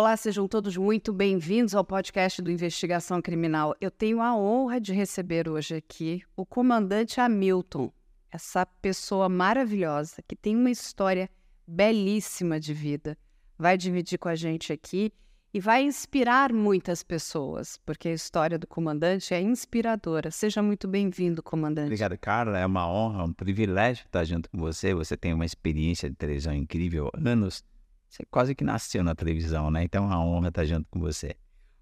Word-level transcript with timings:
Olá, 0.00 0.16
sejam 0.16 0.48
todos 0.48 0.78
muito 0.78 1.12
bem-vindos 1.12 1.74
ao 1.74 1.84
podcast 1.84 2.40
do 2.40 2.50
Investigação 2.50 3.20
Criminal. 3.20 3.76
Eu 3.78 3.90
tenho 3.90 4.22
a 4.22 4.34
honra 4.34 4.80
de 4.80 4.94
receber 4.94 5.46
hoje 5.46 5.74
aqui 5.74 6.22
o 6.34 6.46
comandante 6.46 7.20
Hamilton, 7.20 7.92
essa 8.30 8.64
pessoa 8.64 9.28
maravilhosa 9.28 10.22
que 10.26 10.34
tem 10.34 10.56
uma 10.56 10.70
história 10.70 11.28
belíssima 11.66 12.58
de 12.58 12.72
vida. 12.72 13.14
Vai 13.58 13.76
dividir 13.76 14.18
com 14.18 14.30
a 14.30 14.34
gente 14.34 14.72
aqui 14.72 15.12
e 15.52 15.60
vai 15.60 15.82
inspirar 15.82 16.50
muitas 16.50 17.02
pessoas, 17.02 17.78
porque 17.84 18.08
a 18.08 18.14
história 18.14 18.58
do 18.58 18.66
comandante 18.66 19.34
é 19.34 19.40
inspiradora. 19.42 20.30
Seja 20.30 20.62
muito 20.62 20.88
bem-vindo, 20.88 21.42
comandante. 21.42 21.88
Obrigado, 21.88 22.16
Carla. 22.16 22.58
É 22.58 22.64
uma 22.64 22.90
honra, 22.90 23.24
um 23.24 23.34
privilégio 23.34 24.06
estar 24.06 24.24
junto 24.24 24.48
com 24.48 24.56
você. 24.56 24.94
Você 24.94 25.14
tem 25.14 25.34
uma 25.34 25.44
experiência 25.44 26.08
de 26.08 26.16
televisão 26.16 26.54
incrível, 26.54 27.10
anos. 27.14 27.62
Você 28.10 28.24
quase 28.28 28.56
que 28.56 28.64
nasceu 28.64 29.04
na 29.04 29.14
televisão, 29.14 29.70
né? 29.70 29.84
Então 29.84 30.04
é 30.04 30.06
uma 30.08 30.24
honra 30.24 30.48
estar 30.48 30.64
junto 30.64 30.86
com 30.90 30.98
você. 30.98 31.36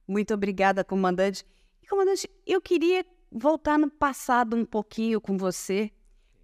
Muito 0.06 0.34
obrigada, 0.34 0.84
comandante. 0.84 1.42
E, 1.82 1.86
comandante, 1.86 2.28
eu 2.46 2.60
queria 2.60 3.04
voltar 3.32 3.78
no 3.78 3.90
passado 3.90 4.54
um 4.54 4.64
pouquinho 4.64 5.22
com 5.22 5.38
você. 5.38 5.90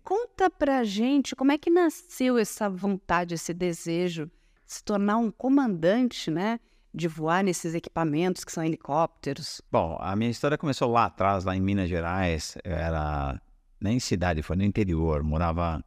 Conta 0.03 0.49
pra 0.49 0.85
gente 0.85 1.37
como 1.37 1.53
é 1.53 1.59
que 1.59 1.69
nasceu 1.69 2.39
essa 2.39 2.69
vontade, 2.69 3.35
esse 3.35 3.53
desejo 3.53 4.27
de 4.27 4.73
se 4.73 4.83
tornar 4.83 5.19
um 5.19 5.31
comandante, 5.31 6.31
né? 6.31 6.59
de 6.95 7.09
voar 7.09 7.43
nesses 7.43 7.75
equipamentos 7.75 8.45
que 8.45 8.53
são 8.53 8.65
helicópteros? 8.65 9.61
Bom, 9.71 9.99
a 10.01 10.15
minha 10.15 10.31
história 10.31 10.57
começou 10.57 10.89
lá 10.89 11.07
atrás, 11.07 11.45
lá 11.45 11.57
em 11.57 11.61
Minas 11.61 11.89
Gerais. 11.89 12.57
Eu 12.63 12.73
era 12.73 13.41
nem 13.81 13.99
cidade, 13.99 14.43
foi 14.43 14.55
no 14.55 14.63
interior. 14.63 15.25
Morava 15.25 15.85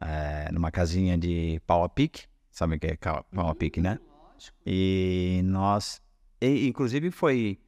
é, 0.00 0.50
numa 0.50 0.70
casinha 0.70 1.18
de 1.18 1.60
pau 1.66 1.84
a 1.84 1.88
pique. 1.90 2.24
Sabe 2.56 2.76
o 2.76 2.80
que 2.80 2.86
é 2.86 2.98
a 3.02 3.54
pique, 3.54 3.82
né? 3.82 3.98
E 4.64 5.42
nós... 5.44 6.00
E, 6.40 6.66
inclusive 6.66 7.10
foi... 7.10 7.58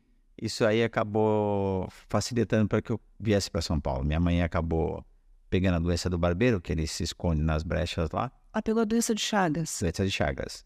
Isso 0.41 0.65
aí 0.65 0.83
acabou 0.83 1.87
facilitando 2.09 2.67
para 2.67 2.81
que 2.81 2.93
eu 2.93 2.99
viesse 3.21 3.51
para 3.51 3.61
São 3.61 3.79
Paulo. 3.79 4.03
Minha 4.03 4.19
mãe 4.19 4.43
acabou 4.43 5.05
pegando 5.51 5.75
a 5.75 5.79
doença 5.79 6.09
do 6.09 6.17
barbeiro, 6.17 6.59
que 6.59 6.73
ele 6.73 6.87
se 6.87 7.03
esconde 7.03 7.43
nas 7.43 7.63
brechas 7.63 8.11
lá. 8.13 8.33
Ah, 8.51 8.63
pegou 8.63 8.81
a 8.81 8.87
doença 8.87 9.15
de 9.15 9.21
Chagas. 9.21 9.79
Doença 9.79 10.07
de 10.07 10.11
Chagas. 10.11 10.65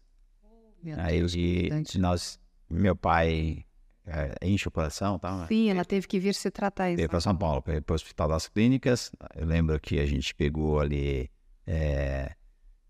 Meu 0.81 0.97
Aí 1.01 1.19
Deus, 1.19 1.33
de, 1.33 1.63
comandante. 1.63 1.99
nós, 1.99 2.39
meu 2.69 2.95
pai 2.95 3.65
é, 4.05 4.35
enche 4.41 4.69
o 4.69 4.71
coração, 4.71 5.19
tá? 5.19 5.47
Sim, 5.47 5.69
ela 5.69 5.83
teve 5.83 6.07
que 6.07 6.17
vir 6.17 6.33
se 6.33 6.49
tratar 6.49 6.91
isso. 6.91 6.97
Veio 6.97 7.09
para 7.09 7.19
São 7.19 7.35
Paulo, 7.35 7.61
para 7.61 7.83
o 7.89 7.93
Hospital 7.93 8.29
das 8.29 8.47
Clínicas. 8.47 9.11
Eu 9.35 9.45
lembro 9.45 9.77
que 9.81 9.99
a 9.99 10.05
gente 10.05 10.33
pegou 10.33 10.79
ali, 10.79 11.29
é, 11.67 12.33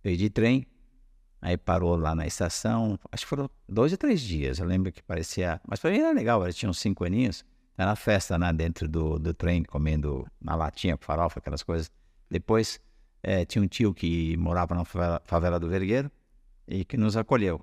veio 0.04 0.18
de 0.18 0.30
trem, 0.30 0.68
aí 1.44 1.58
parou 1.58 1.98
lá 1.98 2.16
na 2.16 2.26
estação. 2.26 2.98
Acho 3.12 3.26
que 3.26 3.30
foram 3.30 3.50
dois 3.68 3.92
ou 3.92 3.98
três 3.98 4.22
dias. 4.22 4.60
Eu 4.60 4.66
lembro 4.66 4.92
que 4.92 5.04
parecia, 5.04 5.60
mas 5.68 5.80
para 5.80 5.92
mim 5.92 6.00
era 6.00 6.14
legal. 6.14 6.44
Eu 6.46 6.54
tinha 6.54 6.70
uns 6.70 6.80
cinco 6.80 7.04
aninhos. 7.04 7.44
Era 7.78 7.90
na 7.90 7.96
festa, 7.96 8.40
né, 8.40 8.54
dentro 8.54 8.88
do, 8.88 9.20
do 9.20 9.34
trem, 9.34 9.64
comendo 9.64 10.26
na 10.42 10.56
latinha 10.56 10.98
farofa, 10.98 11.40
aquelas 11.40 11.62
coisas. 11.62 11.92
Depois 12.30 12.80
é, 13.22 13.44
tinha 13.44 13.62
um 13.62 13.68
tio 13.68 13.94
que 13.94 14.38
morava 14.38 14.74
na 14.74 14.86
favela, 14.86 15.22
favela 15.26 15.60
do 15.60 15.68
Vergueiro 15.68 16.10
e 16.68 16.86
que 16.86 16.96
nos 16.96 17.18
acolheu. 17.18 17.60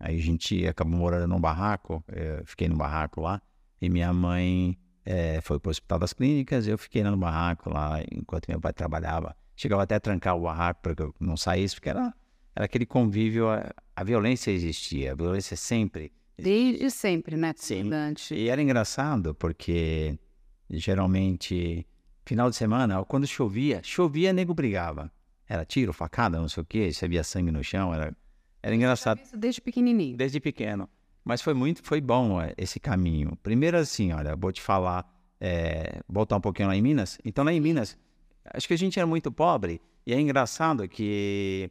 Aí 0.00 0.16
a 0.16 0.22
gente 0.22 0.66
acabou 0.66 0.98
morando 0.98 1.28
num 1.28 1.40
barraco, 1.40 2.02
eu 2.08 2.44
fiquei 2.46 2.68
no 2.68 2.76
barraco 2.76 3.20
lá, 3.20 3.40
e 3.80 3.88
minha 3.88 4.12
mãe 4.12 4.76
eh, 5.04 5.40
foi 5.42 5.60
para 5.60 5.68
o 5.68 5.70
Hospital 5.70 5.98
das 5.98 6.12
Clínicas, 6.12 6.66
eu 6.66 6.78
fiquei 6.78 7.04
no 7.04 7.16
barraco 7.16 7.70
lá, 7.70 8.00
enquanto 8.10 8.48
meu 8.48 8.60
pai 8.60 8.72
trabalhava. 8.72 9.36
Chegava 9.54 9.82
até 9.82 9.96
a 9.96 10.00
trancar 10.00 10.36
o 10.36 10.40
barraco 10.40 10.80
para 10.82 10.94
que 10.94 11.02
eu 11.02 11.14
não 11.20 11.36
saísse, 11.36 11.76
porque 11.76 11.90
era, 11.90 12.12
era 12.54 12.64
aquele 12.66 12.86
convívio, 12.86 13.48
a, 13.48 13.72
a 13.96 14.04
violência 14.04 14.50
existia, 14.50 15.12
a 15.12 15.14
violência 15.14 15.56
sempre. 15.56 16.12
Desde 16.36 16.90
sempre, 16.90 17.36
né, 17.36 17.54
Sim. 17.56 17.90
E 18.34 18.48
era 18.48 18.60
engraçado, 18.60 19.34
porque 19.34 20.18
geralmente, 20.68 21.86
final 22.24 22.50
de 22.50 22.56
semana, 22.56 23.04
quando 23.04 23.26
chovia, 23.26 23.80
chovia, 23.82 24.32
nego 24.32 24.54
brigava. 24.54 25.10
Era 25.48 25.64
tiro, 25.64 25.92
facada, 25.92 26.40
não 26.40 26.48
sei 26.48 26.62
o 26.62 26.66
quê, 26.66 26.92
você 26.92 27.06
via 27.06 27.22
sangue 27.22 27.50
no 27.50 27.62
chão, 27.62 27.94
era, 27.94 28.16
era 28.62 28.74
engraçado. 28.74 29.20
Isso 29.20 29.36
desde 29.36 29.60
pequenininho. 29.60 30.16
Desde 30.16 30.40
pequeno. 30.40 30.88
Mas 31.24 31.40
foi 31.40 31.54
muito, 31.54 31.82
foi 31.82 32.00
bom 32.00 32.40
é, 32.40 32.54
esse 32.56 32.80
caminho. 32.80 33.36
Primeiro 33.42 33.76
assim, 33.76 34.12
olha, 34.12 34.34
vou 34.34 34.50
te 34.50 34.60
falar, 34.60 35.06
é, 35.40 36.00
voltar 36.08 36.36
um 36.36 36.40
pouquinho 36.40 36.68
lá 36.68 36.76
em 36.76 36.82
Minas. 36.82 37.18
Então 37.24 37.44
lá 37.44 37.52
em 37.52 37.60
Minas, 37.60 37.96
acho 38.52 38.66
que 38.66 38.74
a 38.74 38.78
gente 38.78 38.98
era 38.98 39.06
muito 39.06 39.30
pobre 39.30 39.80
e 40.06 40.12
é 40.12 40.20
engraçado 40.20 40.88
que 40.88 41.70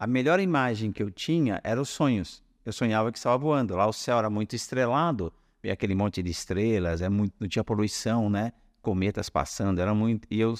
a 0.00 0.06
melhor 0.06 0.40
imagem 0.40 0.90
que 0.90 1.02
eu 1.02 1.10
tinha 1.10 1.60
era 1.62 1.78
os 1.78 1.90
sonhos. 1.90 2.42
Eu 2.64 2.72
sonhava 2.72 3.12
que 3.12 3.18
estava 3.18 3.36
voando. 3.36 3.76
Lá 3.76 3.86
o 3.86 3.92
céu 3.92 4.18
era 4.18 4.30
muito 4.30 4.56
estrelado, 4.56 5.30
via 5.62 5.74
aquele 5.74 5.94
monte 5.94 6.22
de 6.22 6.30
estrelas, 6.30 7.02
é 7.02 7.08
muito, 7.10 7.34
não 7.38 7.46
tinha 7.46 7.62
poluição, 7.62 8.30
né? 8.30 8.50
Cometas 8.80 9.28
passando, 9.28 9.78
era 9.78 9.94
muito. 9.94 10.26
E 10.30 10.40
eu, 10.40 10.54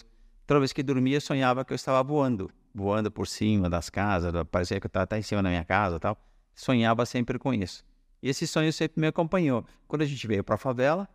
toda 0.46 0.60
vez 0.60 0.74
que 0.74 0.82
dormia, 0.82 1.22
sonhava 1.22 1.64
que 1.64 1.72
eu 1.72 1.74
estava 1.74 2.02
voando, 2.02 2.50
voando 2.74 3.10
por 3.10 3.26
cima 3.26 3.70
das 3.70 3.88
casas, 3.88 4.30
parecia 4.50 4.78
que 4.78 4.86
eu 4.86 4.88
estava 4.88 5.04
até 5.04 5.18
em 5.18 5.22
cima 5.22 5.42
da 5.42 5.48
minha 5.48 5.64
casa 5.64 5.96
e 5.96 6.00
tal. 6.00 6.22
Sonhava 6.54 7.06
sempre 7.06 7.38
com 7.38 7.54
isso. 7.54 7.82
E 8.22 8.28
esse 8.28 8.46
sonho 8.46 8.70
sempre 8.70 9.00
me 9.00 9.06
acompanhou. 9.06 9.64
Quando 9.88 10.02
a 10.02 10.06
gente 10.06 10.26
veio 10.26 10.44
para 10.44 10.56
a 10.56 10.58
favela, 10.58 11.08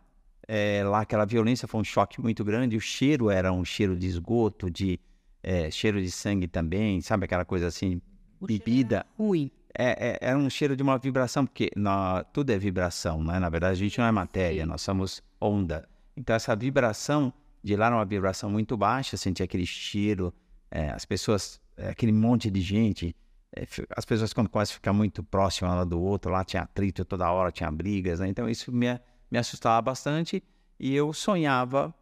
eh, 0.48 0.82
lá 0.82 1.02
aquela 1.02 1.24
violência 1.24 1.68
foi 1.68 1.80
um 1.80 1.84
choque 1.84 2.20
muito 2.20 2.44
grande. 2.44 2.76
O 2.76 2.80
cheiro 2.80 3.30
era 3.30 3.52
um 3.52 3.64
cheiro 3.64 3.96
de 3.96 4.08
esgoto, 4.08 4.68
de 4.68 4.98
eh, 5.44 5.70
cheiro 5.70 6.02
de 6.02 6.10
sangue 6.10 6.48
também, 6.48 7.00
sabe 7.00 7.24
aquela 7.24 7.44
coisa 7.44 7.68
assim, 7.68 8.02
bebida. 8.40 9.06
Ruim. 9.18 9.50
É, 9.78 10.12
é, 10.12 10.18
era 10.30 10.38
um 10.38 10.48
cheiro 10.48 10.74
de 10.74 10.82
uma 10.82 10.96
vibração, 10.96 11.44
porque 11.44 11.70
nó- 11.76 12.22
tudo 12.32 12.50
é 12.50 12.58
vibração, 12.58 13.22
né? 13.22 13.38
Na 13.38 13.48
verdade, 13.50 13.72
a 13.74 13.76
gente 13.84 13.98
não 13.98 14.06
é 14.06 14.12
matéria, 14.12 14.64
nós 14.64 14.80
somos 14.80 15.22
onda. 15.40 15.86
Então, 16.16 16.34
essa 16.34 16.56
vibração, 16.56 17.32
de 17.62 17.76
lá 17.76 17.86
era 17.86 17.96
uma 17.96 18.04
vibração 18.04 18.48
muito 18.48 18.74
baixa, 18.76 19.18
sentia 19.18 19.44
aquele 19.44 19.66
cheiro, 19.66 20.32
é, 20.70 20.90
as 20.90 21.04
pessoas, 21.04 21.60
é, 21.76 21.90
aquele 21.90 22.12
monte 22.12 22.50
de 22.50 22.60
gente, 22.62 23.14
é, 23.54 23.66
as 23.94 24.04
pessoas 24.06 24.32
quando 24.32 24.50
a 24.54 24.66
ficar 24.66 24.94
muito 24.94 25.22
próximas 25.22 25.74
uma 25.74 25.84
do 25.84 26.00
outro, 26.00 26.32
lá 26.32 26.42
tinha 26.42 26.62
atrito 26.62 27.04
toda 27.04 27.30
hora, 27.30 27.52
tinha 27.52 27.70
brigas, 27.70 28.20
né? 28.20 28.28
Então, 28.28 28.48
isso 28.48 28.72
me, 28.72 28.98
me 29.30 29.38
assustava 29.38 29.80
bastante 29.82 30.42
e 30.80 30.94
eu 30.94 31.12
sonhava, 31.12 31.94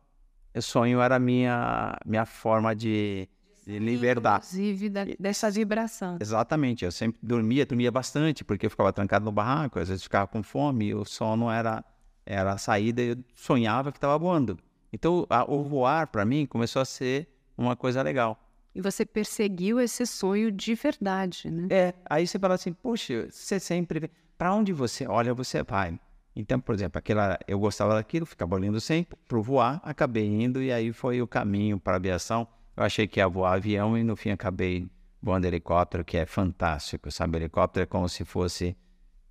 o 0.54 0.62
sonho 0.62 1.00
era 1.00 1.16
a 1.16 1.18
minha, 1.18 1.98
minha 2.06 2.24
forma 2.24 2.74
de, 2.74 3.28
de 3.66 3.78
liberdade. 3.78 4.44
Inclusive 4.46 4.88
da- 4.90 5.04
dessa 5.18 5.50
vibração. 5.50 6.18
Exatamente, 6.20 6.84
eu 6.84 6.92
sempre 6.92 7.18
dormia, 7.22 7.64
dormia 7.66 7.90
bastante, 7.90 8.44
porque 8.44 8.66
eu 8.66 8.70
ficava 8.70 8.92
trancado 8.92 9.24
no 9.24 9.32
barraco, 9.32 9.78
às 9.78 9.88
vezes 9.88 10.02
ficava 10.02 10.26
com 10.26 10.42
fome, 10.42 10.94
o 10.94 11.04
sono 11.04 11.50
era, 11.50 11.84
era 12.26 12.52
a 12.52 12.58
saída, 12.58 13.02
e 13.02 13.08
eu 13.08 13.16
sonhava 13.34 13.90
que 13.90 13.98
estava 13.98 14.18
voando. 14.18 14.58
Então, 14.92 15.26
a- 15.28 15.44
o 15.50 15.62
voar, 15.64 16.06
para 16.08 16.24
mim, 16.24 16.46
começou 16.46 16.80
a 16.80 16.84
ser 16.84 17.28
uma 17.56 17.74
coisa 17.74 18.02
legal. 18.02 18.40
E 18.74 18.80
você 18.80 19.06
perseguiu 19.06 19.80
esse 19.80 20.04
sonho 20.06 20.50
de 20.50 20.74
verdade, 20.74 21.50
né? 21.50 21.68
É, 21.70 21.94
aí 22.10 22.26
você 22.26 22.38
fala 22.38 22.54
assim, 22.54 22.72
poxa, 22.72 23.28
você 23.30 23.60
sempre, 23.60 24.10
para 24.36 24.52
onde 24.52 24.72
você 24.72 25.06
olha, 25.06 25.32
você 25.32 25.62
vai. 25.62 25.98
Então, 26.36 26.58
por 26.58 26.74
exemplo, 26.74 26.98
aquela, 26.98 27.38
eu 27.46 27.58
gostava 27.60 27.94
daquilo, 27.94 28.26
ficava 28.26 28.56
olhando 28.56 28.80
sempre, 28.80 29.16
para 29.28 29.38
voar, 29.38 29.80
acabei 29.84 30.26
indo, 30.26 30.60
e 30.60 30.72
aí 30.72 30.92
foi 30.92 31.22
o 31.22 31.26
caminho 31.26 31.78
para 31.78 31.92
a 31.92 31.96
aviação. 31.96 32.48
Eu 32.76 32.82
achei 32.82 33.06
que 33.06 33.20
ia 33.20 33.28
voar 33.28 33.54
avião, 33.54 33.96
e 33.96 34.02
no 34.02 34.16
fim 34.16 34.30
acabei 34.30 34.88
voando 35.22 35.46
helicóptero, 35.46 36.04
que 36.04 36.16
é 36.16 36.26
fantástico, 36.26 37.10
sabe? 37.10 37.38
Helicóptero 37.38 37.84
é 37.84 37.86
como 37.86 38.08
se 38.08 38.24
fosse, 38.24 38.76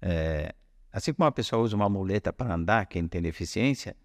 é, 0.01 0.53
assim 0.91 1.13
como 1.13 1.25
uma 1.25 1.31
pessoa 1.31 1.61
usa 1.61 1.75
uma 1.75 1.89
muleta 1.89 2.33
para 2.33 2.55
andar, 2.55 2.85
quem 2.87 3.07
tem 3.07 3.21
deficiência, 3.21 3.95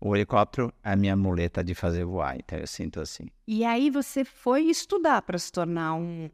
o 0.00 0.14
helicóptero 0.14 0.72
é 0.82 0.92
a 0.92 0.96
minha 0.96 1.16
muleta 1.16 1.62
de 1.62 1.74
fazer 1.74 2.04
voar, 2.04 2.36
então 2.36 2.58
eu 2.58 2.66
sinto 2.66 3.00
assim. 3.00 3.26
E 3.46 3.64
aí 3.64 3.90
você 3.90 4.24
foi 4.24 4.62
estudar 4.64 5.22
para 5.22 5.38
se 5.38 5.50
tornar 5.50 5.94
um 5.94 6.30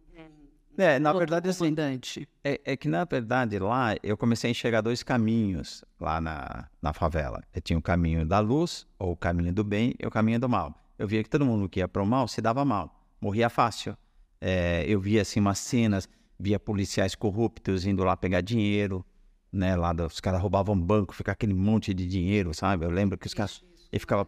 É, 0.77 0.99
na 0.99 1.13
verdade, 1.13 1.49
assim, 1.49 1.65
comandante. 1.65 2.29
É, 2.43 2.61
é 2.65 2.77
que, 2.77 2.89
na 2.89 3.05
verdade, 3.05 3.59
lá 3.59 3.95
eu 4.03 4.17
comecei 4.17 4.49
a 4.49 4.51
enxergar 4.51 4.81
dois 4.81 5.03
caminhos 5.03 5.85
lá 6.01 6.21
na, 6.21 6.69
na 6.83 6.93
favela. 6.93 7.43
Eu 7.55 7.63
tinha 7.63 7.79
o 7.79 7.83
caminho 7.83 8.27
da 8.27 8.41
luz, 8.41 8.87
ou 8.99 9.13
o 9.13 9.17
caminho 9.17 9.53
do 9.53 9.65
bem, 9.65 9.95
e 9.99 10.07
o 10.07 10.11
caminho 10.11 10.41
do 10.41 10.49
mal. 10.49 10.75
Eu 10.99 11.07
via 11.09 11.23
que 11.23 11.29
todo 11.31 11.45
mundo 11.45 11.69
que 11.69 11.81
ia 11.81 11.89
para 11.89 12.03
o 12.03 12.07
mal 12.07 12.29
se 12.29 12.41
dava 12.41 12.65
mal, 12.65 13.05
morria 13.21 13.49
fácil. 13.51 13.97
É, 14.41 14.85
eu 14.87 15.01
via, 15.01 15.23
assim, 15.23 15.41
umas 15.41 15.59
cenas, 15.59 16.09
via 16.39 16.59
policiais 16.61 17.15
corruptos 17.15 17.87
indo 17.87 18.05
lá 18.05 18.17
pegar 18.17 18.41
dinheiro, 18.41 19.05
né? 19.53 19.75
Lá 19.77 19.93
dos- 19.93 20.15
os 20.15 20.21
caras 20.21 20.41
roubavam 20.41 20.79
banco, 20.79 21.15
ficava 21.15 21.33
aquele 21.35 21.55
monte 21.55 21.95
de 21.95 22.07
dinheiro, 22.07 22.53
sabe? 22.55 22.85
Eu 22.85 22.91
lembro 22.91 23.17
que 23.19 23.27
os 23.27 23.35
caras... 23.35 23.63
E 23.93 23.99
ficava... 23.99 24.27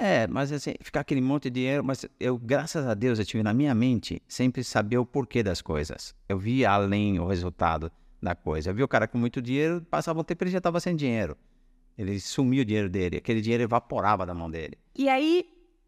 É, 0.00 0.26
mas 0.26 0.50
assim, 0.50 0.74
ficar 0.80 1.00
aquele 1.00 1.20
monte 1.20 1.44
de 1.44 1.50
dinheiro, 1.60 1.84
mas 1.84 2.04
eu, 2.18 2.36
graças 2.36 2.84
a 2.84 2.94
Deus, 2.94 3.18
eu 3.20 3.24
tive 3.24 3.44
na 3.44 3.54
minha 3.54 3.72
mente 3.74 4.20
sempre 4.26 4.64
saber 4.64 4.98
o 4.98 5.06
porquê 5.06 5.40
das 5.42 5.62
coisas. 5.62 6.14
Eu 6.28 6.36
via 6.36 6.70
além 6.72 7.20
o 7.20 7.26
resultado 7.28 7.92
da 8.20 8.34
coisa. 8.34 8.70
Eu 8.70 8.74
vi 8.74 8.82
o 8.82 8.88
cara 8.88 9.06
com 9.06 9.16
muito 9.16 9.40
dinheiro, 9.40 9.80
passava 9.88 10.20
um 10.20 10.24
tempo 10.24 10.42
ele 10.42 10.50
já 10.50 10.58
estava 10.58 10.80
sem 10.80 10.96
dinheiro. 10.96 11.36
Ele 11.96 12.18
sumiu 12.18 12.62
o 12.62 12.64
dinheiro 12.64 12.88
dele, 12.88 13.18
aquele 13.18 13.40
dinheiro 13.40 13.62
evaporava 13.62 14.26
da 14.26 14.34
mão 14.34 14.50
dele. 14.50 14.76
E 14.96 15.08
aí 15.08 15.46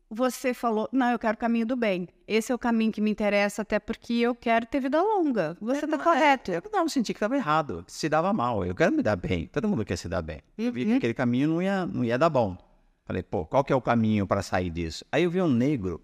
você 0.09 0.55
falou, 0.55 0.89
não, 0.93 1.11
eu 1.11 1.19
quero 1.19 1.35
o 1.35 1.39
caminho 1.39 1.67
do 1.67 1.77
bem. 1.77 2.09
Esse 2.27 2.53
é 2.53 2.55
o 2.55 2.59
caminho 2.59 2.93
que 2.93 3.01
me 3.01 3.11
interessa, 3.11 3.63
até 3.63 3.79
porque 3.79 4.15
eu 4.15 4.35
quero 4.35 4.65
ter 4.67 4.81
vida 4.81 5.03
longa. 5.03 5.57
Você 5.61 5.85
está 5.85 5.99
correto. 5.99 6.53
Eu 6.53 6.63
não 6.73 6.89
senti 6.89 7.13
que 7.13 7.19
estava 7.19 7.37
errado, 7.37 7.85
se 7.89 8.09
dava 8.09 8.33
mal. 8.33 8.65
Eu 8.65 8.75
quero 8.75 8.93
me 8.93 9.03
dar 9.03 9.17
bem. 9.17 9.47
Todo 9.47 9.69
mundo 9.69 9.85
quer 9.85 9.97
se 9.97 10.09
dar 10.09 10.23
bem. 10.23 10.41
Eu 10.57 10.73
vi 10.73 10.85
que 10.85 10.93
aquele 10.93 11.15
caminho 11.15 11.49
não 11.49 11.63
ia, 11.63 11.87
não 11.87 12.05
ia 12.05 12.17
dar 12.17 12.31
bom. 12.31 12.57
Falei, 13.05 13.23
pô, 13.23 13.45
qual 13.47 13.65
que 13.65 13.73
é 13.73 13.77
o 13.77 13.81
caminho 13.81 14.27
para 14.27 14.43
sair 14.43 14.71
disso? 14.71 15.05
Aí 15.11 15.25
eu 15.25 15.31
vi 15.31 15.41
um 15.41 15.49
negro, 15.49 16.01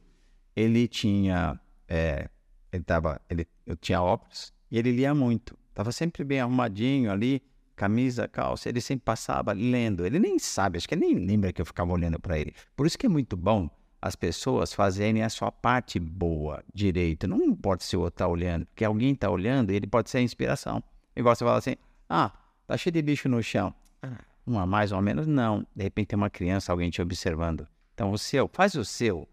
ele 0.54 0.86
tinha, 0.86 1.60
é, 1.88 2.28
ele 2.72 2.84
tava, 2.84 3.20
ele, 3.28 3.46
eu 3.66 3.76
tinha 3.76 4.00
óculos 4.00 4.52
e 4.70 4.78
ele 4.78 4.92
lia 4.92 5.14
muito. 5.14 5.56
Tava 5.74 5.90
sempre 5.90 6.22
bem 6.24 6.40
arrumadinho 6.40 7.10
ali, 7.10 7.42
camisa, 7.74 8.28
calça. 8.28 8.68
Ele 8.68 8.80
sempre 8.80 9.04
passava 9.04 9.52
lendo. 9.52 10.04
Ele 10.04 10.18
nem 10.18 10.38
sabe, 10.38 10.76
acho 10.78 10.88
que 10.88 10.94
ele 10.94 11.06
nem 11.06 11.14
lembra 11.14 11.52
que 11.52 11.60
eu 11.60 11.66
ficava 11.66 11.92
olhando 11.92 12.20
para 12.20 12.38
ele. 12.38 12.52
Por 12.76 12.86
isso 12.86 12.98
que 12.98 13.06
é 13.06 13.08
muito 13.08 13.36
bom 13.36 13.70
as 14.02 14.16
pessoas 14.16 14.72
fazerem 14.72 15.22
a 15.22 15.30
sua 15.30 15.52
parte 15.52 16.00
boa, 16.00 16.64
direito. 16.74 17.28
Não 17.28 17.40
importa 17.40 17.84
se 17.84 17.96
o 17.96 18.00
outro 18.00 18.18
tá 18.18 18.26
olhando, 18.26 18.66
porque 18.66 18.84
alguém 18.84 19.14
tá 19.14 19.30
olhando 19.30 19.70
e 19.70 19.76
ele 19.76 19.86
pode 19.86 20.10
ser 20.10 20.18
a 20.18 20.22
inspiração. 20.22 20.82
Igual 21.14 21.36
você 21.36 21.44
fala 21.44 21.58
assim, 21.58 21.76
ah, 22.10 22.32
tá 22.66 22.76
cheio 22.76 22.92
de 22.92 23.00
bicho 23.00 23.28
no 23.28 23.40
chão. 23.40 23.72
Um 24.44 24.58
a 24.58 24.66
mais 24.66 24.90
ou 24.90 25.00
menos? 25.00 25.28
Não. 25.28 25.64
De 25.74 25.84
repente 25.84 26.08
tem 26.08 26.16
uma 26.16 26.28
criança, 26.28 26.72
alguém 26.72 26.90
te 26.90 27.00
observando. 27.00 27.66
Então 27.94 28.10
o 28.10 28.18
seu, 28.18 28.50
faz 28.52 28.74
o 28.74 28.84
seu 28.84 29.28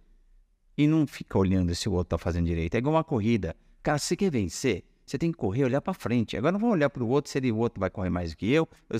e 0.77 0.85
não 0.85 1.07
fica 1.07 1.39
olhando 1.39 1.73
se 1.73 1.89
o 1.89 1.93
outro 1.93 2.15
tá 2.15 2.17
fazendo 2.19 2.45
direito. 2.45 2.75
É 2.75 2.77
igual 2.77 2.93
uma 2.93 3.03
corrida. 3.03 3.55
Cara, 3.81 3.97
se 3.97 4.05
você 4.05 4.15
quer 4.15 4.29
vencer, 4.29 4.83
você 5.03 5.17
tem 5.17 5.31
que 5.31 5.37
correr, 5.37 5.63
olhar 5.63 5.81
para 5.81 5.95
frente. 5.95 6.37
Agora 6.37 6.51
não 6.51 6.59
vou 6.59 6.69
olhar 6.69 6.91
para 6.91 7.03
o 7.03 7.07
outro 7.07 7.31
se 7.31 7.39
ele, 7.39 7.51
o 7.51 7.57
outro 7.57 7.79
vai 7.79 7.89
correr 7.89 8.11
mais 8.11 8.31
do 8.31 8.37
que 8.37 8.51
eu. 8.51 8.69
eu 8.87 8.99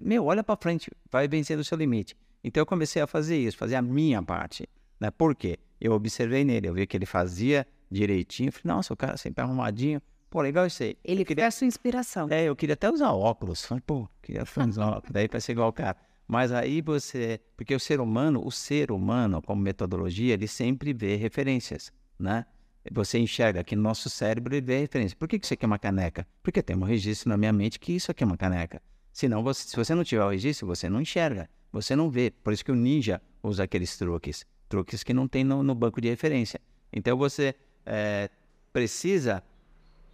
meu, 0.00 0.26
olha 0.26 0.44
para 0.44 0.56
frente, 0.56 0.88
vai 1.10 1.26
vencer 1.26 1.58
o 1.58 1.64
seu 1.64 1.76
limite. 1.76 2.16
Então 2.44 2.60
eu 2.60 2.66
comecei 2.66 3.02
a 3.02 3.08
fazer 3.08 3.36
isso, 3.36 3.56
fazer 3.56 3.74
a 3.74 3.82
minha 3.82 4.22
parte. 4.22 4.68
Né? 5.00 5.10
Por 5.10 5.34
quê? 5.34 5.58
Eu 5.80 5.92
observei 5.92 6.44
nele, 6.44 6.68
eu 6.68 6.74
vi 6.74 6.86
que 6.86 6.96
ele 6.96 7.06
fazia 7.06 7.66
direitinho. 7.90 8.52
Falei, 8.52 8.76
nossa, 8.76 8.92
o 8.92 8.96
cara 8.96 9.16
sempre 9.16 9.42
arrumadinho. 9.42 10.00
Pô, 10.28 10.42
legal 10.42 10.66
isso 10.66 10.82
aí. 10.82 10.96
Ele 11.02 11.24
queria 11.24 11.46
a 11.46 11.50
sua 11.50 11.66
inspiração. 11.66 12.28
é, 12.30 12.44
eu 12.44 12.54
queria 12.54 12.74
até 12.74 12.88
usar 12.90 13.10
óculos. 13.10 13.64
Falei, 13.64 13.82
pô, 13.84 14.08
queria 14.22 14.44
usar 14.68 14.86
óculos, 14.86 15.10
daí 15.10 15.26
para 15.26 15.40
ser 15.40 15.52
igual 15.52 15.70
o 15.70 15.72
cara. 15.72 15.96
Mas 16.28 16.52
aí 16.52 16.80
você. 16.80 17.40
Porque 17.56 17.74
o 17.74 17.80
ser 17.80 18.00
humano, 18.00 18.40
o 18.46 18.52
ser 18.52 18.92
humano, 18.92 19.42
como 19.42 19.60
metodologia, 19.60 20.34
ele 20.34 20.46
sempre 20.46 20.92
vê 20.92 21.16
referências, 21.16 21.92
né? 22.16 22.46
Você 22.92 23.18
enxerga 23.18 23.64
que 23.64 23.74
no 23.74 23.82
nosso 23.82 24.08
cérebro 24.08 24.54
ele 24.54 24.64
vê 24.64 24.78
referência. 24.78 25.16
Por 25.18 25.26
que, 25.26 25.40
que 25.40 25.44
isso 25.44 25.54
aqui 25.54 25.64
é 25.64 25.66
uma 25.66 25.78
caneca? 25.78 26.24
Porque 26.40 26.62
tem 26.62 26.76
um 26.76 26.84
registro 26.84 27.28
na 27.28 27.36
minha 27.36 27.52
mente 27.52 27.80
que 27.80 27.92
isso 27.92 28.12
aqui 28.12 28.22
é 28.22 28.26
uma 28.26 28.36
caneca. 28.36 28.80
Senão, 29.12 29.42
você, 29.42 29.68
se 29.68 29.76
você 29.76 29.92
não 29.92 30.04
tiver 30.04 30.24
o 30.24 30.30
registro, 30.30 30.68
você 30.68 30.88
não 30.88 31.00
enxerga, 31.00 31.50
você 31.72 31.96
não 31.96 32.08
vê. 32.08 32.30
Por 32.30 32.52
isso 32.52 32.64
que 32.64 32.70
o 32.70 32.76
ninja 32.76 33.20
usa 33.42 33.64
aqueles 33.64 33.98
truques. 33.98 34.46
Truques 34.70 35.02
que 35.02 35.12
não 35.12 35.28
tem 35.28 35.44
no, 35.44 35.62
no 35.62 35.74
banco 35.74 36.00
de 36.00 36.08
referência. 36.08 36.60
Então 36.92 37.18
você 37.18 37.54
eh, 37.84 38.30
precisa 38.72 39.42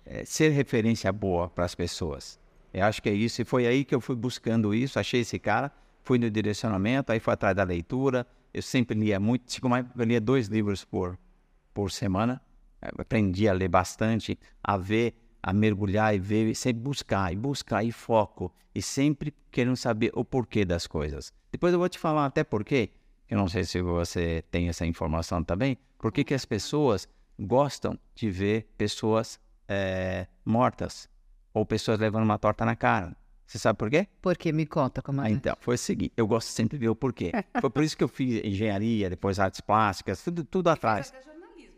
é, 0.05 0.25
ser 0.25 0.49
referência 0.49 1.13
boa 1.13 1.49
para 1.49 1.65
as 1.65 1.75
pessoas. 1.75 2.41
Eu 2.73 2.85
acho 2.85 3.03
que 3.03 3.09
é 3.09 3.13
isso. 3.13 3.43
E 3.43 3.45
foi 3.45 3.67
aí 3.67 3.85
que 3.85 3.95
eu 3.95 4.01
fui 4.01 4.17
buscando 4.17 4.75
isso. 4.75 4.99
Achei 4.99 5.21
esse 5.21 5.39
cara, 5.39 5.71
fui 6.03 6.19
no 6.19 6.31
direcionamento, 6.31 7.13
aí 7.13 7.21
fui 7.21 7.35
atrás 7.35 7.55
da 7.55 7.65
leitura. 7.65 8.27
Eu 8.53 8.63
sempre 8.63 8.99
lia 8.99 9.21
muito, 9.21 9.45
tipo, 9.45 9.69
eu 9.69 10.05
lia 10.05 10.21
dois 10.21 10.49
livros 10.49 10.85
por, 10.85 11.19
por 11.75 11.91
semana. 11.91 12.41
Eu 12.81 13.03
aprendi 13.03 13.49
a 13.49 13.53
ler 13.53 13.69
bastante, 13.69 14.39
a 14.65 14.79
ver, 14.79 15.15
a 15.43 15.53
mergulhar 15.53 16.15
e 16.15 16.19
ver, 16.19 16.49
e 16.49 16.55
sempre 16.55 16.83
buscar, 16.83 17.31
e 17.31 17.37
buscar, 17.37 17.85
e 17.85 17.93
foco. 17.93 18.51
E 18.75 18.81
sempre 18.81 19.35
querendo 19.51 19.77
saber 19.77 20.11
o 20.15 20.25
porquê 20.25 20.65
das 20.65 20.87
coisas. 20.87 21.31
Depois 21.53 21.75
eu 21.75 21.79
vou 21.79 21.89
te 21.89 21.99
falar 21.99 22.25
até 22.25 22.43
porquê. 22.43 22.91
Eu 23.29 23.39
não 23.39 23.49
sei 23.49 23.65
se 23.65 23.81
você 23.83 24.45
tem 24.51 24.69
essa 24.69 24.87
informação 24.87 25.43
também. 25.43 25.77
Por 25.99 26.13
que 26.13 26.25
que 26.25 26.35
as 26.35 26.45
pessoas 26.45 27.09
gostam 27.39 27.99
de 28.15 28.31
ver 28.31 28.69
pessoas 28.79 29.39
eh, 29.69 30.27
mortas 30.45 31.09
ou 31.53 31.65
pessoas 31.65 31.99
levando 31.99 32.25
uma 32.25 32.39
torta 32.39 32.65
na 32.65 32.77
cara. 32.77 33.17
Você 33.47 33.59
sabe 33.59 33.79
por 33.79 33.89
quê? 33.89 34.09
Porque 34.21 34.53
me 34.53 34.67
conta 34.67 35.01
como 35.01 35.21
Ah, 35.21 35.29
é. 35.29 35.33
então, 35.33 35.57
foi 35.61 35.77
o 35.77 35.79
seguinte, 35.79 36.13
eu 36.17 36.27
gosto 36.27 36.49
sempre 36.49 36.77
de 36.79 36.85
ver 36.85 36.89
o 36.89 36.97
porquê. 36.97 37.31
Foi 37.61 37.71
por 37.71 37.85
isso 37.85 37.97
que 37.97 38.03
eu 38.03 38.09
fiz 38.09 38.45
engenharia, 38.45 39.09
depois 39.09 39.39
artes 39.39 39.61
plásticas, 39.61 40.23
tudo, 40.23 40.43
tudo 40.45 40.69
atrás. 40.69 41.13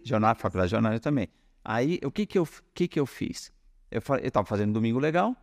Jornal, 0.02 0.34
faculdade 0.34 0.68
de 0.68 0.70
jornalismo 0.70 1.02
também. 1.02 1.28
Aí, 1.62 2.00
o 2.02 2.10
que 2.10 2.24
que 2.24 2.38
eu, 2.38 2.48
que 2.72 2.88
que 2.88 2.98
eu 2.98 3.04
fiz? 3.04 3.52
Eu 3.90 4.00
estava 4.22 4.46
fazendo 4.46 4.72
Domingo 4.72 4.98
Legal, 4.98 5.36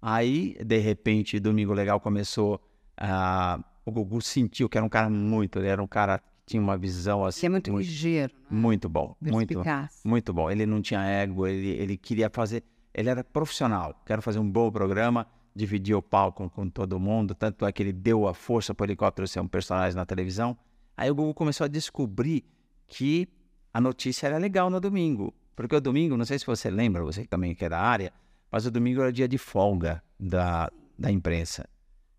aí, 0.00 0.56
de 0.62 0.78
repente, 0.78 1.40
Domingo 1.40 1.72
Legal 1.72 1.98
começou 2.00 2.60
a... 2.96 3.58
o 3.84 3.90
Gugu 3.90 4.20
sentiu 4.20 4.68
que 4.68 4.76
era 4.76 4.84
um 4.84 4.88
cara 4.88 5.10
muito, 5.10 5.58
ele 5.58 5.68
era 5.68 5.82
um 5.82 5.86
cara 5.86 6.18
que 6.18 6.24
tinha 6.46 6.62
uma 6.62 6.76
visão 6.76 7.24
assim... 7.24 7.40
Você 7.40 7.46
é 7.46 7.48
muito 7.48 7.76
ligeiro, 7.76 8.34
né? 8.34 8.40
muito 8.50 8.88
bom, 8.88 9.16
muito, 9.20 9.48
perspicaz. 9.48 10.00
muito 10.04 10.32
bom. 10.32 10.50
Ele 10.50 10.66
não 10.66 10.80
tinha 10.80 11.02
ego, 11.02 11.46
ele, 11.46 11.68
ele 11.68 11.96
queria 11.96 12.30
fazer. 12.30 12.62
Ele 12.94 13.08
era 13.08 13.24
profissional. 13.24 13.94
Quero 14.04 14.20
fazer 14.20 14.38
um 14.38 14.50
bom 14.50 14.70
programa, 14.70 15.26
dividir 15.54 15.94
o 15.94 16.02
palco 16.02 16.48
com 16.50 16.68
todo 16.68 17.00
mundo. 17.00 17.34
Tanto 17.34 17.66
é 17.66 17.72
que 17.72 17.82
ele 17.82 17.92
deu 17.92 18.28
a 18.28 18.34
força 18.34 18.74
para 18.74 18.84
o 18.84 18.86
helicóptero 18.86 19.26
ser 19.26 19.40
um 19.40 19.48
personagem 19.48 19.96
na 19.96 20.04
televisão. 20.04 20.56
Aí 20.96 21.10
o 21.10 21.14
Google 21.14 21.34
começou 21.34 21.64
a 21.64 21.68
descobrir 21.68 22.44
que 22.86 23.28
a 23.72 23.80
notícia 23.80 24.26
era 24.26 24.36
legal 24.36 24.68
no 24.68 24.78
domingo. 24.78 25.32
Porque 25.56 25.74
o 25.74 25.80
domingo, 25.80 26.16
não 26.16 26.24
sei 26.24 26.38
se 26.38 26.46
você 26.46 26.70
lembra, 26.70 27.02
você 27.02 27.22
que 27.22 27.28
também 27.28 27.54
que 27.54 27.64
é 27.64 27.68
da 27.68 27.80
área, 27.80 28.12
mas 28.50 28.66
o 28.66 28.70
domingo 28.70 29.00
era 29.00 29.12
dia 29.12 29.26
de 29.26 29.38
folga 29.38 30.02
da, 30.18 30.70
da 30.98 31.10
imprensa. 31.10 31.66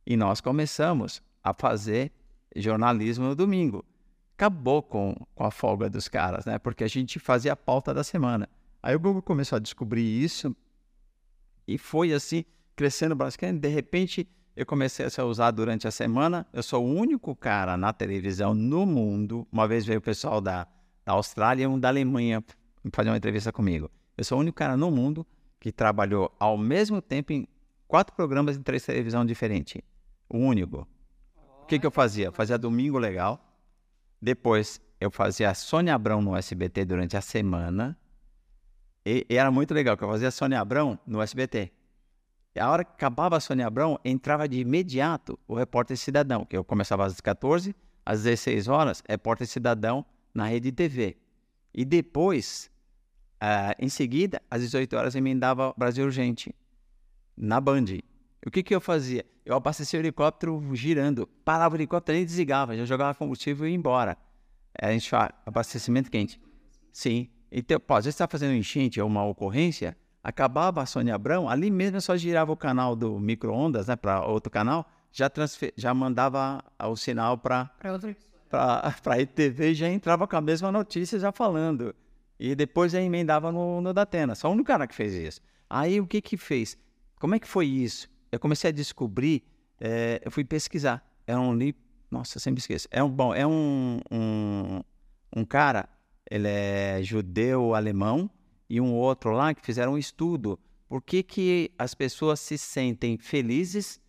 E 0.06 0.18
nós 0.18 0.42
começamos 0.42 1.21
a 1.44 1.54
fazer 1.54 2.12
jornalismo 2.56 3.25
no 3.25 3.36
domingo 3.36 3.86
acabou 4.36 4.81
com, 4.81 5.16
com 5.36 5.44
a 5.44 5.51
folga 5.51 5.90
dos 5.90 6.07
caras, 6.07 6.45
né? 6.45 6.60
Porque 6.60 6.84
a 6.84 6.88
gente 6.88 7.19
fazia 7.19 7.54
a 7.54 7.56
pauta 7.56 7.94
da 7.94 8.04
semana. 8.04 8.50
Aí 8.81 8.95
o 8.95 9.00
Google 9.00 9.22
começou 9.22 9.56
a 9.56 9.60
descobrir 9.60 10.04
isso 10.04 10.56
e 11.68 11.78
foi 11.78 12.12
assim, 12.12 12.44
crescendo 12.75 13.16
bastante. 13.16 13.60
De 13.60 13.69
repente, 13.69 14.28
eu 14.56 14.66
comecei 14.66 15.06
a 15.06 15.10
ser 15.10 15.22
usado 15.22 15.56
durante 15.56 15.88
a 15.88 15.92
semana. 15.92 16.45
Eu 16.51 16.62
sou 16.62 16.86
o 16.86 16.94
único 16.94 17.36
cara 17.36 17.78
na 17.78 17.94
televisão 17.94 18.54
no 18.54 18.86
mundo. 18.86 19.48
Uma 19.51 19.68
vez 19.68 19.86
veio 19.86 20.00
o 20.00 20.01
pessoal 20.01 20.42
da, 20.42 20.68
da 21.06 21.13
Austrália 21.13 21.63
e 21.63 21.68
um 21.68 21.80
da 21.80 21.88
Alemanha 21.88 22.44
fazer 22.92 23.10
uma 23.10 23.18
entrevista 23.18 23.51
comigo. 23.51 23.89
Eu 24.18 24.24
sou 24.24 24.38
o 24.38 24.42
único 24.42 24.57
cara 24.57 24.75
no 24.75 24.92
mundo 24.92 25.25
que 25.60 25.72
trabalhou 25.72 26.36
ao 26.38 26.58
mesmo 26.58 27.01
tempo 27.01 27.32
em 27.32 27.48
quatro 27.88 28.13
programas 28.13 28.58
em 28.58 28.62
três 28.62 28.86
televisão 28.86 29.25
diferentes. 29.25 29.82
O 30.27 30.38
único. 30.38 30.86
O 31.63 31.65
que, 31.65 31.79
que 31.79 31.88
eu 31.88 31.91
fazia? 31.91 32.25
Eu 32.25 32.32
fazia 32.34 32.58
Domingo 32.58 33.00
Legal. 33.00 33.41
Depois 34.22 34.82
eu 35.00 35.10
fazia 35.10 35.50
a 35.50 35.53
Sônia 35.53 35.96
Abrão 35.96 36.22
no 36.22 36.36
SBT 36.36 36.84
durante 36.84 37.15
a 37.15 37.22
semana. 37.22 37.98
E, 39.05 39.25
e 39.29 39.38
era 39.38 39.50
muito 39.50 39.74
legal, 39.74 39.96
que 39.96 40.03
eu 40.03 40.10
fazia 40.10 40.27
a 40.27 40.32
Sônia 40.32 40.60
Abrão 40.60 41.00
no 41.08 41.22
SBT. 41.22 41.72
E 42.53 42.60
a 42.60 42.70
hora 42.70 42.84
que 42.84 42.91
acabava 42.91 43.38
a 43.38 43.39
Sônia 43.39 43.65
Abrão, 43.65 43.98
entrava 44.03 44.48
de 44.48 44.60
imediato 44.60 45.39
o 45.48 45.55
Repórter 45.55 45.98
Cidadão, 45.98 46.46
que 46.46 46.55
eu 46.55 46.65
começava 46.65 47.05
às 47.05 47.20
14, 47.22 47.74
às 48.05 48.24
16 48.24 48.67
horas, 48.67 49.01
Repórter 49.08 49.48
Cidadão 49.48 50.05
na 50.34 50.46
Rede 50.46 50.72
TV. 50.72 51.15
E 51.74 51.86
depois, 51.86 52.70
ah, 53.39 53.74
em 53.79 53.88
seguida, 53.88 54.41
às 54.51 54.62
18 54.62 54.96
horas, 54.98 55.15
emendava 55.15 55.74
Brasil 55.77 56.03
Urgente, 56.03 56.53
na 57.38 57.62
Band. 57.62 57.86
O 58.46 58.52
que, 58.52 58.62
que 58.62 58.76
eu 58.76 58.82
fazia? 58.82 59.26
Eu 59.46 59.56
abastecia 59.56 60.00
o 60.00 60.02
helicóptero 60.02 60.62
girando, 60.74 61.28
parava 61.46 61.76
o 61.76 61.78
helicóptero 61.78 62.18
e 62.18 62.26
desligava, 62.26 62.76
já 62.76 62.86
jogava 62.86 63.18
combustível 63.18 63.68
e 63.68 63.72
ia 63.72 63.76
embora. 63.76 64.18
Era 64.74 64.94
enxuar, 64.94 65.34
abastecimento 65.46 66.12
quente. 66.12 66.42
Sim. 66.92 67.30
Então, 67.52 67.80
pô, 67.80 67.94
às 67.94 68.06
vezes 68.06 68.16
está 68.16 68.28
fazendo 68.28 68.52
um 68.52 68.56
enchente 68.56 69.00
ou 69.00 69.08
uma 69.08 69.24
ocorrência, 69.24 69.96
acabava 70.24 70.82
a 70.82 70.86
Sônia 70.86 71.16
Abrão, 71.16 71.48
ali 71.48 71.70
mesmo 71.70 71.98
eu 71.98 72.02
só 72.02 72.18
girava 72.18 72.52
o 72.52 72.58
canal 72.58 72.96
do 72.96 73.20
micro-ondas 73.20 73.88
né, 73.88 73.96
para 73.96 74.26
outro 74.26 74.50
canal, 74.50 74.90
já, 75.12 75.30
já 75.78 75.94
mandava 75.94 76.64
o 76.80 76.96
sinal 76.96 77.38
para 77.38 77.66
Para 78.50 79.14
a 79.14 79.22
ETV 79.22 79.72
e 79.72 79.74
já 79.74 79.90
entrava 79.90 80.28
com 80.28 80.36
a 80.36 80.42
mesma 80.42 80.72
notícia 80.72 81.20
já 81.20 81.32
falando. 81.32 81.96
E 82.40 82.56
depois 82.56 82.92
já 82.92 83.02
emendava 83.02 83.52
no, 83.52 83.82
no 83.82 83.94
Datena. 83.94 84.36
Só 84.36 84.52
único 84.52 84.68
cara 84.68 84.88
que 84.88 84.94
fez 84.94 85.14
isso. 85.14 85.42
Aí 85.70 86.00
o 86.00 86.06
que 86.06 86.22
que 86.22 86.36
fez? 86.38 86.78
Como 87.20 87.36
é 87.36 87.40
que 87.40 87.48
foi 87.48 87.68
isso? 87.68 88.10
Eu 88.34 88.40
comecei 88.40 88.70
a 88.70 88.74
descobrir, 88.74 89.44
eh, 89.80 90.20
eu 90.25 90.32
fui 90.32 90.44
pesquisar. 90.44 91.08
É 91.28 91.38
um 91.38 91.54
livro, 91.56 91.80
nossa, 92.10 92.40
sempre 92.40 92.62
esqueço. 92.62 92.88
É 92.90 93.04
um, 93.04 93.10
bom, 93.10 93.32
é 93.32 93.46
um, 93.46 94.00
um, 94.12 94.82
um 95.36 95.46
cara, 95.46 95.88
ele 96.32 96.48
é 96.48 97.00
judeu-alemão, 97.04 98.28
e 98.68 98.82
um 98.82 98.92
outro 98.92 99.34
lá 99.34 99.54
que 99.54 99.63
fizeram 99.63 99.94
um 99.94 99.98
estudo. 100.00 100.60
Por 100.90 101.00
que 101.00 101.22
que 101.22 101.72
as 101.78 101.94
pessoas 101.94 102.40
se 102.40 102.58
sentem 102.58 103.20
felizes, 103.20 104.02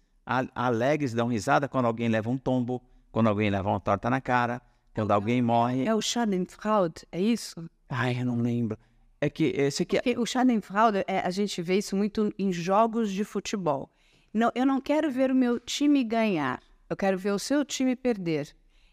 alegres, 0.54 1.12
dão 1.12 1.28
risada 1.28 1.68
quando 1.68 1.84
alguém 1.84 2.08
leva 2.08 2.30
um 2.30 2.38
tombo, 2.38 2.82
quando 3.12 3.28
alguém 3.28 3.50
leva 3.50 3.68
uma 3.68 3.80
torta 3.80 4.08
na 4.08 4.22
cara, 4.22 4.62
quando 4.94 5.10
alguém 5.10 5.42
morre. 5.42 5.86
É 5.86 5.94
o 5.94 6.00
Schadenfreude, 6.00 7.06
é 7.12 7.20
isso? 7.20 7.68
Ai, 7.90 8.18
eu 8.18 8.24
não 8.24 8.40
lembro. 8.40 8.78
É 9.20 9.28
que 9.28 9.52
esse 9.54 9.82
aqui 9.82 9.98
é... 9.98 10.00
Porque 10.00 10.18
o 10.18 10.24
Schadenfreude, 10.24 11.04
é, 11.06 11.18
a 11.18 11.30
gente 11.30 11.60
vê 11.60 11.76
isso 11.76 11.94
muito 11.94 12.32
em 12.38 12.50
jogos 12.50 13.12
de 13.12 13.22
futebol. 13.22 13.90
Não, 14.34 14.50
eu 14.52 14.66
não 14.66 14.80
quero 14.80 15.08
ver 15.12 15.30
o 15.30 15.34
meu 15.34 15.60
time 15.60 16.02
ganhar, 16.02 16.60
eu 16.90 16.96
quero 16.96 17.16
ver 17.16 17.30
o 17.30 17.38
seu 17.38 17.64
time 17.64 17.94
perder. 17.94 18.48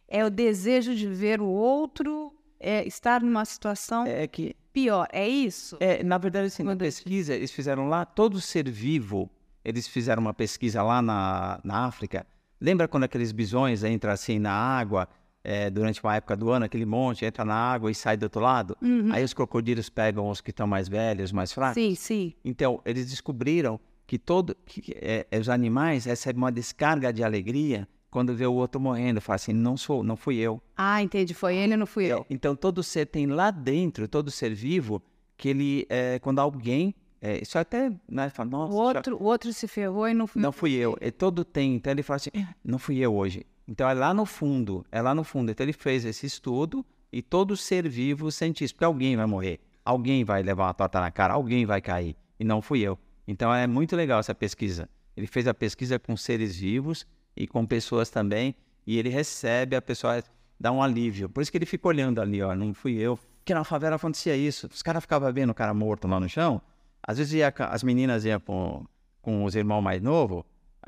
É 0.07 0.23
o 0.23 0.29
desejo 0.29 0.93
de 0.93 1.07
ver 1.07 1.41
o 1.41 1.47
outro 1.47 2.31
é, 2.59 2.85
estar 2.85 3.23
numa 3.23 3.43
situação 3.43 4.05
É 4.05 4.27
que 4.27 4.55
pior. 4.71 5.07
É 5.11 5.27
isso? 5.27 5.77
É, 5.79 6.03
na 6.03 6.17
verdade, 6.19 6.47
assim, 6.47 6.61
na 6.61 6.75
pesquisa, 6.75 7.33
eles 7.33 7.51
fizeram 7.51 7.87
lá, 7.87 8.05
todo 8.05 8.39
ser 8.39 8.69
vivo, 8.69 9.29
eles 9.65 9.87
fizeram 9.87 10.21
uma 10.21 10.33
pesquisa 10.33 10.83
lá 10.83 11.01
na, 11.01 11.59
na 11.63 11.85
África. 11.85 12.25
Lembra 12.59 12.87
quando 12.87 13.05
aqueles 13.05 13.31
bisões 13.31 13.83
entram 13.83 14.11
assim 14.11 14.37
na 14.37 14.51
água, 14.51 15.09
é, 15.43 15.71
durante 15.71 16.03
uma 16.03 16.15
época 16.15 16.37
do 16.37 16.51
ano, 16.51 16.65
aquele 16.65 16.85
monte 16.85 17.25
entra 17.25 17.43
na 17.43 17.55
água 17.55 17.89
e 17.89 17.95
sai 17.95 18.15
do 18.15 18.23
outro 18.23 18.41
lado? 18.41 18.77
Aí 19.11 19.23
os 19.23 19.33
crocodilos 19.33 19.89
pegam 19.89 20.29
os 20.29 20.39
que 20.39 20.51
estão 20.51 20.67
mais 20.67 20.87
velhos, 20.87 21.31
mais 21.31 21.51
fracos. 21.51 21.81
Sim, 21.81 21.95
sim. 21.95 22.33
Então, 22.45 22.79
eles 22.85 23.09
descobriram 23.09 23.79
que 24.11 24.19
todo 24.19 24.57
que, 24.65 24.91
é, 24.97 25.25
é, 25.31 25.39
os 25.39 25.47
animais 25.47 26.03
recebem 26.03 26.37
uma 26.37 26.51
descarga 26.51 27.13
de 27.13 27.23
alegria 27.23 27.87
quando 28.09 28.35
vê 28.35 28.45
o 28.45 28.53
outro 28.53 28.77
morrendo. 28.77 29.21
Fala 29.21 29.35
assim, 29.37 29.53
não 29.53 29.77
sou, 29.77 30.03
não 30.03 30.17
fui 30.17 30.35
eu. 30.35 30.61
Ah, 30.75 31.01
entendi. 31.01 31.33
Foi 31.33 31.55
ele, 31.55 31.77
não 31.77 31.85
fui 31.85 32.07
eu. 32.07 32.25
Então, 32.29 32.53
todo 32.53 32.83
ser 32.83 33.05
tem 33.05 33.25
lá 33.25 33.51
dentro, 33.51 34.09
todo 34.09 34.29
ser 34.29 34.53
vivo, 34.53 35.01
que 35.37 35.47
ele, 35.47 35.87
é, 35.87 36.19
quando 36.19 36.39
alguém, 36.39 36.93
é, 37.21 37.41
isso 37.41 37.57
até, 37.57 37.89
né, 38.05 38.29
fala, 38.29 38.49
nossa, 38.49 38.73
O 38.73 38.75
outro, 38.75 39.15
o 39.15 39.23
outro 39.23 39.53
se 39.53 39.65
ferrou 39.65 40.09
e 40.09 40.13
não 40.13 40.27
fui 40.27 40.41
não 40.41 40.51
fui 40.51 40.73
eu, 40.73 40.97
é 40.99 41.09
todo 41.09 41.45
tem, 41.45 41.75
então 41.75 41.93
ele 41.93 42.03
fala 42.03 42.17
assim, 42.17 42.31
não 42.65 42.77
fui 42.77 42.97
eu 42.97 43.15
hoje. 43.15 43.45
Então, 43.65 43.87
é 43.87 43.93
lá 43.93 44.13
no 44.13 44.25
fundo, 44.25 44.85
é 44.91 45.01
lá 45.01 45.15
no 45.15 45.23
fundo. 45.23 45.51
Então, 45.51 45.63
ele 45.63 45.71
fez 45.71 46.03
esse 46.03 46.25
estudo 46.25 46.85
e 47.13 47.21
todo 47.21 47.55
ser 47.55 47.87
vivo 47.87 48.29
sente 48.29 48.65
isso, 48.65 48.73
porque 48.73 48.83
alguém 48.83 49.15
vai 49.15 49.25
morrer, 49.25 49.61
alguém 49.85 50.25
vai 50.25 50.43
levar 50.43 50.65
uma 50.65 50.73
torta 50.73 50.99
na 50.99 51.09
cara, 51.11 51.35
alguém 51.35 51.65
vai 51.65 51.79
cair, 51.79 52.17
e 52.37 52.43
não 52.43 52.61
fui 52.61 52.81
eu. 52.81 52.99
Então, 53.27 53.53
é 53.53 53.67
muito 53.67 53.95
legal 53.95 54.19
essa 54.19 54.35
pesquisa. 54.35 54.89
Ele 55.15 55.27
fez 55.27 55.47
a 55.47 55.53
pesquisa 55.53 55.99
com 55.99 56.15
seres 56.15 56.55
vivos 56.55 57.05
e 57.35 57.47
com 57.47 57.65
pessoas 57.65 58.09
também, 58.09 58.55
e 58.85 58.97
ele 58.97 59.09
recebe, 59.09 59.75
a 59.75 59.81
pessoa 59.81 60.23
dá 60.59 60.71
um 60.71 60.81
alívio. 60.81 61.29
Por 61.29 61.41
isso 61.41 61.51
que 61.51 61.57
ele 61.57 61.65
fica 61.65 61.87
olhando 61.87 62.21
ali, 62.21 62.41
ó, 62.41 62.55
não 62.55 62.73
fui 62.73 62.93
eu. 62.93 63.17
Porque 63.39 63.53
na 63.53 63.63
favela 63.63 63.95
acontecia 63.95 64.35
isso. 64.35 64.67
Os 64.71 64.81
caras 64.81 65.01
ficavam 65.03 65.31
vendo 65.33 65.49
o 65.49 65.53
cara 65.53 65.73
morto 65.73 66.07
lá 66.07 66.19
no 66.19 66.29
chão. 66.29 66.61
Às 67.01 67.17
vezes 67.17 67.33
ia, 67.33 67.53
as 67.57 67.83
meninas 67.83 68.23
iam 68.25 68.39
com, 68.39 68.85
com 69.21 69.43
os 69.43 69.55
irmãos 69.55 69.81
mais 69.81 70.01
novos, 70.01 70.43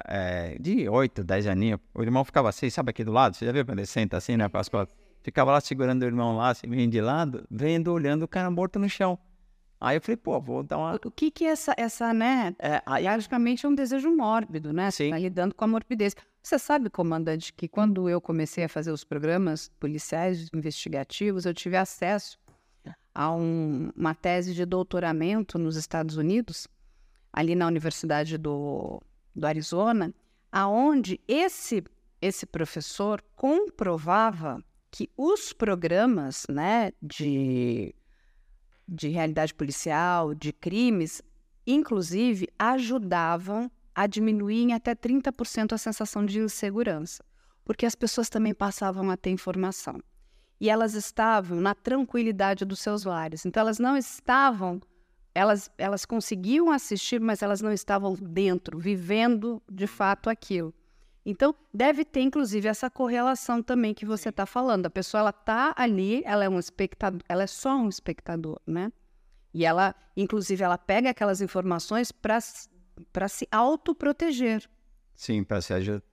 é, 0.06 0.56
de 0.60 0.88
8, 0.88 1.24
10 1.24 1.48
aninhos. 1.48 1.80
O 1.94 2.04
irmão 2.04 2.24
ficava 2.24 2.50
assim, 2.50 2.70
sabe 2.70 2.92
aqui 2.92 3.04
do 3.04 3.12
lado? 3.12 3.36
Você 3.36 3.46
já 3.46 3.52
viu 3.52 3.66
quando 3.66 3.80
ele 3.80 3.88
senta 3.88 4.18
assim, 4.18 4.38
né, 4.38 4.48
com 4.48 4.58
as? 4.58 4.70
Ficava 5.24 5.52
lá 5.52 5.62
segurando 5.62 6.04
o 6.04 6.06
irmão 6.06 6.38
lá, 6.38 6.50
assim, 6.50 6.68
de 6.90 7.02
lado, 7.02 7.46
vendo, 7.50 7.92
olhando 7.92 8.24
o 8.24 8.28
cara 8.28 8.52
morto 8.52 8.78
no 8.78 8.90
chão. 8.90 9.18
Aí 9.84 9.98
eu 9.98 10.02
falei, 10.02 10.16
pô, 10.16 10.40
vou 10.40 10.64
dar 10.64 10.78
uma... 10.78 10.96
O 10.96 11.12
que 11.12 11.30
que 11.30 11.44
é 11.44 11.50
essa, 11.50 11.74
essa 11.78 12.14
né? 12.14 12.56
É, 12.58 12.82
aí, 12.86 13.06
Logicamente 13.14 13.66
é 13.66 13.70
um 13.70 13.76
desejo 13.76 14.10
mórbido, 14.16 14.72
né? 14.72 14.90
Sim. 14.90 15.10
tá 15.10 15.18
lidando 15.20 15.54
com 15.54 15.66
a 15.66 15.68
morbidez. 15.68 16.16
Você 16.42 16.58
sabe, 16.58 16.90
comandante, 16.90 17.52
que 17.52 17.68
quando 17.68 18.08
eu 18.08 18.22
comecei 18.22 18.64
a 18.64 18.70
fazer 18.70 18.92
os 18.92 19.04
programas 19.04 19.70
policiais 19.82 20.50
investigativos, 20.54 21.46
eu 21.46 21.54
tive 21.54 21.76
acesso 21.76 22.40
a 23.14 23.30
um- 23.36 23.92
uma 23.94 24.16
tese 24.16 24.54
de 24.54 24.66
doutoramento 24.66 25.60
nos 25.60 25.76
Estados 25.76 26.16
Unidos, 26.16 26.66
ali 27.34 27.54
na 27.54 27.68
Universidade 27.68 28.38
do, 28.38 29.02
do 29.36 29.46
Arizona, 29.46 30.14
aonde 30.50 31.20
esse 31.28 31.84
esse 32.22 32.46
professor 32.46 33.22
comprovava 33.36 34.64
que 34.90 35.10
os 35.18 35.52
programas, 35.52 36.46
né, 36.48 36.94
de 37.02 37.94
de 38.88 39.10
realidade 39.10 39.54
policial, 39.54 40.34
de 40.34 40.52
crimes, 40.52 41.22
inclusive 41.66 42.48
ajudavam 42.58 43.72
a 43.96 44.08
diminuir 44.08 44.64
em 44.64 44.74
até 44.74 44.96
30% 44.96 45.74
a 45.74 45.78
sensação 45.78 46.26
de 46.26 46.40
insegurança, 46.40 47.24
porque 47.64 47.86
as 47.86 47.96
pessoas 47.96 48.30
também 48.30 48.54
passavam 48.54 49.10
a 49.10 49.18
ter 49.18 49.30
informação. 49.30 50.02
E 50.60 50.70
elas 50.70 50.94
estavam 50.94 51.60
na 51.60 51.76
tranquilidade 51.76 52.66
dos 52.66 52.80
seus 52.80 53.04
lares. 53.04 53.46
Então 53.46 53.62
elas 53.62 53.80
não 53.80 53.98
estavam 53.98 54.82
elas 55.36 55.70
elas 55.78 56.06
conseguiam 56.06 56.72
assistir, 56.72 57.20
mas 57.20 57.42
elas 57.42 57.60
não 57.60 57.72
estavam 57.72 58.14
dentro, 58.14 58.78
vivendo 58.78 59.62
de 59.70 59.88
fato 59.88 60.30
aquilo. 60.30 60.74
Então, 61.26 61.56
deve 61.74 62.04
ter, 62.04 62.22
inclusive, 62.22 62.68
essa 62.68 62.90
correlação 62.90 63.64
também 63.64 63.94
que 63.94 64.06
você 64.06 64.30
está 64.30 64.46
falando. 64.46 64.86
A 64.86 64.90
pessoa, 64.90 65.22
ela 65.22 65.30
está 65.30 65.74
ali, 65.78 66.22
ela 66.26 66.44
é 66.44 66.50
um 66.50 66.60
espectador, 66.60 67.22
ela 67.30 67.44
é 67.44 67.48
só 67.48 67.76
um 67.78 67.88
espectador, 67.88 68.60
né? 68.68 68.92
E 69.54 69.66
ela, 69.66 69.96
inclusive, 70.18 70.64
ela 70.64 70.78
pega 70.78 71.12
aquelas 71.12 71.40
informações 71.40 72.12
para 72.12 72.42
se 72.42 73.48
autoproteger. 73.52 74.70
Sim, 75.16 75.44
para 75.44 75.62
se 75.62 75.74
ajudar. 75.74 76.04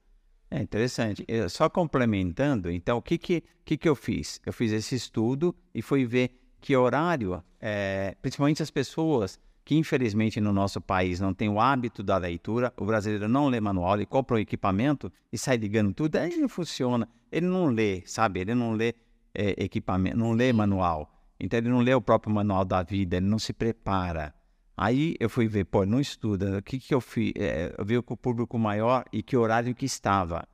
É 0.49 0.61
interessante. 0.61 1.25
Eu- 1.27 1.49
só 1.49 1.69
complementando, 1.69 2.69
então, 2.69 2.97
o 2.97 3.01
que 3.01 3.17
que, 3.17 3.43
que 3.65 3.77
que 3.77 3.87
eu 3.89 3.95
fiz? 3.95 4.39
Eu 4.45 4.53
fiz 4.53 4.71
esse 4.71 4.95
estudo 4.95 5.55
e 5.73 5.81
fui 5.81 6.05
ver 6.05 6.37
que 6.59 6.75
horário, 6.75 7.43
é, 7.59 8.15
principalmente 8.21 8.61
as 8.61 8.69
pessoas 8.69 9.39
que 9.63 9.75
infelizmente 9.75 10.41
no 10.41 10.51
nosso 10.51 10.81
país 10.81 11.19
não 11.19 11.33
tem 11.33 11.47
o 11.49 11.59
hábito 11.59 12.01
da 12.03 12.17
leitura, 12.17 12.73
o 12.77 12.85
brasileiro 12.85 13.27
não 13.27 13.47
lê 13.47 13.59
manual, 13.61 13.95
ele 13.95 14.05
compra 14.05 14.35
o 14.35 14.39
equipamento 14.39 15.11
e 15.31 15.37
sai 15.37 15.57
ligando 15.57 15.93
tudo, 15.93 16.15
aí 16.15 16.35
não 16.37 16.49
funciona. 16.49 17.07
Ele 17.31 17.45
não 17.45 17.67
lê, 17.67 18.03
sabe? 18.05 18.39
Ele 18.41 18.53
não 18.55 18.73
lê 18.73 18.93
é, 19.33 19.63
equipamento, 19.63 20.17
não 20.17 20.33
lê 20.33 20.51
manual. 20.51 21.13
Então 21.39 21.57
ele 21.57 21.69
não 21.69 21.79
lê 21.79 21.93
o 21.93 22.01
próprio 22.01 22.33
manual 22.33 22.65
da 22.65 22.83
vida, 22.83 23.17
ele 23.17 23.25
não 23.25 23.39
se 23.39 23.53
prepara. 23.53 24.33
Aí 24.75 25.15
eu 25.19 25.29
fui 25.29 25.47
ver, 25.47 25.65
pô, 25.65 25.85
não 25.85 25.99
estuda, 25.99 26.57
o 26.57 26.61
que 26.61 26.79
que 26.79 26.93
eu 26.93 26.99
fiz? 27.01 27.33
É, 27.35 27.73
eu 27.77 27.85
vi 27.85 28.01
com 28.01 28.13
o 28.13 28.17
público 28.17 28.57
maior 28.57 29.05
e 29.11 29.21
que 29.21 29.37
horário 29.37 29.75
que 29.75 29.85
estava. 29.85 30.47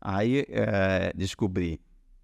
Aí 0.00 0.44
é, 0.48 1.12
descobri 1.14 1.80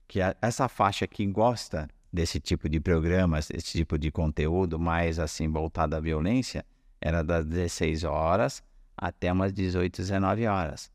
que 0.07 0.21
a- 0.21 0.37
essa 0.43 0.69
faixa 0.69 1.07
que 1.07 1.27
gosta 1.27 1.89
desse 2.13 2.41
tipo 2.41 2.69
de 2.69 2.81
programas, 2.81 3.49
desse 3.49 3.79
tipo 3.79 3.99
de 3.99 4.11
conteúdo 4.11 4.79
mais 4.79 5.19
assim 5.19 5.49
voltado 5.49 5.95
à 5.97 6.01
violência, 6.01 6.65
era 7.01 7.23
das 7.23 7.45
16 7.45 8.05
horas 8.05 8.63
até 8.97 9.33
umas 9.33 9.53
18, 9.53 9.97
19 9.97 10.47
horas. 10.47 10.91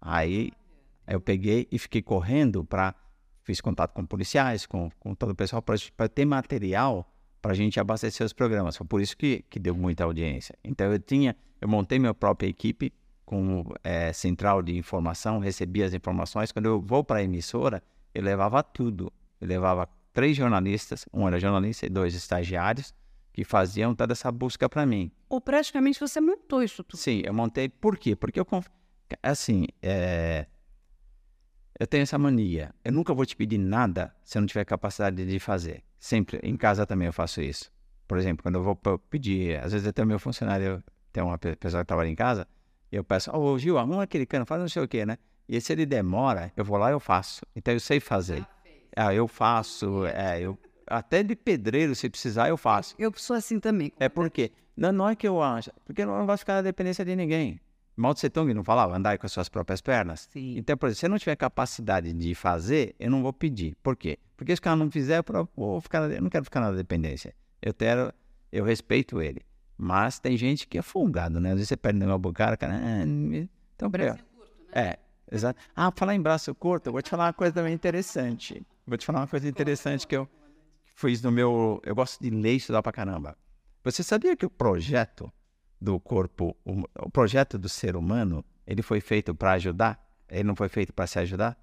Aí 0.00 0.52
eu 1.06 1.20
peguei 1.20 1.66
e 1.70 1.78
fiquei 1.78 2.02
correndo 2.02 2.64
para 2.64 2.94
fiz 3.42 3.60
contato 3.60 3.92
com 3.92 4.06
policiais, 4.06 4.66
com, 4.66 4.88
com 5.00 5.14
todo 5.14 5.30
o 5.30 5.34
pessoal 5.34 5.60
para 5.62 6.08
ter 6.08 6.24
material 6.24 7.08
para 7.40 7.52
a 7.52 7.54
gente 7.54 7.80
abastecer 7.80 8.24
os 8.24 8.32
programas. 8.32 8.76
Foi 8.76 8.86
por 8.86 9.00
isso 9.00 9.16
que, 9.16 9.44
que 9.50 9.58
deu 9.58 9.74
muita 9.74 10.04
audiência. 10.04 10.56
Então 10.62 10.92
eu 10.92 10.98
tinha, 10.98 11.36
eu 11.60 11.68
montei 11.68 11.98
minha 11.98 12.14
própria 12.14 12.46
equipe 12.46 12.92
com 13.24 13.64
eh, 13.82 14.12
central 14.12 14.62
de 14.62 14.76
informação, 14.76 15.40
recebia 15.40 15.86
as 15.86 15.92
informações. 15.92 16.52
Quando 16.52 16.66
eu 16.66 16.80
vou 16.80 17.02
para 17.02 17.18
a 17.18 17.22
emissora, 17.22 17.82
eu 18.14 18.22
levava 18.22 18.62
tudo. 18.62 19.12
Eu 19.40 19.48
levava 19.48 19.88
três 20.12 20.36
jornalistas, 20.36 21.06
um 21.12 21.26
era 21.26 21.38
jornalista 21.38 21.86
e 21.86 21.88
dois 21.88 22.14
estagiários 22.14 22.94
que 23.32 23.44
faziam 23.44 23.94
toda 23.94 24.12
essa 24.12 24.30
busca 24.30 24.68
para 24.68 24.84
mim. 24.84 25.10
Ou 25.28 25.40
praticamente 25.40 25.98
você 25.98 26.20
montou 26.20 26.62
isso 26.62 26.84
tudo. 26.84 27.00
Sim, 27.00 27.22
eu 27.24 27.32
montei. 27.32 27.68
Por 27.68 27.96
quê? 27.96 28.14
Porque 28.14 28.38
eu 28.38 28.44
conf... 28.44 28.66
assim, 29.22 29.66
é... 29.80 30.46
eu 31.78 31.86
tenho 31.86 32.02
essa 32.02 32.18
mania. 32.18 32.74
Eu 32.84 32.92
nunca 32.92 33.14
vou 33.14 33.24
te 33.24 33.34
pedir 33.34 33.58
nada 33.58 34.14
se 34.22 34.36
eu 34.36 34.40
não 34.40 34.46
tiver 34.46 34.64
capacidade 34.64 35.24
de 35.24 35.38
fazer. 35.38 35.82
Sempre. 35.98 36.40
Em 36.42 36.56
casa 36.56 36.86
também 36.86 37.06
eu 37.06 37.12
faço 37.12 37.40
isso. 37.40 37.72
Por 38.06 38.18
exemplo, 38.18 38.42
quando 38.42 38.56
eu 38.56 38.62
vou 38.62 38.76
pedir, 39.08 39.58
às 39.64 39.72
vezes 39.72 39.86
até 39.86 40.02
o 40.02 40.06
meu 40.06 40.18
funcionário 40.18 40.82
tem 41.10 41.22
uma 41.22 41.38
pe- 41.38 41.56
pessoa 41.56 41.82
que 41.82 41.88
trabalha 41.88 42.08
em 42.08 42.14
casa, 42.14 42.46
eu 42.90 43.02
peço, 43.02 43.34
ô 43.34 43.58
Gil, 43.58 43.78
arruma 43.78 44.02
aquele 44.02 44.26
cano, 44.26 44.44
faz 44.44 44.60
não 44.60 44.68
sei 44.68 44.82
o 44.82 44.88
quê, 44.88 45.06
né? 45.06 45.16
E 45.48 45.58
se 45.60 45.72
ele 45.72 45.86
demora, 45.86 46.52
eu 46.54 46.64
vou 46.64 46.76
lá 46.76 46.90
e 46.90 46.92
eu 46.92 47.00
faço. 47.00 47.40
Então 47.56 47.72
eu 47.72 47.80
sei 47.80 48.00
fazer. 48.00 48.42
Ah, 48.42 48.61
eu 49.14 49.26
faço, 49.28 50.06
é, 50.06 50.40
eu 50.40 50.58
até 50.86 51.22
de 51.22 51.34
pedreiro, 51.34 51.94
se 51.94 52.08
precisar, 52.10 52.48
eu 52.48 52.56
faço. 52.56 52.94
Eu 52.98 53.12
sou 53.16 53.36
assim 53.36 53.58
também. 53.58 53.92
É 53.98 54.08
porque 54.08 54.52
não, 54.76 54.92
não 54.92 55.08
é 55.08 55.16
que 55.16 55.26
eu 55.26 55.42
acho, 55.42 55.70
porque 55.84 56.02
eu 56.02 56.06
não 56.06 56.26
vai 56.26 56.36
ficar 56.36 56.54
na 56.54 56.62
dependência 56.62 57.04
de 57.04 57.16
ninguém. 57.16 57.60
Mao 57.94 58.14
Tse 58.14 58.30
Tung 58.30 58.52
não 58.54 58.64
falava 58.64 58.96
andar 58.96 59.18
com 59.18 59.26
as 59.26 59.32
suas 59.32 59.48
próprias 59.48 59.80
pernas? 59.80 60.28
Sim. 60.32 60.56
Então, 60.56 60.76
por 60.76 60.86
exemplo, 60.86 60.98
se 61.00 61.06
eu 61.06 61.10
não 61.10 61.18
tiver 61.18 61.36
capacidade 61.36 62.12
de 62.12 62.34
fazer, 62.34 62.94
eu 62.98 63.10
não 63.10 63.22
vou 63.22 63.32
pedir. 63.32 63.76
Por 63.82 63.96
quê? 63.96 64.18
Porque 64.36 64.54
se 64.56 64.60
o 64.60 64.62
cara 64.62 64.76
não 64.76 64.90
fizer, 64.90 65.22
eu 65.28 65.48
vou 65.54 65.80
ficar, 65.80 66.10
eu 66.10 66.22
não 66.22 66.30
quero 66.30 66.44
ficar 66.44 66.60
na 66.60 66.72
dependência. 66.72 67.34
Eu 67.60 67.74
quero, 67.74 68.12
eu 68.50 68.64
respeito 68.64 69.20
ele. 69.20 69.42
Mas 69.76 70.18
tem 70.18 70.36
gente 70.36 70.66
que 70.66 70.78
é 70.78 70.82
folgado, 70.82 71.38
né? 71.38 71.50
Às 71.50 71.54
vezes 71.56 71.68
você 71.68 71.76
perde 71.76 71.98
o 71.98 72.00
negócio 72.00 72.20
pro 72.20 72.32
cara, 72.32 72.56
cara. 72.56 72.74
"Ah, 72.74 73.04
me-" 73.06 73.48
então, 73.76 73.90
Braço 73.90 74.24
é, 74.72 74.98
exato. 75.30 75.60
Ah, 75.76 75.92
falar 75.94 76.14
em 76.14 76.20
braço 76.20 76.54
curto, 76.54 76.86
eu 76.86 76.92
vou 76.92 77.02
te 77.02 77.10
falar 77.10 77.26
uma 77.26 77.32
coisa 77.32 77.52
também 77.52 77.74
interessante. 77.74 78.62
Vou 78.86 78.96
te 78.98 79.06
falar 79.06 79.20
uma 79.20 79.26
coisa 79.28 79.48
interessante 79.48 80.06
que 80.06 80.16
eu 80.16 80.28
fiz 80.96 81.22
no 81.22 81.30
meu. 81.30 81.80
Eu 81.84 81.94
gosto 81.94 82.20
de 82.20 82.30
ler 82.30 82.54
e 82.54 82.56
estudar 82.56 82.82
pra 82.82 82.92
caramba. 82.92 83.36
Você 83.84 84.02
sabia 84.02 84.36
que 84.36 84.46
o 84.46 84.50
projeto 84.50 85.32
do 85.80 85.98
corpo, 85.98 86.56
hum- 86.64 86.84
o 86.98 87.10
projeto 87.10 87.58
do 87.58 87.68
ser 87.68 87.96
humano, 87.96 88.44
ele 88.66 88.82
foi 88.82 89.00
feito 89.00 89.34
para 89.34 89.52
ajudar? 89.52 90.00
Ele 90.28 90.44
não 90.44 90.54
foi 90.56 90.68
feito 90.68 90.92
para 90.92 91.06
se 91.06 91.18
ajudar? 91.18 91.58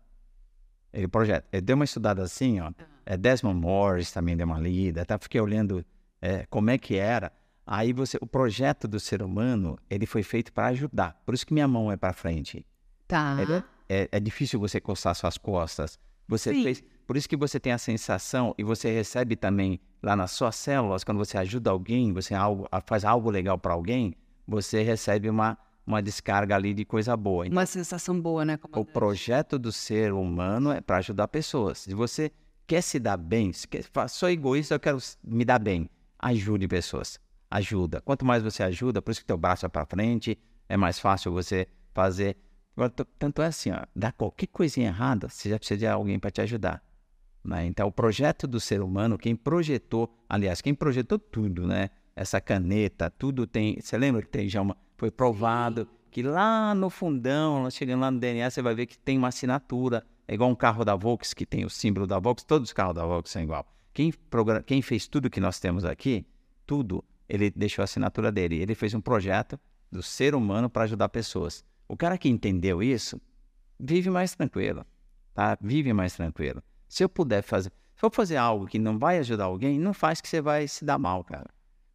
Ele 0.92 1.08
projeto. 1.08 1.46
Eu 1.52 1.62
dei 1.62 1.74
uma 1.74 1.86
estudada 1.86 2.24
assim, 2.24 2.60
ó. 2.60 2.72
É, 3.06 3.16
Desmond 3.18 3.60
Morris 3.60 4.12
também 4.12 4.36
deu 4.36 4.46
uma 4.46 4.60
lida, 4.60 5.06
tá? 5.06 5.18
Fiquei 5.18 5.40
olhando 5.42 5.86
é, 6.22 6.46
como 6.48 6.70
é 6.70 6.78
que 6.78 6.96
era. 6.96 7.32
Aí 7.66 7.94
você, 7.94 8.18
o 8.22 8.26
projeto 8.28 8.88
do 8.88 9.00
ser 9.00 9.22
humano, 9.22 9.78
ele 9.90 10.06
foi 10.06 10.24
feito 10.24 10.52
para 10.52 10.68
ajudar. 10.68 11.22
Por 11.26 11.34
isso 11.34 11.46
que 11.46 11.54
minha 11.54 11.68
mão 11.68 11.92
é 11.92 11.98
para 11.98 12.14
frente. 12.14 12.66
Tá. 13.08 13.38
É, 13.88 14.04
é- 14.04 14.10
é 14.14 14.20
difícil 14.20 14.60
você 14.60 14.80
coçar 14.82 15.14
suas 15.16 15.38
costas. 15.38 16.00
Você 16.28 16.54
Sim. 16.54 16.64
fez. 16.64 16.84
Por 17.10 17.18
isso 17.18 17.28
que 17.28 17.36
você 17.36 17.60
tem 17.60 17.74
a 17.74 17.80
sensação 17.80 18.54
e 18.56 18.64
você 18.64 18.94
recebe 18.94 19.36
também 19.36 19.80
lá 20.00 20.16
nas 20.16 20.30
suas 20.30 20.56
células, 20.56 21.04
quando 21.04 21.18
você 21.18 21.40
ajuda 21.40 21.72
alguém, 21.72 22.14
você 22.14 22.36
algo, 22.36 22.68
faz 22.86 23.04
algo 23.04 23.32
legal 23.32 23.58
para 23.58 23.74
alguém, 23.74 24.14
você 24.48 24.84
recebe 24.84 25.28
uma, 25.28 25.58
uma 25.88 26.04
descarga 26.04 26.56
ali 26.56 26.72
de 26.72 26.86
coisa 26.86 27.18
boa. 27.18 27.48
Uma 27.48 27.66
sensação 27.66 28.22
boa, 28.22 28.46
né, 28.46 28.60
o 28.76 28.86
projeto 28.86 29.58
do 29.58 29.72
ser 29.72 30.14
humano 30.14 30.72
é 30.72 30.82
para 30.82 30.98
ajudar 30.98 31.28
pessoas. 31.30 31.80
Se 31.80 31.96
você 31.96 32.32
quer 32.68 32.82
se 32.82 33.00
dar 33.00 33.18
bem, 33.18 33.52
se 33.54 33.68
quer, 33.68 33.84
sou 34.08 34.30
egoísta, 34.30 34.76
eu 34.76 34.80
quero 34.80 35.00
me 35.24 35.44
dar 35.44 35.58
bem. 35.58 35.90
Ajude 36.20 36.68
pessoas. 36.68 37.20
Ajuda. 37.50 38.02
Quanto 38.02 38.24
mais 38.24 38.44
você 38.44 38.62
ajuda, 38.62 39.02
por 39.02 39.10
isso 39.10 39.22
que 39.22 39.26
teu 39.26 39.36
braço 39.36 39.66
é 39.66 39.70
para 39.70 39.84
frente, 39.84 40.38
é 40.70 40.78
mais 40.78 41.00
fácil 41.00 41.32
você 41.32 41.68
fazer. 41.92 42.38
Agora, 42.78 42.94
tanto 43.18 43.42
é 43.42 43.48
assim, 43.48 43.72
ó, 43.72 43.84
dá 43.96 44.12
qualquer 44.12 44.46
coisinha 44.46 44.90
errada, 44.90 45.28
você 45.28 45.50
já 45.50 45.58
precisa 45.58 45.80
de 45.80 45.88
alguém 45.88 46.20
para 46.20 46.30
te 46.30 46.42
ajudar. 46.42 46.88
Né? 47.44 47.66
Então, 47.66 47.88
o 47.88 47.92
projeto 47.92 48.48
do 48.48 48.60
ser 48.60 48.82
humano, 48.82 49.18
quem 49.18 49.36
projetou, 49.36 50.14
aliás, 50.28 50.62
quem 50.62 50.74
projetou 50.74 51.18
tudo, 51.18 51.66
né? 51.68 51.90
Essa 52.16 52.42
caneta, 52.42 53.10
tudo 53.10 53.48
tem. 53.48 53.80
Você 53.80 53.98
lembra 53.98 54.22
que 54.22 54.28
tem 54.28 54.50
já 54.50 54.62
uma. 54.62 54.76
Foi 54.98 55.10
provado 55.10 55.88
que 56.12 56.22
lá 56.22 56.76
no 56.76 56.90
fundão, 56.90 57.64
lá 57.64 57.70
chegando 57.70 58.02
lá 58.02 58.12
no 58.12 58.20
DNA, 58.20 58.50
você 58.50 58.62
vai 58.62 58.76
ver 58.76 58.86
que 58.86 58.98
tem 58.98 59.18
uma 59.18 59.30
assinatura. 59.30 60.06
É 60.28 60.34
igual 60.34 60.50
um 60.50 60.56
carro 60.56 60.84
da 60.84 60.96
Volks, 60.96 61.34
que 61.34 61.46
tem 61.46 61.66
o 61.66 61.70
símbolo 61.70 62.06
da 62.06 62.20
Volks, 62.20 62.44
todos 62.44 62.70
os 62.70 62.74
carros 62.74 62.96
da 62.96 63.06
Volks 63.06 63.32
são 63.32 63.42
igual. 63.42 63.66
Quem, 63.94 64.12
progra- 64.30 64.62
quem 64.62 64.82
fez 64.82 65.08
tudo 65.08 65.30
que 65.30 65.40
nós 65.40 65.60
temos 65.60 65.86
aqui, 65.86 66.26
tudo, 66.66 67.04
ele 67.28 67.50
deixou 67.50 67.82
a 67.82 67.86
assinatura 67.86 68.32
dele. 68.32 68.58
Ele 68.62 68.76
fez 68.76 68.94
um 68.94 69.02
projeto 69.02 69.60
do 69.92 70.04
ser 70.04 70.36
humano 70.36 70.70
para 70.70 70.84
ajudar 70.84 71.10
pessoas. 71.10 71.64
O 71.88 71.98
cara 71.98 72.18
que 72.18 72.30
entendeu 72.30 72.84
isso, 72.84 73.20
vive 73.80 74.10
mais 74.10 74.36
tranquilo, 74.36 74.86
tá? 75.34 75.58
Vive 75.60 75.94
mais 75.94 76.14
tranquilo. 76.16 76.62
Se 76.90 77.04
eu 77.04 77.08
puder 77.08 77.42
fazer, 77.44 77.72
se 77.96 78.04
eu 78.06 78.10
fazer 78.12 78.36
algo 78.36 78.66
que 78.68 78.78
não 78.80 78.98
vai 79.00 79.20
ajudar 79.20 79.46
alguém, 79.46 79.80
não 79.80 79.94
faz 79.94 80.20
que 80.20 80.28
você 80.28 80.42
vai 80.42 80.68
se 80.68 80.84
dar 80.84 80.98
mal, 80.98 81.24
cara. 81.24 81.48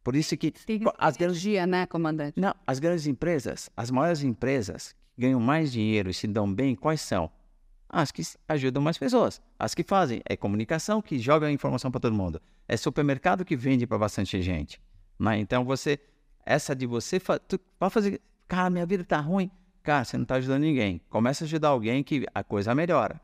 Por 0.03 0.15
isso 0.15 0.35
que 0.37 0.51
Tem 0.51 0.81
as 0.97 1.17
grandes 1.17 1.37
energia, 1.43 1.67
né, 1.67 1.85
comandante? 1.85 2.39
não, 2.39 2.55
as 2.65 2.79
grandes 2.79 3.05
empresas, 3.05 3.69
as 3.75 3.91
maiores 3.91 4.23
empresas 4.23 4.95
que 5.15 5.21
ganham 5.21 5.39
mais 5.39 5.71
dinheiro 5.71 6.09
e 6.09 6.13
se 6.13 6.27
dão 6.27 6.51
bem, 6.51 6.75
quais 6.75 7.01
são? 7.01 7.29
As 7.89 8.11
que 8.11 8.21
ajudam 8.47 8.81
mais 8.81 8.97
pessoas. 8.97 9.41
As 9.59 9.73
que 9.75 9.83
fazem 9.83 10.21
é 10.25 10.35
comunicação 10.35 11.01
que 11.01 11.17
joga 11.19 11.47
a 11.47 11.51
informação 11.51 11.91
para 11.91 11.99
todo 12.01 12.13
mundo. 12.15 12.41
É 12.67 12.75
supermercado 12.77 13.45
que 13.45 13.55
vende 13.55 13.85
para 13.87 13.97
bastante 13.97 14.41
gente. 14.41 14.81
Né? 15.19 15.37
Então 15.39 15.63
você, 15.63 15.99
essa 16.45 16.75
de 16.75 16.85
você, 16.85 17.19
fa- 17.19 17.39
tu 17.39 17.59
vai 17.79 17.89
fazer, 17.89 18.21
cara, 18.47 18.69
minha 18.69 18.85
vida 18.85 19.03
tá 19.03 19.19
ruim. 19.19 19.49
Cara, 19.83 20.03
você 20.03 20.17
não 20.17 20.23
está 20.23 20.35
ajudando 20.35 20.61
ninguém. 20.63 20.99
Começa 21.09 21.43
a 21.43 21.45
ajudar 21.45 21.69
alguém 21.69 22.03
que 22.03 22.25
a 22.33 22.43
coisa 22.43 22.73
melhora. 22.75 23.21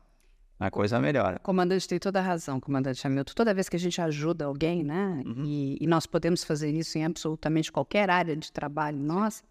A 0.60 0.70
coisa 0.70 1.00
melhora. 1.00 1.38
Comandante 1.40 1.88
tem 1.88 1.98
toda 1.98 2.20
a 2.20 2.22
razão, 2.22 2.60
comandante 2.60 3.04
Hamilton. 3.04 3.32
Toda 3.34 3.52
vez 3.52 3.68
que 3.68 3.74
a 3.76 3.78
gente 3.78 4.00
ajuda 4.00 4.44
alguém, 4.44 4.84
né, 4.84 5.22
Uhum. 5.26 5.44
e, 5.44 5.76
e 5.80 5.86
nós 5.88 6.06
podemos 6.06 6.44
fazer 6.44 6.70
isso 6.72 6.96
em 6.98 7.04
absolutamente 7.04 7.72
qualquer 7.72 8.08
área 8.08 8.36
de 8.36 8.52
trabalho 8.52 8.98
nossa, 8.98 9.42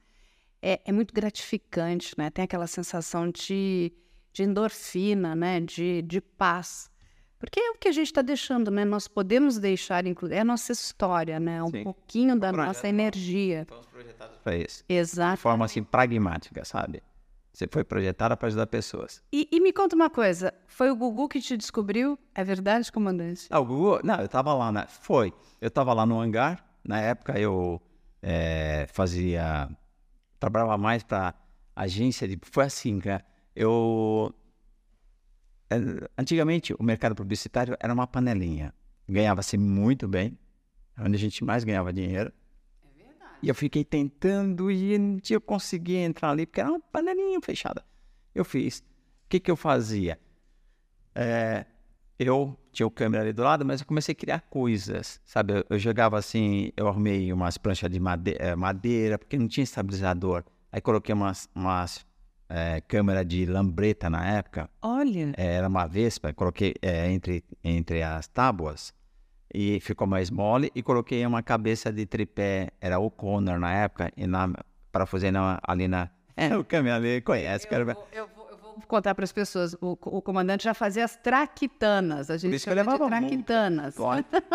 é, 0.62 0.79
é 0.86 0.91
muito 0.91 1.13
gratificante, 1.13 2.13
né? 2.17 2.29
Tem 2.29 2.46
aquela 2.46 2.67
sensação 2.67 3.29
de, 3.29 3.91
de 4.31 4.43
endorfina, 4.43 5.36
né, 5.36 5.60
de, 5.60 6.01
de 6.03 6.22
paz. 6.22 6.89
Porque 7.39 7.60
é 7.60 7.72
o 7.72 7.75
que 7.77 7.88
a 7.88 7.91
gente 7.91 8.05
está 8.05 8.22
deixando, 8.22 8.70
né? 8.70 8.86
Nós 8.86 9.08
podemos 9.08 9.58
deixar, 9.58 10.05
inclusive, 10.05 10.38
é 10.38 10.41
a 10.41 10.46
nossa 10.46 10.72
história, 10.72 11.39
né? 11.39 11.62
Um 11.63 11.72
Sim. 11.72 11.84
pouquinho 11.84 12.39
da 12.39 12.50
projeto 12.53 12.67
nossa 12.67 12.88
energia. 12.88 13.65
Fomos 13.67 13.88
projetados 13.88 14.38
para 14.38 14.55
isso. 14.55 14.84
De 14.88 14.96
Exato. 14.96 15.41
forma 15.41 15.65
assim 15.65 15.84
pragmática, 15.84 16.63
sabe? 16.63 17.01
Você 17.53 17.68
foi 17.70 17.83
projetada 17.83 18.37
para 18.37 18.48
ajudar 18.48 18.66
pessoas. 18.68 19.22
E, 19.31 19.48
e 19.51 19.59
me 19.59 19.74
conta 19.74 19.96
uma 19.96 20.09
coisa, 20.09 20.53
foi 20.68 20.90
o 20.90 20.96
Gugu 20.96 21.27
que 21.27 21.42
te 21.42 21.57
descobriu? 21.57 22.18
É 22.33 22.44
verdade, 22.44 22.92
comandante? 22.92 23.48
Ah, 23.50 23.59
o 23.59 23.66
Google, 23.66 24.00
não, 24.03 24.22
eu 24.22 24.27
tava 24.27 24.53
lá, 24.53 24.72
na, 24.72 24.87
foi, 24.87 25.33
eu 25.59 25.70
tava 25.70 25.94
lá 25.94 26.05
no 26.05 26.20
hangar, 26.20 26.66
na 26.83 27.00
época 27.01 27.37
eu 27.37 27.81
eh, 28.22 28.87
fazia, 28.94 29.70
trabalhava 30.40 30.77
mais 30.77 31.03
para 31.03 31.33
agência 31.75 32.27
de, 32.27 32.40
foi 32.42 32.64
assim, 32.64 33.00
cara, 33.00 33.25
eu, 33.53 34.33
eh, 35.70 36.09
antigamente 36.18 36.74
o 36.79 36.83
mercado 36.83 37.16
publicitário 37.16 37.75
era 37.81 37.94
uma 37.94 38.07
panelinha, 38.07 38.74
ganhava-se 39.07 39.57
muito 39.57 40.07
bem, 40.07 40.37
é 40.98 41.01
onde 41.01 41.16
a 41.16 41.20
gente 41.20 41.44
mais 41.44 41.66
ganhava 41.66 41.92
dinheiro, 41.92 42.31
e 43.42 43.50
eu 43.50 43.56
fiquei 43.56 43.84
tentando 43.84 44.70
e 44.72 44.98
não 44.98 45.20
tinha 45.20 45.40
conseguido 45.40 46.00
entrar 46.00 46.30
ali, 46.32 46.46
porque 46.46 46.62
era 46.62 46.70
uma 46.70 46.80
panelinha 46.80 47.40
fechada. 47.42 47.84
Eu 48.34 48.46
fiz. 48.46 48.80
O 48.80 49.30
que, 49.30 49.40
que 49.40 49.50
eu 49.51 49.56
fazia? 49.56 50.20
É, 51.16 51.66
eu 52.18 52.58
tinha 52.72 52.86
o 52.88 52.92
câmera 52.92 53.24
ali 53.24 53.34
do 53.34 53.44
lado, 53.44 53.66
mas 53.66 53.82
eu 53.82 53.88
comecei 53.88 54.14
a 54.14 54.16
criar 54.16 54.42
coisas, 54.42 55.20
sabe? 55.25 55.54
Eu, 55.54 55.66
eu 55.72 55.80
jogava 55.80 56.18
assim, 56.18 56.72
eu 56.77 56.88
arrumei 56.88 57.34
umas 57.34 57.58
pranchas 57.58 57.90
de 57.90 58.00
made- 58.00 58.38
eh, 58.40 58.56
madeira, 58.56 59.18
porque 59.18 59.38
não 59.38 59.48
tinha 59.48 59.64
estabilizador. 59.64 60.44
Aí 60.72 60.80
coloquei 60.80 61.14
umas, 61.14 61.50
umas 61.54 62.06
eh, 62.48 62.82
câmeras 62.88 63.25
de 63.25 63.46
lambreta 63.46 64.10
na 64.10 64.25
época, 64.25 64.70
Olha, 64.82 65.34
eh, 65.36 65.56
era 65.56 65.68
uma 65.68 65.88
Vespa, 65.88 66.32
coloquei 66.34 66.74
eh, 66.82 67.12
entre, 67.12 67.44
entre 67.64 68.04
as 68.04 68.27
tábuas 68.27 68.94
e 69.53 69.79
ficou 69.81 70.07
mais 70.07 70.29
mole 70.29 70.72
e 70.75 70.81
coloquei 70.81 71.25
uma 71.25 71.42
cabeça 71.44 71.92
de 71.92 72.05
tripé, 72.05 72.70
era 72.79 73.00
o 73.00 73.09
Connor 73.11 73.59
na 73.59 73.72
época, 73.74 74.11
e 74.16 74.25
na 74.27 74.50
parafusei 74.92 75.31
na, 75.31 75.59
ali 75.68 75.87
na... 75.87 76.09
É, 76.35 76.55
o 76.57 76.64
câmera 76.64 76.96
ali 76.98 77.22
conhece, 77.22 77.68
eu, 77.70 77.85
vou, 77.85 78.07
eu 78.14 78.27
vou- 78.27 78.50
eu 78.51 78.57
vou 78.57 78.81
contar 78.87 79.14
para 79.14 79.24
as 79.25 79.31
pessoas. 79.33 79.74
O, 79.75 79.98
o 80.01 80.22
comandante 80.22 80.64
já 80.64 80.74
fazia 80.74 81.03
as 81.05 81.16
traquitanas. 81.18 82.29
A 82.29 82.37
gente 82.37 82.55
isso 82.55 82.66
que 82.66 82.72
eu 82.72 82.77
chama 82.77 82.92
de 82.98 83.00
levava 83.00 83.09
multa. 83.09 83.27
traquitanas. 83.27 83.96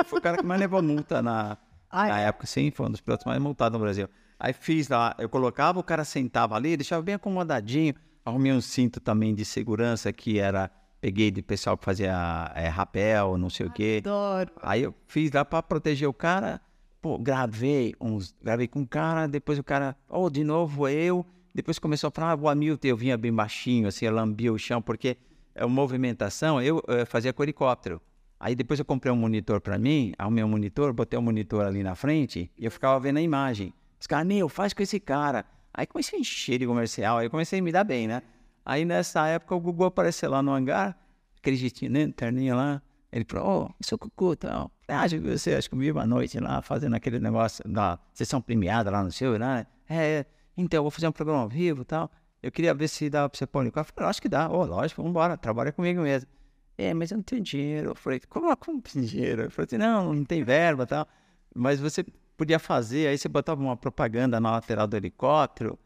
Foi 0.06 0.18
o 0.18 0.22
cara 0.22 0.36
que 0.38 0.44
mais 0.44 0.58
levou 0.60 0.82
multa 0.82 1.20
na, 1.22 1.56
Ah, 1.90 2.08
na 2.08 2.20
época, 2.20 2.46
sim, 2.46 2.70
foi 2.70 2.86
um 2.86 2.90
dos 2.90 3.00
pilotos 3.00 3.24
mais 3.26 3.40
multados 3.40 3.78
no 3.78 3.84
Brasil. 3.84 4.08
Aí 4.38 4.52
fiz 4.52 4.88
lá, 4.88 5.14
eu 5.18 5.28
colocava, 5.28 5.78
o 5.78 5.82
cara 5.82 6.04
sentava 6.04 6.54
ali, 6.56 6.76
deixava 6.76 7.02
bem 7.02 7.14
acomodadinho, 7.14 7.94
arrumei 8.24 8.52
um 8.52 8.60
cinto 8.60 9.00
também 9.00 9.34
de 9.34 9.44
segurança 9.44 10.12
que 10.12 10.38
era, 10.38 10.70
peguei 11.06 11.30
de 11.30 11.40
pessoal 11.40 11.78
que 11.78 11.84
fazia 11.84 12.50
é, 12.56 12.66
rapel, 12.66 13.38
não 13.38 13.48
sei 13.48 13.64
o 13.64 13.70
quê. 13.70 14.02
Adoro. 14.04 14.50
Aí 14.60 14.82
eu 14.82 14.92
fiz 15.06 15.30
lá 15.30 15.44
pra 15.44 15.62
proteger 15.62 16.08
o 16.08 16.12
cara, 16.12 16.60
pô, 17.00 17.16
gravei 17.16 17.94
uns, 18.00 18.34
gravei 18.42 18.66
com 18.66 18.82
o 18.82 18.86
cara, 18.86 19.28
depois 19.28 19.56
o 19.56 19.62
cara, 19.62 19.96
oh, 20.08 20.28
de 20.28 20.42
novo 20.42 20.88
eu, 20.88 21.24
depois 21.54 21.78
começou 21.78 22.08
a 22.08 22.10
falar, 22.10 22.32
ah, 22.32 22.34
o 22.34 22.48
Hamilton, 22.48 22.88
eu 22.88 22.96
vinha 22.96 23.16
bem 23.16 23.32
baixinho, 23.32 23.86
assim, 23.86 24.04
eu 24.04 24.12
lambia 24.12 24.52
o 24.52 24.58
chão, 24.58 24.82
porque 24.82 25.16
é 25.54 25.64
uma 25.64 25.72
movimentação, 25.72 26.60
eu 26.60 26.82
eh, 26.88 27.04
fazia 27.04 27.32
com 27.32 27.40
helicóptero. 27.44 28.02
Aí 28.40 28.56
depois 28.56 28.80
eu 28.80 28.84
comprei 28.84 29.12
um 29.12 29.16
monitor 29.16 29.60
pra 29.60 29.78
mim, 29.78 30.12
arrumei 30.18 30.42
um 30.42 30.48
monitor, 30.48 30.92
botei 30.92 31.16
um 31.16 31.22
monitor 31.22 31.66
ali 31.66 31.84
na 31.84 31.94
frente 31.94 32.50
e 32.58 32.64
eu 32.64 32.70
ficava 32.72 32.98
vendo 32.98 33.18
a 33.18 33.22
imagem. 33.22 33.72
Os 34.00 34.08
caras, 34.08 34.26
meu, 34.26 34.48
faz 34.48 34.72
com 34.72 34.82
esse 34.82 34.98
cara. 34.98 35.44
Aí 35.72 35.86
comecei 35.86 36.18
a 36.18 36.20
encher 36.20 36.58
de 36.58 36.66
comercial, 36.66 37.18
aí 37.18 37.26
eu 37.26 37.30
comecei 37.30 37.60
a 37.60 37.62
me 37.62 37.70
dar 37.70 37.84
bem, 37.84 38.08
né? 38.08 38.22
Aí 38.66 38.84
nessa 38.84 39.28
época 39.28 39.54
o 39.54 39.60
Google 39.60 39.86
apareceu 39.86 40.28
lá 40.28 40.42
no 40.42 40.52
hangar, 40.52 40.98
aquele 41.38 41.54
jeitinho, 41.54 41.92
né, 41.92 42.08
terninho 42.08 42.56
lá. 42.56 42.82
Ele 43.12 43.24
falou, 43.26 43.68
ô, 43.70 43.74
seu 43.80 43.96
Cucu, 43.96 44.34
tal. 44.34 44.72
Ah, 44.88 45.02
acho 45.02 45.20
que 45.20 45.28
você, 45.28 45.54
acho 45.54 45.68
que 45.68 45.76
eu 45.76 45.78
vi 45.78 45.92
uma 45.92 46.04
noite 46.04 46.40
lá 46.40 46.60
fazendo 46.60 46.96
aquele 46.96 47.20
negócio 47.20 47.62
da 47.66 47.96
sessão 48.12 48.42
premiada 48.42 48.90
lá 48.90 49.04
no 49.04 49.12
seu, 49.12 49.38
né? 49.38 49.68
É, 49.88 49.96
é, 49.96 50.26
então, 50.56 50.82
vou 50.82 50.90
fazer 50.90 51.06
um 51.06 51.12
programa 51.12 51.42
ao 51.42 51.48
vivo 51.48 51.82
e 51.82 51.84
tal. 51.84 52.10
Eu 52.42 52.50
queria 52.50 52.74
ver 52.74 52.88
se 52.88 53.08
dava 53.08 53.28
pra 53.28 53.38
você 53.38 53.46
pôr 53.46 53.64
no 53.64 53.70
carro. 53.70 53.86
Eu 53.88 53.94
falei, 53.94 54.10
acho 54.10 54.20
que 54.20 54.28
dá. 54.28 54.50
Ô, 54.50 54.64
lógico, 54.64 55.00
vambora, 55.00 55.36
trabalha 55.36 55.70
comigo 55.70 56.02
mesmo. 56.02 56.28
É, 56.76 56.92
mas 56.92 57.12
eu 57.12 57.18
não 57.18 57.22
tenho 57.22 57.42
dinheiro. 57.42 57.90
Eu 57.90 57.94
falei, 57.94 58.20
como, 58.28 58.54
como 58.56 58.82
tem 58.82 59.02
dinheiro? 59.02 59.42
Eu 59.42 59.50
falei 59.50 59.66
assim, 59.66 59.78
não, 59.78 60.12
não 60.12 60.24
tem 60.24 60.42
verba 60.42 60.82
e 60.82 60.86
tal. 60.86 61.06
Mas 61.54 61.78
você 61.78 62.04
podia 62.36 62.58
fazer, 62.58 63.06
aí 63.06 63.16
você 63.16 63.28
botava 63.28 63.62
uma 63.62 63.76
propaganda 63.76 64.40
na 64.40 64.50
lateral 64.50 64.86
do 64.86 64.96
helicóptero. 64.96 65.78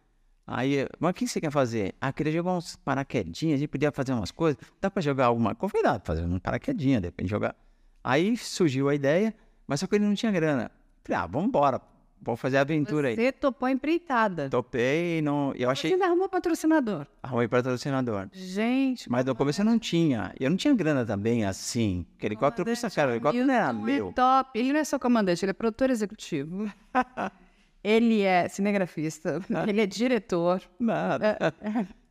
Aí, 0.52 0.86
mas 0.98 1.10
o 1.10 1.14
que 1.14 1.28
você 1.28 1.40
quer 1.40 1.50
fazer? 1.52 1.94
Ah, 2.00 2.12
queria 2.12 2.32
jogar 2.32 2.52
uns 2.54 2.74
paraquedinhas, 2.76 3.54
a 3.54 3.58
gente 3.60 3.68
podia 3.68 3.92
fazer 3.92 4.12
umas 4.12 4.32
coisas. 4.32 4.60
Dá 4.80 4.90
pra 4.90 5.00
jogar 5.00 5.26
alguma 5.26 5.54
coisa? 5.54 5.70
Falei, 5.72 5.84
dá 5.84 6.00
fazer 6.04 6.24
um 6.24 6.38
paraquedinha, 6.40 7.00
depende 7.00 7.28
de 7.28 7.30
jogar. 7.30 7.54
Aí 8.02 8.36
surgiu 8.36 8.88
a 8.88 8.94
ideia, 8.94 9.32
mas 9.66 9.78
só 9.78 9.86
que 9.86 9.94
ele 9.94 10.04
não 10.04 10.14
tinha 10.14 10.32
grana. 10.32 10.68
Falei, 11.04 11.22
ah, 11.22 11.26
vambora, 11.26 11.80
vamos 12.20 12.40
fazer 12.40 12.56
a 12.56 12.62
aventura 12.62 13.08
aí. 13.08 13.14
Você 13.14 13.30
topou 13.30 13.66
a 13.66 13.70
empreitada. 13.70 14.48
Topei 14.50 15.18
e 15.18 15.22
não, 15.22 15.50
eu 15.54 15.68
Você 15.68 15.72
achei, 15.86 15.92
ainda 15.92 16.06
arrumou 16.06 16.28
patrocinador. 16.28 17.06
arrumei 17.22 17.46
patrocinador. 17.46 18.28
Gente, 18.32 19.08
Mas 19.08 19.24
no 19.24 19.36
começo 19.36 19.60
eu 19.60 19.64
não 19.64 19.78
tinha. 19.78 20.34
Eu 20.40 20.50
não 20.50 20.56
tinha 20.56 20.74
grana 20.74 21.06
também 21.06 21.44
assim. 21.44 22.04
Porque 22.12 22.26
helicóptero 22.26 22.68
custa 22.68 22.90
caro. 22.90 23.12
Helicóptero 23.12 23.46
não 23.46 23.54
era 23.54 23.68
é 23.68 23.72
meu. 23.72 24.12
top. 24.12 24.58
Ele 24.58 24.72
não 24.72 24.80
é 24.80 24.84
só 24.84 24.98
comandante, 24.98 25.44
ele 25.44 25.50
é 25.50 25.54
produtor 25.54 25.90
executivo. 25.90 26.68
ele 27.82 28.22
é 28.22 28.48
cinegrafista, 28.48 29.40
ele 29.68 29.80
é 29.80 29.86
diretor. 29.86 30.60
Nada. 30.78 31.36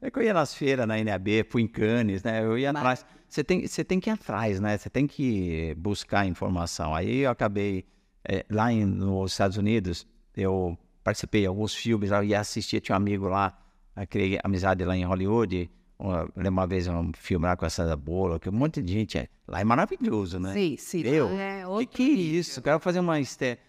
É 0.01 0.09
que 0.09 0.19
eu 0.19 0.23
ia 0.23 0.33
nas 0.33 0.53
feiras, 0.53 0.87
na 0.87 0.97
NAB, 1.03 1.43
fui 1.49 1.61
em 1.61 1.67
Cannes, 1.67 2.23
né? 2.23 2.43
Eu 2.43 2.57
ia 2.57 2.71
Mas- 2.73 2.81
atrás. 2.81 3.05
Você 3.27 3.43
tem, 3.43 3.67
você 3.67 3.83
tem 3.83 3.99
que 3.99 4.09
ir 4.09 4.13
atrás, 4.13 4.59
né? 4.59 4.75
Você 4.75 4.89
tem 4.89 5.05
que 5.05 5.75
buscar 5.77 6.25
informação. 6.25 6.95
Aí 6.95 7.19
eu 7.19 7.29
acabei, 7.29 7.85
eh, 8.27 8.43
lá 8.49 8.73
em, 8.73 8.83
nos 8.85 9.33
Estados 9.33 9.55
Unidos, 9.55 10.07
eu 10.35 10.75
participei 11.03 11.41
de 11.41 11.47
alguns 11.47 11.75
filmes, 11.75 12.09
eu 12.09 12.23
ia 12.23 12.39
assistir, 12.39 12.81
tinha 12.81 12.95
um 12.95 12.97
amigo 12.97 13.27
lá, 13.27 13.55
criei 14.09 14.39
amizade 14.43 14.83
lá 14.83 14.97
em 14.97 15.03
Hollywood, 15.05 15.69
uma, 15.99 16.21
lembro 16.35 16.51
uma 16.53 16.65
vez 16.65 16.87
um 16.87 17.11
filme 17.15 17.45
lá 17.45 17.55
com 17.55 17.65
a 17.65 17.69
Sandra 17.69 17.95
Bullock, 17.95 18.49
um 18.49 18.51
monte 18.51 18.81
de 18.81 18.93
gente. 18.93 19.17
é- 19.19 19.27
Lá 19.47 19.59
é 19.61 19.63
maravilhoso, 19.63 20.39
né? 20.39 20.51
Sim, 20.53 20.75
sim. 20.77 21.01
Eu? 21.03 21.29
É 21.37 21.63
Que 21.81 21.85
que 21.85 22.03
é 22.03 22.05
isso? 22.39 22.61
Quero 22.63 22.79
fazer 22.79 22.99
uma, 22.99 23.13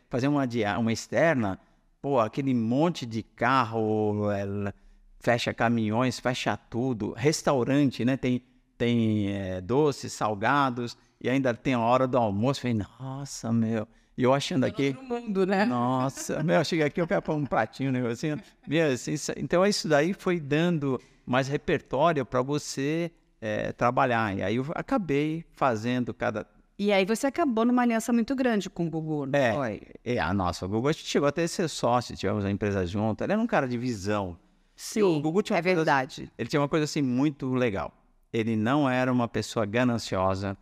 fazer 0.08 0.28
uma, 0.28 0.46
uma 0.78 0.92
externa, 0.92 1.58
pô, 2.00 2.18
aquele 2.18 2.54
monte 2.54 3.04
de 3.04 3.22
carro, 3.22 4.30
ela 4.30 4.74
fecha 5.18 5.52
caminhões, 5.52 6.18
fecha 6.18 6.56
tudo, 6.56 7.12
restaurante, 7.12 8.04
né? 8.04 8.16
Tem, 8.16 8.42
tem 8.76 9.30
eh, 9.32 9.60
doces, 9.60 10.12
salgados, 10.12 10.96
e 11.20 11.28
ainda 11.28 11.52
tem 11.54 11.74
a 11.74 11.80
hora 11.80 12.06
do 12.06 12.16
almoço. 12.16 12.62
Falei, 12.62 12.78
nossa, 12.98 13.52
meu. 13.52 13.86
E 14.16 14.22
eu 14.22 14.34
achando 14.34 14.64
aqui. 14.64 14.96
mundo, 15.02 15.46
né? 15.46 15.64
Nossa, 15.64 16.42
meu, 16.42 16.56
eu 16.56 16.64
cheguei 16.64 16.84
aqui, 16.84 17.00
eu 17.00 17.06
quero 17.06 17.22
pôr 17.22 17.34
um 17.34 17.46
pratinho, 17.46 17.90
um 17.90 17.92
negocinho. 17.92 18.40
Meu, 18.66 18.92
assim, 18.92 19.14
então 19.36 19.64
isso 19.64 19.88
daí 19.88 20.12
foi 20.12 20.40
dando 20.40 21.00
mais 21.24 21.48
repertório 21.48 22.24
para 22.24 22.42
você 22.42 23.10
eh, 23.40 23.72
trabalhar. 23.72 24.36
E 24.36 24.42
aí 24.42 24.56
eu 24.56 24.66
acabei 24.74 25.44
fazendo 25.52 26.12
cada. 26.12 26.46
E 26.82 26.94
aí 26.94 27.04
você 27.04 27.26
acabou 27.26 27.66
numa 27.66 27.82
aliança 27.82 28.10
muito 28.10 28.34
grande 28.34 28.70
com 28.70 28.86
o 28.86 28.90
Gugu, 28.90 29.26
não 29.26 29.38
É, 29.38 29.52
foi? 29.52 29.82
é, 30.02 30.18
a 30.18 30.32
nossa, 30.32 30.64
o 30.64 30.68
Gugu 30.70 30.88
a 30.88 30.92
gente 30.92 31.04
chegou 31.04 31.28
até 31.28 31.42
a 31.42 31.48
ser 31.48 31.68
sócio, 31.68 32.16
tivemos 32.16 32.42
a 32.42 32.50
empresa 32.50 32.86
junto. 32.86 33.22
Ele 33.22 33.34
era 33.34 33.42
um 33.42 33.46
cara 33.46 33.68
de 33.68 33.76
visão. 33.76 34.34
Sim, 34.74 35.02
o 35.02 35.20
Gugu 35.20 35.42
tinha 35.42 35.58
é 35.58 35.60
uma 35.60 35.62
coisa- 35.62 35.76
verdade. 35.76 36.32
Ele 36.38 36.48
tinha 36.48 36.58
uma 36.58 36.70
coisa 36.70 36.84
assim 36.84 37.02
muito 37.02 37.52
legal. 37.52 37.92
Ele 38.32 38.56
não 38.56 38.88
era 38.88 39.12
uma 39.12 39.28
pessoa 39.28 39.66
gananciosa, 39.66 40.56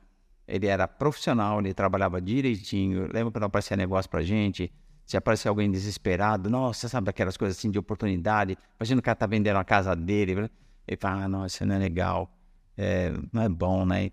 ele 0.49 0.67
era 0.67 0.89
profissional, 0.89 1.61
ele 1.61 1.73
trabalhava 1.73 2.21
direitinho. 2.21 3.03
Lembra 3.13 3.31
quando 3.31 3.45
aparecia 3.45 3.77
negócio 3.77 4.11
pra 4.11 4.21
gente? 4.23 4.73
Se 5.07 5.17
aparecia 5.17 5.49
alguém 5.51 5.71
desesperado, 5.71 6.51
nossa, 6.51 6.89
sabe 6.89 7.11
aquelas 7.11 7.37
coisas 7.37 7.57
assim 7.57 7.71
de 7.71 7.79
oportunidade? 7.79 8.59
Imagina 8.81 8.99
o 8.99 9.03
cara 9.05 9.15
tá 9.15 9.27
vendendo 9.29 9.57
a 9.59 9.65
casa 9.65 9.95
dele. 9.95 10.51
Ele 10.85 10.97
fala, 11.01 11.23
ah, 11.25 11.29
não, 11.29 11.47
isso 11.47 11.65
não 11.65 11.77
é 11.77 11.79
legal, 11.79 12.29
é, 12.77 13.13
não 13.33 13.43
é 13.43 13.49
bom, 13.49 13.87
né? 13.87 14.11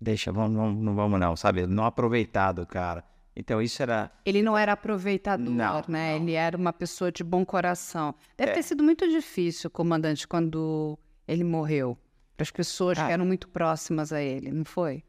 Deixa, 0.00 0.30
vamos, 0.32 0.56
vamos, 0.56 0.82
não 0.84 0.94
vamos 0.94 1.18
não, 1.20 1.34
sabe? 1.36 1.66
Não 1.66 1.84
aproveitar 1.84 2.52
do 2.52 2.66
cara. 2.66 3.04
Então 3.34 3.62
isso 3.62 3.80
era 3.82 4.10
Ele 4.24 4.42
não 4.42 4.56
era 4.58 4.72
aproveitador, 4.72 5.48
Não, 5.52 5.82
né? 5.88 6.16
não. 6.16 6.22
Ele 6.22 6.32
era 6.32 6.56
uma 6.56 6.72
pessoa 6.72 7.10
de 7.12 7.22
bom 7.22 7.44
coração. 7.44 8.14
Deve 8.36 8.50
É. 8.52 8.54
ter 8.54 8.62
sido 8.62 8.82
muito 8.82 9.08
difícil, 9.08 9.70
comandante, 9.70 10.26
quando 10.26 10.98
ele 11.26 11.44
morreu. 11.44 11.96
Para 12.36 12.42
as 12.44 12.50
pessoas 12.50 12.96
que 12.98 13.04
Ah. 13.04 13.10
eram 13.10 13.24
muito 13.26 13.48
próximas 13.48 14.12
a 14.12 14.20
ele, 14.22 14.50
não 14.52 14.64
foi? 14.64 15.02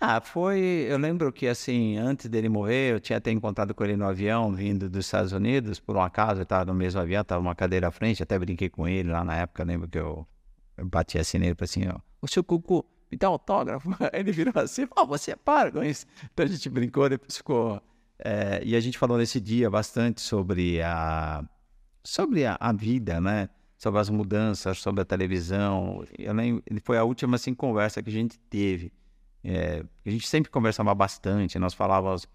Ah, 0.00 0.20
foi. 0.20 0.60
Eu 0.88 0.96
lembro 0.96 1.32
que, 1.32 1.48
assim, 1.48 1.96
antes 1.96 2.28
dele 2.28 2.48
morrer, 2.48 2.92
eu 2.92 3.00
tinha 3.00 3.16
até 3.18 3.32
encontrado 3.32 3.74
com 3.74 3.82
ele 3.84 3.96
no 3.96 4.06
avião, 4.06 4.52
vindo 4.52 4.88
dos 4.88 5.06
Estados 5.06 5.32
Unidos, 5.32 5.80
por 5.80 5.96
um 5.96 6.00
acaso, 6.00 6.38
eu 6.40 6.44
estava 6.44 6.64
no 6.66 6.74
mesmo 6.74 7.00
avião, 7.00 7.22
estava 7.22 7.40
uma 7.40 7.54
cadeira 7.54 7.88
à 7.88 7.90
frente, 7.90 8.22
até 8.22 8.38
brinquei 8.38 8.68
com 8.68 8.86
ele 8.86 9.10
lá 9.10 9.24
na 9.24 9.34
época, 9.36 9.64
lembro 9.64 9.88
que 9.88 9.98
eu, 9.98 10.24
eu 10.76 10.86
bati 10.86 11.18
assim 11.18 11.38
nele, 11.38 11.56
falei 11.56 11.64
assim, 11.68 11.88
ó, 11.88 11.98
ô 12.22 12.28
seu 12.28 12.44
Cucu, 12.44 12.84
me 13.10 13.16
dá 13.18 13.28
autógrafo. 13.28 13.90
Aí 14.00 14.10
ele 14.20 14.32
virou 14.32 14.52
assim, 14.56 14.86
ó, 14.96 15.04
você 15.04 15.36
para 15.36 15.72
com 15.72 15.82
isso. 15.82 16.06
Então 16.32 16.44
a 16.44 16.48
gente 16.48 16.68
brincou, 16.68 17.08
depois 17.08 17.36
ficou. 17.36 17.82
é, 18.18 18.60
e 18.64 18.76
a 18.76 18.80
gente 18.80 18.98
falou 18.98 19.18
nesse 19.18 19.40
dia 19.40 19.70
bastante 19.70 20.20
sobre 20.20 20.82
a, 20.82 21.44
sobre 22.04 22.44
a, 22.46 22.56
a 22.60 22.72
vida, 22.72 23.20
né? 23.20 23.48
Sobre 23.76 24.00
as 24.00 24.10
mudanças, 24.10 24.78
sobre 24.78 25.02
a 25.02 25.04
televisão. 25.04 26.04
Eu 26.18 26.34
lembro, 26.34 26.62
foi 26.82 26.98
a 26.98 27.04
última 27.04 27.36
assim, 27.36 27.54
conversa 27.54 28.02
que 28.02 28.10
a 28.10 28.12
gente 28.12 28.38
teve. 28.50 28.92
É, 29.44 29.84
a 30.04 30.10
gente 30.10 30.26
sempre 30.26 30.50
conversava 30.50 30.92
bastante, 30.94 31.58
nós 31.58 31.74
falávamos, 31.74 32.26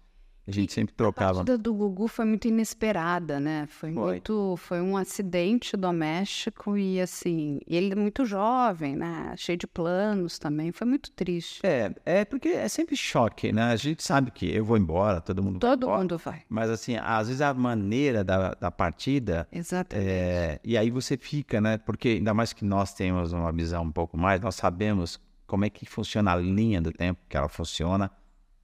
a 0.46 0.50
gente 0.50 0.72
sempre 0.72 0.92
A 0.94 0.96
trocava. 0.98 1.34
partida 1.36 1.56
do 1.56 1.72
Gugu 1.72 2.06
foi 2.06 2.24
muito 2.26 2.46
inesperada, 2.46 3.40
né? 3.40 3.66
Foi, 3.68 3.92
Foi. 3.92 4.12
muito, 4.12 4.56
foi 4.58 4.80
um 4.80 4.96
acidente 4.96 5.76
doméstico 5.76 6.76
e 6.76 7.00
assim, 7.00 7.60
ele 7.66 7.92
é 7.92 7.96
muito 7.96 8.24
jovem, 8.26 8.94
né? 8.94 9.34
Cheio 9.38 9.56
de 9.56 9.66
planos 9.66 10.38
também, 10.38 10.70
foi 10.70 10.86
muito 10.86 11.10
triste. 11.12 11.60
É, 11.64 11.94
é 12.04 12.24
porque 12.24 12.48
é 12.48 12.68
sempre 12.68 12.96
choque, 12.96 13.52
né? 13.52 13.62
A 13.64 13.76
gente 13.76 14.02
sabe 14.02 14.30
que 14.30 14.54
eu 14.54 14.64
vou 14.64 14.76
embora, 14.76 15.20
todo 15.20 15.42
mundo 15.42 15.58
vai 15.60 15.70
Todo 15.70 15.84
embora, 15.86 16.00
mundo 16.00 16.18
vai. 16.18 16.42
Mas 16.48 16.68
assim, 16.70 16.96
às 16.96 17.28
vezes 17.28 17.40
a 17.40 17.54
maneira 17.54 18.22
da, 18.22 18.52
da 18.54 18.70
partida 18.70 19.48
Exatamente. 19.50 20.08
É, 20.08 20.60
e 20.62 20.76
aí 20.76 20.90
você 20.90 21.16
fica, 21.16 21.60
né? 21.60 21.78
Porque 21.78 22.08
ainda 22.08 22.34
mais 22.34 22.52
que 22.52 22.64
nós 22.64 22.92
temos 22.92 23.32
uma 23.32 23.50
visão 23.50 23.82
um 23.84 23.92
pouco 23.92 24.16
mais, 24.18 24.40
nós 24.40 24.56
sabemos 24.56 25.18
como 25.46 25.64
é 25.64 25.70
que 25.70 25.86
funciona 25.86 26.32
a 26.32 26.36
linha 26.36 26.80
do 26.82 26.92
tempo, 26.92 27.20
que 27.28 27.36
ela 27.36 27.48
funciona 27.48 28.10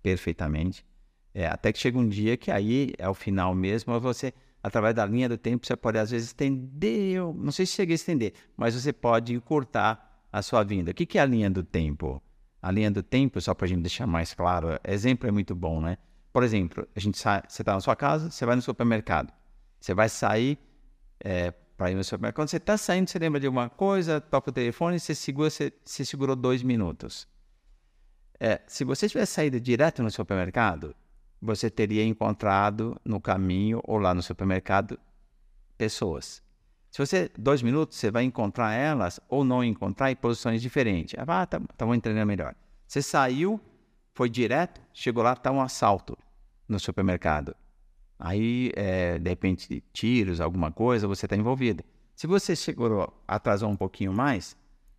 perfeitamente. 0.02 0.84
É, 1.34 1.46
até 1.46 1.72
que 1.72 1.78
chega 1.78 1.98
um 1.98 2.08
dia 2.08 2.36
que 2.36 2.50
aí 2.50 2.92
é 2.98 3.08
o 3.08 3.14
final 3.14 3.54
mesmo, 3.54 3.98
você, 4.00 4.34
através 4.62 4.94
da 4.94 5.06
linha 5.06 5.28
do 5.28 5.38
tempo, 5.38 5.66
você 5.66 5.76
pode 5.76 5.98
às 5.98 6.10
vezes 6.10 6.28
estender, 6.28 7.20
não 7.34 7.52
sei 7.52 7.66
se 7.66 7.72
chega 7.72 7.92
a 7.92 7.94
estender, 7.94 8.32
mas 8.56 8.74
você 8.74 8.92
pode 8.92 9.34
encurtar 9.34 10.24
a 10.32 10.42
sua 10.42 10.62
vinda. 10.62 10.90
O 10.90 10.94
que, 10.94 11.06
que 11.06 11.18
é 11.18 11.22
a 11.22 11.26
linha 11.26 11.48
do 11.48 11.62
tempo? 11.62 12.22
A 12.60 12.70
linha 12.70 12.90
do 12.90 13.02
tempo, 13.02 13.40
só 13.40 13.54
para 13.54 13.66
a 13.66 13.68
gente 13.68 13.80
deixar 13.80 14.06
mais 14.06 14.34
claro, 14.34 14.78
exemplo 14.84 15.28
é 15.28 15.30
muito 15.30 15.54
bom, 15.54 15.80
né? 15.80 15.96
Por 16.32 16.42
exemplo, 16.42 16.86
a 16.94 17.00
gente 17.00 17.18
sai, 17.18 17.42
você 17.48 17.62
está 17.62 17.74
na 17.74 17.80
sua 17.80 17.96
casa, 17.96 18.30
você 18.30 18.46
vai 18.46 18.54
no 18.54 18.62
supermercado. 18.62 19.32
Você 19.80 19.94
vai 19.94 20.08
sair 20.08 20.58
é, 21.18 21.50
para 21.76 21.90
ir 21.90 21.94
no 21.94 22.04
supermercado. 22.04 22.36
Quando 22.36 22.48
você 22.48 22.58
está 22.58 22.76
saindo, 22.76 23.08
você 23.08 23.18
lembra 23.18 23.40
de 23.40 23.48
uma 23.48 23.68
coisa, 23.68 24.20
toca 24.20 24.50
o 24.50 24.52
telefone, 24.52 25.00
você 25.00 25.14
segura, 25.14 25.50
você, 25.50 25.72
você 25.84 26.04
segurou 26.04 26.36
dois 26.36 26.62
minutos. 26.62 27.26
É, 28.38 28.60
se 28.66 28.84
você 28.84 29.08
tivesse 29.08 29.32
saído 29.32 29.58
direto 29.58 30.02
no 30.02 30.10
supermercado, 30.10 30.94
você 31.40 31.70
teria 31.70 32.04
encontrado 32.04 33.00
no 33.04 33.20
caminho 33.20 33.80
ou 33.84 33.98
lá 33.98 34.14
no 34.14 34.22
supermercado 34.22 34.98
pessoas. 35.78 36.42
Se 36.90 36.98
você, 36.98 37.30
dois 37.38 37.62
minutos, 37.62 37.96
você 37.96 38.10
vai 38.10 38.24
encontrar 38.24 38.72
elas 38.72 39.20
ou 39.28 39.44
não 39.44 39.62
encontrar 39.62 40.10
em 40.10 40.16
posições 40.16 40.60
diferentes. 40.60 41.14
Ah, 41.18 41.46
tá, 41.46 41.60
tá 41.76 41.84
vou 41.86 41.94
entender 41.94 42.24
melhor. 42.24 42.54
Você 42.86 43.00
saiu, 43.00 43.60
foi 44.12 44.28
direto, 44.28 44.80
chegou 44.92 45.22
lá, 45.22 45.36
tá 45.36 45.52
um 45.52 45.60
assalto 45.60 46.18
no 46.68 46.78
supermercado. 46.80 47.54
Aí, 48.18 48.72
é, 48.74 49.18
de 49.18 49.30
repente, 49.30 49.82
tiros, 49.92 50.40
alguma 50.40 50.70
coisa, 50.70 51.06
você 51.06 51.26
está 51.26 51.36
envolvido. 51.36 51.82
Se 52.14 52.26
você 52.26 52.54
chegou, 52.54 53.10
atrasou 53.26 53.70
um 53.70 53.76
pouquinho 53.76 54.12
mais, 54.12 54.56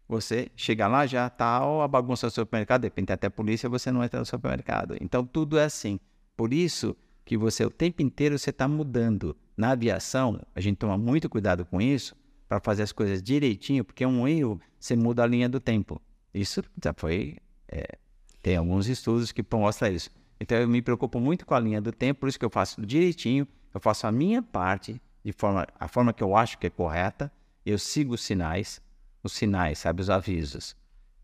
você 0.08 0.50
chega 0.56 0.88
lá, 0.88 1.06
já 1.06 1.28
está 1.28 1.58
a 1.58 1.88
bagunça 1.88 2.28
do 2.28 2.32
supermercado, 2.32 2.82
de 2.82 2.88
repente 2.88 3.12
até 3.12 3.28
a 3.28 3.32
polícia, 3.32 3.70
você 3.70 3.92
não 3.92 4.04
entra 4.04 4.20
no 4.20 4.26
supermercado. 4.26 4.96
Então, 5.00 5.26
tudo 5.26 5.60
é 5.60 5.66
assim. 5.66 6.00
Por 6.36 6.54
isso 6.54 6.96
que 7.24 7.38
você, 7.38 7.66
o 7.66 7.70
tempo 7.70 8.02
inteiro, 8.02 8.38
você 8.38 8.50
está 8.50 8.68
mudando. 8.68 9.36
Na 9.56 9.72
aviação, 9.72 10.42
a 10.56 10.62
gente 10.62 10.78
toma 10.78 10.98
muito 10.98 11.30
cuidado 11.30 11.66
com 11.66 11.82
isso, 11.82 12.16
para 12.48 12.60
fazer 12.60 12.84
as 12.84 12.92
coisas 12.92 13.22
direitinho, 13.22 13.86
porque 13.86 14.06
um 14.06 14.28
erro, 14.28 14.60
você 14.80 14.96
muda 14.96 15.24
a 15.24 15.28
linha 15.28 15.48
do 15.48 15.60
tempo. 15.60 16.02
Isso 16.34 16.62
já 16.84 16.94
foi... 16.94 17.38
é, 17.68 17.98
tem 18.42 18.58
alguns 18.58 18.88
estudos 18.88 19.32
que 19.32 19.46
mostram 19.54 19.92
isso. 19.92 20.10
Então 20.40 20.58
eu 20.58 20.68
me 20.68 20.82
preocupo 20.82 21.20
muito 21.20 21.46
com 21.46 21.54
a 21.54 21.60
linha 21.60 21.80
do 21.80 21.92
tempo, 21.92 22.22
por 22.22 22.30
isso 22.30 22.40
que 22.40 22.44
eu 22.44 22.50
faço 22.50 22.86
direitinho, 22.86 23.48
eu 23.74 23.80
faço 23.80 24.08
a 24.08 24.12
minha 24.12 24.42
parte 24.42 25.00
de 25.24 25.32
forma 25.32 25.68
a 25.80 25.88
forma 25.88 26.12
que 26.12 26.24
eu 26.24 26.36
acho 26.36 26.58
que 26.58 26.68
é 26.68 26.70
correta, 26.70 27.32
eu 27.66 27.78
sigo 27.78 28.16
os 28.16 28.24
sinais, 28.24 28.82
os 29.24 29.34
sinais, 29.34 29.80
sabe, 29.80 30.02
os 30.02 30.10
avisos. 30.10 30.76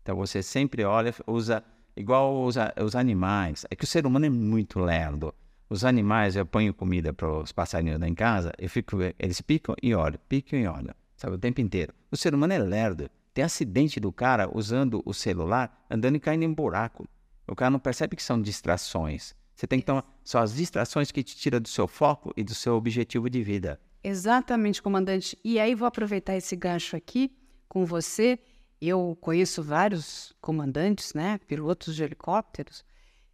Então 0.02 0.16
você 0.16 0.42
sempre 0.42 0.84
olha, 0.84 1.12
usa 1.26 1.64
igual 1.98 2.44
os, 2.44 2.56
os 2.82 2.94
animais. 2.94 3.66
É 3.70 3.76
que 3.76 3.84
o 3.84 3.86
ser 3.86 4.06
humano 4.06 4.26
é 4.26 4.30
muito 4.30 4.78
lerdo. 4.78 5.34
Os 5.68 5.84
animais, 5.84 6.36
eu 6.36 6.46
ponho 6.46 6.72
comida 6.72 7.12
para 7.12 7.30
os 7.30 7.52
passarinhos 7.52 8.00
lá 8.00 8.08
em 8.08 8.14
casa, 8.14 8.52
eu 8.58 8.70
fico, 8.70 8.96
eles 9.18 9.40
picam 9.40 9.74
e 9.82 9.94
olham, 9.94 10.18
picam 10.26 10.58
e 10.58 10.66
olham, 10.66 10.94
sabe, 11.14 11.34
o 11.34 11.38
tempo 11.38 11.60
inteiro. 11.60 11.92
O 12.10 12.16
ser 12.16 12.34
humano 12.34 12.54
é 12.54 12.58
lerdo. 12.58 13.10
Tem 13.34 13.44
acidente 13.44 14.00
do 14.00 14.10
cara 14.10 14.48
usando 14.52 15.02
o 15.04 15.12
celular, 15.12 15.84
andando 15.90 16.16
e 16.16 16.20
caindo 16.20 16.44
em 16.44 16.52
buraco. 16.52 17.06
O 17.46 17.54
cara 17.54 17.70
não 17.70 17.78
percebe 17.78 18.16
que 18.16 18.22
são 18.22 18.40
distrações. 18.40 19.34
Você 19.54 19.66
tem 19.66 19.80
que 19.80 19.86
tomar. 19.86 20.04
São 20.24 20.40
as 20.40 20.54
distrações 20.54 21.10
que 21.10 21.22
te 21.22 21.36
tiram 21.36 21.60
do 21.60 21.68
seu 21.68 21.86
foco 21.86 22.32
e 22.36 22.42
do 22.42 22.54
seu 22.54 22.74
objetivo 22.74 23.28
de 23.28 23.42
vida. 23.42 23.78
Exatamente, 24.02 24.80
comandante. 24.80 25.38
E 25.44 25.58
aí 25.58 25.74
vou 25.74 25.86
aproveitar 25.86 26.36
esse 26.36 26.56
gancho 26.56 26.96
aqui 26.96 27.30
com 27.68 27.84
você. 27.84 28.38
Eu 28.80 29.16
conheço 29.20 29.62
vários 29.62 30.32
comandantes, 30.40 31.12
né, 31.14 31.38
pilotos 31.46 31.94
de 31.96 32.02
helicópteros, 32.04 32.84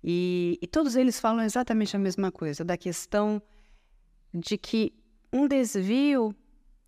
e, 0.02 0.58
e 0.60 0.66
todos 0.66 0.96
eles 0.96 1.18
falam 1.20 1.42
exatamente 1.44 1.94
a 1.96 1.98
mesma 1.98 2.30
coisa, 2.32 2.64
da 2.64 2.76
questão 2.76 3.42
de 4.32 4.56
que 4.58 4.92
um 5.32 5.46
desvio 5.46 6.34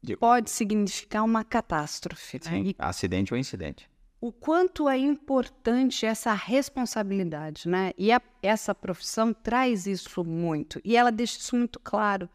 De- 0.02 0.16
pode 0.16 0.50
significar 0.50 1.24
uma 1.24 1.44
catástrofe. 1.44 2.40
né? 2.44 2.60
E 2.60 2.76
Acidente 2.78 3.32
ou 3.34 3.38
incidente. 3.38 3.88
o 4.20 4.32
quanto 4.32 4.88
é 4.88 4.96
importante 4.98 6.04
essa 6.06 6.32
responsabilidade, 6.34 7.68
né? 7.68 7.92
E 7.98 8.10
a- 8.12 8.20
essa 8.42 8.74
profissão 8.74 9.32
traz 9.32 9.86
isso 9.86 10.24
muito. 10.24 10.80
E 10.84 10.96
ela 10.96 11.10
deixa 11.12 11.38
isso 11.38 11.56
muito 11.56 11.78
claro. 11.80 12.28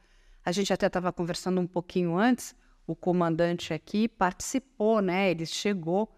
A 0.43 0.51
gente 0.51 0.71
até 0.73 0.87
estava 0.87 1.11
conversando 1.13 1.59
um 1.61 1.67
pouquinho 1.67 2.17
antes, 2.17 2.55
o 2.87 2.95
comandante 2.95 3.73
aqui 3.73 4.07
participou, 4.07 5.01
né? 5.01 5.31
Ele 5.31 5.45
chegou 5.45 6.13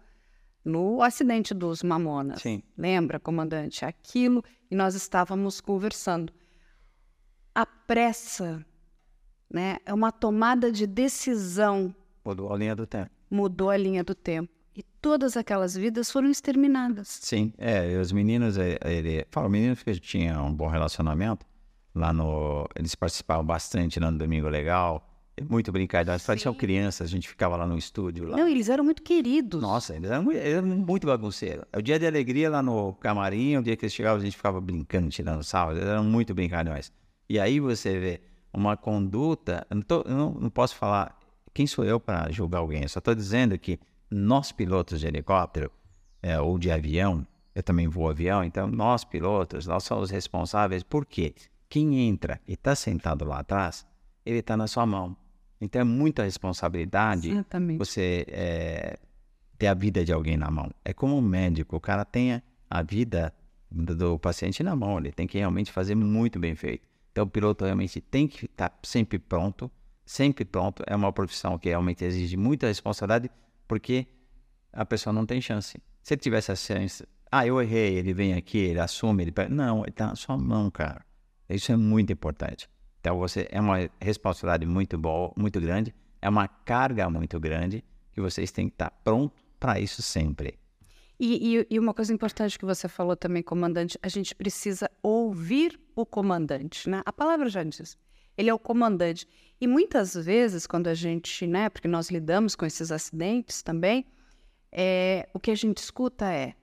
no 0.64 1.02
acidente 1.02 1.52
dos 1.52 1.82
Mamonas. 1.82 2.40
Sim. 2.42 2.62
Lembra, 2.76 3.20
comandante? 3.20 3.84
Aquilo, 3.84 4.42
e 4.70 4.74
nós 4.74 4.94
estávamos 4.94 5.60
conversando. 5.60 6.32
A 7.54 7.66
pressa, 7.66 8.64
né? 9.52 9.76
É 9.84 9.92
uma 9.92 10.10
tomada 10.10 10.72
de 10.72 10.86
decisão 10.86 11.94
Mudou 12.24 12.52
a 12.52 12.56
linha 12.56 12.74
do 12.74 12.86
tempo. 12.86 13.10
mudou 13.30 13.70
a 13.70 13.76
linha 13.76 14.02
do 14.02 14.14
tempo. 14.14 14.50
E 14.74 14.82
todas 14.82 15.36
aquelas 15.36 15.76
vidas 15.76 16.10
foram 16.10 16.28
exterminadas. 16.30 17.06
Sim, 17.22 17.52
é, 17.58 17.96
os 17.98 18.10
meninos, 18.10 18.58
é, 18.58 18.76
ele, 18.84 19.24
fala, 19.30 19.48
meninos 19.48 19.82
que 19.82 19.94
tinham 20.00 20.46
um 20.48 20.52
bom 20.52 20.66
relacionamento, 20.66 21.46
lá 21.94 22.12
no, 22.12 22.66
eles 22.74 22.94
participavam 22.96 23.44
bastante 23.44 24.00
lá 24.00 24.10
no 24.10 24.18
Domingo 24.18 24.48
Legal, 24.48 25.13
muito 25.42 25.72
brincadeira, 25.72 26.20
pareciam 26.24 26.54
crianças, 26.54 27.08
a 27.08 27.10
gente 27.10 27.28
ficava 27.28 27.56
lá 27.56 27.66
no 27.66 27.76
estúdio. 27.76 28.26
Lá. 28.28 28.36
Não, 28.36 28.46
eles 28.46 28.68
eram 28.68 28.84
muito 28.84 29.02
queridos. 29.02 29.60
Nossa, 29.60 29.96
eles 29.96 30.10
eram, 30.10 30.30
eram 30.30 30.66
muito 30.66 31.06
bagunceiros. 31.06 31.64
O 31.76 31.82
dia 31.82 31.98
de 31.98 32.06
alegria 32.06 32.48
lá 32.48 32.62
no 32.62 32.92
camarim, 32.94 33.56
o 33.56 33.62
dia 33.62 33.76
que 33.76 33.84
eles 33.84 33.92
chegavam, 33.92 34.20
a 34.20 34.24
gente 34.24 34.36
ficava 34.36 34.60
brincando, 34.60 35.08
tirando 35.08 35.42
sal, 35.42 35.72
eles 35.72 35.84
eram 35.84 36.04
muito 36.04 36.34
brincalhões. 36.34 36.92
E 37.28 37.40
aí 37.40 37.58
você 37.58 37.98
vê 37.98 38.20
uma 38.52 38.76
conduta, 38.76 39.66
eu 39.68 39.76
não, 39.76 39.82
tô, 39.82 40.02
eu 40.02 40.16
não, 40.16 40.34
não 40.34 40.50
posso 40.50 40.76
falar, 40.76 41.18
quem 41.52 41.66
sou 41.66 41.84
eu 41.84 41.98
para 41.98 42.30
julgar 42.30 42.58
alguém? 42.58 42.82
Eu 42.82 42.88
só 42.88 42.98
estou 42.98 43.14
dizendo 43.14 43.58
que 43.58 43.80
nós 44.10 44.52
pilotos 44.52 45.00
de 45.00 45.06
helicóptero 45.06 45.70
é, 46.22 46.40
ou 46.40 46.58
de 46.58 46.70
avião, 46.70 47.26
eu 47.54 47.62
também 47.62 47.88
vou 47.88 48.08
avião, 48.08 48.44
então 48.44 48.66
nós 48.68 49.04
pilotos, 49.04 49.66
nós 49.66 49.84
somos 49.84 50.10
responsáveis, 50.10 50.82
porque 50.82 51.34
quem 51.68 52.08
entra 52.08 52.40
e 52.46 52.52
está 52.54 52.74
sentado 52.74 53.24
lá 53.24 53.40
atrás, 53.40 53.86
ele 54.24 54.38
está 54.38 54.56
na 54.56 54.66
sua 54.66 54.86
mão. 54.86 55.16
Então 55.60 55.80
é 55.80 55.84
muita 55.84 56.24
responsabilidade 56.24 57.30
Exatamente. 57.30 57.78
você 57.78 58.24
é, 58.28 58.98
ter 59.56 59.66
a 59.66 59.74
vida 59.74 60.04
de 60.04 60.12
alguém 60.12 60.36
na 60.36 60.50
mão. 60.50 60.70
É 60.84 60.92
como 60.92 61.16
um 61.16 61.20
médico, 61.20 61.76
o 61.76 61.80
cara 61.80 62.04
tem 62.04 62.42
a 62.68 62.82
vida 62.82 63.32
do, 63.70 63.94
do, 63.94 64.18
paciente 64.18 64.62
na 64.62 64.74
mão, 64.76 64.98
ele 64.98 65.12
tem 65.12 65.26
que 65.26 65.38
realmente 65.38 65.72
fazer 65.72 65.94
muito 65.94 66.38
bem 66.38 66.54
feito. 66.54 66.86
Então 67.12 67.24
o 67.24 67.28
piloto 67.28 67.64
realmente 67.64 68.00
tem 68.00 68.26
que 68.26 68.46
estar 68.46 68.68
tá 68.68 68.78
sempre 68.82 69.18
pronto, 69.18 69.70
sempre 70.04 70.44
pronto. 70.44 70.82
É 70.86 70.94
uma 70.94 71.12
profissão 71.12 71.58
que 71.58 71.68
realmente 71.68 72.04
exige 72.04 72.36
muita 72.36 72.66
responsabilidade, 72.66 73.30
porque 73.68 74.06
a 74.72 74.84
pessoa 74.84 75.12
não 75.12 75.24
tem 75.24 75.40
chance. 75.40 75.78
Se 76.02 76.14
ele 76.14 76.20
tivesse 76.20 76.52
a 76.52 76.56
chance, 76.56 77.06
ah, 77.30 77.46
eu 77.46 77.60
errei, 77.60 77.96
ele 77.96 78.12
vem 78.12 78.34
aqui, 78.34 78.58
ele 78.58 78.80
assume, 78.80 79.24
ele 79.24 79.32
pega. 79.32 79.48
Não, 79.48 79.80
ele 79.82 79.90
está 79.90 80.08
na 80.08 80.16
sua 80.16 80.36
mão, 80.36 80.70
cara. 80.70 81.04
Isso 81.48 81.72
é 81.72 81.76
muito 81.76 82.12
importante. 82.12 82.68
Então 83.04 83.18
você 83.18 83.46
é 83.50 83.60
uma 83.60 83.90
responsabilidade 84.00 84.64
muito 84.64 84.96
boa, 84.96 85.30
muito 85.36 85.60
grande, 85.60 85.94
é 86.22 86.28
uma 86.28 86.48
carga 86.48 87.10
muito 87.10 87.38
grande 87.38 87.84
que 88.10 88.18
vocês 88.18 88.50
têm 88.50 88.66
que 88.66 88.76
estar 88.76 88.90
pronto 89.04 89.34
para 89.60 89.78
isso 89.78 90.00
sempre. 90.00 90.58
E, 91.20 91.58
e, 91.58 91.66
e, 91.68 91.78
uma 91.78 91.92
coisa 91.92 92.14
importante 92.14 92.58
que 92.58 92.64
você 92.64 92.88
falou 92.88 93.14
também, 93.14 93.42
comandante, 93.42 93.98
a 94.02 94.08
gente 94.08 94.34
precisa 94.34 94.90
ouvir 95.02 95.78
o 95.94 96.06
comandante, 96.06 96.88
né? 96.88 97.02
A 97.04 97.12
palavra 97.12 97.50
já 97.50 97.62
diz. 97.62 97.98
Ele 98.38 98.48
é 98.48 98.54
o 98.54 98.58
comandante. 98.58 99.28
E 99.60 99.66
muitas 99.66 100.14
vezes, 100.14 100.66
quando 100.66 100.86
a 100.88 100.94
gente, 100.94 101.46
né, 101.46 101.68
porque 101.68 101.86
nós 101.86 102.10
lidamos 102.10 102.56
com 102.56 102.64
esses 102.64 102.90
acidentes 102.90 103.62
também, 103.62 104.06
é, 104.72 105.28
o 105.34 105.38
que 105.38 105.50
a 105.50 105.54
gente 105.54 105.76
escuta 105.76 106.32
é: 106.32 106.54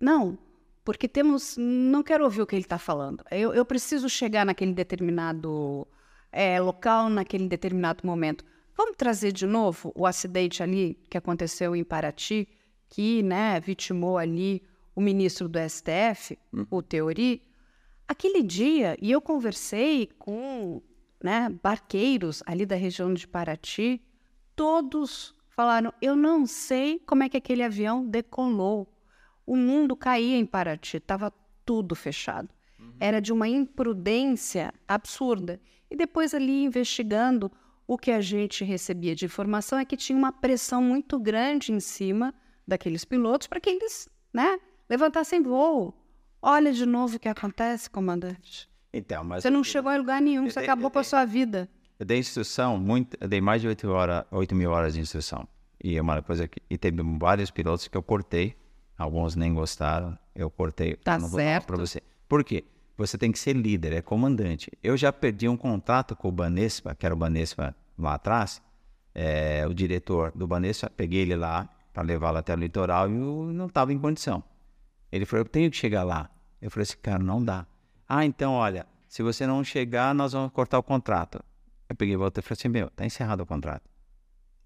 não, 0.00 0.38
porque 0.84 1.08
temos. 1.08 1.56
Não 1.58 2.02
quero 2.02 2.24
ouvir 2.24 2.42
o 2.42 2.46
que 2.46 2.54
ele 2.54 2.62
está 2.62 2.78
falando. 2.78 3.24
Eu, 3.30 3.52
eu, 3.52 3.64
preciso 3.64 4.08
chegar 4.08 4.44
naquele 4.44 4.72
determinado 4.72 5.86
é, 6.32 6.60
local, 6.60 7.08
naquele 7.08 7.48
determinado 7.48 8.06
momento. 8.06 8.44
Vamos 8.76 8.96
trazer 8.96 9.32
de 9.32 9.46
novo 9.46 9.92
o 9.94 10.06
acidente 10.06 10.62
ali 10.62 10.98
que 11.10 11.18
aconteceu 11.18 11.76
em 11.76 11.84
Paraty, 11.84 12.48
que 12.88 13.22
né, 13.22 13.60
vitimou 13.60 14.16
ali 14.16 14.62
o 14.94 15.00
ministro 15.00 15.48
do 15.48 15.58
STF, 15.58 16.38
hum. 16.52 16.66
o 16.70 16.82
Teori. 16.82 17.42
Aquele 18.08 18.42
dia, 18.42 18.96
e 19.00 19.10
eu 19.10 19.20
conversei 19.20 20.08
com 20.18 20.82
né, 21.22 21.48
barqueiros 21.62 22.42
ali 22.46 22.64
da 22.66 22.74
região 22.74 23.12
de 23.12 23.28
Paraty, 23.28 24.02
todos 24.56 25.34
falaram: 25.50 25.92
eu 26.00 26.16
não 26.16 26.46
sei 26.46 26.98
como 27.06 27.22
é 27.22 27.28
que 27.28 27.36
aquele 27.36 27.62
avião 27.62 28.04
decolou 28.04 28.88
o 29.46 29.56
mundo 29.56 29.96
caía 29.96 30.36
em 30.36 30.46
Paraty, 30.46 30.98
estava 30.98 31.32
tudo 31.64 31.94
fechado. 31.94 32.48
Uhum. 32.78 32.92
Era 32.98 33.20
de 33.20 33.32
uma 33.32 33.48
imprudência 33.48 34.72
absurda. 34.86 35.60
E 35.90 35.96
depois 35.96 36.34
ali 36.34 36.64
investigando, 36.64 37.50
o 37.86 37.98
que 37.98 38.10
a 38.10 38.20
gente 38.20 38.64
recebia 38.64 39.14
de 39.14 39.24
informação 39.24 39.78
é 39.78 39.84
que 39.84 39.96
tinha 39.96 40.16
uma 40.16 40.32
pressão 40.32 40.80
muito 40.82 41.18
grande 41.18 41.72
em 41.72 41.80
cima 41.80 42.32
daqueles 42.66 43.04
pilotos 43.04 43.48
para 43.48 43.60
que 43.60 43.68
eles, 43.68 44.08
né, 44.32 44.58
levantassem 44.88 45.42
voo. 45.42 45.94
Olha 46.40 46.72
de 46.72 46.86
novo 46.86 47.16
o 47.16 47.18
que 47.18 47.28
acontece, 47.28 47.90
comandante. 47.90 48.70
Então, 48.92 49.22
mas 49.24 49.42
você 49.42 49.50
não 49.50 49.62
chegou 49.62 49.92
em 49.92 49.98
lugar 49.98 50.22
nenhum, 50.22 50.48
você 50.48 50.60
acabou 50.60 50.90
com 50.90 50.98
a 50.98 51.04
sua 51.04 51.24
vida. 51.24 51.68
Eu 51.98 52.06
dei 52.06 52.18
instrução, 52.18 52.78
muito, 52.78 53.16
eu 53.20 53.28
dei 53.28 53.40
mais 53.40 53.60
de 53.60 53.68
8, 53.68 53.88
hora, 53.88 54.26
8 54.30 54.54
mil 54.54 54.70
horas 54.70 54.94
de 54.94 55.00
instrução. 55.00 55.46
E 55.82 56.00
uma 56.00 56.22
coisa 56.22 56.48
que, 56.48 56.60
e 56.70 56.78
teve 56.78 57.02
vários 57.18 57.50
pilotos 57.50 57.88
que 57.88 57.96
eu 57.96 58.02
cortei 58.02 58.56
Alguns 59.00 59.34
nem 59.34 59.54
gostaram. 59.54 60.18
Eu 60.34 60.50
cortei. 60.50 60.94
Tá 60.96 61.18
certo. 61.18 61.68
Para 61.68 61.76
você. 61.78 62.02
Por 62.28 62.44
quê? 62.44 62.66
Você 62.98 63.16
tem 63.16 63.32
que 63.32 63.38
ser 63.38 63.56
líder, 63.56 63.94
é 63.94 64.02
comandante. 64.02 64.70
Eu 64.82 64.94
já 64.94 65.10
perdi 65.10 65.48
um 65.48 65.56
contrato 65.56 66.14
com 66.14 66.28
o 66.28 66.30
Banespa, 66.30 66.94
que 66.94 67.06
era 67.06 67.14
o 67.14 67.16
Banespa 67.16 67.74
lá 67.98 68.12
atrás. 68.12 68.60
É, 69.14 69.66
o 69.66 69.72
diretor 69.72 70.32
do 70.34 70.46
Banespa, 70.46 70.92
peguei 70.94 71.22
ele 71.22 71.34
lá 71.34 71.66
para 71.94 72.02
levá-lo 72.02 72.36
até 72.36 72.52
o 72.52 72.58
litoral 72.58 73.10
e 73.10 73.14
eu 73.14 73.50
não 73.54 73.68
estava 73.68 73.90
em 73.90 73.98
condição. 73.98 74.44
Ele 75.10 75.24
falou: 75.24 75.46
Eu 75.46 75.48
tenho 75.48 75.70
que 75.70 75.78
chegar 75.78 76.02
lá. 76.02 76.28
Eu 76.60 76.70
falei 76.70 76.82
assim, 76.82 76.98
cara, 77.00 77.22
não 77.22 77.42
dá. 77.42 77.66
Ah, 78.06 78.26
então, 78.26 78.52
olha, 78.52 78.86
se 79.08 79.22
você 79.22 79.46
não 79.46 79.64
chegar, 79.64 80.14
nós 80.14 80.34
vamos 80.34 80.52
cortar 80.52 80.78
o 80.78 80.82
contrato. 80.82 81.42
Eu 81.88 81.96
peguei 81.96 82.12
e 82.12 82.18
voltei 82.18 82.42
e 82.42 82.44
falei 82.44 82.58
assim: 82.60 82.68
Meu, 82.68 82.90
tá 82.90 83.06
encerrado 83.06 83.40
o 83.40 83.46
contrato. 83.46 83.89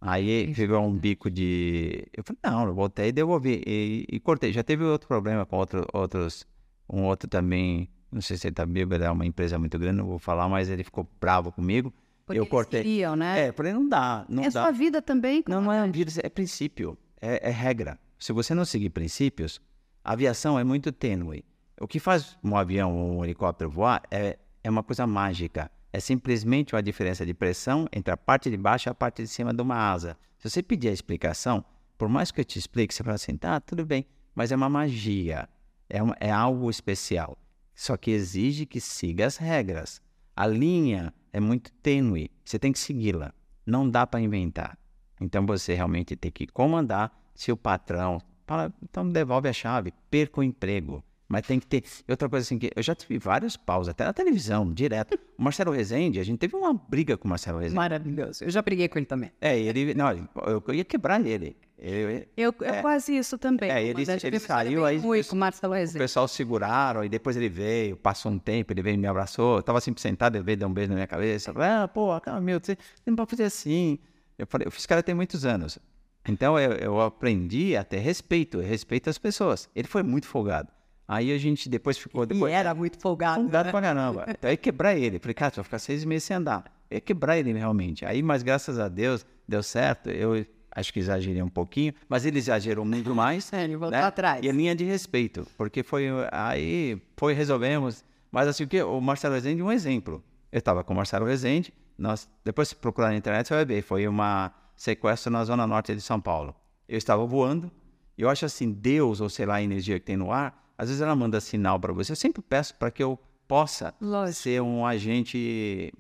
Aí 0.07 0.53
pegou 0.55 0.81
um 0.87 0.93
bico 0.93 1.31
de. 1.31 2.07
Eu 2.13 2.23
falei, 2.23 2.39
não, 2.45 2.67
eu 2.67 2.75
voltei 2.75 3.09
e 3.09 3.13
devolvi. 3.13 3.63
E, 3.67 4.05
e, 4.13 4.21
cortei. 4.21 4.53
Já 4.53 4.63
teve 4.63 4.85
outro 4.85 5.09
problema 5.09 5.47
com 5.47 5.57
outro, 5.57 5.87
outros. 5.95 6.47
Um 6.89 7.05
outro 7.05 7.27
também. 7.27 7.89
Não 8.13 8.21
sei 8.21 8.37
se 8.37 8.47
ele 8.47 8.55
tá 8.55 8.67
bêbado, 8.67 9.03
é 9.03 9.11
uma 9.11 9.25
empresa 9.25 9.59
muito 9.59 9.79
grande, 9.79 9.97
não 9.97 10.07
vou 10.07 10.19
falar, 10.19 10.47
mas 10.47 10.69
ele 10.69 10.85
ficou 10.85 11.09
bravo 11.19 11.51
comigo. 11.51 11.93
Porque 12.27 12.39
eu 12.39 12.47
cortei. 12.47 12.83
Queriam, 12.83 13.17
né? 13.17 13.49
É, 13.49 13.53
falei, 13.53 13.73
não 13.73 13.89
dá. 13.89 14.27
Não 14.29 14.43
é 14.43 14.51
dá. 14.51 14.63
sua 14.63 14.71
vida 14.71 15.01
também. 15.01 15.43
Não, 15.49 15.63
não 15.63 15.73
é 15.73 15.91
vida, 15.91 16.13
é 16.23 16.29
princípio. 16.29 16.99
É, 17.21 17.49
é 17.49 17.51
regra. 17.51 17.99
Se 18.19 18.31
você 18.33 18.55
não 18.55 18.67
seguir 18.67 18.91
princípios, 18.91 19.59
a 20.05 20.13
aviação 20.13 20.59
é 20.59 20.65
muito 20.65 20.93
tênue. 20.93 21.45
O 21.81 21.89
que 21.89 21.99
faz 21.99 22.37
um 22.45 22.55
avião 22.57 22.95
ou 22.95 23.19
um 23.19 23.25
helicóptero 23.25 23.71
voar 23.71 24.03
é, 24.11 24.39
é 24.63 24.69
uma 24.69 24.83
coisa 24.83 25.07
mágica 25.07 25.71
é 25.95 26.01
simplesmente 26.01 26.75
uma 26.75 26.83
diferença 26.83 27.25
de 27.25 27.33
pressão 27.33 27.87
entre 27.93 28.13
a 28.13 28.17
parte 28.17 28.51
de 28.51 28.57
baixo 28.57 28.89
e 28.89 28.91
a 28.91 28.95
parte 28.95 29.23
de 29.23 29.29
cima 29.29 29.55
de 29.55 29.63
uma 29.63 29.77
asa. 29.77 30.19
Se 30.37 30.51
você 30.51 30.61
pedir 30.61 30.89
a 30.89 30.93
explicação, 30.93 31.65
por 31.97 32.09
mais 32.09 32.33
que 32.33 32.41
eu 32.41 32.45
te 32.45 32.59
explique, 32.59 32.93
você 32.93 33.05
fala 33.05 33.15
assim, 33.15 33.37
tá, 33.37 33.61
tudo 33.61 33.87
bem, 33.87 34.05
mas 34.35 34.51
é 34.51 34.57
uma 34.57 34.69
magia, 34.69 35.49
é, 35.89 35.99
é 36.19 36.33
algo 36.33 36.69
especial. 36.69 37.39
Só 37.77 37.97
que 37.97 38.11
exige 38.11 38.67
que 38.67 38.81
siga 38.81 39.25
as 39.25 39.37
regras. 39.37 40.03
A 40.35 40.49
linha 40.49 41.15
é 41.33 41.39
muito 41.39 41.71
tênue, 41.75 42.29
você 42.45 42.59
tem 42.59 42.73
que 42.73 42.79
segui-la. 42.81 43.33
Não 43.65 43.89
dá 43.89 44.05
para 44.05 44.21
inventar. 44.21 44.77
Então 45.21 45.47
você 45.47 45.75
realmente 45.75 46.17
tem 46.17 46.33
que 46.33 46.49
comandar. 46.49 47.17
Se 47.37 47.53
o 47.53 47.57
patrão 47.57 48.21
fala, 48.49 48.75
então 48.83 49.09
devolve 49.09 49.49
a 49.49 49.53
chave, 49.53 49.95
perca 50.11 50.41
o 50.41 50.43
emprego. 50.43 51.05
Mas 51.29 51.47
tem 51.47 51.59
que 51.59 51.67
ter. 51.67 51.85
Outra 52.09 52.29
coisa 52.29 52.45
assim, 52.45 52.59
que 52.59 52.71
eu 52.75 52.83
já 52.83 52.95
tive 52.95 53.19
vários 53.19 53.57
paus, 53.57 53.89
até 53.89 54.05
na 54.05 54.13
televisão, 54.13 54.73
direto. 54.73 55.19
O 55.39 55.43
Marcelo 55.43 55.73
Rezende, 55.73 56.21
a 56.21 56.25
gente 56.25 56.39
teve 56.39 56.55
uma 56.55 56.75
briga 56.75 57.17
com 57.17 57.27
o 57.27 57.31
Marcelo 57.31 57.59
Rezende. 57.59 57.77
Maravilhoso. 57.77 58.45
Eu 58.45 58.51
já 58.51 58.61
briguei 58.61 58.89
com 58.89 58.99
ele 58.99 59.07
também. 59.07 59.33
É, 59.41 59.59
ele. 59.59 59.95
Não, 59.95 60.11
eu 60.47 60.75
ia 60.75 60.85
quebrar 60.85 61.25
ele. 61.25 61.57
Eu, 61.77 62.27
eu, 62.37 62.55
é, 62.63 62.81
quase 62.81 63.17
isso 63.17 63.37
também. 63.37 63.71
É, 63.71 63.83
ele, 63.83 64.05
ele 64.23 64.39
saiu 64.39 64.85
aí. 64.87 65.01
Fui 65.01 65.23
com 65.25 65.35
o 65.35 65.39
Marcelo 65.39 65.75
Rezende. 65.75 65.99
O 65.99 66.01
pessoal 66.01 66.29
seguraram, 66.29 67.05
e 67.05 67.09
depois 67.09 67.37
ele 67.37 67.49
veio, 67.49 67.97
passou 67.97 68.31
um 68.31 68.39
tempo, 68.39 68.73
ele 68.73 68.81
veio 68.81 68.95
e 68.95 68.97
me 68.97 69.07
abraçou. 69.07 69.57
Eu 69.57 69.63
tava 69.63 69.81
sempre 69.81 70.01
sentado, 70.01 70.37
ele 70.37 70.45
veio 70.45 70.57
dar 70.57 70.67
um 70.67 70.73
beijo 70.73 70.91
na 70.91 70.95
minha 70.95 71.07
cabeça. 71.07 71.53
Ah, 71.57 71.89
pô, 71.89 72.19
calma, 72.21 72.41
meu, 72.41 72.61
você 72.61 72.79
não 73.05 73.17
pode 73.17 73.31
fazer 73.31 73.45
assim. 73.45 73.99
Eu 74.39 74.47
falei, 74.47 74.67
eu 74.67 74.71
fiz 74.71 74.87
cara 74.87 75.03
tem 75.03 75.15
muitos 75.15 75.45
anos. 75.45 75.79
Então 76.27 76.59
eu, 76.59 76.73
eu 76.73 77.01
aprendi 77.01 77.77
a 77.77 77.85
ter 77.85 77.99
respeito, 77.99 78.61
respeito 78.61 79.11
às 79.11 79.19
pessoas. 79.19 79.69
Ele 79.75 79.87
foi 79.87 80.03
muito 80.03 80.27
folgado. 80.27 80.69
Aí 81.07 81.33
a 81.33 81.39
gente 81.39 81.69
depois 81.69 81.99
ficou. 81.99 82.25
Depois, 82.25 82.53
e 82.53 82.55
era 82.55 82.75
muito 82.75 82.99
folgado. 82.99 83.43
Folgado 83.43 83.67
né? 83.67 83.71
pra 83.71 83.81
caramba. 83.83 84.27
Então 84.29 84.51
ia 84.51 84.57
quebrar 84.57 84.97
ele. 84.97 85.19
Falei, 85.19 85.35
cara, 85.35 85.51
tu 85.51 85.57
vai 85.57 85.65
ficar 85.65 85.79
seis 85.79 86.05
meses 86.05 86.25
sem 86.25 86.37
andar. 86.37 86.65
Ia 86.91 87.01
quebrar 87.01 87.39
ele 87.39 87.53
realmente. 87.53 88.05
Aí, 88.07 88.23
mas 88.23 88.43
graças 88.43 88.79
a 88.79 88.89
Deus, 88.89 89.27
deu 89.47 89.63
certo. 89.63 90.09
Eu 90.09 90.45
acho 90.71 90.93
que 90.93 90.99
exagerei 90.99 91.43
um 91.43 91.49
pouquinho, 91.49 91.95
mas 92.09 92.25
ele 92.25 92.39
exagerou 92.39 92.85
muito 92.85 93.13
mais. 93.15 93.53
É, 93.53 93.65
ele 93.65 93.77
voltou 93.77 93.99
né? 93.99 94.05
atrás. 94.05 94.45
E 94.45 94.49
a 94.49 94.53
linha 94.53 94.75
de 94.75 94.85
respeito, 94.85 95.47
porque 95.57 95.83
foi. 95.83 96.07
Aí 96.33 97.01
foi, 97.17 97.35
resolvemos. 97.35 98.05
Mas 98.31 98.49
assim, 98.49 98.65
o 98.65 98.69
que? 98.69 98.83
O 98.83 99.01
Marcelo 99.01 99.35
Rezende, 99.35 99.63
um 99.63 99.71
exemplo. 99.71 100.23
Eu 100.51 100.59
estava 100.59 100.83
com 100.83 100.93
o 100.93 100.97
Marcelo 100.97 101.27
Rezende, 101.27 101.75
nós, 101.99 102.29
depois 102.45 102.69
se 102.69 102.77
procurar 102.77 103.09
na 103.09 103.17
internet, 103.17 103.49
você 103.49 103.55
vai 103.55 103.65
ver. 103.65 103.83
Foi 103.83 104.09
uma 104.09 104.53
sequestro 104.77 105.31
na 105.31 105.45
zona 105.45 105.67
norte 105.67 105.95
de 105.95 106.01
São 106.01 106.21
Paulo. 106.21 106.55
Eu 106.89 106.99
estava 106.99 107.25
voando, 107.25 107.71
eu 108.17 108.29
acho 108.29 108.45
assim, 108.45 108.71
Deus, 108.71 109.21
ou 109.21 109.29
sei 109.29 109.47
lá, 109.47 109.57
a 109.57 109.63
energia 109.63 109.99
que 109.99 110.07
tem 110.07 110.17
no 110.17 110.31
ar, 110.33 110.64
às 110.77 110.89
vezes 110.89 111.03
ela 111.03 111.15
manda 111.15 111.41
sinal 111.41 111.79
para 111.79 111.93
você. 111.93 112.13
Eu 112.13 112.17
sempre 112.17 112.43
peço 112.43 112.75
para 112.75 112.91
que 112.91 113.03
eu 113.03 113.19
possa 113.47 113.95
Lógico. 114.01 114.43
ser 114.43 114.63
um 114.63 114.87
agente 114.87 115.93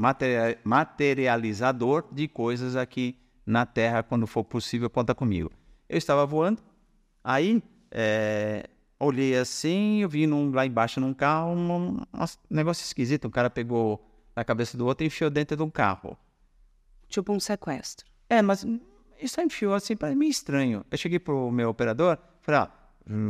materializador 0.65 2.05
de 2.11 2.27
coisas 2.27 2.75
aqui 2.77 3.19
na 3.47 3.67
Terra 3.67 4.03
quando 4.03 4.27
for 4.27 4.45
possível, 4.45 4.89
conta 4.89 5.15
comigo. 5.15 5.51
Eu 5.89 5.99
estava 5.99 6.25
voando, 6.25 6.63
Aí, 7.25 7.63
é, 7.91 8.69
olhei 9.01 9.35
assim, 9.35 10.03
eu 10.03 10.09
vi 10.11 10.27
num, 10.27 10.53
lá 10.53 10.67
embaixo 10.67 11.01
num 11.01 11.15
carro 11.15 11.55
um, 11.55 12.03
negócio 12.51 12.85
esquisito. 12.85 13.27
Um 13.27 13.31
cara 13.31 13.49
pegou 13.49 14.07
na 14.37 14.45
cabeça 14.45 14.77
do 14.77 14.85
outro 14.85 15.05
e 15.05 15.07
enfiou 15.07 15.31
dentro 15.31 15.57
de 15.57 15.63
um 15.63 15.71
carro. 15.71 16.19
Tipo 17.09 17.33
um 17.33 17.41
sequestro. 17.41 18.05
É, 18.29 18.43
mas 18.43 18.67
isso 19.19 19.41
enfiou 19.41 19.73
assim, 19.73 19.97
para 19.97 20.15
mim 20.15 20.29
estranho. 20.29 20.85
Eu 20.91 20.99
cheguei 20.99 21.19
pro 21.19 21.51
meu 21.51 21.71
operador, 21.71 22.19
falei, 22.43 22.61
ó, 22.61 22.69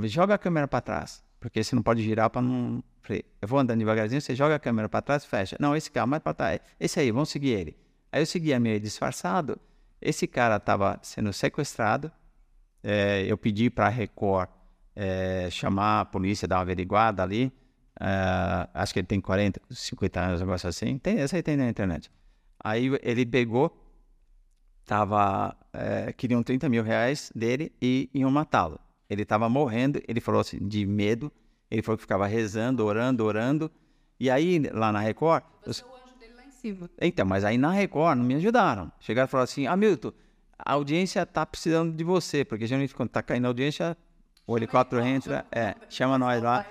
joga 0.09 0.35
a 0.35 0.39
câmera 0.39 0.67
para 0.67 0.81
trás, 0.81 1.23
porque 1.45 1.63
você 1.63 1.77
não 1.77 1.83
pode 1.83 2.03
girar 2.03 2.31
para 2.31 2.41
não... 2.41 2.83
Eu 3.07 3.47
vou 3.47 3.59
andando 3.59 3.79
devagarzinho, 3.79 4.19
você 4.19 4.35
joga 4.35 4.55
a 4.55 4.59
câmera 4.59 4.89
para 4.89 5.03
trás, 5.03 5.27
fecha. 5.27 5.59
Não, 5.61 5.77
esse 5.77 5.91
carro 5.91 6.09
mais 6.09 6.23
para 6.23 6.33
trás. 6.33 6.61
Esse 6.81 6.99
aí, 6.99 7.11
vamos 7.11 7.29
seguir 7.29 7.51
ele. 7.51 7.77
Aí 8.11 8.23
eu 8.23 8.25
seguia 8.25 8.59
meio 8.59 8.81
disfarçado. 8.81 9.61
Esse 10.01 10.27
cara 10.27 10.57
estava 10.57 10.99
sendo 11.03 11.35
sequestrado. 11.35 12.11
É, 12.83 13.27
eu 13.29 13.37
pedi 13.37 13.69
para 13.69 13.89
a 13.89 13.91
Record 13.91 14.49
é, 14.97 15.51
chamar 15.51 16.01
a 16.01 16.05
polícia, 16.07 16.49
dar 16.49 16.57
uma 16.57 16.63
averiguada 16.63 17.23
ali. 17.23 17.53
É, 18.01 18.67
acho 18.73 18.95
que 18.95 19.01
ele 19.01 19.07
tem 19.07 19.21
40, 19.21 19.61
50 19.71 20.21
anos, 20.21 20.41
um 20.41 20.47
negócio 20.47 20.67
assim. 20.67 20.97
Tem, 20.97 21.19
essa 21.19 21.37
aí 21.37 21.43
tem 21.43 21.59
na 21.59 21.69
internet. 21.69 22.11
Aí 22.59 22.91
ele 23.03 23.27
pegou, 23.27 23.71
tava, 24.87 25.55
é, 25.75 26.11
queriam 26.15 26.43
30 26.43 26.71
mil 26.71 26.83
reais 26.83 27.31
dele 27.35 27.71
e 27.83 28.09
iam 28.15 28.31
matá-lo. 28.31 28.81
Ele 29.09 29.23
estava 29.23 29.49
morrendo, 29.49 30.01
ele 30.09 30.21
falou 30.21 30.41
assim, 30.41 30.59
de 30.59 30.87
medo. 30.87 31.31
Ele 31.71 31.83
falou 31.83 31.97
que 31.97 32.03
ficava 32.03 32.27
rezando, 32.27 32.85
orando, 32.85 33.25
orando. 33.25 33.71
E 34.19 34.31
aí, 34.31 34.59
lá 34.73 34.93
na 34.93 35.01
Record. 35.01 35.43
Você 35.67 35.83
é 35.83 35.87
o 35.87 35.89
anjo 35.89 36.19
dele 36.19 36.35
lá 36.35 36.45
em 36.45 36.51
cima. 36.51 36.91
Então, 37.01 37.27
mas 37.27 37.45
aí 37.45 37.59
na 37.59 37.71
Record 37.71 38.19
não 38.19 38.25
me 38.25 38.35
ajudaram. 38.35 38.91
Chegaram 39.01 39.27
e 39.27 39.31
falaram 39.31 39.45
assim: 39.45 39.67
Hamilton, 39.67 40.13
a 40.59 40.73
audiência 40.73 41.23
está 41.23 41.45
precisando 41.45 41.95
de 41.95 42.05
você, 42.05 42.45
porque 42.45 42.67
geralmente 42.67 42.95
quando 42.95 43.09
está 43.09 43.23
caindo 43.23 43.45
a 43.47 43.49
audiência, 43.49 43.97
o 44.47 44.57
helicóptero 44.57 45.03
entra, 45.03 45.45
é, 45.51 45.75
chama 45.89 46.19
nós 46.19 46.43
lá. 46.43 46.67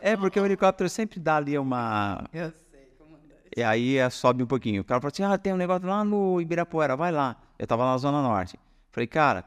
É, 0.00 0.16
porque 0.16 0.38
o 0.38 0.44
helicóptero 0.44 0.88
sempre 0.88 1.18
dá 1.18 1.36
ali 1.36 1.58
uma. 1.58 2.24
Eu 2.32 2.52
sei, 2.70 2.92
comandante. 2.98 3.48
E 3.56 3.62
aí 3.62 3.96
é, 3.96 4.08
sobe 4.10 4.42
um 4.42 4.46
pouquinho. 4.46 4.82
O 4.82 4.84
cara 4.84 5.00
falou 5.00 5.10
assim: 5.12 5.22
ah, 5.22 5.38
tem 5.38 5.52
um 5.52 5.56
negócio 5.56 5.86
lá 5.88 6.04
no 6.04 6.40
Ibirapuera, 6.40 6.94
vai 6.96 7.10
lá. 7.10 7.36
Eu 7.58 7.66
tava 7.66 7.84
na 7.84 7.96
Zona 7.96 8.22
Norte. 8.22 8.58
Falei, 8.92 9.06
cara, 9.06 9.44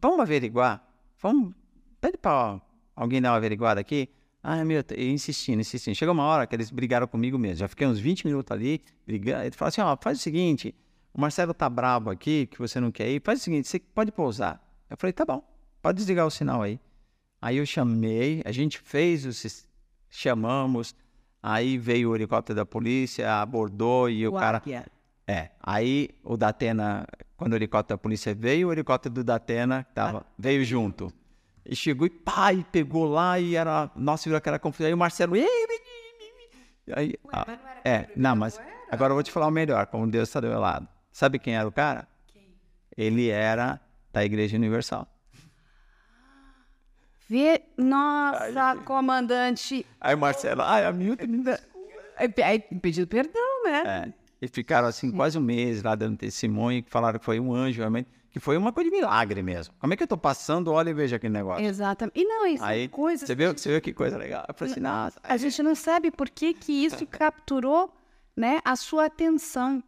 vamos 0.00 0.20
averiguar. 0.20 0.91
Vamos. 1.22 1.54
Pede 2.00 2.18
pra 2.18 2.60
alguém 2.96 3.20
dar 3.22 3.30
uma 3.30 3.36
averiguada 3.36 3.80
aqui. 3.80 4.08
Ah, 4.42 4.64
meu, 4.64 4.82
e 4.96 5.08
insistindo, 5.10 5.60
insistindo. 5.60 5.94
Chegou 5.94 6.12
uma 6.12 6.24
hora 6.24 6.46
que 6.46 6.54
eles 6.56 6.70
brigaram 6.70 7.06
comigo 7.06 7.38
mesmo. 7.38 7.58
Já 7.58 7.68
fiquei 7.68 7.86
uns 7.86 8.00
20 8.00 8.26
minutos 8.26 8.50
ali 8.50 8.82
brigando. 9.06 9.44
Ele 9.44 9.52
falou 9.54 9.68
assim: 9.68 9.80
ó, 9.80 9.96
faz 10.00 10.18
o 10.18 10.20
seguinte, 10.20 10.74
o 11.14 11.20
Marcelo 11.20 11.54
tá 11.54 11.68
bravo 11.70 12.10
aqui, 12.10 12.46
que 12.46 12.58
você 12.58 12.80
não 12.80 12.90
quer 12.90 13.08
ir. 13.08 13.22
Faz 13.24 13.40
o 13.40 13.44
seguinte, 13.44 13.68
você 13.68 13.78
pode 13.78 14.10
pousar. 14.10 14.60
Eu 14.90 14.96
falei, 14.96 15.12
tá 15.12 15.24
bom, 15.24 15.42
pode 15.80 15.96
desligar 15.98 16.26
o 16.26 16.30
sinal 16.30 16.60
aí. 16.60 16.80
Aí 17.40 17.56
eu 17.56 17.64
chamei, 17.66 18.42
a 18.44 18.50
gente 18.52 18.78
fez 18.80 19.24
o 19.24 19.32
sis- 19.32 19.66
chamamos, 20.10 20.94
aí 21.42 21.78
veio 21.78 22.10
o 22.10 22.14
helicóptero 22.16 22.56
da 22.56 22.66
polícia, 22.66 23.40
abordou 23.40 24.10
e 24.10 24.26
o 24.26 24.32
cara. 24.32 24.58
Águia. 24.58 24.86
É, 25.26 25.50
aí 25.62 26.10
o 26.24 26.36
Datena, 26.36 27.06
quando 27.36 27.52
o 27.52 27.56
helicóptero 27.56 27.96
da 27.96 28.02
polícia 28.02 28.34
veio, 28.34 28.68
o 28.68 28.72
helicóptero 28.72 29.14
do 29.14 29.24
Datena 29.24 29.86
tava, 29.94 30.26
veio 30.38 30.64
junto. 30.64 31.12
E 31.64 31.76
chegou 31.76 32.06
e 32.06 32.10
pá, 32.10 32.52
e 32.52 32.64
pegou 32.64 33.04
lá 33.04 33.38
e 33.38 33.54
era. 33.54 33.88
Nossa, 33.94 34.24
virou 34.24 34.36
aquela 34.38 34.58
confusão. 34.58 34.88
Aí 34.88 34.94
o 34.94 34.96
Marcelo. 34.98 35.36
"Ei, 35.36 35.44
ei, 35.44 35.66
ei", 36.86 36.92
Aí, 36.94 37.14
ah, 37.32 37.44
mas 37.46 37.58
não 37.60 37.68
era 37.68 37.80
é, 37.84 38.10
não, 38.16 38.34
mas 38.34 38.54
Ibirapuera? 38.56 38.86
agora 38.90 39.10
eu 39.12 39.14
vou 39.14 39.22
te 39.22 39.30
falar 39.30 39.46
o 39.46 39.50
melhor, 39.52 39.86
como 39.86 40.06
Deus 40.08 40.28
está 40.28 40.40
do 40.40 40.48
meu 40.48 40.58
lado. 40.58 40.88
Sabe 41.12 41.38
quem 41.38 41.54
era 41.56 41.66
o 41.68 41.70
cara? 41.70 42.08
Ele 42.96 43.28
era 43.30 43.80
da 44.12 44.24
Igreja 44.24 44.56
Universal. 44.56 45.06
Vê... 47.28 47.62
Nossa, 47.78 48.76
comandante. 48.84 49.86
Aí 50.00 50.14
o 50.14 50.18
Marcelo, 50.18 50.62
ai, 50.62 50.84
Hamilton, 50.84 51.26
me 51.26 51.42
dá. 51.44 51.58
Aí, 52.16 52.34
aí 52.44 52.58
pedido 52.58 53.06
perdão, 53.06 53.64
né? 53.64 53.82
É. 54.08 54.21
E 54.42 54.48
ficaram 54.48 54.88
assim 54.88 55.12
quase 55.12 55.38
um 55.38 55.40
mês 55.40 55.82
lá 55.84 55.94
dando 55.94 56.16
testemunho, 56.18 56.82
que 56.82 56.90
falaram 56.90 57.16
que 57.18 57.24
foi 57.24 57.38
um 57.38 57.54
anjo, 57.54 57.78
realmente, 57.78 58.08
que 58.28 58.40
foi 58.40 58.56
uma 58.56 58.72
coisa 58.72 58.90
de 58.90 58.96
milagre 58.96 59.40
mesmo. 59.40 59.72
Como 59.78 59.92
é 59.94 59.96
que 59.96 60.02
eu 60.02 60.06
tô 60.08 60.16
passando? 60.18 60.72
Olha 60.72 60.90
e 60.90 60.92
veja 60.94 61.14
aquele 61.14 61.32
negócio. 61.32 61.64
Exatamente. 61.64 62.18
E 62.20 62.24
não, 62.24 62.44
isso 62.46 62.64
Aí, 62.64 62.82
é 62.84 62.88
coisa. 62.88 63.24
você 63.24 63.34
viu, 63.36 63.52
você 63.56 63.70
viu 63.70 63.80
que 63.80 63.92
coisa 63.92 64.16
legal? 64.18 64.44
Eu 64.48 64.52
falei 64.54 64.72
assim, 64.72 64.80
nossa. 64.80 65.20
A 65.22 65.36
gente 65.36 65.62
não 65.62 65.76
sabe 65.76 66.10
por 66.10 66.28
que, 66.28 66.52
que 66.54 66.72
isso 66.72 67.06
capturou 67.06 67.94
né, 68.36 68.60
a 68.64 68.74
sua 68.74 69.06
atenção. 69.06 69.80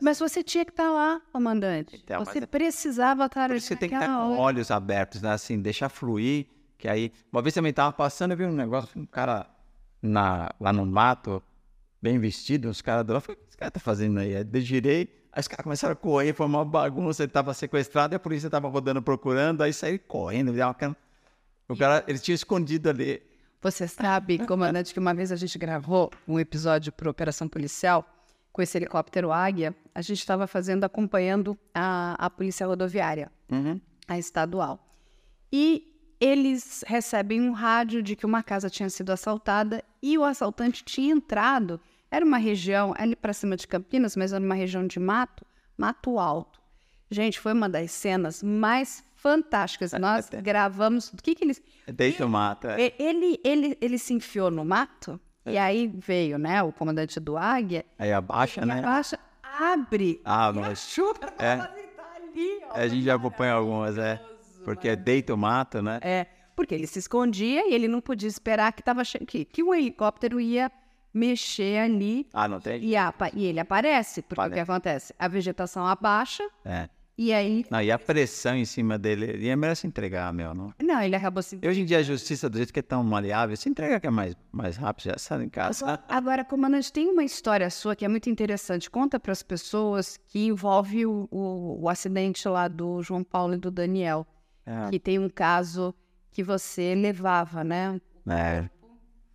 Mas 0.00 0.18
você 0.18 0.42
tinha 0.42 0.64
que 0.64 0.70
estar 0.70 0.90
lá, 0.90 1.20
comandante. 1.32 1.96
É, 1.96 1.98
Então, 1.98 2.24
você 2.24 2.38
é- 2.38 2.46
precisava 2.46 3.26
estar 3.26 3.48
Por 3.48 3.56
isso 3.56 3.66
você 3.66 3.76
tem 3.76 3.88
que 3.90 3.94
estar 3.94 4.06
naquela 4.08 4.26
com 4.28 4.32
hora. 4.32 4.40
olhos 4.40 4.70
abertos, 4.70 5.20
né? 5.20 5.32
Assim, 5.32 5.60
deixar 5.60 5.88
fluir. 5.90 6.46
Que 6.78 6.88
aí, 6.88 7.12
uma 7.32 7.42
vez 7.42 7.52
também 7.54 7.72
tava 7.72 7.92
passando, 7.92 8.30
eu 8.30 8.36
vi 8.36 8.44
um 8.44 8.52
negócio, 8.52 8.88
um 8.98 9.04
cara 9.04 9.46
na, 10.00 10.50
lá 10.60 10.72
no 10.72 10.86
mato, 10.86 11.42
bem 12.04 12.18
vestido, 12.18 12.68
os 12.68 12.82
caras 12.82 13.04
do 13.06 13.14
lado, 13.14 13.22
falei, 13.22 13.36
o 13.40 13.42
que 13.44 13.48
esse 13.48 13.56
cara 13.56 13.70
tá 13.70 13.80
fazendo 13.80 14.18
aí? 14.20 14.36
Aí 14.36 14.60
girei, 14.60 15.08
aí 15.32 15.40
os 15.40 15.48
caras 15.48 15.64
começaram 15.64 15.94
a 15.94 15.96
correr, 15.96 16.34
foi 16.34 16.44
uma 16.44 16.62
bagunça, 16.64 17.22
ele 17.22 17.32
tava 17.32 17.54
sequestrado 17.54 18.14
e 18.14 18.16
a 18.16 18.18
polícia 18.20 18.50
tava 18.50 18.68
rodando 18.68 19.00
procurando, 19.00 19.62
aí 19.62 19.72
saí 19.72 19.98
correndo, 19.98 20.52
deu 20.52 20.66
uma 20.66 20.74
cara- 20.74 20.94
o 21.66 21.74
cara, 21.74 22.04
ele 22.06 22.18
tinha 22.18 22.34
escondido 22.34 22.90
ali. 22.90 23.22
Você 23.62 23.88
sabe, 23.88 24.38
comandante, 24.46 24.92
que 24.92 24.98
uma 25.00 25.14
vez 25.14 25.32
a 25.32 25.36
gente 25.36 25.56
gravou 25.58 26.10
um 26.28 26.38
episódio 26.38 26.92
para 26.92 27.08
Operação 27.10 27.48
Policial 27.48 28.06
com 28.52 28.60
esse 28.60 28.76
helicóptero 28.76 29.32
Águia. 29.32 29.74
A 29.94 30.02
gente 30.02 30.18
estava 30.18 30.46
fazendo, 30.46 30.84
acompanhando 30.84 31.58
a, 31.74 32.14
a 32.26 32.28
polícia 32.28 32.66
rodoviária, 32.66 33.32
Uhum. 33.50 33.80
a 34.06 34.18
estadual. 34.18 34.78
E 35.50 35.90
eles 36.20 36.84
recebem 36.86 37.40
um 37.40 37.52
rádio 37.52 38.02
de 38.02 38.14
que 38.14 38.26
uma 38.26 38.42
casa 38.42 38.68
tinha 38.68 38.90
sido 38.90 39.10
assaltada 39.10 39.82
e 40.02 40.16
o 40.18 40.24
assaltante 40.24 40.84
tinha 40.84 41.14
entrado. 41.14 41.80
Era 42.14 42.24
uma 42.24 42.38
região, 42.38 42.94
ali 42.96 43.16
para 43.16 43.32
cima 43.32 43.56
de 43.56 43.66
Campinas, 43.66 44.14
mas 44.16 44.32
era 44.32 44.44
uma 44.44 44.54
região 44.54 44.86
de 44.86 45.00
mato, 45.00 45.44
mato 45.76 46.18
alto. 46.18 46.60
Gente, 47.10 47.40
foi 47.40 47.52
uma 47.52 47.68
das 47.68 47.90
cenas 47.90 48.42
mais 48.42 49.04
fantásticas. 49.16 49.92
Nós 49.98 50.28
gravamos. 50.30 51.08
O 51.12 51.16
que, 51.16 51.34
que 51.34 51.44
eles. 51.44 51.60
Deita 51.92 52.24
o 52.24 52.28
mato. 52.28 52.68
é. 52.68 52.92
Ele, 52.98 53.40
ele, 53.44 53.76
ele 53.80 53.98
se 53.98 54.14
enfiou 54.14 54.50
no 54.50 54.64
mato 54.64 55.20
e 55.44 55.58
aí 55.58 55.92
veio, 55.94 56.38
né, 56.38 56.62
o 56.62 56.72
comandante 56.72 57.18
do 57.20 57.36
Águia 57.36 57.84
Aí 57.98 58.10
abaixa, 58.12 58.62
e 58.62 58.64
né? 58.64 58.78
abaixa, 58.78 59.18
abre. 59.42 60.20
Ah, 60.24 60.50
mas 60.52 60.88
Chupa, 60.88 61.26
É. 61.38 61.56
tá 61.56 61.74
ali, 62.16 62.60
ó. 62.70 62.74
a 62.76 62.88
gente 62.88 63.02
já 63.04 63.16
acompanha 63.16 63.52
algumas, 63.54 63.98
é. 63.98 64.22
Porque 64.64 64.94
deita 64.96 65.34
o 65.34 65.36
mato, 65.36 65.82
né? 65.82 65.98
É, 66.00 66.26
porque 66.56 66.74
ele 66.74 66.86
se 66.86 66.98
escondia 66.98 67.68
e 67.68 67.74
ele 67.74 67.88
não 67.88 68.00
podia 68.00 68.28
esperar 68.28 68.72
que, 68.72 68.82
tava 68.82 69.04
che... 69.04 69.18
que, 69.18 69.44
que 69.44 69.62
o 69.62 69.74
helicóptero 69.74 70.40
ia 70.40 70.72
mexer 71.14 71.78
ali 71.78 72.26
Ah, 72.34 72.48
não 72.48 72.60
tem? 72.60 72.82
e, 72.84 72.96
apa- 72.96 73.30
e 73.32 73.44
ele 73.46 73.60
aparece. 73.60 74.20
Porque 74.22 74.42
o 74.46 74.50
que 74.50 74.58
acontece? 74.60 75.14
A 75.18 75.28
vegetação 75.28 75.86
abaixa 75.86 76.42
É. 76.64 76.88
e 77.16 77.32
aí... 77.32 77.64
Não, 77.70 77.80
e 77.80 77.92
a 77.92 77.98
pressão 77.98 78.56
em 78.56 78.64
cima 78.64 78.98
dele, 78.98 79.26
ele 79.26 79.48
é 79.48 79.74
se 79.76 79.86
entregar, 79.86 80.32
meu, 80.32 80.52
não? 80.52 80.74
Não, 80.82 81.00
ele 81.00 81.14
acabou 81.14 81.40
se... 81.42 81.58
E 81.62 81.68
hoje 81.68 81.82
em 81.82 81.84
dia 81.84 81.98
a 81.98 82.02
justiça, 82.02 82.50
do 82.50 82.56
jeito 82.56 82.72
que 82.72 82.80
é 82.80 82.82
tão 82.82 83.04
maleável, 83.04 83.56
se 83.56 83.68
entrega 83.68 84.00
que 84.00 84.06
é 84.08 84.10
mais, 84.10 84.34
mais 84.50 84.76
rápido, 84.76 85.04
já 85.06 85.18
sai 85.18 85.44
em 85.44 85.48
casa. 85.48 86.00
Agora, 86.08 86.44
comandante, 86.44 86.92
tem 86.92 87.08
uma 87.08 87.22
história 87.24 87.70
sua 87.70 87.94
que 87.94 88.04
é 88.04 88.08
muito 88.08 88.28
interessante. 88.28 88.90
Conta 88.90 89.20
para 89.20 89.30
as 89.32 89.42
pessoas 89.42 90.16
que 90.26 90.46
envolve 90.46 91.06
o, 91.06 91.28
o, 91.30 91.82
o 91.84 91.88
acidente 91.88 92.48
lá 92.48 92.66
do 92.66 93.00
João 93.02 93.22
Paulo 93.22 93.54
e 93.54 93.58
do 93.58 93.70
Daniel. 93.70 94.26
É, 94.66 94.90
Que 94.90 94.98
tem 94.98 95.18
um 95.18 95.28
caso 95.28 95.94
que 96.32 96.42
você 96.42 96.94
levava, 96.96 97.62
né? 97.62 98.00
é, 98.26 98.68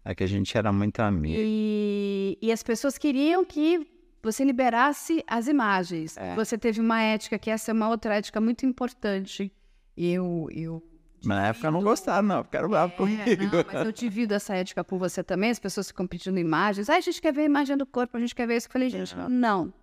é 0.05 0.15
que 0.15 0.23
a 0.23 0.27
gente 0.27 0.57
era 0.57 0.71
muito 0.71 0.99
amigo. 1.01 1.37
E, 1.39 2.37
e 2.41 2.51
as 2.51 2.63
pessoas 2.63 2.97
queriam 2.97 3.43
que 3.45 3.85
você 4.21 4.43
liberasse 4.43 5.23
as 5.27 5.47
imagens. 5.47 6.17
É. 6.17 6.35
Você 6.35 6.57
teve 6.57 6.81
uma 6.81 7.01
ética, 7.01 7.37
que 7.39 7.49
essa 7.49 7.71
é 7.71 7.73
uma 7.73 7.89
outra 7.89 8.15
ética 8.15 8.39
muito 8.41 8.65
importante. 8.65 9.51
Eu, 9.95 10.47
eu 10.51 10.83
Na 11.23 11.47
época 11.47 11.69
não 11.71 11.81
gostaram, 11.81 12.27
não, 12.27 12.43
ficaram 12.43 12.69
bravos 12.69 12.93
É, 12.93 12.97
comigo. 12.97 13.43
não, 13.43 13.65
mas 13.71 13.85
eu 13.85 13.91
divido 13.93 14.33
essa 14.33 14.55
ética 14.55 14.83
com 14.83 14.97
você 14.97 15.23
também. 15.23 15.49
As 15.49 15.59
pessoas 15.59 15.87
ficam 15.87 16.07
pedindo 16.07 16.37
imagens. 16.39 16.89
Ah, 16.89 16.95
a 16.95 17.01
gente 17.01 17.21
quer 17.21 17.33
ver 17.33 17.41
a 17.41 17.45
imagem 17.45 17.77
do 17.77 17.85
corpo, 17.85 18.17
a 18.17 18.19
gente 18.19 18.33
quer 18.35 18.47
ver 18.47 18.57
isso. 18.57 18.67
Eu 18.67 18.71
falei, 18.71 18.89
gente, 18.89 19.15
não. 19.29 19.73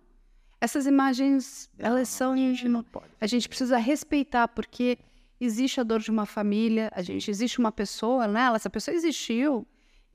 Essas 0.59 0.87
imagens, 0.87 1.69
elas 1.77 2.09
são. 2.09 2.33
A 3.21 3.27
gente 3.27 3.47
precisa 3.47 3.77
respeitar, 3.77 4.47
porque 4.47 4.97
existe 5.39 5.79
a 5.79 5.83
dor 5.83 5.99
de 5.99 6.09
uma 6.09 6.25
família, 6.25 6.91
a 6.95 7.03
gente 7.03 7.29
existe 7.29 7.59
uma 7.59 7.71
pessoa, 7.71 8.27
né? 8.27 8.51
Essa 8.55 8.69
pessoa 8.69 8.93
existiu. 8.95 9.67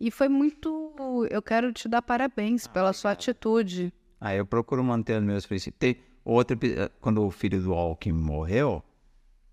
E 0.03 0.11
foi 0.11 0.29
muito. 0.29 1.29
Eu 1.31 1.41
quero 1.41 1.73
te 1.73 1.89
dar 1.89 2.03
parabéns 2.03 2.67
pela 2.67 2.93
sua 2.93 3.13
atitude. 3.13 3.95
Aí 4.21 4.37
eu 4.37 4.45
procuro 4.45 4.83
manter 4.83 5.17
os 5.17 5.23
meus 5.23 5.47
princípios. 5.47 5.79
Tem 5.79 5.97
eh, 5.97 6.91
quando 7.01 7.25
o 7.25 7.31
filho 7.31 7.63
do 7.63 7.73
Alckmin 7.73 8.21
morreu, 8.21 8.83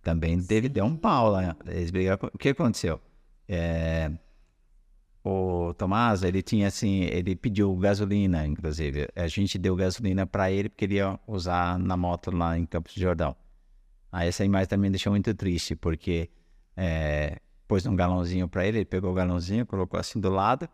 também 0.02 0.42
teve, 0.42 0.68
deu 0.68 0.86
um 0.86 0.98
pau 0.98 1.30
lá. 1.30 1.56
Eles 1.68 1.92
brigaram. 1.92 2.32
O 2.34 2.38
que 2.40 2.50
aconteceu? 2.50 3.00
É, 3.48 4.12
o 5.24 5.72
Tomás, 5.76 6.24
ele 6.24 6.42
tinha 6.42 6.66
assim, 6.66 7.04
ele 7.04 7.36
pediu 7.36 7.76
gasolina, 7.76 8.44
inclusive. 8.48 9.08
A 9.16 9.28
gente 9.28 9.56
deu 9.56 9.76
gasolina 9.76 10.26
para 10.26 10.52
ele 10.52 10.68
porque 10.68 10.86
ele 10.86 10.96
ia 10.96 11.20
usar 11.28 11.78
na 11.78 11.96
moto 11.96 12.36
lá 12.36 12.58
em 12.58 12.66
Campos 12.66 12.96
do 12.96 13.00
Jordão. 13.00 13.36
Aí 14.12 14.28
essa 14.28 14.44
imagem 14.44 14.68
também 14.68 14.90
deixou 14.90 15.12
muito 15.12 15.32
triste, 15.36 15.76
porque 15.76 16.28
é, 16.76 17.40
pôs 17.70 17.86
um 17.86 17.96
galãozinho 17.96 18.48
para 18.48 18.66
ele, 18.66 18.80
ele 18.80 18.86
pegou 18.86 19.12
o 19.12 19.14
galãozinho, 19.14 19.64
colocou 19.64 20.00
assim 20.00 20.20
do 20.20 20.28
lado 20.28 20.68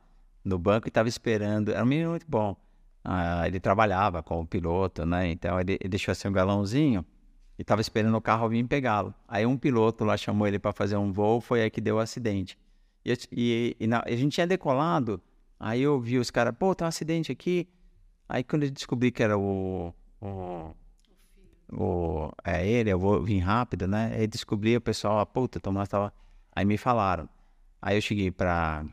no 0.45 0.57
banco 0.57 0.87
e 0.87 0.89
estava 0.89 1.09
esperando. 1.09 1.73
Era 1.73 1.83
um 1.83 1.85
menino 1.85 2.11
muito 2.11 2.25
bom. 2.25 2.55
Ah, 3.03 3.45
ele 3.45 3.59
trabalhava 3.59 4.23
como 4.23 4.47
piloto, 4.47 5.05
né? 5.05 5.29
Então 5.29 5.59
ele, 5.59 5.73
ele 5.73 5.89
deixou 5.89 6.13
assim 6.13 6.29
um 6.29 6.31
galãozinho 6.31 7.05
e 7.59 7.63
estava 7.63 7.81
esperando 7.81 8.15
o 8.15 8.21
carro 8.21 8.47
vir 8.47 8.65
pegá-lo. 8.65 9.13
Aí 9.27 9.45
um 9.45 9.57
piloto 9.57 10.05
lá 10.05 10.15
chamou 10.15 10.47
ele 10.47 10.57
para 10.57 10.71
fazer 10.71 10.95
um 10.95 11.11
voo, 11.11 11.41
foi 11.41 11.63
aí 11.63 11.69
que 11.69 11.81
deu 11.81 11.97
o 11.97 11.99
acidente. 11.99 12.57
E, 13.03 13.13
e, 13.29 13.75
e 13.77 13.87
na, 13.87 14.01
a 14.05 14.15
gente 14.15 14.33
tinha 14.33 14.47
decolado, 14.47 15.21
aí 15.59 15.81
eu 15.81 15.99
vi 15.99 16.17
os 16.17 16.31
caras, 16.31 16.55
pô, 16.57 16.73
tem 16.73 16.85
um 16.85 16.87
acidente 16.87 17.29
aqui. 17.29 17.67
Aí 18.27 18.41
quando 18.41 18.63
eu 18.63 18.71
descobri 18.71 19.11
que 19.11 19.21
era 19.21 19.37
o. 19.37 19.93
o, 20.21 20.73
o 21.73 22.31
é 22.41 22.65
ele, 22.65 22.89
eu 22.89 22.97
vou 22.97 23.21
vir 23.21 23.39
rápido, 23.39 23.85
né? 23.85 24.15
Aí 24.17 24.25
descobri 24.27 24.77
o 24.77 24.81
pessoal, 24.81 25.19
ah, 25.19 25.25
puta, 25.25 25.59
Tomás 25.59 25.89
tava. 25.89 26.13
Aí 26.55 26.63
me 26.65 26.77
falaram. 26.77 27.27
Aí 27.81 27.97
eu 27.97 28.01
cheguei 28.01 28.31
para 28.31 28.85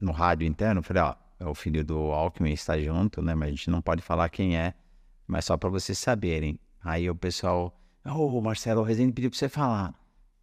no 0.00 0.10
rádio 0.10 0.46
interno, 0.46 0.82
falei, 0.82 1.02
ó, 1.02 1.14
é 1.38 1.46
o 1.46 1.54
filho 1.54 1.84
do 1.84 1.98
Alckmin 2.12 2.52
está 2.52 2.78
junto, 2.78 3.22
né? 3.22 3.34
Mas 3.34 3.48
a 3.48 3.50
gente 3.50 3.70
não 3.70 3.80
pode 3.80 4.02
falar 4.02 4.28
quem 4.28 4.56
é, 4.56 4.74
mas 5.26 5.44
só 5.44 5.56
para 5.56 5.68
vocês 5.68 5.98
saberem. 5.98 6.58
Aí 6.82 7.08
o 7.08 7.14
pessoal, 7.14 7.78
ô 8.04 8.10
oh, 8.10 8.40
Marcelo, 8.40 8.80
o 8.80 8.84
Rezende 8.84 9.12
pediu 9.12 9.30
para 9.30 9.38
você 9.38 9.48
falar. 9.48 9.94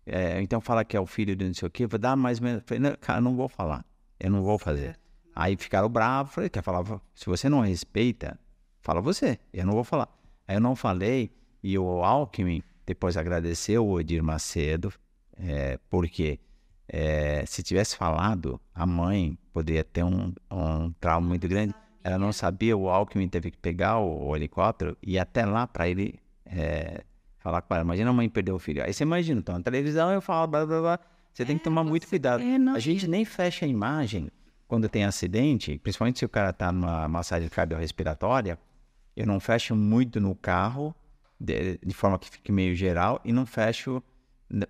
É, 0.06 0.42
então 0.42 0.60
fala 0.60 0.84
que 0.84 0.98
é 0.98 1.00
o 1.00 1.06
filho 1.06 1.36
de 1.36 1.46
não 1.46 1.54
sei 1.54 1.68
o 1.68 1.72
quê, 1.72 1.86
vou 1.86 2.00
dar 2.00 2.16
mais 2.16 2.40
ou 2.40 2.46
menos. 2.46 2.64
Falei, 2.66 2.82
não, 2.82 2.96
cara, 2.96 3.22
não 3.22 3.36
vou 3.36 3.48
falar, 3.48 3.86
eu 4.20 4.32
não 4.32 4.42
vou 4.42 4.58
fazer. 4.58 4.98
Aí 5.36 5.56
ficaram 5.56 5.88
bravos, 5.90 6.34
falei, 6.34 6.50
quer 6.50 6.64
falar? 6.64 6.84
Se 7.14 7.26
você 7.26 7.48
não 7.48 7.62
respeita, 7.62 8.40
fala 8.82 9.02
você, 9.02 9.40
eu 9.54 9.66
não 9.66 9.74
vou 9.74 9.84
falar. 9.84 10.10
Aí 10.48 10.56
eu 10.56 10.62
não 10.62 10.76
falei, 10.76 11.32
e 11.62 11.78
o 11.78 12.04
Alckmin 12.04 12.64
depois 12.86 13.16
agradeceu 13.16 13.86
o 13.86 14.00
Edir 14.00 14.24
Macedo, 14.24 14.92
é, 15.40 15.80
porque 15.90 16.40
é, 16.88 17.44
se 17.46 17.64
tivesse 17.64 17.96
falado, 17.96 18.60
a 18.74 18.86
mãe 18.86 19.38
poderia 19.54 19.84
ter 19.84 20.04
um, 20.04 20.34
um 20.52 20.92
trauma 21.00 21.28
muito 21.28 21.48
grande. 21.48 21.74
Ela 22.04 22.18
não 22.18 22.34
sabia, 22.34 22.76
o 22.76 22.90
Alckmin 22.90 23.28
teve 23.28 23.52
que 23.52 23.58
pegar 23.58 24.00
o, 24.00 24.30
o 24.30 24.36
helicóptero 24.36 24.98
e 25.02 25.18
até 25.20 25.46
lá 25.46 25.68
para 25.68 25.88
ele 25.88 26.20
é, 26.46 27.04
falar 27.38 27.62
com 27.62 27.74
ela. 27.74 27.84
Imagina 27.84 28.10
a 28.10 28.14
mãe 28.14 28.28
perder 28.28 28.52
o 28.52 28.60
filho. 28.60 28.84
Aí 28.84 28.94
você 28.94 29.04
imagina, 29.04 29.40
então 29.40 29.56
na 29.56 29.64
televisão 29.64 30.12
eu 30.12 30.22
falo, 30.22 30.48
blá 30.48 30.66
blá 30.66 30.82
blá. 30.82 31.00
Você 31.34 31.46
tem 31.46 31.58
que 31.58 31.64
tomar 31.64 31.84
muito 31.84 32.08
cuidado. 32.08 32.44
a 32.76 32.80
gente 32.80 33.08
nem 33.08 33.24
fecha 33.24 33.66
a 33.66 33.68
imagem 33.68 34.30
quando 34.68 34.90
tem 34.90 35.04
acidente, 35.06 35.78
principalmente 35.80 36.20
se 36.20 36.26
o 36.26 36.30
cara 36.30 36.50
está 36.50 36.72
numa 36.72 37.08
massagem 37.08 37.48
cardiorrespiratória. 37.50 38.58
Eu 39.16 39.26
não 39.26 39.40
fecho 39.40 39.76
muito 39.76 40.20
no 40.20 40.36
carro, 40.36 40.96
de, 41.40 41.78
de 41.78 41.94
forma 41.94 42.18
que 42.18 42.30
fique 42.30 42.52
meio 42.52 42.76
geral, 42.76 43.22
e 43.24 43.32
não 43.32 43.46
fecho 43.46 44.02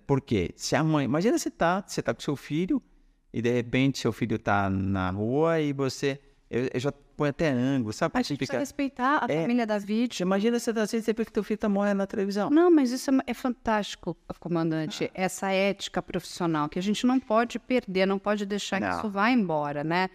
Porque 0.06 0.52
se 0.56 0.76
a 0.76 0.84
mãe. 0.84 1.04
Imagina 1.04 1.38
você 1.38 1.50
tá, 1.50 1.82
você 1.86 2.02
tá 2.02 2.12
com 2.12 2.20
seu 2.20 2.36
filho 2.36 2.82
e 3.32 3.40
de 3.40 3.50
repente 3.50 3.98
seu 3.98 4.12
filho 4.12 4.38
tá 4.38 4.68
na 4.68 5.10
rua 5.10 5.60
e 5.60 5.72
você. 5.72 6.20
Eu, 6.50 6.68
eu 6.74 6.80
já 6.80 6.92
põe 7.16 7.28
até 7.28 7.50
ângulo, 7.50 7.92
sabe? 7.92 8.12
A 8.18 8.22
gente 8.22 8.38
precisa 8.38 8.58
respeitar 8.58 9.24
a 9.24 9.32
é, 9.32 9.42
família 9.42 9.66
da 9.66 9.78
vítima. 9.78 10.28
Imagina 10.28 10.58
você 10.58 10.72
tá 10.72 10.82
assim, 10.82 11.00
você 11.00 11.12
vê 11.12 11.24
que 11.24 11.32
teu 11.32 11.44
filho 11.44 11.58
tá 11.58 11.68
morrendo 11.68 11.98
na 11.98 12.06
televisão. 12.06 12.50
Não, 12.50 12.70
mas 12.70 12.90
isso 12.90 13.10
é, 13.10 13.14
é 13.26 13.34
fantástico, 13.34 14.16
comandante. 14.40 15.04
Ah. 15.04 15.10
Essa 15.14 15.50
ética 15.50 16.02
profissional 16.02 16.68
que 16.68 16.78
a 16.78 16.82
gente 16.82 17.06
não 17.06 17.20
pode 17.20 17.58
perder, 17.58 18.06
não 18.06 18.18
pode 18.18 18.44
deixar 18.46 18.80
não. 18.80 18.88
que 18.88 18.96
isso 18.96 19.10
vá 19.10 19.30
embora, 19.30 19.84
né? 19.84 20.08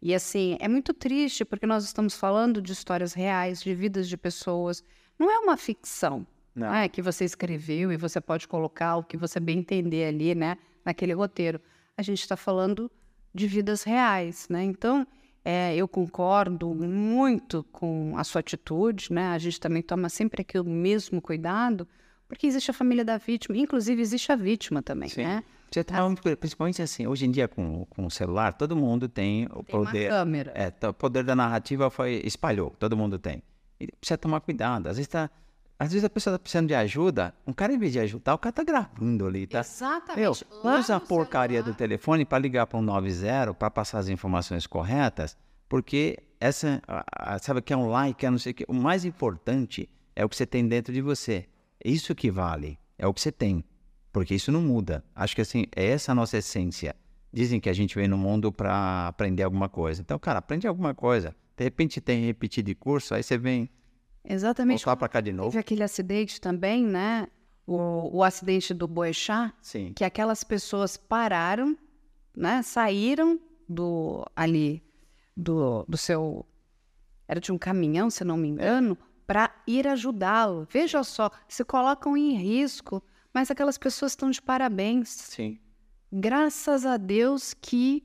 E 0.00 0.14
assim, 0.14 0.56
é 0.60 0.66
muito 0.66 0.94
triste 0.94 1.44
porque 1.44 1.66
nós 1.66 1.84
estamos 1.84 2.14
falando 2.14 2.62
de 2.62 2.72
histórias 2.72 3.12
reais, 3.12 3.60
de 3.60 3.74
vidas 3.74 4.08
de 4.08 4.16
pessoas. 4.16 4.82
Não 5.18 5.30
é 5.30 5.38
uma 5.38 5.56
ficção. 5.56 6.26
Não. 6.54 6.72
É, 6.74 6.88
que 6.88 7.00
você 7.00 7.24
escreveu 7.24 7.92
e 7.92 7.96
você 7.96 8.20
pode 8.20 8.46
colocar 8.46 8.96
o 8.96 9.02
que 9.02 9.16
você 9.16 9.40
bem 9.40 9.58
entender 9.58 10.06
ali, 10.06 10.34
né, 10.34 10.58
naquele 10.84 11.12
roteiro. 11.12 11.60
A 11.96 12.02
gente 12.02 12.20
está 12.20 12.36
falando 12.36 12.90
de 13.34 13.46
vidas 13.46 13.82
reais, 13.82 14.46
né? 14.50 14.62
Então, 14.62 15.06
é, 15.44 15.74
eu 15.74 15.88
concordo 15.88 16.74
muito 16.74 17.64
com 17.72 18.14
a 18.16 18.24
sua 18.24 18.40
atitude, 18.40 19.12
né? 19.12 19.28
A 19.28 19.38
gente 19.38 19.58
também 19.58 19.82
toma 19.82 20.08
sempre 20.08 20.42
aqui 20.42 20.58
o 20.58 20.64
mesmo 20.64 21.20
cuidado, 21.20 21.88
porque 22.28 22.46
existe 22.46 22.70
a 22.70 22.74
família 22.74 23.04
da 23.04 23.18
vítima, 23.18 23.56
inclusive 23.56 24.00
existe 24.00 24.30
a 24.30 24.36
vítima 24.36 24.82
também, 24.82 25.08
Sim. 25.08 25.22
né? 25.24 25.44
Você 25.70 25.82
tá, 25.82 25.96
principalmente 26.38 26.82
assim, 26.82 27.06
hoje 27.06 27.24
em 27.24 27.30
dia 27.30 27.48
com, 27.48 27.86
com 27.86 28.04
o 28.04 28.10
celular, 28.10 28.52
todo 28.52 28.76
mundo 28.76 29.08
tem 29.08 29.46
o 29.46 29.62
tem 29.62 29.64
poder. 29.64 30.10
Uma 30.10 30.18
câmera. 30.18 30.52
É, 30.54 30.88
o 30.88 30.92
poder 30.92 31.24
da 31.24 31.34
narrativa 31.34 31.88
foi 31.88 32.20
espalhou, 32.24 32.74
todo 32.78 32.94
mundo 32.94 33.18
tem. 33.18 33.42
E 33.80 33.86
precisa 33.86 34.18
tomar 34.18 34.40
cuidado. 34.40 34.88
Às 34.88 34.96
vezes 34.96 35.08
está 35.08 35.30
às 35.82 35.90
vezes 35.90 36.04
a 36.04 36.10
pessoa 36.10 36.34
tá 36.34 36.38
precisando 36.38 36.68
de 36.68 36.76
ajuda, 36.76 37.34
um 37.44 37.52
cara, 37.52 37.72
em 37.72 37.78
vez 37.78 37.92
de 37.92 37.98
ajudar, 37.98 38.34
o 38.34 38.38
cara 38.38 38.52
tá 38.52 38.62
gravando 38.62 39.26
ali, 39.26 39.48
tá? 39.48 39.58
Exatamente. 39.58 40.20
Meu, 40.20 40.30
usa 40.78 40.94
a 40.94 41.00
porcaria 41.00 41.58
celular. 41.58 41.74
do 41.74 41.76
telefone 41.76 42.24
para 42.24 42.38
ligar 42.38 42.68
para 42.68 42.78
um 42.78 42.82
90 42.82 43.52
para 43.54 43.68
passar 43.68 43.98
as 43.98 44.08
informações 44.08 44.64
corretas, 44.64 45.36
porque 45.68 46.20
essa, 46.38 46.80
sabe, 47.40 47.62
que 47.62 47.72
é 47.72 47.76
um 47.76 47.88
like, 47.88 48.24
é 48.24 48.30
não 48.30 48.38
sei 48.38 48.52
o 48.52 48.54
que. 48.54 48.64
O 48.68 48.72
mais 48.72 49.04
importante 49.04 49.90
é 50.14 50.24
o 50.24 50.28
que 50.28 50.36
você 50.36 50.46
tem 50.46 50.68
dentro 50.68 50.92
de 50.92 51.02
você. 51.02 51.48
Isso 51.84 52.14
que 52.14 52.30
vale, 52.30 52.78
é 52.96 53.04
o 53.04 53.12
que 53.12 53.20
você 53.20 53.32
tem, 53.32 53.64
porque 54.12 54.36
isso 54.36 54.52
não 54.52 54.62
muda. 54.62 55.04
Acho 55.16 55.34
que 55.34 55.40
assim, 55.40 55.66
é 55.74 55.84
essa 55.84 56.12
a 56.12 56.14
nossa 56.14 56.38
essência. 56.38 56.94
Dizem 57.32 57.58
que 57.58 57.68
a 57.68 57.72
gente 57.72 57.96
vem 57.96 58.06
no 58.06 58.16
mundo 58.16 58.52
para 58.52 59.08
aprender 59.08 59.42
alguma 59.42 59.68
coisa. 59.68 60.00
Então, 60.00 60.16
cara, 60.16 60.38
aprende 60.38 60.68
alguma 60.68 60.94
coisa. 60.94 61.34
De 61.56 61.64
repente 61.64 62.00
tem 62.00 62.24
repetir 62.24 62.62
de 62.62 62.72
curso, 62.72 63.16
aí 63.16 63.22
você 63.24 63.36
vem 63.36 63.68
Exatamente. 64.24 64.84
Voltar 64.84 64.96
para 64.96 65.08
cá 65.08 65.20
de 65.20 65.32
novo. 65.32 65.50
Teve 65.50 65.60
aquele 65.60 65.82
acidente 65.82 66.40
também, 66.40 66.84
né? 66.84 67.26
O, 67.66 68.18
o 68.18 68.24
acidente 68.24 68.74
do 68.74 68.88
Boechat, 68.88 69.54
Sim. 69.60 69.92
que 69.94 70.04
aquelas 70.04 70.42
pessoas 70.42 70.96
pararam, 70.96 71.76
né? 72.36 72.62
Saíram 72.62 73.38
do 73.68 74.24
ali 74.34 74.82
do, 75.36 75.84
do 75.88 75.96
seu 75.96 76.44
era 77.26 77.40
de 77.40 77.52
um 77.52 77.58
caminhão, 77.58 78.10
se 78.10 78.24
não 78.24 78.36
me 78.36 78.48
engano, 78.48 78.98
para 79.26 79.54
ir 79.66 79.86
ajudá-lo. 79.88 80.66
Veja 80.70 81.02
só, 81.02 81.30
se 81.48 81.64
colocam 81.64 82.16
em 82.16 82.36
risco, 82.36 83.02
mas 83.32 83.50
aquelas 83.50 83.78
pessoas 83.78 84.12
estão 84.12 84.30
de 84.30 84.42
parabéns. 84.42 85.08
Sim. 85.08 85.58
Graças 86.12 86.84
a 86.84 86.96
Deus 86.96 87.54
que 87.54 88.04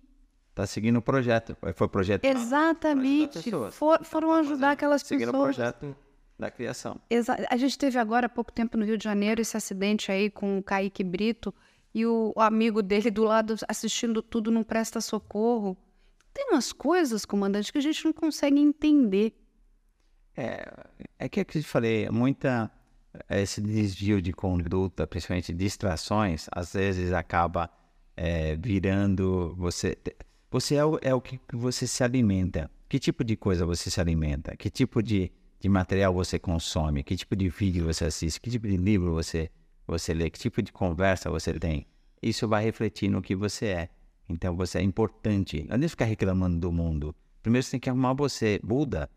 Tá 0.56 0.66
seguindo 0.66 0.98
o 0.98 1.02
projeto. 1.04 1.56
Foi 1.76 1.86
o 1.86 1.90
projeto. 1.90 2.26
Exatamente. 2.26 3.52
For, 3.72 4.04
foram 4.04 4.32
ajudar 4.34 4.72
aquelas 4.72 5.04
seguindo 5.04 5.32
pessoas. 5.32 5.56
Seguindo 5.56 5.70
o 5.70 5.74
projeto 5.84 6.07
da 6.38 6.52
criação. 6.52 7.00
Exa 7.10 7.36
a 7.50 7.58
gente 7.58 7.78
teve 7.78 7.98
agora 7.98 8.28
há 8.28 8.30
pouco 8.30 8.52
tempo 8.52 8.78
no 8.78 8.86
Rio 8.86 8.98
de 8.98 9.04
Janeiro 9.04 9.42
esse 9.42 9.58
acidente 9.58 10.12
aí 10.12 10.30
com 10.30 10.58
o 10.58 10.64
Kaique 10.64 11.04
Brito 11.04 11.54
e 11.94 12.06
o, 12.06 12.34
amigo 12.38 12.84
dele 12.84 13.10
do 13.10 13.24
lado 13.24 13.56
assistindo 13.68 14.22
tudo 14.22 14.52
não 14.52 14.64
presta 14.64 15.02
socorro. 15.02 15.76
Tem 16.34 16.50
umas 16.52 16.72
coisas, 16.72 17.26
comandante, 17.26 17.72
que 17.72 17.80
a 17.80 17.82
gente 17.82 18.06
não 18.06 18.14
consegue 18.14 18.60
entender. 18.60 19.34
É, 20.36 20.72
é 21.18 21.28
que, 21.28 21.40
é 21.40 21.46
eu 21.56 21.64
falei, 21.64 22.08
muita 22.12 22.72
esse 23.30 23.60
desvio 23.60 24.22
de 24.22 24.32
conduta, 24.32 25.08
principalmente 25.08 25.52
distrações, 25.54 26.48
às 26.52 26.74
vezes 26.74 27.12
acaba 27.14 27.70
é, 28.16 28.56
virando 28.56 29.56
você. 29.56 29.98
Você 30.52 30.76
é 30.76 30.86
o, 30.86 31.00
é 31.02 31.14
o 31.14 31.20
que 31.22 31.40
você 31.52 31.88
se 31.88 32.04
alimenta. 32.04 32.70
Que 32.88 33.00
tipo 33.00 33.24
de 33.24 33.36
coisa 33.36 33.66
você 33.66 33.90
se 33.90 34.00
alimenta? 34.00 34.56
Que 34.56 34.70
tipo 34.70 35.02
de 35.02 35.32
de 35.60 35.70
material 35.70 36.14
você 36.14 36.38
consome, 36.38 37.04
que 37.04 37.16
tipo 37.16 37.36
de 37.36 37.50
vídeo 37.50 37.86
você 37.86 38.06
assiste, 38.06 38.40
que 38.40 38.50
tipo 38.50 38.68
de 38.68 38.78
livro 38.78 39.14
você, 39.14 39.50
você 39.86 40.14
lê, 40.14 40.30
que 40.30 40.40
tipo 40.40 40.62
de 40.62 40.72
conversa 40.72 41.30
você 41.30 41.54
tem. 41.54 41.88
Isso 42.22 42.48
vai 42.48 42.64
refletir 42.64 43.10
no 43.10 43.22
que 43.22 43.36
você 43.36 43.68
é. 43.68 43.90
Então 44.30 44.56
você 44.56 44.80
é 44.80 44.82
importante. 44.82 45.64
Não 45.64 45.76
adianta 45.76 45.90
ficar 45.90 46.06
reclamando 46.06 46.60
do 46.60 46.72
mundo. 46.72 47.16
Primeiro 47.42 47.64
você 47.64 47.72
tem 47.72 47.80
que 47.80 47.90
arrumar 47.90 48.14
você. 48.14 48.60
Buda, 48.64 49.10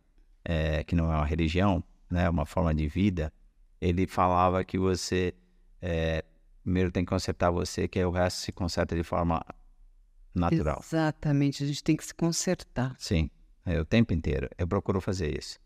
é, 0.45 0.84
que 0.84 0.95
não 0.95 1.12
é 1.12 1.16
uma 1.16 1.26
religião, 1.26 1.82
né, 2.11 2.24
é 2.24 2.30
uma 2.30 2.47
forma 2.47 2.74
de 2.74 2.86
vida, 2.86 3.32
ele 3.80 4.07
falava 4.07 4.64
que 4.64 4.78
você 4.78 5.34
é, 5.80 6.24
primeiro 6.62 6.91
tem 6.91 7.05
que 7.05 7.09
consertar 7.09 7.51
você, 7.51 7.88
que 7.88 7.99
aí 7.99 8.05
o 8.05 8.11
resto 8.11 8.41
se 8.41 8.53
conserta 8.53 8.95
de 8.95 9.03
forma 9.03 9.45
natural. 10.34 10.80
Exatamente, 10.82 11.64
a 11.64 11.66
gente 11.66 11.82
tem 11.82 11.97
que 11.97 12.05
se 12.05 12.14
consertar. 12.14 12.95
Sim, 12.99 13.30
é, 13.64 13.80
o 13.80 13.84
tempo 13.84 14.12
inteiro. 14.12 14.49
Eu 14.59 14.68
procuro 14.68 15.01
fazer 15.01 15.36
isso. 15.36 15.59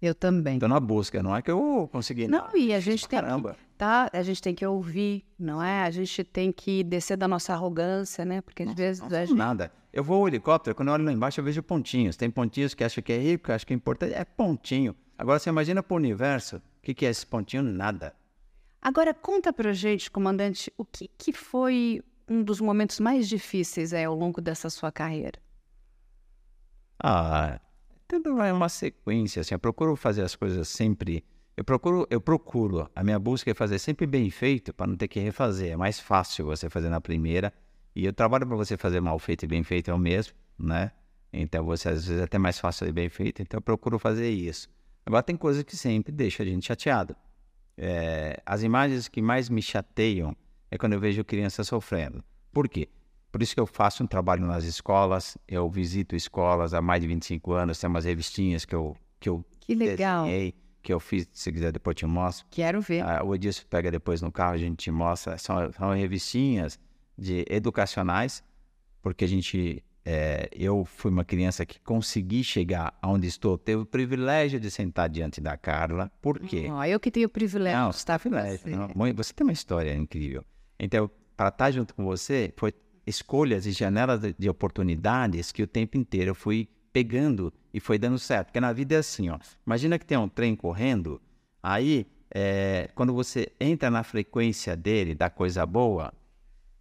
Eu 0.00 0.14
também. 0.14 0.54
Estou 0.54 0.68
na 0.68 0.78
busca, 0.78 1.22
não 1.22 1.34
é 1.34 1.40
que 1.40 1.50
eu 1.50 1.88
consegui. 1.90 2.28
Não, 2.28 2.48
não. 2.48 2.56
e 2.56 2.72
a 2.74 2.80
gente 2.80 3.08
tem 3.08 3.20
Caramba. 3.20 3.54
que, 3.54 3.58
tá, 3.78 4.10
a 4.12 4.22
gente 4.22 4.42
tem 4.42 4.54
que 4.54 4.66
ouvir, 4.66 5.24
não 5.38 5.62
é? 5.62 5.82
A 5.84 5.90
gente 5.90 6.22
tem 6.22 6.52
que 6.52 6.84
descer 6.84 7.16
da 7.16 7.26
nossa 7.26 7.54
arrogância, 7.54 8.24
né? 8.24 8.40
Porque 8.40 8.62
às 8.62 8.68
Nossa, 8.68 8.82
vezes 8.82 9.02
não 9.02 9.18
a 9.18 9.24
gente... 9.24 9.36
nada. 9.36 9.72
Eu 9.92 10.04
vou 10.04 10.20
ao 10.20 10.28
helicóptero, 10.28 10.76
quando 10.76 10.88
eu 10.88 10.94
olho 10.94 11.04
lá 11.04 11.12
embaixo 11.12 11.40
eu 11.40 11.44
vejo 11.44 11.62
pontinhos. 11.62 12.16
Tem 12.16 12.30
pontinhos 12.30 12.74
que 12.74 12.84
acham 12.84 13.02
que 13.02 13.12
é 13.12 13.18
rico, 13.18 13.46
que 13.46 13.52
acham 13.52 13.66
que 13.66 13.72
é 13.72 13.76
importante, 13.76 14.12
é 14.12 14.24
pontinho. 14.24 14.94
Agora 15.16 15.38
você 15.38 15.48
imagina 15.48 15.82
para 15.82 15.94
o 15.94 15.96
universo, 15.96 16.56
o 16.56 16.62
que, 16.82 16.92
que 16.92 17.06
é 17.06 17.10
esse 17.10 17.26
pontinho? 17.26 17.62
Nada. 17.62 18.14
Agora 18.82 19.14
conta 19.14 19.52
pra 19.52 19.72
gente, 19.72 20.10
comandante, 20.10 20.70
o 20.76 20.84
que, 20.84 21.08
que 21.16 21.32
foi 21.32 22.02
um 22.28 22.42
dos 22.42 22.60
momentos 22.60 23.00
mais 23.00 23.26
difíceis 23.26 23.92
é, 23.94 24.04
ao 24.04 24.14
longo 24.14 24.40
dessa 24.40 24.68
sua 24.68 24.92
carreira? 24.92 25.38
Ah, 27.02 27.58
tudo 28.08 28.34
vai 28.34 28.52
uma 28.52 28.68
sequência, 28.68 29.40
assim, 29.40 29.54
eu 29.54 29.58
procuro 29.58 29.96
fazer 29.96 30.22
as 30.22 30.34
coisas 30.34 30.68
sempre 30.68 31.24
Eu 31.56 31.64
procuro, 31.64 32.06
eu 32.10 32.20
procuro. 32.20 32.90
A 32.94 33.02
minha 33.02 33.18
busca 33.18 33.50
é 33.50 33.54
fazer 33.54 33.78
sempre 33.78 34.06
bem 34.06 34.30
feito 34.30 34.74
para 34.74 34.86
não 34.86 34.96
ter 34.96 35.08
que 35.08 35.18
refazer. 35.18 35.72
É 35.72 35.76
mais 35.76 35.98
fácil 35.98 36.44
você 36.44 36.68
fazer 36.68 36.90
na 36.90 37.00
primeira. 37.00 37.52
E 37.94 38.06
o 38.06 38.12
trabalho 38.12 38.46
para 38.46 38.56
você 38.56 38.76
fazer 38.76 39.00
mal 39.00 39.18
feito 39.18 39.44
e 39.44 39.48
bem 39.48 39.62
feito 39.62 39.90
é 39.90 39.94
o 39.94 39.98
mesmo, 39.98 40.34
né? 40.58 40.92
Então 41.32 41.64
você 41.64 41.88
às 41.88 42.06
vezes 42.06 42.20
é 42.20 42.24
até 42.24 42.38
mais 42.38 42.58
fácil 42.58 42.86
e 42.86 42.92
bem 42.92 43.08
feito. 43.08 43.40
Então 43.40 43.58
eu 43.58 43.62
procuro 43.62 43.98
fazer 43.98 44.30
isso. 44.30 44.68
Agora 45.06 45.22
tem 45.22 45.36
coisas 45.36 45.62
que 45.62 45.76
sempre 45.76 46.12
deixam 46.12 46.44
a 46.44 46.48
gente 46.48 46.66
chateado. 46.66 47.16
É, 47.78 48.40
as 48.44 48.62
imagens 48.62 49.08
que 49.08 49.22
mais 49.22 49.48
me 49.48 49.62
chateiam 49.62 50.36
é 50.70 50.76
quando 50.76 50.92
eu 50.92 51.00
vejo 51.00 51.24
criança 51.24 51.64
sofrendo. 51.64 52.22
Por 52.52 52.68
quê? 52.68 52.88
Por 53.36 53.42
isso 53.42 53.52
que 53.52 53.60
eu 53.60 53.66
faço 53.66 54.02
um 54.02 54.06
trabalho 54.06 54.46
nas 54.46 54.64
escolas, 54.64 55.36
eu 55.46 55.68
visito 55.68 56.16
escolas 56.16 56.72
há 56.72 56.80
mais 56.80 57.02
de 57.02 57.06
25 57.06 57.52
anos, 57.52 57.78
tem 57.78 57.86
umas 57.86 58.06
revistinhas 58.06 58.64
que 58.64 58.74
eu 58.74 58.96
que 59.20 59.28
eu 59.28 59.44
que 59.60 59.74
legal. 59.74 60.24
desenhei, 60.24 60.54
que 60.82 60.90
eu 60.90 60.98
fiz, 60.98 61.28
se 61.34 61.52
quiser 61.52 61.70
depois 61.70 61.94
te 61.94 62.06
mostro. 62.06 62.46
Quero 62.50 62.80
ver. 62.80 63.02
Ah, 63.02 63.22
o 63.22 63.34
Edilson 63.34 63.64
pega 63.68 63.90
depois 63.90 64.22
no 64.22 64.32
carro, 64.32 64.54
a 64.54 64.56
gente 64.56 64.76
te 64.76 64.90
mostra. 64.90 65.36
São, 65.36 65.70
são 65.70 65.92
revistinhas 65.92 66.78
de 67.18 67.44
educacionais, 67.50 68.42
porque 69.02 69.26
a 69.26 69.28
gente 69.28 69.84
é, 70.02 70.48
eu 70.50 70.86
fui 70.86 71.10
uma 71.10 71.22
criança 71.22 71.66
que 71.66 71.78
consegui 71.80 72.42
chegar 72.42 72.96
aonde 73.02 73.26
estou, 73.26 73.58
teve 73.58 73.82
o 73.82 73.84
privilégio 73.84 74.58
de 74.58 74.70
sentar 74.70 75.10
diante 75.10 75.42
da 75.42 75.58
Carla. 75.58 76.10
Por 76.22 76.40
quê? 76.40 76.68
Eu 76.88 76.98
que 76.98 77.10
tenho 77.10 77.26
o 77.26 77.30
privilégio 77.30 77.78
não, 77.78 77.90
com 77.90 78.18
privilégio, 78.18 78.60
você. 78.60 78.70
não. 78.70 78.90
Mãe, 78.96 79.12
você 79.12 79.34
tem 79.34 79.46
uma 79.46 79.52
história 79.52 79.94
incrível. 79.94 80.42
Então, 80.80 81.10
para 81.36 81.50
estar 81.50 81.70
junto 81.70 81.94
com 81.94 82.02
você, 82.02 82.50
foi 82.56 82.72
escolhas 83.06 83.66
e 83.66 83.72
janelas 83.72 84.20
de, 84.20 84.34
de 84.38 84.48
oportunidades 84.48 85.52
que 85.52 85.62
o 85.62 85.66
tempo 85.66 85.96
inteiro 85.96 86.30
eu 86.30 86.34
fui 86.34 86.68
pegando 86.92 87.52
e 87.72 87.78
foi 87.78 87.98
dando 87.98 88.18
certo. 88.18 88.46
Porque 88.46 88.60
na 88.60 88.72
vida 88.72 88.94
é 88.94 88.98
assim, 88.98 89.28
ó. 89.28 89.38
Imagina 89.66 89.98
que 89.98 90.06
tem 90.06 90.18
um 90.18 90.28
trem 90.28 90.56
correndo, 90.56 91.20
aí 91.62 92.06
é, 92.30 92.90
quando 92.94 93.12
você 93.12 93.52
entra 93.60 93.90
na 93.90 94.02
frequência 94.02 94.76
dele, 94.76 95.14
da 95.14 95.30
coisa 95.30 95.64
boa, 95.64 96.12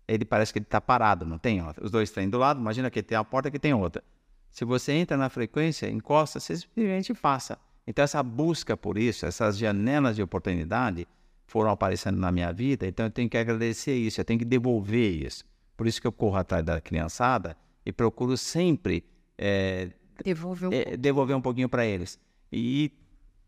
ele 0.08 0.26
parece 0.26 0.52
que 0.52 0.60
ele 0.60 0.66
está 0.66 0.82
parado, 0.82 1.26
não 1.26 1.38
tem? 1.38 1.62
Ó, 1.62 1.74
os 1.82 1.92
dois 1.92 2.12
trem 2.12 2.30
do 2.30 2.38
lado, 2.38 2.60
imagina 2.60 2.90
que 2.90 3.04
tem 3.04 3.18
uma 3.18 3.26
porta 3.26 3.52
que 3.52 3.60
tem 3.60 3.74
outra. 3.74 4.04
Se 4.50 4.64
você 4.64 4.94
entra 4.94 5.18
na 5.18 5.30
frequência, 5.30 5.90
encosta, 5.90 6.40
você 6.40 6.58
simplesmente 6.58 7.14
passa. 7.14 7.58
Então 7.86 8.04
essa 8.04 8.24
busca 8.24 8.76
por 8.76 8.98
isso, 8.98 9.26
essas 9.26 9.58
janelas 9.58 10.16
de 10.16 10.24
oportunidade 10.24 11.08
foram 11.46 11.70
aparecendo 11.70 12.18
na 12.18 12.32
minha 12.32 12.52
vida, 12.52 12.88
então 12.88 13.06
eu 13.06 13.12
tenho 13.12 13.30
que 13.30 13.38
agradecer 13.38 13.96
isso, 13.96 14.20
eu 14.20 14.26
tenho 14.26 14.40
que 14.40 14.46
devolver 14.46 15.26
isso. 15.26 15.44
Por 15.76 15.88
isso 15.88 16.00
que 16.00 16.08
eu 16.08 16.12
corro 16.12 16.38
atrás 16.38 16.64
da 16.64 16.80
criançada 16.80 17.58
e 17.86 17.92
procuro 17.92 18.38
sempre 18.38 19.04
é, 19.38 19.90
Devolver 20.24 20.70
um 20.70 20.74
é, 20.74 20.98
devolver 20.98 21.36
um 21.36 21.42
pouquinho 21.42 21.68
para 21.68 21.86
eles. 21.86 22.20
E 22.52 22.92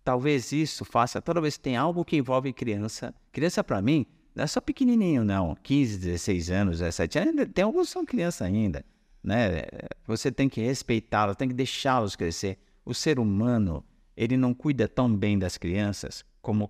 talvez 0.03 0.51
isso 0.51 0.83
faça, 0.83 1.21
toda 1.21 1.39
vez 1.39 1.55
que 1.55 1.63
tem 1.63 1.77
algo 1.77 2.03
que 2.03 2.17
envolve 2.17 2.51
criança, 2.51 3.13
criança 3.31 3.63
para 3.63 3.81
mim 3.81 4.05
não 4.35 4.43
é 4.43 4.47
só 4.47 4.61
pequenininho 4.61 5.23
não, 5.23 5.55
15, 5.63 5.97
16 5.97 6.51
anos, 6.51 6.79
17 6.79 7.19
anos, 7.19 7.47
tem 7.53 7.63
alguns 7.63 7.87
que 7.87 7.93
são 7.93 8.05
criança 8.05 8.45
ainda, 8.45 8.85
né? 9.23 9.63
Você 10.05 10.31
tem 10.31 10.47
que 10.47 10.61
respeitá-los, 10.61 11.35
tem 11.35 11.47
que 11.47 11.53
deixá-los 11.55 12.15
crescer. 12.15 12.59
O 12.85 12.93
ser 12.93 13.19
humano, 13.19 13.83
ele 14.15 14.37
não 14.37 14.53
cuida 14.53 14.87
tão 14.87 15.13
bem 15.13 15.39
das 15.39 15.57
crianças 15.57 16.23
como 16.41 16.69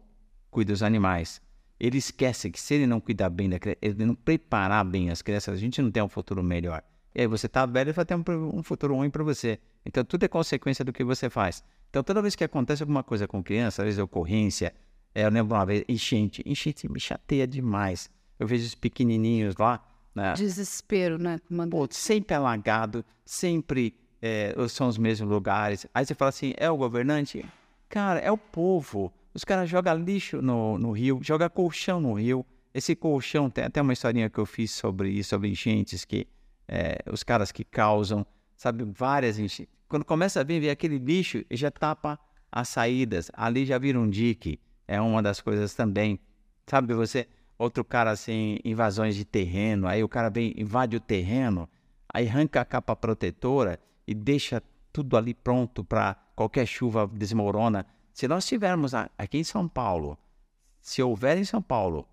cuida 0.49 0.71
dos 0.71 0.81
animais. 0.81 1.41
Ele 1.79 1.97
esquece 1.97 2.49
que 2.49 2.59
se 2.59 2.73
ele 2.73 2.87
não 2.87 2.99
cuidar 2.99 3.29
bem 3.29 3.49
da 3.49 3.59
criança, 3.59 3.79
ele 3.81 4.05
não 4.05 4.15
preparar 4.15 4.83
bem 4.83 5.09
as 5.09 5.21
crianças, 5.21 5.53
a 5.53 5.57
gente 5.57 5.81
não 5.81 5.91
tem 5.91 6.01
um 6.01 6.09
futuro 6.09 6.43
melhor. 6.43 6.83
E 7.13 7.21
aí 7.21 7.27
você 7.27 7.47
tá 7.47 7.65
velho 7.65 7.89
e 7.89 7.93
vai 7.93 8.05
ter 8.05 8.15
um, 8.15 8.23
um 8.53 8.63
futuro 8.63 8.95
ruim 8.95 9.09
para 9.09 9.23
você. 9.23 9.59
Então 9.85 10.03
tudo 10.03 10.23
é 10.23 10.27
consequência 10.27 10.83
do 10.83 10.91
que 10.91 11.03
você 11.03 11.29
faz. 11.29 11.63
Então 11.89 12.03
toda 12.03 12.21
vez 12.21 12.35
que 12.35 12.43
acontece 12.43 12.83
alguma 12.83 13.03
coisa 13.03 13.27
com 13.27 13.43
criança, 13.43 13.81
às 13.81 13.85
vezes 13.85 13.99
ocorrência, 13.99 14.73
é, 15.13 15.25
eu 15.25 15.29
lembro 15.29 15.55
uma 15.55 15.65
vez, 15.65 15.83
enchente, 15.87 16.43
enchente 16.45 16.87
me 16.87 16.99
chateia 16.99 17.47
demais. 17.47 18.09
Eu 18.39 18.45
vejo 18.45 18.65
os 18.65 18.75
pequenininhos 18.75 19.55
lá, 19.55 19.83
né? 20.13 20.33
Desespero, 20.33 21.17
né? 21.17 21.39
Comandante? 21.47 21.71
Pô, 21.71 21.87
sempre 21.91 22.35
alagado, 22.35 23.03
sempre 23.25 23.95
é, 24.21 24.53
são 24.69 24.87
os 24.87 24.97
mesmos 24.97 25.29
lugares. 25.29 25.87
Aí 25.93 26.05
você 26.05 26.13
fala 26.13 26.29
assim, 26.29 26.53
é 26.57 26.69
o 26.69 26.77
governante? 26.77 27.43
Cara, 27.89 28.19
é 28.19 28.31
o 28.31 28.37
povo. 28.37 29.11
Os 29.37 29.43
caras 29.43 29.69
jogam 29.69 29.95
lixo 29.95 30.41
no, 30.41 30.79
no 30.79 30.91
rio, 30.91 31.19
jogam 31.21 31.47
colchão 31.47 32.01
no 32.01 32.13
rio. 32.13 32.43
Esse 32.73 32.95
colchão, 32.95 33.51
tem 33.51 33.65
até 33.65 33.79
uma 33.79 33.93
historinha 33.93 34.31
que 34.31 34.39
eu 34.39 34.47
fiz 34.47 34.71
sobre 34.71 35.11
isso, 35.11 35.29
sobre 35.29 35.47
enchentes, 35.47 36.03
que 36.03 36.27
é, 36.67 36.97
os 37.11 37.21
caras 37.21 37.51
que 37.51 37.63
causam, 37.63 38.25
sabe, 38.55 38.83
várias 38.83 39.37
enchentes. 39.37 39.71
Quando 39.87 40.03
começa 40.03 40.39
a 40.41 40.43
vir, 40.43 40.59
ver 40.59 40.71
aquele 40.71 40.97
lixo, 40.97 41.45
já 41.51 41.69
tapa 41.69 42.19
as 42.51 42.69
saídas. 42.69 43.29
Ali 43.31 43.63
já 43.63 43.77
vira 43.77 43.99
um 43.99 44.09
dique. 44.09 44.59
É 44.87 44.99
uma 44.99 45.21
das 45.21 45.39
coisas 45.39 45.75
também. 45.75 46.19
Sabe, 46.65 46.95
você, 46.95 47.27
outro 47.59 47.85
cara 47.85 48.09
assim, 48.09 48.57
invasões 48.65 49.15
de 49.15 49.23
terreno, 49.23 49.85
aí 49.85 50.03
o 50.03 50.09
cara 50.09 50.31
vem, 50.31 50.51
invade 50.57 50.97
o 50.97 50.99
terreno, 50.99 51.69
aí 52.11 52.27
arranca 52.27 52.61
a 52.61 52.65
capa 52.65 52.95
protetora 52.95 53.79
e 54.07 54.15
deixa 54.15 54.63
tudo 54.91 55.15
ali 55.15 55.35
pronto 55.35 55.83
para 55.83 56.15
qualquer 56.35 56.65
chuva 56.65 57.07
desmorona. 57.07 57.85
Se 58.17 58.27
nós 58.27 58.47
tivermos 58.47 58.95
aqui 58.95 59.37
em 59.37 59.43
São 59.43 59.67
Paulo, 59.67 60.17
se 60.81 61.03
houver 61.03 61.37
em 61.37 61.43
São 61.43 61.61
Paulo 61.61 62.09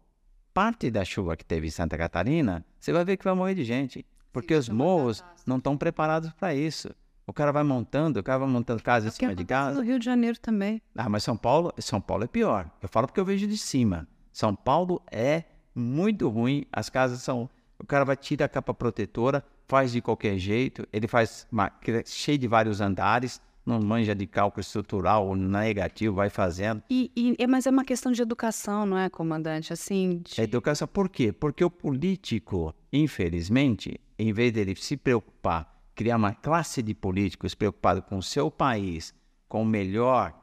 parte 0.52 0.90
da 0.90 1.02
chuva 1.02 1.34
que 1.34 1.46
teve 1.46 1.68
em 1.68 1.70
Santa 1.70 1.96
Catarina, 1.96 2.62
você 2.78 2.92
vai 2.92 3.06
ver 3.06 3.16
que 3.16 3.24
vai 3.24 3.32
morrer 3.32 3.54
de 3.54 3.64
gente. 3.64 4.04
Porque 4.30 4.52
os 4.52 4.68
morros 4.68 5.24
não 5.46 5.56
estão 5.56 5.78
preparados 5.78 6.30
para 6.34 6.54
isso. 6.54 6.94
O 7.26 7.32
cara 7.32 7.52
vai 7.52 7.62
montando, 7.62 8.20
o 8.20 8.22
cara 8.22 8.40
vai 8.40 8.48
montando 8.48 8.82
casa 8.82 9.06
em 9.06 9.08
O 9.08 9.12
que 9.12 9.16
cima 9.16 9.34
de 9.34 9.44
acontece 9.44 9.48
casa. 9.48 9.78
no 9.78 9.82
Rio 9.82 9.98
de 9.98 10.04
Janeiro 10.04 10.38
também. 10.38 10.82
Ah, 10.94 11.08
mas 11.08 11.24
São 11.24 11.38
Paulo, 11.38 11.72
São 11.78 12.02
Paulo 12.02 12.24
é 12.24 12.26
pior. 12.26 12.70
Eu 12.82 12.88
falo 12.90 13.06
porque 13.06 13.20
eu 13.20 13.24
vejo 13.24 13.46
de 13.46 13.56
cima. 13.56 14.06
São 14.30 14.54
Paulo 14.54 15.00
é 15.10 15.44
muito 15.74 16.28
ruim. 16.28 16.66
As 16.70 16.90
casas 16.90 17.22
são. 17.22 17.48
O 17.78 17.86
cara 17.86 18.04
vai 18.04 18.14
tirar 18.18 18.44
a 18.44 18.48
capa 18.50 18.74
protetora, 18.74 19.42
faz 19.66 19.90
de 19.90 20.02
qualquer 20.02 20.36
jeito. 20.36 20.86
Ele 20.92 21.08
faz 21.08 21.46
uma, 21.50 21.72
cheio 22.04 22.36
de 22.36 22.46
vários 22.46 22.82
andares, 22.82 23.40
não 23.64 23.80
manja 23.80 24.14
de 24.14 24.26
cálculo 24.26 24.60
estrutural 24.60 25.34
negativo, 25.34 26.14
vai 26.16 26.28
fazendo. 26.30 26.82
E, 26.90 27.10
e- 27.16 27.34
é- 27.38 27.46
mas 27.46 27.66
é 27.66 27.70
uma 27.70 27.84
questão 27.84 28.12
de 28.12 28.20
educação, 28.20 28.84
não 28.84 28.98
é, 28.98 29.08
comandante? 29.08 29.72
Assim, 29.72 30.18
de- 30.24 30.40
É 30.40 30.44
educação. 30.44 30.86
Por 30.86 31.08
quê? 31.08 31.32
Porque 31.32 31.64
o 31.64 31.70
político, 31.70 32.74
infelizmente, 32.92 33.98
em 34.18 34.32
vez 34.32 34.52
dele 34.52 34.74
se 34.76 34.96
preocupar, 34.96 35.72
criar 35.94 36.16
uma 36.16 36.32
classe 36.34 36.82
de 36.82 36.94
políticos 36.94 37.54
preocupado 37.54 38.02
com 38.02 38.18
o 38.18 38.22
seu 38.22 38.50
país, 38.50 39.14
com 39.48 39.62
o 39.62 39.66
melhor, 39.66 40.34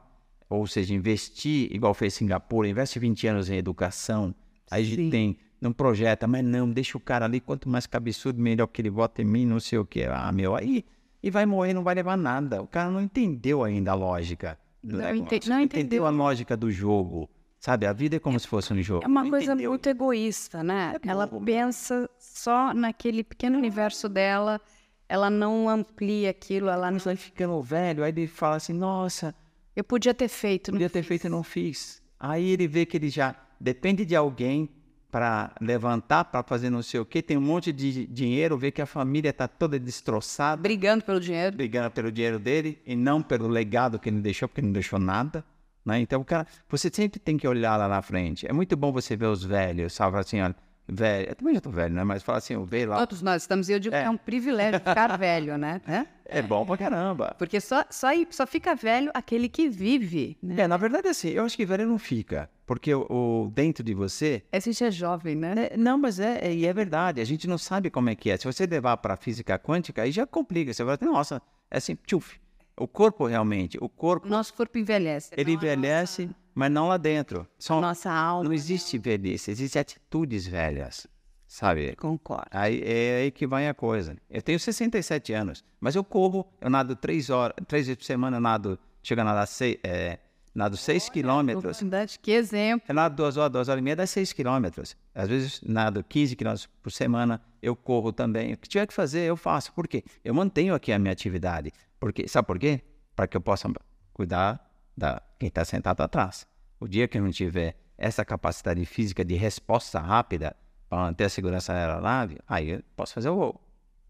ou 0.48 0.66
seja, 0.66 0.92
investir, 0.94 1.68
igual 1.74 1.94
fez 1.94 2.14
Singapura, 2.14 2.68
investe 2.68 2.98
20 2.98 3.26
anos 3.26 3.48
em 3.50 3.56
educação, 3.56 4.34
aí 4.70 4.82
a 4.82 4.84
gente 4.86 5.10
tem, 5.10 5.36
não 5.60 5.72
projeta, 5.72 6.26
mas 6.26 6.44
não, 6.44 6.68
deixa 6.68 6.96
o 6.98 7.00
cara 7.00 7.24
ali, 7.26 7.38
quanto 7.40 7.68
mais 7.68 7.86
cabeçudo, 7.86 8.40
melhor 8.40 8.66
que 8.66 8.82
ele 8.82 8.90
vota 8.90 9.22
em 9.22 9.24
mim, 9.24 9.46
não 9.46 9.60
sei 9.60 9.78
o 9.78 9.84
que. 9.84 10.04
Ah, 10.04 10.32
meu, 10.32 10.56
aí 10.56 10.84
e 11.22 11.30
vai 11.30 11.46
morrer, 11.46 11.72
não 11.72 11.82
vai 11.84 11.94
levar 11.94 12.16
nada. 12.16 12.62
O 12.62 12.66
cara 12.66 12.90
não 12.90 13.00
entendeu 13.00 13.62
ainda 13.62 13.92
a 13.92 13.94
lógica. 13.94 14.58
Não 14.82 15.14
ente- 15.14 15.48
não 15.48 15.60
entendeu. 15.60 16.04
a 16.06 16.10
lógica 16.10 16.56
do 16.56 16.70
jogo. 16.70 17.30
Sabe, 17.60 17.86
a 17.86 17.92
vida 17.92 18.16
é 18.16 18.18
como 18.18 18.40
se 18.40 18.48
fosse 18.48 18.72
um 18.72 18.82
jogo. 18.82 19.04
é 19.04 19.06
uma 19.06 19.22
Não 19.22 19.30
coisa 19.30 19.52
entendeu. 19.52 19.70
muito 19.70 19.88
egoísta, 19.88 20.64
né? 20.64 20.96
É 21.00 21.08
ela 21.08 21.28
pensa 21.28 22.10
só 22.18 22.74
naquele 22.74 23.22
pequeno 23.22 23.56
universo 23.56 24.08
dela, 24.08 24.60
ela 25.08 25.30
não 25.30 25.68
amplia 25.68 26.30
aquilo, 26.30 26.68
ela 26.68 26.90
não... 26.90 26.98
Vai 26.98 27.14
ficando 27.14 27.62
velho, 27.62 28.02
aí 28.02 28.10
ele 28.10 28.26
fala 28.26 28.56
assim, 28.56 28.72
nossa, 28.72 29.32
Eu 29.76 29.84
podia 29.84 30.12
ter 30.12 30.26
feito, 30.26 30.72
podia 30.72 30.90
ter 30.90 31.02
fiz. 31.02 31.06
feito 31.08 31.26
e 31.28 31.30
não 31.30 31.44
fiz. 31.44 32.02
Aí 32.18 32.50
ele 32.50 32.66
vê 32.66 32.84
que 32.84 32.96
ele 32.96 33.08
já 33.08 33.36
depende 33.60 34.04
de 34.04 34.16
alguém 34.16 34.68
para 35.12 35.52
levantar, 35.60 36.24
para 36.24 36.42
fazer 36.42 36.70
não 36.70 36.82
sei 36.82 36.98
o 36.98 37.04
quê, 37.04 37.20
tem 37.20 37.36
um 37.36 37.42
monte 37.42 37.70
de 37.70 38.06
dinheiro, 38.06 38.56
vê 38.56 38.70
que 38.70 38.80
a 38.80 38.86
família 38.86 39.28
está 39.28 39.46
toda 39.46 39.78
destroçada, 39.78 40.62
Brigando 40.62 41.04
pelo 41.04 41.20
dinheiro. 41.20 41.54
brigando 41.54 41.90
pelo 41.90 42.10
dinheiro 42.10 42.38
dele 42.38 42.80
e 42.86 42.96
não 42.96 43.22
pelo 43.22 43.46
legado 43.46 43.98
que 43.98 44.08
ele 44.08 44.22
deixou, 44.22 44.48
porque 44.48 44.62
ele 44.62 44.68
não 44.68 44.72
deixou 44.72 44.98
nada. 44.98 45.44
Né? 45.84 46.00
Então, 46.00 46.24
cara, 46.24 46.46
você 46.66 46.90
sempre 46.90 47.20
tem 47.20 47.36
que 47.36 47.46
olhar 47.46 47.76
lá 47.76 47.88
na 47.88 48.00
frente. 48.00 48.46
É 48.46 48.54
muito 48.54 48.74
bom 48.74 48.90
você 48.90 49.14
ver 49.14 49.26
os 49.26 49.44
velhos, 49.44 49.92
sabe? 49.92 50.16
Assim, 50.16 50.40
olha, 50.40 50.56
velho, 50.88 51.28
eu 51.30 51.34
também 51.34 51.54
já 51.54 51.60
tô 51.60 51.70
velho, 51.70 51.94
né? 51.94 52.04
Mas 52.04 52.22
fala 52.22 52.38
assim, 52.38 52.54
eu 52.54 52.64
vejo 52.64 52.90
lá. 52.90 52.98
Todos 53.06 53.22
nós 53.22 53.42
estamos, 53.42 53.68
e 53.68 53.72
eu 53.72 53.78
digo 53.80 53.94
que 53.94 54.00
é 54.02 54.10
um 54.10 54.16
privilégio 54.16 54.78
ficar 54.80 55.16
velho, 55.18 55.56
né? 55.56 55.80
É? 55.86 56.06
É 56.38 56.42
bom 56.42 56.64
pra 56.64 56.76
caramba. 56.76 57.34
Porque 57.38 57.60
só, 57.60 57.84
só, 57.90 58.08
só 58.30 58.46
fica 58.46 58.74
velho 58.74 59.10
aquele 59.12 59.48
que 59.48 59.68
vive, 59.68 60.36
né? 60.42 60.62
É, 60.62 60.68
na 60.68 60.76
verdade, 60.76 61.08
assim, 61.08 61.28
eu 61.30 61.44
acho 61.44 61.56
que 61.56 61.66
velho 61.66 61.86
não 61.86 61.98
fica. 61.98 62.48
Porque 62.66 62.94
o, 62.94 63.06
o- 63.10 63.50
dentro 63.54 63.84
de 63.84 63.92
você. 63.92 64.42
A 64.50 64.58
gente 64.58 64.82
é 64.82 64.90
jovem, 64.90 65.34
né? 65.36 65.68
é- 65.72 65.76
não, 65.76 65.98
mas 65.98 66.18
é, 66.18 66.38
é, 66.46 66.54
e 66.54 66.64
é 66.66 66.72
verdade. 66.72 67.20
A 67.20 67.24
gente 67.24 67.46
não 67.46 67.58
sabe 67.58 67.90
como 67.90 68.08
é 68.08 68.14
que 68.14 68.30
é. 68.30 68.36
Se 68.36 68.44
você 68.46 68.64
levar 68.66 68.96
para 68.98 69.16
física 69.16 69.58
quântica, 69.58 70.02
aí 70.02 70.10
já 70.12 70.26
complica. 70.26 70.72
Você 70.72 70.82
vai 70.84 70.96
falar, 70.96 71.12
nossa, 71.12 71.42
é 71.70 71.76
assim, 71.78 71.96
tchuf. 72.06 72.40
O 72.74 72.88
corpo 72.88 73.26
realmente, 73.26 73.76
o 73.82 73.88
corpo, 73.88 74.26
nosso 74.26 74.54
corpo 74.54 74.78
envelhece. 74.78 75.30
ele 75.36 75.52
envelhece, 75.52 76.30
mas 76.54 76.70
não 76.70 76.88
lá 76.88 76.96
dentro. 76.96 77.46
Só, 77.58 77.80
Nossa 77.80 78.10
alma. 78.10 78.44
não 78.44 78.52
existe 78.52 78.98
velhice, 78.98 79.50
existem 79.50 79.80
atitudes 79.80 80.46
velhas, 80.46 81.06
sabe? 81.46 81.94
Concordo. 81.96 82.46
Aí 82.50 82.82
é 82.84 83.22
aí 83.22 83.30
que 83.30 83.46
vai 83.46 83.68
a 83.68 83.74
coisa. 83.74 84.16
Eu 84.28 84.42
tenho 84.42 84.58
67 84.58 85.32
anos, 85.32 85.64
mas 85.80 85.94
eu 85.94 86.04
corro, 86.04 86.46
eu 86.60 86.70
nado 86.70 86.94
três 86.96 87.30
horas, 87.30 87.54
três 87.66 87.86
vezes 87.86 87.98
por 87.98 88.04
semana 88.04 88.36
eu 88.36 88.40
nado, 88.40 88.78
chego 89.02 89.20
a 89.20 89.24
nadar 89.24 89.46
seis, 89.46 89.78
é, 89.82 90.18
Nado 90.54 90.76
6 90.76 91.08
quilômetros. 91.08 91.80
Que 92.20 92.32
exemplo. 92.32 92.84
Eu 92.86 92.94
nado 92.94 93.16
duas 93.16 93.38
horas, 93.38 93.50
duas 93.52 93.68
horas 93.70 93.80
e 93.80 93.82
meia, 93.82 93.96
dá 93.96 94.06
6 94.06 94.34
quilômetros. 94.34 94.94
Às 95.14 95.28
vezes 95.28 95.62
nado 95.62 96.04
15 96.04 96.36
quilômetros 96.36 96.68
por 96.82 96.92
semana, 96.92 97.40
eu 97.62 97.74
corro 97.74 98.12
também. 98.12 98.52
O 98.52 98.58
que 98.58 98.68
tiver 98.68 98.86
que 98.86 98.92
fazer, 98.92 99.20
eu 99.20 99.36
faço. 99.36 99.72
Por 99.72 99.88
quê? 99.88 100.04
Eu 100.22 100.34
mantenho 100.34 100.74
aqui 100.74 100.92
a 100.92 100.98
minha 100.98 101.12
atividade. 101.12 101.72
Porque, 101.98 102.28
sabe 102.28 102.46
por 102.46 102.58
quê? 102.58 102.82
Para 103.16 103.26
que 103.26 103.34
eu 103.34 103.40
possa 103.40 103.70
cuidar 104.12 104.71
da 104.96 105.22
quem 105.38 105.48
está 105.48 105.64
sentado 105.64 106.00
atrás. 106.02 106.46
O 106.78 106.88
dia 106.88 107.08
que 107.08 107.18
eu 107.18 107.22
não 107.22 107.30
tiver 107.30 107.76
essa 107.96 108.24
capacidade 108.24 108.84
física 108.84 109.24
de 109.24 109.34
resposta 109.34 110.00
rápida 110.00 110.56
para 110.88 111.02
manter 111.02 111.24
a 111.24 111.28
segurança 111.28 111.72
aeronave, 111.72 112.38
aí 112.46 112.70
eu 112.70 112.82
posso 112.96 113.14
fazer 113.14 113.30
o 113.30 113.36
voo, 113.36 113.60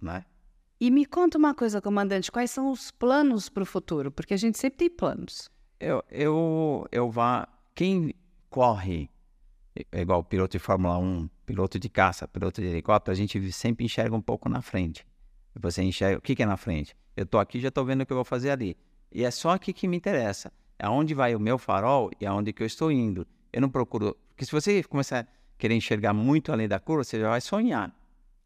né? 0.00 0.24
E 0.80 0.90
me 0.90 1.06
conta 1.06 1.38
uma 1.38 1.54
coisa, 1.54 1.80
comandante, 1.80 2.32
quais 2.32 2.50
são 2.50 2.70
os 2.70 2.90
planos 2.90 3.48
para 3.48 3.62
o 3.62 3.66
futuro? 3.66 4.10
Porque 4.10 4.34
a 4.34 4.36
gente 4.36 4.58
sempre 4.58 4.78
tem 4.78 4.90
planos. 4.90 5.48
Eu, 5.78 6.02
eu, 6.10 6.86
eu 6.90 7.10
vá. 7.10 7.46
Quem 7.74 8.12
corre, 8.50 9.08
é 9.92 10.00
igual 10.00 10.24
piloto 10.24 10.52
de 10.52 10.58
Fórmula 10.58 10.98
1, 10.98 11.28
piloto 11.46 11.78
de 11.78 11.88
caça, 11.88 12.26
piloto 12.26 12.60
de 12.60 12.66
helicóptero, 12.66 13.12
a 13.12 13.16
gente 13.16 13.52
sempre 13.52 13.84
enxerga 13.84 14.14
um 14.14 14.20
pouco 14.20 14.48
na 14.48 14.60
frente. 14.60 15.06
Você 15.54 15.82
enxerga. 15.82 16.18
O 16.18 16.20
que, 16.20 16.34
que 16.34 16.42
é 16.42 16.46
na 16.46 16.56
frente? 16.56 16.96
Eu 17.16 17.24
estou 17.24 17.38
aqui 17.38 17.60
já 17.60 17.68
estou 17.68 17.84
vendo 17.84 18.02
o 18.02 18.06
que 18.06 18.12
eu 18.12 18.16
vou 18.16 18.24
fazer 18.24 18.50
ali. 18.50 18.76
E 19.12 19.24
é 19.24 19.30
só 19.30 19.50
aqui 19.50 19.72
que 19.72 19.86
me 19.86 19.96
interessa. 19.96 20.52
É 20.82 20.86
aonde 20.86 21.14
vai 21.14 21.32
o 21.32 21.38
meu 21.38 21.58
farol 21.58 22.10
e 22.20 22.26
aonde 22.26 22.52
que 22.52 22.60
eu 22.60 22.66
estou 22.66 22.90
indo. 22.90 23.24
Eu 23.52 23.60
não 23.60 23.70
procuro. 23.70 24.16
Porque 24.30 24.44
se 24.44 24.50
você 24.50 24.82
começar 24.82 25.20
a 25.20 25.26
querer 25.56 25.76
enxergar 25.76 26.12
muito 26.12 26.50
além 26.50 26.66
da 26.66 26.80
curva, 26.80 27.04
você 27.04 27.20
já 27.20 27.30
vai 27.30 27.40
sonhar. 27.40 27.94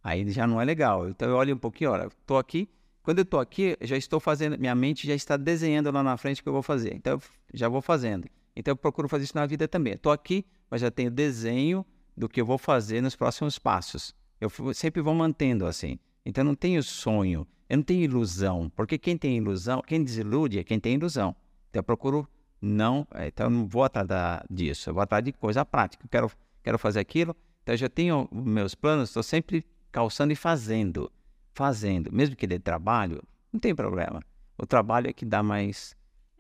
Aí 0.05 0.31
já 0.31 0.47
não 0.47 0.61
é 0.61 0.65
legal. 0.67 1.09
Então 1.09 1.31
eu 1.31 1.35
olho 1.35 1.55
um 1.55 1.59
pouquinho, 1.59 1.93
olha, 1.93 2.09
estou 2.09 2.37
aqui. 2.37 2.69
Quando 3.03 3.21
eu 3.21 3.23
estou 3.23 3.41
aqui, 3.41 3.75
já 3.81 3.97
estou 3.97 4.21
fazendo, 4.21 4.59
minha 4.59 4.75
mente 4.75 5.07
já 5.07 5.15
está 5.15 5.39
desenhando 5.39 5.91
lá 5.91 6.03
na 6.03 6.19
frente 6.19 6.43
o 6.43 6.43
que 6.43 6.49
eu 6.51 6.53
vou 6.53 6.63
fazer. 6.63 6.95
Então 6.95 7.15
eu 7.15 7.23
já 7.55 7.71
vou 7.71 7.81
fazendo. 7.81 8.29
Então 8.55 8.73
eu 8.73 8.77
procuro 8.77 9.09
fazer 9.09 9.25
isso 9.25 9.37
na 9.37 9.47
vida 9.47 9.67
também. 9.67 9.95
Estou 9.95 10.13
aqui, 10.13 10.45
mas 10.71 10.83
já 10.83 10.91
tenho 10.91 11.11
desenho 11.11 11.87
do 12.15 12.29
que 12.29 12.39
eu 12.39 12.45
vou 12.45 12.59
fazer 12.59 13.01
nos 13.01 13.17
próximos 13.17 13.59
passos. 13.59 14.15
Eu 14.39 14.51
sempre 14.75 15.01
vou 15.01 15.15
mantendo 15.15 15.65
assim. 15.65 15.99
Então 16.23 16.43
eu 16.43 16.49
não 16.49 16.55
tenho 16.55 16.83
sonho, 16.83 17.47
eu 17.67 17.79
não 17.79 17.85
tenho 17.85 18.03
ilusão, 18.03 18.71
porque 18.77 18.99
quem 18.99 19.17
tem 19.17 19.39
ilusão, 19.39 19.81
quem 19.81 20.05
desilude 20.05 20.59
é 20.59 20.65
quem 20.65 20.79
tem 20.79 20.97
ilusão. 20.97 21.35
Então 21.77 21.81
eu 21.81 21.85
procuro 21.85 22.27
não, 22.59 23.07
é, 23.15 23.27
então 23.27 23.47
eu 23.47 23.51
não 23.51 23.67
vou 23.67 23.85
atrás 23.85 24.09
da, 24.09 24.43
disso, 24.49 24.89
eu 24.89 24.95
vou 24.95 25.03
atrás 25.03 25.23
de 25.23 25.31
coisa 25.31 25.63
prática. 25.63 26.05
Eu 26.05 26.09
quero, 26.09 26.31
quero 26.63 26.79
fazer 26.79 27.01
aquilo, 27.01 27.37
então 27.63 27.75
eu 27.75 27.77
já 27.77 27.89
tenho 27.89 28.27
meus 28.33 28.75
planos, 28.75 29.11
estou 29.11 29.23
sempre 29.23 29.63
calçando 29.93 30.33
e 30.33 30.37
fazendo. 30.37 31.13
Fazendo. 31.53 32.11
Mesmo 32.11 32.35
que 32.35 32.47
dê 32.47 32.59
trabalho, 32.59 33.23
não 33.53 33.61
tem 33.61 33.75
problema. 33.75 34.23
O 34.57 34.67
trabalho 34.67 35.11
é 35.11 35.13
que 35.13 35.27
dá 35.27 35.43
mais 35.43 35.95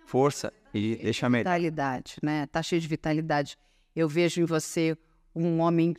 força 0.07 0.51
e 0.72 0.97
deixa 0.97 1.28
melhor. 1.28 1.51
Vitalidade, 1.51 2.16
né? 2.22 2.47
Tá 2.47 2.62
cheio 2.62 2.80
de 2.80 2.89
vitalidade. 2.89 3.59
Eu 3.95 4.09
vejo 4.09 4.41
em 4.41 4.47
você 4.47 4.97
um 5.34 5.61
homem 5.61 5.95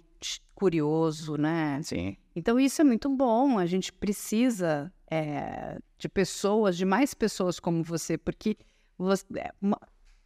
curioso, 0.56 1.38
né? 1.38 1.80
Sim. 1.84 2.18
Então 2.36 2.60
isso 2.60 2.82
é 2.82 2.84
muito 2.84 3.08
bom. 3.08 3.60
A 3.60 3.68
gente 3.68 3.94
precisa 3.94 4.92
é, 5.12 5.78
de 6.00 6.10
pessoas, 6.10 6.76
de 6.76 6.86
mais 6.86 7.14
pessoas 7.14 7.60
como 7.60 7.84
você, 7.84 8.18
porque 8.18 8.58
você, 8.98 9.26
é, 9.36 9.52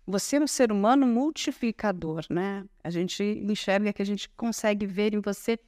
você 0.05 0.37
é 0.37 0.41
um 0.41 0.47
ser 0.47 0.71
humano 0.71 1.05
multiplicador, 1.05 2.25
né? 2.29 2.65
A 2.83 2.89
gente 2.89 3.23
enxerga 3.23 3.91
que 3.93 4.01
a 4.01 4.05
gente 4.05 4.29
consegue 4.29 4.85
ver 4.85 5.13
em 5.13 5.21
você 5.21 5.59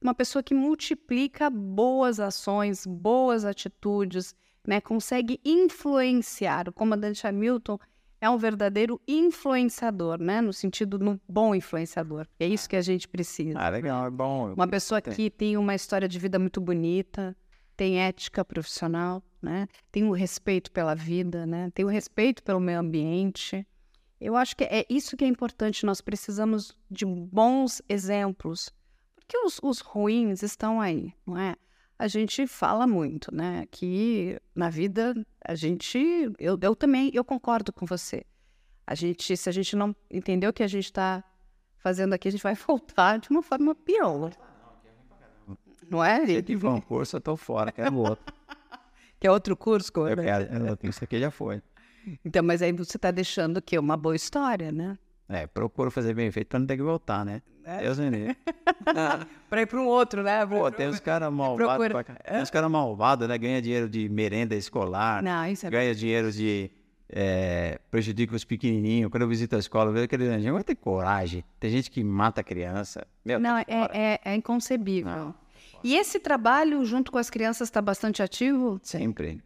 uma 0.00 0.14
pessoa 0.14 0.42
que 0.42 0.54
multiplica 0.54 1.48
boas 1.48 2.18
ações, 2.18 2.86
boas 2.86 3.44
atitudes, 3.44 4.34
né? 4.66 4.80
consegue 4.80 5.40
influenciar. 5.44 6.68
O 6.68 6.72
comandante 6.72 7.26
Hamilton 7.26 7.78
é 8.20 8.28
um 8.30 8.36
verdadeiro 8.36 9.00
influenciador, 9.06 10.20
né? 10.20 10.40
No 10.40 10.52
sentido 10.52 10.98
no 10.98 11.20
bom 11.28 11.54
influenciador. 11.54 12.26
É 12.38 12.46
isso 12.46 12.68
que 12.68 12.76
a 12.76 12.80
gente 12.80 13.08
precisa. 13.08 13.58
Ah, 13.58 13.68
legal, 13.68 14.06
é 14.06 14.10
bom. 14.10 14.52
Uma 14.54 14.68
pessoa 14.68 15.00
que 15.00 15.28
tem 15.30 15.56
uma 15.56 15.74
história 15.74 16.08
de 16.08 16.18
vida 16.18 16.38
muito 16.38 16.60
bonita, 16.60 17.36
tem 17.76 18.00
ética 18.00 18.44
profissional, 18.44 19.22
né? 19.42 19.66
Tem 19.90 20.04
o 20.04 20.12
respeito 20.12 20.70
pela 20.70 20.94
vida, 20.94 21.44
né? 21.44 21.70
Tem 21.74 21.84
o 21.84 21.88
respeito 21.88 22.42
pelo 22.42 22.60
meio 22.60 22.78
ambiente. 22.78 23.66
Eu 24.20 24.36
acho 24.36 24.56
que 24.56 24.64
é 24.64 24.86
isso 24.88 25.16
que 25.16 25.24
é 25.24 25.28
importante. 25.28 25.84
Nós 25.84 26.00
precisamos 26.00 26.76
de 26.90 27.04
bons 27.04 27.82
exemplos 27.88 28.72
que 29.26 29.36
os, 29.38 29.58
os 29.62 29.80
ruins 29.80 30.42
estão 30.42 30.80
aí, 30.80 31.12
não 31.26 31.38
é? 31.38 31.56
A 31.98 32.06
gente 32.06 32.46
fala 32.46 32.86
muito, 32.86 33.34
né? 33.34 33.66
Que 33.70 34.38
na 34.54 34.68
vida 34.68 35.14
a 35.44 35.54
gente, 35.54 35.98
eu, 36.38 36.58
eu 36.60 36.76
também, 36.76 37.10
eu 37.14 37.24
concordo 37.24 37.72
com 37.72 37.86
você. 37.86 38.24
A 38.86 38.94
gente, 38.94 39.36
se 39.36 39.48
a 39.48 39.52
gente 39.52 39.74
não 39.74 39.94
entender 40.10 40.46
o 40.46 40.52
que 40.52 40.62
a 40.62 40.68
gente 40.68 40.86
está 40.86 41.24
fazendo 41.78 42.12
aqui, 42.12 42.28
a 42.28 42.30
gente 42.30 42.42
vai 42.42 42.54
voltar 42.66 43.18
de 43.18 43.30
uma 43.30 43.42
forma 43.42 43.74
pior. 43.74 44.32
Não 45.88 46.02
é? 46.02 46.24
Se 46.26 46.42
tiver 46.42 46.68
um 46.68 46.80
curso, 46.80 47.16
eu 47.16 47.20
tô 47.20 47.36
fora, 47.36 47.72
quero 47.72 47.96
outro. 47.96 48.34
Quer 49.22 49.30
outro 49.30 49.56
curso? 49.56 49.92
Eu, 49.96 50.90
isso 50.90 51.04
aqui 51.04 51.20
já 51.20 51.30
foi. 51.30 51.62
Então, 52.24 52.42
mas 52.42 52.60
aí 52.60 52.72
você 52.72 52.96
está 52.96 53.12
deixando 53.12 53.58
o 53.58 53.62
quê? 53.62 53.78
Uma 53.78 53.96
boa 53.96 54.16
história, 54.16 54.72
né? 54.72 54.98
É, 55.28 55.46
procuro 55.46 55.92
fazer 55.92 56.12
bem 56.12 56.28
feito 56.32 56.48
para 56.48 56.58
não 56.58 56.66
ter 56.66 56.76
que 56.76 56.82
voltar, 56.82 57.24
né? 57.24 57.40
É. 57.64 57.82
Deus 57.82 58.00
me 58.00 58.10
livre. 58.10 58.36
para 59.48 59.62
ir 59.62 59.66
para 59.66 59.80
um 59.80 59.86
outro, 59.86 60.24
né? 60.24 60.44
Pô, 60.44 60.68
tem 60.72 60.88
uns 60.88 60.98
caras 60.98 61.30
malvados. 61.32 61.86
Tem 62.24 62.42
uns 62.42 62.50
caras 62.50 62.68
malvados, 62.68 63.28
né? 63.28 63.38
Ganha 63.38 63.62
dinheiro 63.62 63.88
de 63.88 64.08
merenda 64.08 64.56
escolar. 64.56 65.22
Não, 65.22 65.46
isso 65.46 65.68
é 65.68 65.70
Ganha 65.70 65.94
dinheiro 65.94 66.32
de. 66.32 66.68
É, 67.08 67.78
prejudica 67.92 68.34
os 68.34 68.44
pequenininhos. 68.44 69.08
Quando 69.08 69.22
eu 69.22 69.28
visito 69.28 69.54
a 69.54 69.58
escola, 69.60 69.90
eu 69.90 69.92
vejo 69.92 70.06
aquele 70.06 70.26
anjinho, 70.26 70.54
vai 70.54 70.64
ter 70.64 70.74
coragem. 70.74 71.44
Tem 71.60 71.70
gente 71.70 71.92
que 71.92 72.02
mata 72.02 72.40
a 72.40 72.44
criança. 72.44 73.06
Meu, 73.24 73.38
não, 73.38 73.56
é, 73.56 73.64
é, 73.68 74.20
é, 74.24 74.34
inconcebível. 74.34 75.12
Não. 75.12 75.41
E 75.84 75.96
esse 75.96 76.20
trabalho 76.20 76.84
junto 76.84 77.10
com 77.10 77.18
as 77.18 77.28
crianças 77.28 77.68
está 77.68 77.82
bastante 77.82 78.22
ativo? 78.22 78.80
Sempre. 78.82 79.42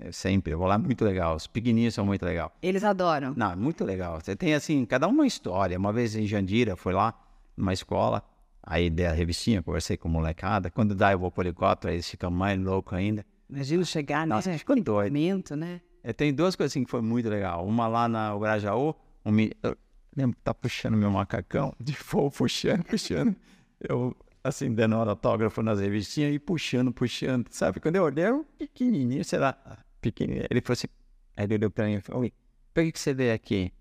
Eu 0.00 0.12
sempre, 0.12 0.52
eu 0.52 0.58
vou 0.58 0.66
lá, 0.66 0.78
muito 0.78 1.04
legal. 1.04 1.34
Os 1.34 1.46
pequenininhos 1.46 1.94
são 1.94 2.06
muito 2.06 2.24
legal. 2.24 2.52
Eles 2.62 2.84
adoram. 2.84 3.34
Não, 3.36 3.56
muito 3.56 3.84
legal. 3.84 4.20
Você 4.20 4.36
tem 4.36 4.54
assim, 4.54 4.84
cada 4.84 5.08
uma 5.08 5.26
história. 5.26 5.76
Uma 5.76 5.92
vez 5.92 6.14
em 6.14 6.26
Jandira, 6.26 6.76
foi 6.76 6.92
lá 6.92 7.12
numa 7.56 7.72
escola, 7.72 8.22
aí 8.62 8.88
dei 8.88 9.06
a 9.06 9.12
revistinha, 9.12 9.62
conversei 9.62 9.96
com 9.96 10.08
a 10.08 10.12
molecada. 10.12 10.70
Quando 10.70 10.94
dá, 10.94 11.12
eu 11.12 11.18
vou 11.18 11.30
pro 11.30 11.42
helicóptero, 11.42 11.90
aí 11.90 11.96
eles 11.96 12.08
ficam 12.08 12.30
mais 12.30 12.58
loucos 12.60 12.96
ainda. 12.96 13.26
Imagina 13.50 13.84
chegar 13.84 14.26
Nossa, 14.26 14.50
né? 14.50 14.58
ficou 14.58 14.80
doido. 14.80 15.12
Momento, 15.12 15.56
né? 15.56 15.80
Eu 16.04 16.14
tenho 16.14 16.32
duas 16.34 16.54
coisas 16.54 16.72
assim 16.72 16.84
que 16.84 16.90
foi 16.90 17.02
muito 17.02 17.28
legal. 17.28 17.66
Uma 17.66 17.88
lá 17.88 18.08
na 18.08 18.36
Grajaú, 18.38 18.94
um, 19.24 19.32
eu 19.62 19.76
lembro 20.16 20.36
que 20.36 20.42
tá 20.42 20.54
puxando 20.54 20.96
meu 20.96 21.10
macacão, 21.10 21.74
de 21.80 21.94
fogo, 21.94 22.30
puxando, 22.30 22.84
puxando. 22.84 23.34
Eu 23.80 24.16
assim, 24.48 24.72
dando 24.72 24.96
autógrafo 24.96 25.62
nas 25.62 25.80
revistinhas 25.80 26.34
e 26.34 26.38
puxando, 26.38 26.92
puxando, 26.92 27.48
sabe? 27.50 27.80
Quando 27.80 27.96
eu 27.96 28.04
olhei, 28.04 28.26
eu 28.26 28.44
pequenininho, 28.58 29.24
sei 29.24 29.38
lá, 29.38 29.56
pequenininho. 30.00 30.46
Ele 30.50 30.60
falou 30.60 30.74
assim, 30.74 30.88
aí 31.36 31.44
ele 31.44 31.54
olhou 31.54 31.70
pra 31.70 31.86
mim 31.86 31.94
e 31.94 32.00
falou, 32.00 32.22
oi, 32.22 32.32
por 32.74 32.84
que, 32.84 32.92
que 32.92 32.98
você 33.00 33.14
veio 33.14 33.34
aqui? 33.34 33.72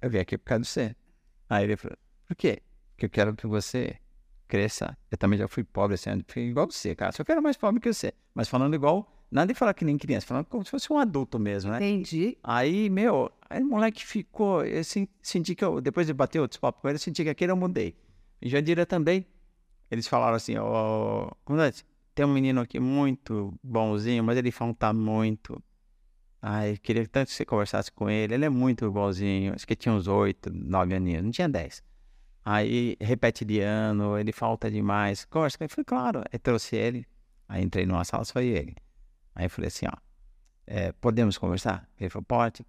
Eu 0.00 0.10
vim 0.10 0.18
aqui 0.18 0.38
por 0.38 0.44
causa 0.44 0.60
do 0.60 0.66
você. 0.66 0.96
Aí 1.48 1.64
ele 1.64 1.76
falou, 1.76 1.96
por 2.26 2.36
quê? 2.36 2.62
Porque 2.92 3.06
eu 3.06 3.10
quero 3.10 3.34
que 3.34 3.46
você 3.46 3.96
cresça. 4.48 4.96
Eu 5.10 5.16
também 5.16 5.38
já 5.38 5.46
fui 5.46 5.64
pobre 5.64 5.94
assim, 5.94 6.10
fui 6.26 6.42
igual 6.42 6.70
você, 6.70 6.94
cara. 6.94 7.12
Só 7.12 7.24
quero 7.24 7.42
mais 7.42 7.56
pobre 7.56 7.80
que 7.80 7.92
você. 7.92 8.12
Mas 8.34 8.48
falando 8.48 8.74
igual, 8.74 9.10
nada 9.30 9.52
de 9.52 9.58
falar 9.58 9.72
que 9.74 9.84
nem 9.84 9.96
criança, 9.96 10.26
falando 10.26 10.46
como 10.46 10.64
se 10.64 10.70
fosse 10.70 10.92
um 10.92 10.98
adulto 10.98 11.38
mesmo, 11.38 11.70
né? 11.70 11.78
Entendi. 11.78 12.36
Aí, 12.42 12.90
meu, 12.90 13.30
aí 13.48 13.62
o 13.62 13.66
moleque 13.66 14.04
ficou, 14.04 14.64
eu 14.64 14.82
senti 14.84 15.54
que 15.54 15.64
eu, 15.64 15.80
depois 15.80 16.06
de 16.06 16.12
bater 16.12 16.40
outros 16.40 16.58
papos 16.58 16.80
com 16.82 16.88
ele, 16.88 16.96
eu 16.96 17.00
senti 17.00 17.22
que 17.22 17.30
aquele 17.30 17.52
eu 17.52 17.56
mudei. 17.56 17.94
Em 18.42 18.48
Jandira 18.48 18.84
também, 18.84 19.26
eles 19.90 20.06
falaram 20.06 20.36
assim, 20.36 20.56
ó, 20.56 21.28
oh, 21.28 21.36
tem 22.14 22.24
um 22.24 22.32
menino 22.32 22.60
aqui 22.60 22.78
muito 22.78 23.54
bonzinho, 23.62 24.22
mas 24.22 24.36
ele 24.36 24.50
falta 24.50 24.92
muito. 24.92 25.62
Ai, 26.42 26.76
queria 26.78 27.06
tanto 27.06 27.28
que 27.28 27.34
você 27.34 27.44
conversasse 27.44 27.92
com 27.92 28.08
ele. 28.08 28.34
Ele 28.34 28.44
é 28.44 28.48
muito 28.48 28.90
bonzinho. 28.90 29.54
Acho 29.54 29.66
que 29.66 29.76
tinha 29.76 29.94
uns 29.94 30.06
oito, 30.06 30.50
nove 30.52 30.94
aninhos. 30.94 31.22
Não 31.22 31.30
tinha 31.30 31.48
dez. 31.48 31.82
Aí 32.44 32.96
repete 33.00 33.44
de 33.44 33.60
ano, 33.60 34.18
ele 34.18 34.32
falta 34.32 34.70
demais. 34.70 35.24
Conversa 35.26 35.58
com 35.58 35.64
ele. 35.64 35.72
Falei, 35.72 35.84
claro. 35.84 36.22
Aí 36.32 36.38
trouxe 36.38 36.76
ele. 36.76 37.06
Aí 37.48 37.62
entrei 37.62 37.84
numa 37.84 38.04
sala, 38.04 38.24
só 38.24 38.40
ele. 38.40 38.74
Aí 39.34 39.48
falei 39.48 39.68
assim, 39.68 39.86
ó. 39.86 39.96
É, 40.66 40.92
podemos 40.92 41.36
conversar? 41.36 41.88
Ele 41.98 42.08
falou, 42.08 42.24
pode. 42.24 42.64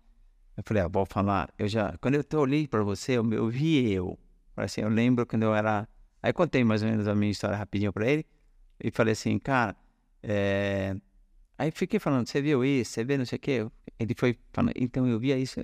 Eu 0.57 0.63
falei, 0.65 0.84
ó, 0.84 0.89
vou 0.89 1.05
falar. 1.05 1.53
Eu 1.57 1.67
já, 1.67 1.95
quando 1.99 2.15
eu 2.15 2.39
olhei 2.39 2.67
para 2.67 2.84
você, 2.84 3.13
eu, 3.13 3.34
eu 3.34 3.47
vi 3.47 3.91
eu. 3.91 4.17
Assim, 4.55 4.82
eu 4.82 4.89
lembro 4.89 5.26
quando 5.26 5.43
eu 5.43 5.55
era. 5.55 5.88
Aí 6.22 6.32
contei 6.34 6.63
mais 6.63 6.84
ou 6.84 6.89
menos 6.89 7.07
a 7.07 7.15
minha 7.15 7.32
história 7.32 7.55
rapidinho 7.55 7.91
para 7.91 8.09
ele. 8.09 8.26
E 8.84 8.91
falei 8.91 9.13
assim, 9.13 9.38
cara, 9.39 9.76
é... 10.24 10.95
aí 11.57 11.72
fiquei 11.72 11.99
falando, 11.99 12.28
você 12.28 12.41
viu 12.41 12.63
isso, 12.65 12.91
você 12.91 13.03
viu 13.03 13.17
não 13.17 13.26
sei 13.26 13.38
o 13.38 13.39
quê? 13.39 13.67
Ele 13.99 14.15
foi 14.17 14.38
falando, 14.51 14.74
então 14.76 15.07
eu 15.07 15.19
via 15.19 15.38
isso, 15.38 15.59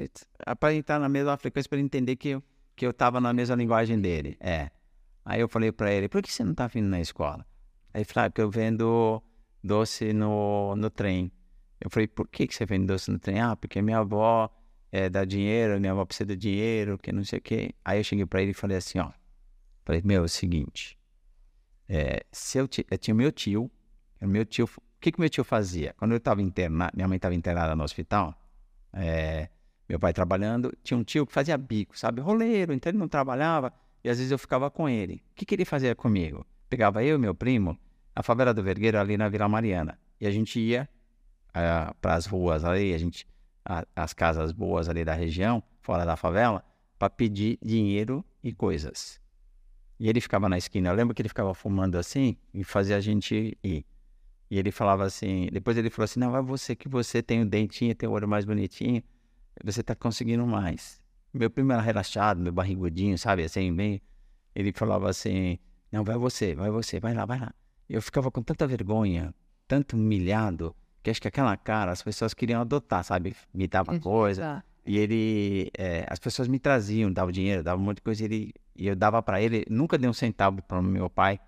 para 0.59 0.73
entrar 0.73 0.99
na 0.99 1.09
mesma 1.09 1.35
frequência, 1.37 1.67
para 1.69 1.77
ele 1.77 1.85
entender 1.85 2.15
que 2.15 2.29
eu, 2.29 2.43
que 2.75 2.85
eu 2.85 2.93
tava 2.93 3.19
na 3.19 3.33
mesma 3.33 3.55
linguagem 3.55 3.99
dele. 3.99 4.37
É. 4.39 4.69
Aí 5.25 5.41
eu 5.41 5.49
falei 5.49 5.71
para 5.71 5.91
ele, 5.91 6.07
por 6.07 6.21
que 6.21 6.31
você 6.31 6.43
não 6.43 6.53
tá 6.53 6.67
vindo 6.67 6.87
na 6.87 7.01
escola? 7.01 7.45
Aí 7.93 8.01
ele 8.01 8.05
falou, 8.05 8.27
ah, 8.27 8.29
porque 8.29 8.41
eu 8.41 8.49
vendo 8.49 9.21
doce 9.63 10.13
no, 10.13 10.75
no 10.75 10.89
trem. 10.89 11.31
Eu 11.81 11.89
falei, 11.89 12.07
por 12.07 12.27
que, 12.27 12.47
que 12.47 12.55
você 12.55 12.65
vende 12.65 12.85
doce 12.85 13.11
no 13.11 13.19
trem? 13.19 13.39
Ah, 13.39 13.55
porque 13.55 13.81
minha 13.81 13.99
avó 13.99 14.49
é, 14.91 15.09
dar 15.09 15.25
dinheiro, 15.25 15.79
minha 15.79 15.91
avó 15.91 16.05
precisa 16.05 16.27
de 16.27 16.35
dinheiro, 16.35 16.97
que 16.97 17.11
não 17.11 17.23
sei 17.23 17.39
o 17.39 17.41
quê. 17.41 17.73
Aí 17.83 17.99
eu 17.99 18.03
cheguei 18.03 18.25
pra 18.25 18.41
ele 18.41 18.51
e 18.51 18.53
falei 18.53 18.77
assim, 18.77 18.99
ó. 18.99 19.11
Falei, 19.87 20.01
meu, 20.03 20.23
é 20.23 20.25
o 20.25 20.27
seguinte. 20.27 20.99
É, 21.87 22.25
se 22.29 22.57
eu, 22.57 22.67
eu 22.91 22.97
tinha 22.97 23.15
meu 23.15 23.31
tio, 23.31 23.71
meu 24.19 24.43
tio, 24.43 24.65
o 24.65 24.81
que 24.99 25.13
que 25.13 25.17
meu 25.17 25.29
tio 25.29 25.45
fazia? 25.45 25.95
Quando 25.97 26.11
eu 26.11 26.17
estava 26.17 26.41
internado, 26.41 26.91
minha 26.93 27.07
mãe 27.07 27.15
estava 27.15 27.33
internada 27.33 27.73
no 27.73 27.85
hospital, 27.85 28.37
é, 28.91 29.47
meu 29.87 29.97
pai 29.97 30.11
trabalhando, 30.11 30.77
tinha 30.83 30.97
um 30.97 31.05
tio 31.05 31.25
que 31.25 31.31
fazia 31.31 31.57
bico, 31.57 31.97
sabe? 31.97 32.19
Roleiro, 32.19 32.73
então 32.73 32.89
ele 32.89 32.97
não 32.97 33.07
trabalhava 33.07 33.71
e 34.03 34.09
às 34.09 34.17
vezes 34.17 34.29
eu 34.29 34.37
ficava 34.37 34.69
com 34.69 34.89
ele. 34.89 35.23
O 35.31 35.35
que, 35.35 35.45
que 35.45 35.55
ele 35.55 35.63
fazia 35.63 35.95
comigo? 35.95 36.45
Pegava 36.69 37.01
eu 37.01 37.15
e 37.15 37.17
meu 37.17 37.33
primo, 37.33 37.79
a 38.13 38.21
favela 38.21 38.53
do 38.53 38.61
Vergueiro 38.61 38.99
ali 38.99 39.15
na 39.15 39.29
Vila 39.29 39.47
Mariana, 39.47 39.97
e 40.19 40.27
a 40.27 40.31
gente 40.31 40.59
ia 40.59 40.89
para 42.01 42.13
as 42.13 42.25
ruas 42.25 42.65
ali, 42.65 42.93
a 42.93 42.97
gente, 42.97 43.25
a- 43.63 43.87
as 43.95 44.11
casas 44.11 44.51
boas 44.51 44.89
ali 44.89 45.05
da 45.05 45.13
região, 45.13 45.63
fora 45.79 46.03
da 46.03 46.17
favela, 46.17 46.61
para 46.99 47.09
pedir 47.09 47.57
dinheiro 47.63 48.21
e 48.43 48.51
coisas. 48.51 49.25
E 49.99 50.09
ele 50.09 50.21
ficava 50.21 50.47
na 50.47 50.57
esquina. 50.57 50.89
Eu 50.89 50.95
lembro 50.95 51.15
que 51.15 51.21
ele 51.21 51.29
ficava 51.29 51.53
fumando 51.53 51.97
assim 51.97 52.37
e 52.53 52.63
fazia 52.63 52.97
a 52.97 53.01
gente 53.01 53.57
ir. 53.63 53.85
E 54.49 54.57
ele 54.57 54.71
falava 54.71 55.03
assim, 55.03 55.49
depois 55.51 55.75
ele 55.77 55.89
falou 55.89 56.05
assim, 56.05 56.19
não, 56.19 56.31
vai 56.31 56.41
você 56.41 56.75
que 56.75 56.87
você 56.87 57.21
tem 57.21 57.41
o 57.41 57.45
dentinho, 57.45 57.93
tem 57.93 58.07
o 58.07 58.11
olho 58.13 58.27
mais 58.27 58.45
bonitinho, 58.45 59.03
você 59.63 59.83
tá 59.83 59.93
conseguindo 59.93 60.45
mais. 60.47 61.01
Meu 61.33 61.49
primo 61.49 61.73
era 61.73 61.81
relaxado, 61.81 62.39
meu 62.39 62.53
barrigudinho, 62.53 63.17
sabe, 63.17 63.43
assim, 63.43 63.73
bem... 63.73 64.01
Ele 64.55 64.71
falava 64.71 65.09
assim, 65.09 65.59
não, 65.91 66.03
vai 66.03 66.17
você, 66.17 66.55
vai 66.55 66.71
você, 66.71 66.99
vai 66.99 67.13
lá, 67.13 67.25
vai 67.25 67.39
lá. 67.39 67.53
Eu 67.89 68.01
ficava 68.01 68.31
com 68.31 68.41
tanta 68.41 68.65
vergonha, 68.65 69.35
tanto 69.67 69.95
humilhado, 69.95 70.75
que 71.03 71.09
acho 71.09 71.21
que 71.21 71.27
aquela 71.27 71.55
cara 71.55 71.91
as 71.91 72.01
pessoas 72.01 72.33
queriam 72.33 72.61
adotar, 72.61 73.03
sabe? 73.03 73.35
Me 73.53 73.67
dava 73.67 73.99
coisa. 73.99 74.41
Tá. 74.41 74.63
E 74.85 74.97
ele, 74.97 75.69
é, 75.77 76.05
as 76.09 76.17
pessoas 76.17 76.47
me 76.47 76.57
traziam, 76.57 77.11
davam 77.11 77.31
dinheiro, 77.31 77.61
davam 77.61 77.83
um 77.83 77.85
monte 77.85 77.97
de 77.97 78.03
coisa, 78.03 78.23
e, 78.23 78.25
ele, 78.25 78.53
e 78.77 78.87
eu 78.87 78.95
dava 78.95 79.21
pra 79.21 79.41
ele, 79.41 79.65
nunca 79.69 79.97
dei 79.97 80.09
um 80.09 80.13
centavo 80.13 80.61
para 80.61 80.81
meu 80.81 81.09
pai. 81.09 81.39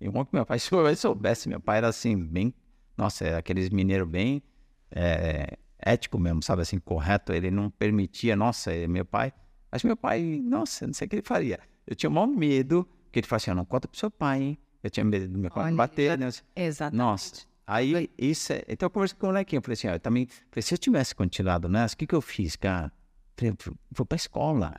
E 0.00 0.08
um 0.08 0.24
que 0.24 0.34
meu 0.34 0.44
pai, 0.44 0.58
se 0.60 0.72
eu 0.72 0.96
soubesse, 0.96 1.48
meu 1.48 1.60
pai 1.60 1.78
era 1.78 1.88
assim, 1.88 2.16
bem, 2.16 2.54
nossa, 2.96 3.24
era 3.26 3.38
aqueles 3.38 3.70
mineiros 3.70 4.08
bem 4.08 4.42
é, 4.90 5.56
ético 5.78 6.18
mesmo, 6.18 6.42
sabe, 6.42 6.62
assim, 6.62 6.78
correto, 6.78 7.32
ele 7.32 7.50
não 7.50 7.70
permitia, 7.70 8.36
nossa, 8.36 8.70
meu 8.88 9.04
pai, 9.04 9.32
acho 9.72 9.82
que 9.82 9.86
meu 9.86 9.96
pai, 9.96 10.40
nossa, 10.44 10.86
não 10.86 10.94
sei 10.94 11.06
o 11.06 11.10
que 11.10 11.16
ele 11.16 11.22
faria. 11.22 11.58
Eu 11.86 11.94
tinha 11.94 12.10
o 12.10 12.12
maior 12.12 12.26
medo, 12.26 12.86
que 13.10 13.20
ele 13.20 13.26
falava 13.26 13.42
assim, 13.42 13.50
"Ó, 13.50 13.54
não 13.54 13.64
conta 13.64 13.88
pro 13.88 13.98
seu 13.98 14.10
pai, 14.10 14.42
hein? 14.42 14.58
Eu 14.82 14.90
tinha 14.90 15.04
medo 15.04 15.28
do 15.28 15.38
meu 15.38 15.50
pai 15.50 15.66
Olha, 15.66 15.76
bater, 15.76 16.18
né? 16.18 16.28
Exatamente. 16.54 16.96
Nossa, 16.96 17.46
aí 17.66 18.10
isso 18.18 18.52
é. 18.52 18.62
Então 18.68 18.86
eu 18.86 18.90
conversei 18.90 19.18
com 19.18 19.26
o 19.26 19.30
molequinho, 19.30 19.58
eu 19.58 19.62
falei 19.62 19.72
assim, 19.74 19.88
ó, 19.88 19.92
eu 19.92 20.00
também. 20.00 20.26
Falei, 20.50 20.62
se 20.62 20.74
eu 20.74 20.78
tivesse 20.78 21.14
continuado 21.14 21.68
nessa, 21.68 21.94
o 21.94 21.98
que, 21.98 22.06
que 22.06 22.14
eu 22.14 22.20
fiz, 22.20 22.56
cara? 22.56 22.92
Falei, 23.36 23.52
"Eu 23.66 23.74
vou 23.90 24.06
pra 24.06 24.16
escola. 24.16 24.74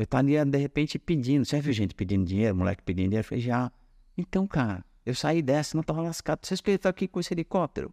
Eu 0.00 0.04
estaria, 0.04 0.46
de 0.46 0.56
repente, 0.56 0.98
pedindo. 0.98 1.44
Você 1.44 1.60
viu 1.60 1.74
gente 1.74 1.94
pedindo 1.94 2.24
dinheiro, 2.24 2.56
moleque 2.56 2.82
pedindo 2.82 3.10
dinheiro? 3.10 3.22
Eu 3.22 3.28
falei, 3.28 3.44
já. 3.44 3.70
Então, 4.16 4.46
cara, 4.46 4.82
eu 5.04 5.14
saí 5.14 5.42
dessa, 5.42 5.76
não 5.76 5.82
tava 5.82 6.00
lascado. 6.00 6.40
Vocês 6.42 6.62
tá 6.80 6.88
aqui 6.88 7.06
com 7.06 7.20
esse 7.20 7.34
helicóptero? 7.34 7.92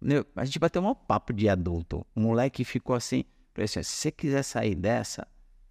Meu, 0.00 0.24
a 0.36 0.44
gente 0.44 0.60
bateu 0.60 0.80
um 0.80 0.94
papo 0.94 1.32
de 1.32 1.48
adulto. 1.48 2.06
O 2.14 2.20
moleque 2.20 2.64
ficou 2.64 2.94
assim. 2.94 3.24
Falei 3.52 3.64
assim, 3.64 3.82
se 3.82 3.90
você 3.90 4.12
quiser 4.12 4.44
sair 4.44 4.76
dessa, 4.76 5.26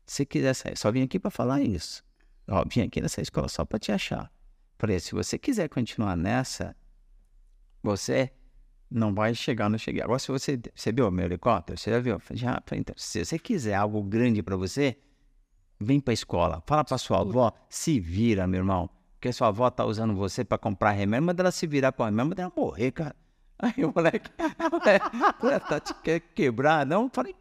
se 0.06 0.18
você 0.18 0.26
quiser 0.26 0.54
sair, 0.56 0.78
só 0.78 0.92
vim 0.92 1.04
aqui 1.04 1.18
pra 1.18 1.32
falar 1.32 1.62
isso. 1.62 2.04
Ó, 2.50 2.66
vim 2.70 2.82
aqui 2.82 3.00
nessa 3.00 3.22
escola 3.22 3.48
só 3.48 3.64
pra 3.64 3.80
te 3.80 3.94
achar. 3.94 4.30
Falei, 4.78 5.00
se 5.00 5.14
você 5.14 5.40
quiser 5.40 5.70
continuar 5.70 6.18
nessa, 6.18 6.76
você 7.82 8.30
não 8.92 9.16
vai 9.16 9.34
chegar 9.34 9.70
no 9.70 9.80
cheguei. 9.80 10.02
Agora, 10.02 10.20
se 10.20 10.28
você, 10.28 10.60
você 10.76 10.92
viu 10.92 11.10
meu 11.10 11.24
helicóptero? 11.24 11.80
Você 11.80 11.92
já 11.92 12.00
viu? 12.02 12.22
Já. 12.32 12.62
Então, 12.74 12.94
se 12.98 13.24
você 13.24 13.40
quiser 13.40 13.76
algo 13.76 14.04
grande 14.04 14.44
pra 14.44 14.58
você, 14.58 14.98
vem 15.80 16.00
pra 16.00 16.14
escola. 16.14 16.64
Fala 16.66 16.84
pra 16.84 16.98
sua 16.98 17.22
avó, 17.22 17.52
se 17.70 18.00
vira, 18.00 18.48
meu 18.48 18.60
irmão. 18.60 18.90
Porque 19.14 19.32
sua 19.34 19.48
avó 19.48 19.70
tá 19.70 19.86
usando 19.86 20.16
você 20.16 20.44
pra 20.44 20.58
comprar 20.58 20.92
remédio, 20.92 21.26
manda 21.26 21.42
ela 21.42 21.52
se 21.52 21.66
virar 21.66 21.92
com 21.92 22.04
remédio, 22.04 22.30
manda 22.30 22.42
ela 22.44 22.54
morrer, 22.56 22.92
cara. 22.92 23.16
Aí 23.58 23.86
o 23.86 23.94
moleque, 23.96 24.30
é, 25.50 25.60
tá 25.60 25.80
te 25.80 25.94
quer 26.04 26.20
quebrar? 26.20 26.86
Não, 26.86 27.10
falei, 27.10 27.34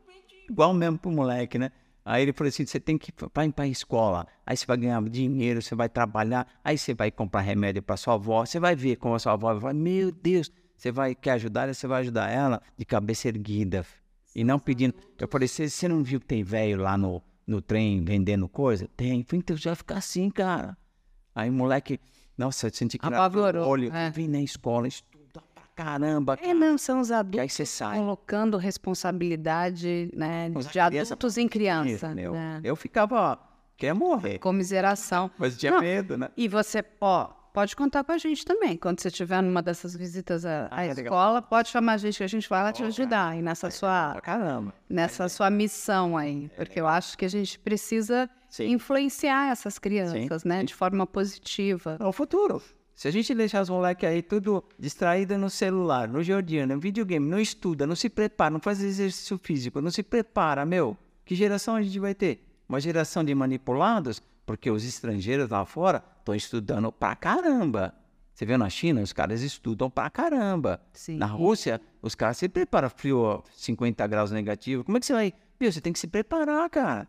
igual 0.48 0.72
mesmo 0.72 0.96
pro 0.96 1.10
moleque, 1.10 1.58
né? 1.58 1.72
Aí 2.04 2.22
ele 2.22 2.32
falou 2.32 2.48
assim: 2.48 2.66
você 2.66 2.78
tem 2.78 2.98
que 2.98 3.10
ir 3.10 3.12
pra, 3.12 3.28
pra 3.50 3.66
escola, 3.66 4.26
aí 4.46 4.56
você 4.56 4.66
vai 4.66 4.76
ganhar 4.76 5.02
dinheiro, 5.08 5.62
você 5.62 5.74
vai 5.74 5.88
trabalhar, 5.88 6.46
aí 6.62 6.76
você 6.76 6.94
vai 6.94 7.10
comprar 7.10 7.40
remédio 7.40 7.82
pra 7.82 7.96
sua 7.96 8.14
avó, 8.14 8.44
você 8.44 8.60
vai 8.60 8.76
ver 8.76 8.96
como 8.96 9.14
a 9.14 9.18
sua 9.18 9.32
avó 9.32 9.52
vai 9.52 9.60
falar: 9.60 9.74
meu 9.74 10.12
Deus, 10.12 10.52
você 10.76 10.92
vai 10.92 11.14
quer 11.14 11.32
ajudar, 11.32 11.72
você 11.72 11.86
vai 11.86 12.02
ajudar 12.02 12.30
ela 12.30 12.60
de 12.76 12.84
cabeça 12.84 13.28
erguida 13.28 13.86
e 14.34 14.44
não 14.44 14.58
pedindo. 14.58 14.94
Eu 15.18 15.26
falei: 15.28 15.48
você 15.48 15.88
não 15.88 16.02
viu 16.02 16.20
que 16.20 16.26
tem 16.26 16.44
velho 16.44 16.82
lá 16.82 16.98
no, 16.98 17.22
no 17.46 17.60
trem 17.60 18.04
vendendo 18.04 18.48
coisa? 18.48 18.88
Tem. 18.96 19.22
Falei, 19.24 19.40
então 19.40 19.56
vai 19.56 19.74
ficar 19.74 19.96
assim, 19.98 20.30
cara. 20.30 20.76
Aí 21.34 21.50
o 21.50 21.52
moleque, 21.52 21.98
nossa, 22.38 22.66
eu 22.68 22.72
senti 22.72 22.98
que 22.98 23.06
Apavorou, 23.06 23.66
olho, 23.66 23.92
é. 23.92 24.10
vem 24.10 24.28
na 24.28 24.40
escola, 24.40 24.86
estuda 24.86 25.42
pra 25.54 25.64
caramba. 25.74 26.38
É, 26.40 26.54
não, 26.54 26.78
são 26.78 27.00
os 27.00 27.10
E 27.10 27.12
aí 27.12 27.18
adultos 27.20 27.52
você 27.52 27.66
sai. 27.66 27.98
colocando 27.98 28.56
responsabilidade 28.56 30.10
né, 30.14 30.48
Mas 30.54 30.66
de 30.66 30.70
criança 30.72 31.14
adultos 31.14 31.38
em 31.38 31.48
criança. 31.48 32.14
Meu. 32.14 32.32
né? 32.32 32.60
Eu 32.64 32.76
ficava, 32.76 33.38
quer 33.76 33.94
morrer. 33.94 34.38
Comiseração. 34.38 35.30
Mas 35.38 35.56
tinha 35.56 35.72
Não, 35.72 35.80
medo, 35.80 36.16
né? 36.16 36.30
E 36.36 36.48
você, 36.48 36.84
ó, 37.00 37.30
pode 37.54 37.74
contar 37.76 38.02
com 38.04 38.10
a 38.12 38.18
gente 38.18 38.44
também. 38.44 38.76
Quando 38.76 39.00
você 39.00 39.08
estiver 39.08 39.40
numa 39.40 39.62
dessas 39.62 39.94
visitas 39.96 40.44
à, 40.44 40.66
à 40.66 40.80
Ah, 40.80 40.82
legal. 40.82 41.04
escola, 41.04 41.40
pode 41.40 41.68
chamar 41.68 41.92
a 41.92 41.96
gente 41.96 42.18
que 42.18 42.24
a 42.24 42.26
gente 42.26 42.48
vai 42.48 42.62
lá 42.64 42.72
te 42.72 42.82
ajudar 42.82 43.28
aí 43.28 43.40
nessa 43.40 43.70
sua, 43.70 44.10
Pra 44.12 44.20
caramba. 44.20 44.74
nessa 44.90 45.28
sua 45.28 45.48
missão 45.48 46.16
aí. 46.18 46.50
Porque 46.56 46.80
eu 46.80 46.86
acho 46.86 47.16
que 47.16 47.24
a 47.24 47.28
gente 47.30 47.58
precisa 47.60 48.28
Sim. 48.50 48.72
influenciar 48.72 49.50
essas 49.52 49.78
crianças, 49.78 50.42
né? 50.44 50.64
De 50.64 50.74
forma 50.74 51.06
positiva. 51.06 51.96
É 52.00 52.04
o 52.04 52.12
futuro. 52.12 52.60
Se 52.92 53.08
a 53.08 53.10
gente 53.10 53.32
deixar 53.34 53.62
os 53.62 53.70
moleques 53.70 54.08
aí 54.08 54.20
tudo 54.20 54.62
distraído 54.78 55.38
no 55.38 55.48
celular, 55.48 56.06
no 56.08 56.22
joguinho, 56.22 56.66
no 56.66 56.78
videogame, 56.78 57.26
não 57.28 57.40
estuda, 57.40 57.86
não 57.86 57.96
se 57.96 58.08
prepara, 58.08 58.50
não 58.50 58.60
faz 58.60 58.80
exercício 58.82 59.38
físico, 59.42 59.80
não 59.80 59.90
se 59.90 60.02
prepara, 60.02 60.64
meu, 60.66 60.96
que 61.24 61.34
geração 61.34 61.74
a 61.76 61.82
gente 61.82 61.98
vai 61.98 62.14
ter? 62.14 62.44
Uma 62.68 62.80
geração 62.80 63.24
de 63.24 63.34
manipulados, 63.34 64.20
porque 64.46 64.70
os 64.70 64.84
estrangeiros 64.84 65.48
lá 65.48 65.64
fora 65.64 66.04
estão 66.18 66.34
estudando 66.34 66.90
pra 66.92 67.14
caramba. 67.16 67.94
Você 68.34 68.44
vê 68.44 68.56
na 68.56 68.68
China, 68.68 69.00
os 69.00 69.12
caras 69.12 69.42
estudam 69.42 69.88
pra 69.88 70.10
caramba. 70.10 70.80
Sim. 70.92 71.16
Na 71.16 71.26
Rússia, 71.26 71.80
os 72.02 72.14
caras 72.14 72.36
se 72.36 72.48
preparam, 72.48 72.90
frio, 72.90 73.20
ó, 73.20 73.42
50 73.52 74.04
graus 74.08 74.32
negativo. 74.32 74.82
Como 74.82 74.96
é 74.96 75.00
que 75.00 75.06
você 75.06 75.12
vai? 75.12 75.32
Meu, 75.60 75.70
você 75.70 75.80
tem 75.80 75.92
que 75.92 75.98
se 76.00 76.08
preparar, 76.08 76.68
cara. 76.68 77.08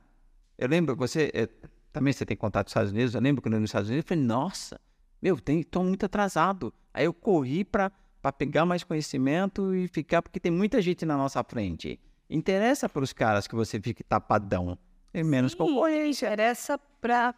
Eu 0.57 0.67
lembro, 0.67 0.95
você 0.95 1.31
eh, 1.33 1.49
também 1.91 2.13
você 2.13 2.25
tem 2.25 2.37
contato 2.37 2.65
com 2.65 2.67
os 2.67 2.71
Estados 2.71 2.91
Unidos. 2.91 3.15
Eu 3.15 3.21
lembro 3.21 3.41
quando 3.41 3.55
eu 3.55 3.59
nos 3.59 3.69
Estados 3.69 3.89
Unidos, 3.89 4.05
eu 4.05 4.07
falei, 4.07 4.23
nossa, 4.23 4.79
meu, 5.21 5.39
tem, 5.39 5.63
tô 5.63 5.83
muito 5.83 6.05
atrasado. 6.05 6.71
Aí 6.93 7.05
eu 7.05 7.13
corri 7.13 7.65
para 7.65 7.91
pegar 8.37 8.65
mais 8.65 8.83
conhecimento 8.83 9.73
e 9.73 9.87
ficar, 9.87 10.21
porque 10.21 10.39
tem 10.39 10.51
muita 10.51 10.79
gente 10.81 11.05
na 11.05 11.17
nossa 11.17 11.43
frente. 11.43 11.99
Interessa 12.29 12.87
para 12.87 13.03
os 13.03 13.13
caras 13.13 13.47
que 13.47 13.55
você 13.55 13.79
fique 13.81 14.03
tapadão. 14.03 14.77
Tem 15.15 15.23
menos 15.23 15.53
concorrência. 15.55 16.27
Interessa 16.27 16.77
para 16.99 17.33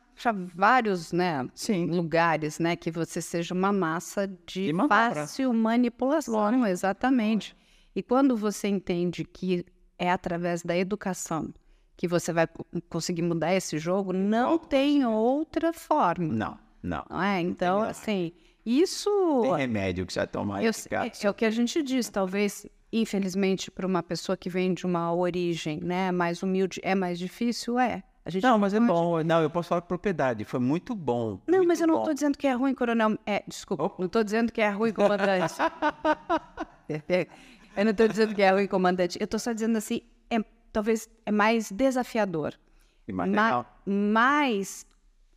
vários 0.55 1.11
né, 1.11 1.47
Sim. 1.53 1.85
lugares, 1.91 2.57
né? 2.57 2.75
Que 2.75 2.89
você 2.89 3.21
seja 3.21 3.53
uma 3.53 3.71
massa 3.71 4.25
de 4.47 4.71
De 4.73 4.87
fácil 4.87 5.53
manipulação, 5.53 6.65
exatamente. 6.65 7.55
E 7.95 8.01
quando 8.01 8.35
você 8.35 8.67
entende 8.67 9.23
que 9.23 9.63
é 9.99 10.09
através 10.11 10.63
da 10.63 10.75
educação 10.75 11.53
que 11.95 12.07
você 12.07 12.33
vai 12.33 12.47
co- 12.47 12.65
conseguir 12.89 13.21
mudar 13.23 13.53
esse 13.53 13.77
jogo, 13.77 14.11
não 14.13 14.57
tem 14.57 15.05
outra 15.05 15.71
forma. 15.73 16.25
Não, 16.33 16.57
não. 16.81 17.05
Não 17.09 17.21
é? 17.23 17.41
Então, 17.41 17.81
assim, 17.81 18.31
isso 18.65 19.09
Tem 19.43 19.55
remédio 19.55 20.05
que 20.05 20.13
você 20.13 20.19
vai 20.19 20.27
tomar. 20.27 20.63
eu 20.63 20.71
e 20.71 20.95
é, 20.95 21.11
é 21.27 21.29
o 21.29 21.33
que 21.33 21.45
a 21.45 21.49
gente 21.51 21.81
diz, 21.83 22.09
talvez, 22.09 22.65
infelizmente, 22.91 23.69
para 23.71 23.85
uma 23.85 24.01
pessoa 24.03 24.35
que 24.37 24.49
vem 24.49 24.73
de 24.73 24.85
uma 24.85 25.13
origem 25.13 25.79
né, 25.81 26.11
mais 26.11 26.41
humilde, 26.43 26.79
é 26.83 26.95
mais 26.95 27.17
difícil? 27.19 27.77
É. 27.79 28.03
A 28.25 28.29
gente 28.29 28.43
Não, 28.43 28.57
mas 28.59 28.73
é 28.73 28.77
pode- 28.79 28.87
bom. 28.91 29.23
Não, 29.23 29.41
eu 29.41 29.49
posso 29.49 29.69
falar 29.69 29.81
propriedade. 29.81 30.43
Foi 30.43 30.59
muito 30.59 30.93
bom. 30.93 31.39
Não, 31.47 31.59
muito 31.59 31.67
mas 31.69 31.79
eu 31.79 31.87
não 31.87 31.99
estou 31.99 32.13
dizendo 32.13 32.37
que 32.37 32.45
é 32.45 32.51
ruim, 32.53 32.73
coronel. 32.73 33.17
É, 33.25 33.41
desculpa, 33.47 33.89
não 33.97 34.05
estou 34.05 34.21
dizendo 34.23 34.51
que 34.51 34.59
é 34.61 34.69
ruim, 34.69 34.91
comandante. 34.91 35.53
eu 37.75 37.85
não 37.85 37.91
estou 37.91 38.07
dizendo 38.07 38.33
que 38.35 38.41
é 38.41 38.51
ruim, 38.51 38.67
comandante. 38.67 39.17
Eu 39.19 39.25
estou 39.25 39.39
só 39.39 39.53
dizendo 39.53 39.77
assim, 39.77 40.01
é, 40.29 40.39
talvez 40.73 41.07
é 41.25 41.31
mais 41.31 41.71
desafiador. 41.71 42.53
Ma- 43.09 43.65
mas, 43.85 44.85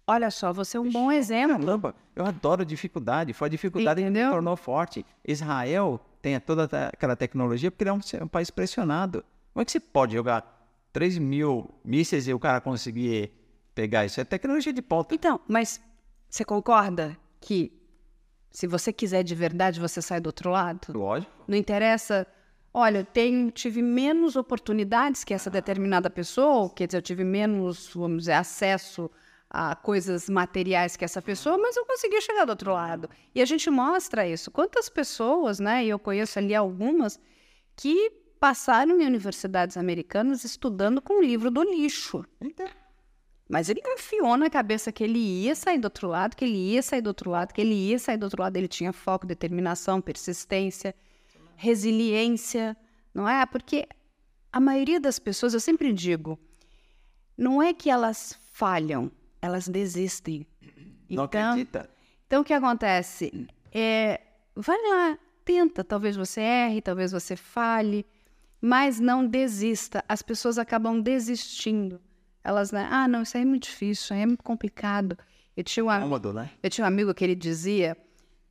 olha 0.07 0.31
só, 0.31 0.53
você 0.53 0.77
é 0.77 0.81
um 0.81 0.91
bom 0.91 1.13
exemplo. 1.13 1.59
Caramba, 1.61 1.95
eu 2.17 2.25
adoro 2.27 2.65
dificuldade. 2.65 3.33
Foi 3.33 3.47
a 3.47 3.51
dificuldade 3.51 4.01
que 4.01 4.07
Entendeu? 4.09 4.27
me 4.27 4.33
tornou 4.33 4.57
forte. 4.57 5.07
Israel 5.25 6.01
tem 6.21 6.39
toda 6.41 6.65
aquela 6.89 7.17
tecnologia 7.17 7.71
porque 7.71 7.85
ele 7.85 7.91
é 7.91 7.93
um, 7.93 8.25
um 8.25 8.29
país 8.29 8.51
pressionado. 8.51 9.25
Como 9.53 9.63
é 9.63 9.65
que 9.65 9.73
você 9.73 9.81
pode 9.81 10.15
jogar 10.15 10.69
3 10.93 11.19
mil 11.19 11.73
mísseis 11.85 12.29
e 12.29 12.35
o 12.35 12.39
cara 12.39 12.61
conseguir 12.61 13.33
pegar 13.75 14.05
isso? 14.05 14.21
É 14.21 14.25
tecnologia 14.25 14.73
de 14.73 14.83
ponta. 14.83 15.15
Então, 15.15 15.41
mas 15.49 15.81
você 16.29 16.45
concorda 16.45 17.17
que 17.41 17.73
se 18.51 18.67
você 18.67 18.93
quiser 18.93 19.23
de 19.23 19.35
verdade, 19.35 19.81
você 19.81 20.03
sai 20.03 20.21
do 20.21 20.27
outro 20.27 20.51
lado? 20.51 20.93
Lógico. 20.93 21.33
Não 21.47 21.57
interessa 21.57 22.27
olha, 22.73 22.99
eu 22.99 23.05
tenho, 23.05 23.51
tive 23.51 23.83
menos 23.83 24.37
oportunidades 24.37 25.25
que 25.25 25.35
essa 25.35 25.51
determinada 25.51 26.09
pessoa, 26.09 26.71
quer 26.71 26.87
dizer, 26.87 26.99
eu 26.99 27.03
tive 27.03 27.25
menos, 27.25 27.91
vamos 27.95 28.19
dizer, 28.19 28.33
acesso 28.33 29.11
a 29.51 29.75
coisas 29.75 30.31
materiais 30.31 30.97
que 30.97 31.05
essa 31.05 31.21
pessoa, 31.21 31.59
mas 31.59 31.77
eu 31.77 31.85
consegui 31.85 32.21
chegar 32.21 32.45
do 32.45 32.51
outro 32.51 32.73
lado. 32.73 33.11
E 33.35 33.43
a 33.43 33.45
gente 33.45 33.69
mostra 33.69 34.27
isso. 34.27 34.51
Quantas 34.51 34.89
pessoas, 34.89 35.59
né, 35.59 35.85
e 35.85 35.89
eu 35.89 35.99
conheço 35.99 36.39
ali 36.39 36.55
algumas, 36.55 37.19
que 37.75 38.13
passaram 38.39 39.01
em 39.01 39.07
universidades 39.07 39.77
americanas 39.77 40.45
estudando 40.45 41.03
com 41.03 41.19
o 41.19 41.23
livro 41.23 41.51
do 41.51 41.63
lixo. 41.63 42.25
Mas 43.49 43.69
ele 43.69 43.83
confiou 43.83 44.37
na 44.37 44.49
cabeça 44.49 44.93
que 44.93 45.03
ele 45.03 45.19
ia 45.19 45.57
sair 45.57 45.79
do 45.79 45.87
outro 45.87 46.07
lado, 46.07 46.37
que 46.37 46.45
ele 46.45 46.57
ia 46.57 46.81
sair 46.81 47.03
do 47.03 47.09
outro 47.09 47.29
lado, 47.29 47.53
que 47.53 47.61
ele 47.61 47.75
ia 47.75 47.99
sair 47.99 48.17
do 48.17 48.23
outro 48.23 48.41
lado. 48.41 48.57
Ele 48.57 48.69
tinha 48.69 48.93
foco, 48.93 49.27
determinação, 49.27 50.01
persistência, 50.01 50.95
resiliência, 51.57 52.77
não 53.13 53.29
é? 53.29 53.45
Porque 53.45 53.89
a 54.53 54.61
maioria 54.61 55.01
das 55.01 55.19
pessoas, 55.19 55.53
eu 55.53 55.61
sempre 55.61 55.93
digo, 55.93 56.39
não 57.37 57.61
é 57.61 57.75
que 57.75 57.91
elas 57.91 58.39
falham, 58.53 59.11
elas 59.41 59.69
desistem. 59.69 60.47
Não 61.09 61.25
então, 61.25 61.53
acredita. 61.53 61.91
Então, 62.27 62.43
o 62.43 62.45
que 62.45 62.53
acontece? 62.53 63.49
É, 63.73 64.21
vai 64.55 64.77
lá, 64.77 65.19
tenta. 65.45 65.83
Talvez 65.83 66.17
você 66.17 66.41
erre, 66.41 66.81
talvez 66.81 67.13
você 67.13 67.37
falhe, 67.37 68.07
mas 68.61 69.01
não 69.01 69.27
desista. 69.27 70.05
As 70.09 70.23
pessoas 70.23 70.59
acabam 70.59 71.01
desistindo. 71.01 72.01
Elas, 72.43 72.73
né? 72.73 72.89
Ah, 72.91 73.07
não, 73.07 73.23
isso 73.23 73.37
aí 73.37 73.43
é 73.43 73.47
muito 73.47 73.65
difícil, 73.65 74.05
isso 74.05 74.15
aí 74.15 74.21
é 74.21 74.27
muito 74.27 74.45
complicado. 74.45 75.17
Eu 75.57 75.65
tinha, 75.65 75.85
um, 75.85 75.89
Cômodo, 75.89 76.33
né? 76.33 76.51
eu 76.63 76.71
tinha 76.71 76.85
um 76.85 76.89
amigo 76.89 77.13
que 77.13 77.23
ele 77.23 77.35
dizia 77.35 77.97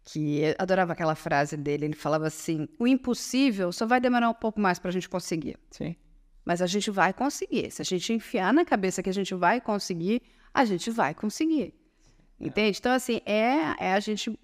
que 0.04 0.56
adorava 0.58 0.94
aquela 0.94 1.16
frase 1.16 1.56
dele. 1.58 1.86
Ele 1.86 1.96
falava 1.96 2.28
assim: 2.28 2.68
o 2.78 2.88
impossível 2.88 3.72
só 3.72 3.86
vai 3.86 4.00
demorar 4.00 4.30
um 4.30 4.34
pouco 4.34 4.60
mais 4.60 4.78
para 4.78 4.90
a 4.90 4.92
gente 4.92 5.10
conseguir. 5.10 5.58
Sim. 5.72 5.96
Mas 6.46 6.62
a 6.62 6.68
gente 6.68 6.90
vai 6.92 7.14
conseguir. 7.14 7.72
Se 7.72 7.82
a 7.82 7.86
gente 7.86 8.12
enfiar 8.14 8.54
na 8.54 8.66
cabeça 8.66 9.04
que 9.04 9.10
a 9.10 9.14
gente 9.14 9.34
vai 9.36 9.62
conseguir, 9.62 10.22
a 10.54 10.66
gente 10.66 10.89
vai 10.89 11.14
conseguir. 11.14 11.74
Entende? 12.39 12.78
Então, 12.80 12.91
assim, 12.91 13.22
é, 13.26 13.76
é 13.80 13.93
a 13.93 14.00
gente 14.00 14.38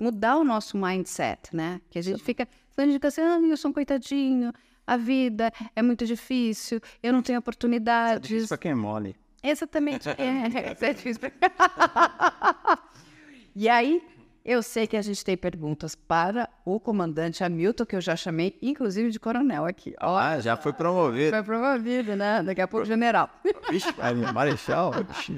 mudar 0.00 0.36
o 0.36 0.44
nosso 0.44 0.76
mindset, 0.76 1.54
né? 1.54 1.80
Que 1.90 1.98
a 1.98 2.02
gente 2.02 2.22
fica, 2.22 2.48
a 2.76 2.82
gente 2.82 2.94
fica 2.94 3.08
assim, 3.08 3.20
ah, 3.20 3.38
eu 3.40 3.56
sou 3.56 3.70
um 3.70 3.74
coitadinho, 3.74 4.52
a 4.86 4.96
vida 4.96 5.52
é 5.76 5.82
muito 5.82 6.06
difícil, 6.06 6.80
eu 7.02 7.12
não 7.12 7.22
tenho 7.22 7.38
oportunidades. 7.38 8.24
Isso 8.24 8.34
é 8.34 8.36
difícil 8.36 8.48
pra 8.48 8.58
quem 8.58 8.70
é 8.72 8.74
mole. 8.74 9.16
Exatamente. 9.42 10.08
é, 10.18 10.74
é 10.80 10.92
difícil 10.94 11.20
pra... 11.20 11.30
e 13.54 13.68
aí, 13.68 14.02
eu 14.48 14.62
sei 14.62 14.86
que 14.86 14.96
a 14.96 15.02
gente 15.02 15.22
tem 15.22 15.36
perguntas 15.36 15.94
para 15.94 16.48
o 16.64 16.80
comandante 16.80 17.44
Hamilton, 17.44 17.84
que 17.84 17.94
eu 17.94 18.00
já 18.00 18.16
chamei, 18.16 18.56
inclusive, 18.62 19.10
de 19.10 19.20
coronel 19.20 19.66
aqui. 19.66 19.94
Ó, 20.00 20.16
ah, 20.16 20.40
já 20.40 20.56
foi 20.56 20.72
promovido. 20.72 21.28
Foi 21.32 21.42
promovido, 21.42 22.16
né? 22.16 22.42
Daqui 22.42 22.62
a 22.62 22.66
pouco, 22.66 22.86
general. 22.86 23.28
Vixe, 23.70 23.92
marechal, 24.32 24.92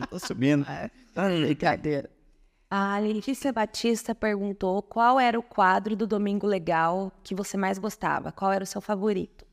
tô 0.09 0.17
subindo. 0.21 0.65
É, 0.71 0.89
brincadeira. 1.45 2.09
A 2.71 3.01
Letícia 3.01 3.53
Batista 3.53 4.15
perguntou 4.15 4.81
qual 4.81 5.19
era 5.19 5.37
o 5.37 5.43
quadro 5.43 5.97
do 5.97 6.07
Domingo 6.07 6.47
Legal 6.47 7.11
que 7.25 7.35
você 7.35 7.57
mais 7.57 7.81
gostava, 7.81 8.31
qual 8.31 8.53
era 8.53 8.63
o 8.63 8.67
seu 8.67 8.81
favorito? 8.81 9.45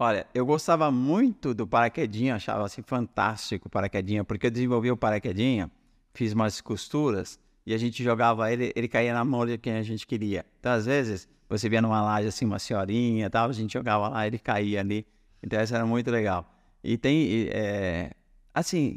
Olha, 0.00 0.26
eu 0.34 0.44
gostava 0.44 0.90
muito 0.90 1.54
do 1.54 1.64
paraquedinha, 1.64 2.34
achava 2.34 2.64
assim 2.64 2.82
fantástico 2.82 3.68
o 3.68 3.70
paraquedinha, 3.70 4.24
porque 4.24 4.48
eu 4.48 4.50
desenvolvi 4.50 4.90
o 4.90 4.96
paraquedinha, 4.96 5.70
fiz 6.12 6.32
umas 6.32 6.60
costuras 6.60 7.38
e 7.70 7.74
a 7.74 7.78
gente 7.78 8.02
jogava 8.02 8.52
ele, 8.52 8.72
ele 8.74 8.88
caía 8.88 9.14
na 9.14 9.24
mão 9.24 9.46
de 9.46 9.56
quem 9.56 9.74
a 9.74 9.82
gente 9.84 10.04
queria. 10.04 10.44
Então, 10.58 10.72
às 10.72 10.86
vezes, 10.86 11.28
você 11.48 11.68
via 11.68 11.80
numa 11.80 12.02
laje 12.02 12.26
assim, 12.26 12.44
uma 12.44 12.58
senhorinha 12.58 13.26
e 13.26 13.30
tal, 13.30 13.48
a 13.48 13.52
gente 13.52 13.72
jogava 13.72 14.08
lá, 14.08 14.26
ele 14.26 14.40
caía 14.40 14.80
ali. 14.80 15.06
Então, 15.40 15.62
isso 15.62 15.72
era 15.72 15.86
muito 15.86 16.10
legal. 16.10 16.52
E 16.82 16.98
tem, 16.98 17.48
é, 17.52 18.10
assim, 18.52 18.96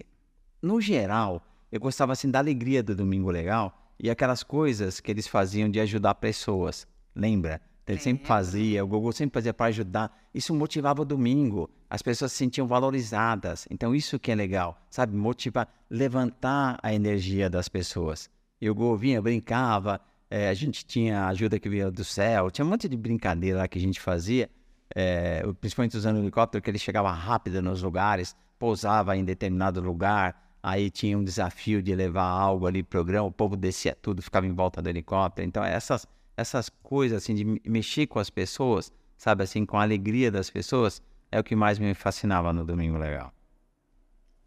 no 0.60 0.82
geral, 0.82 1.46
eu 1.72 1.80
gostava 1.80 2.14
assim 2.14 2.32
da 2.32 2.40
alegria 2.40 2.82
do 2.82 2.96
Domingo 2.96 3.30
Legal 3.30 3.80
e 4.00 4.10
aquelas 4.10 4.42
coisas 4.42 5.00
que 5.00 5.12
eles 5.12 5.28
faziam 5.28 5.70
de 5.70 5.80
ajudar 5.80 6.16
pessoas. 6.16 6.88
Lembra? 7.16 7.62
Ele 7.86 8.00
sempre 8.00 8.26
fazia, 8.26 8.84
o 8.84 8.88
Google 8.88 9.12
sempre 9.12 9.36
fazia 9.36 9.54
para 9.54 9.68
ajudar. 9.68 10.18
Isso 10.34 10.52
motivava 10.52 11.04
o 11.04 11.06
domingo. 11.06 11.70
As 11.88 12.02
pessoas 12.02 12.32
se 12.32 12.40
sentiam 12.40 12.66
valorizadas. 12.66 13.68
Então, 13.70 13.94
isso 13.94 14.18
que 14.18 14.32
é 14.32 14.36
legal, 14.36 14.82
sabe? 14.90 15.16
Motivar, 15.16 15.68
levantar 15.92 16.80
a 16.82 16.92
energia 16.92 17.52
das 17.52 17.70
pessoas. 17.70 18.33
E 18.64 18.70
o 18.70 18.74
Google 18.74 18.96
vinha, 18.96 19.22
brincava, 19.22 20.00
é, 20.30 20.48
a 20.48 20.54
gente 20.54 20.86
tinha 20.86 21.28
ajuda 21.28 21.60
que 21.60 21.68
vinha 21.68 21.92
do 21.92 22.06
céu, 22.06 22.50
tinha 22.50 22.64
um 22.64 22.70
monte 22.70 22.88
de 22.88 22.96
brincadeira 22.96 23.58
lá 23.58 23.68
que 23.68 23.78
a 23.78 23.82
gente 23.82 24.00
fazia, 24.00 24.50
é, 24.96 25.44
principalmente 25.60 25.98
usando 25.98 26.16
o 26.16 26.20
helicóptero, 26.20 26.62
que 26.62 26.70
ele 26.70 26.80
chegava 26.80 27.12
rápido 27.12 27.62
nos 27.62 27.84
lugares, 27.84 28.34
pousava 28.58 29.18
em 29.18 29.26
determinado 29.26 29.82
lugar, 29.82 30.56
aí 30.64 30.90
tinha 30.90 31.18
um 31.18 31.26
desafio 31.26 31.84
de 31.84 31.94
levar 31.94 32.24
algo 32.24 32.66
ali 32.66 32.82
pro 32.82 32.92
programa, 32.92 33.28
o 33.28 33.32
povo 33.34 33.58
descia 33.58 33.94
tudo, 34.02 34.22
ficava 34.22 34.48
em 34.48 34.54
volta 34.54 34.82
do 34.82 34.88
helicóptero. 34.88 35.46
Então, 35.46 35.62
essas, 35.62 36.08
essas 36.38 36.70
coisas, 36.70 37.22
assim, 37.22 37.36
de 37.36 37.62
mexer 37.70 38.08
com 38.08 38.18
as 38.18 38.30
pessoas, 38.30 38.94
sabe, 39.18 39.44
assim, 39.44 39.66
com 39.66 39.76
a 39.76 39.82
alegria 39.82 40.32
das 40.32 40.50
pessoas, 40.50 41.02
é 41.30 41.38
o 41.38 41.44
que 41.44 41.54
mais 41.54 41.78
me 41.78 41.94
fascinava 41.94 42.54
no 42.54 42.64
Domingo 42.64 42.98
Legal. 42.98 43.34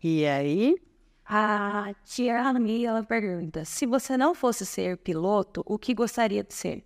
E 0.03 0.25
aí? 0.25 0.75
A 1.29 1.93
tia 2.05 2.41
Ami, 2.41 2.85
ela 2.85 3.03
pergunta, 3.03 3.65
se 3.65 3.85
você 3.85 4.17
não 4.17 4.33
fosse 4.33 4.65
ser 4.65 4.97
piloto, 4.99 5.61
o 5.67 5.77
que 5.77 5.93
gostaria 5.93 6.45
de 6.45 6.55
ser? 6.55 6.85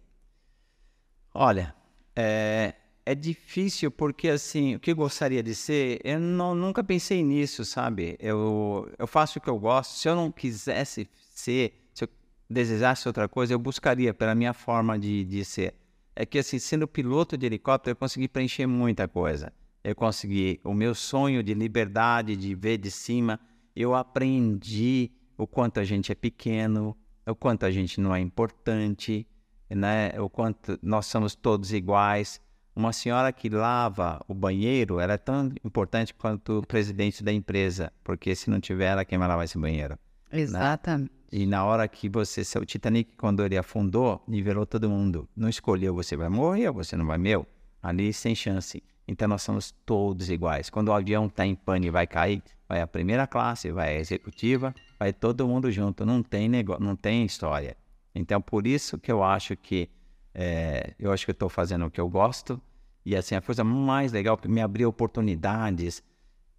Olha, 1.34 1.74
é, 2.16 2.74
é 3.04 3.14
difícil 3.14 3.90
porque, 3.90 4.30
assim, 4.30 4.76
o 4.76 4.80
que 4.80 4.94
gostaria 4.94 5.42
de 5.42 5.54
ser, 5.54 6.00
eu 6.02 6.18
não, 6.18 6.54
nunca 6.54 6.82
pensei 6.82 7.22
nisso, 7.22 7.66
sabe? 7.66 8.16
Eu, 8.18 8.90
eu 8.98 9.06
faço 9.06 9.38
o 9.38 9.42
que 9.42 9.50
eu 9.50 9.58
gosto. 9.58 9.92
Se 9.92 10.08
eu 10.08 10.16
não 10.16 10.32
quisesse 10.32 11.06
ser, 11.30 11.74
se 11.92 12.04
eu 12.04 12.08
desejasse 12.48 13.06
outra 13.06 13.28
coisa, 13.28 13.52
eu 13.52 13.58
buscaria 13.58 14.14
pela 14.14 14.34
minha 14.34 14.54
forma 14.54 14.98
de, 14.98 15.22
de 15.22 15.44
ser. 15.44 15.74
É 16.16 16.24
que, 16.24 16.38
assim, 16.38 16.58
sendo 16.58 16.88
piloto 16.88 17.36
de 17.36 17.44
helicóptero, 17.44 17.92
eu 17.92 17.96
consegui 17.96 18.26
preencher 18.26 18.66
muita 18.66 19.06
coisa. 19.06 19.52
Eu 19.84 19.94
consegui 19.94 20.60
o 20.64 20.72
meu 20.72 20.94
sonho 20.94 21.42
de 21.42 21.52
liberdade, 21.52 22.34
de 22.36 22.54
ver 22.54 22.78
de 22.78 22.90
cima. 22.90 23.38
Eu 23.80 23.94
aprendi 23.94 25.10
o 25.38 25.46
quanto 25.46 25.80
a 25.80 25.84
gente 25.84 26.12
é 26.12 26.14
pequeno, 26.14 26.96
o 27.26 27.34
quanto 27.34 27.64
a 27.64 27.70
gente 27.70 28.00
não 28.00 28.14
é 28.14 28.20
importante, 28.20 29.26
né? 29.68 30.20
O 30.20 30.28
quanto 30.28 30.78
nós 30.82 31.06
somos 31.06 31.34
todos 31.34 31.72
iguais 31.72 32.40
uma 32.74 32.92
senhora 32.92 33.32
que 33.32 33.48
lava 33.48 34.24
o 34.28 34.34
banheiro 34.34 35.00
ela 35.00 35.14
é 35.14 35.18
tão 35.18 35.52
importante 35.64 36.14
quanto 36.14 36.58
o 36.58 36.66
presidente 36.66 37.22
da 37.22 37.32
empresa, 37.32 37.92
porque 38.02 38.34
se 38.34 38.48
não 38.48 38.60
tiver 38.60 38.86
ela, 38.86 39.04
quem 39.04 39.18
vai 39.18 39.28
lavar 39.28 39.44
esse 39.44 39.58
banheiro? 39.58 39.98
Né? 40.32 40.40
Exatamente. 40.40 41.10
Né? 41.10 41.18
E 41.32 41.46
na 41.46 41.64
hora 41.64 41.86
que 41.86 42.08
você, 42.08 42.42
o 42.58 42.64
Titanic, 42.64 43.16
quando 43.16 43.44
ele 43.44 43.56
afundou, 43.56 44.22
nivelou 44.26 44.66
todo 44.66 44.90
mundo. 44.90 45.28
Não 45.36 45.48
escolheu 45.48 45.94
você 45.94 46.16
vai 46.16 46.28
morrer 46.28 46.68
ou 46.68 46.74
você 46.74 46.96
não 46.96 47.06
vai, 47.06 47.18
meu. 47.18 47.46
Ali 47.80 48.12
sem 48.12 48.34
chance. 48.34 48.82
Então 49.06 49.28
nós 49.28 49.42
somos 49.42 49.72
todos 49.84 50.28
iguais. 50.28 50.70
Quando 50.70 50.88
o 50.88 50.92
avião 50.92 51.26
está 51.26 51.46
em 51.46 51.54
pane 51.54 51.86
e 51.86 51.90
vai 51.90 52.06
cair, 52.06 52.42
vai 52.70 52.80
a 52.80 52.86
primeira 52.86 53.26
classe, 53.26 53.72
vai 53.72 53.96
a 53.96 53.98
executiva, 53.98 54.72
vai 54.96 55.12
todo 55.12 55.46
mundo 55.48 55.72
junto. 55.72 56.06
Não 56.06 56.22
tem 56.22 56.48
negócio, 56.48 56.80
não 56.84 56.94
tem 56.94 57.24
história. 57.24 57.76
Então 58.14 58.40
por 58.40 58.64
isso 58.64 58.96
que 58.96 59.10
eu 59.10 59.24
acho 59.24 59.56
que 59.56 59.90
é, 60.32 60.94
eu 60.96 61.10
acho 61.10 61.24
que 61.24 61.32
estou 61.32 61.48
fazendo 61.48 61.86
o 61.86 61.90
que 61.90 62.00
eu 62.00 62.08
gosto. 62.08 62.62
E 63.04 63.16
assim, 63.16 63.34
a 63.34 63.40
coisa 63.40 63.64
mais 63.64 64.12
legal 64.12 64.36
que 64.38 64.46
me 64.46 64.60
abriu 64.60 64.88
oportunidades, 64.88 66.00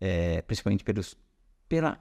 é, 0.02 0.42
principalmente 0.42 0.84
pelos, 0.84 1.16
pela, 1.70 1.98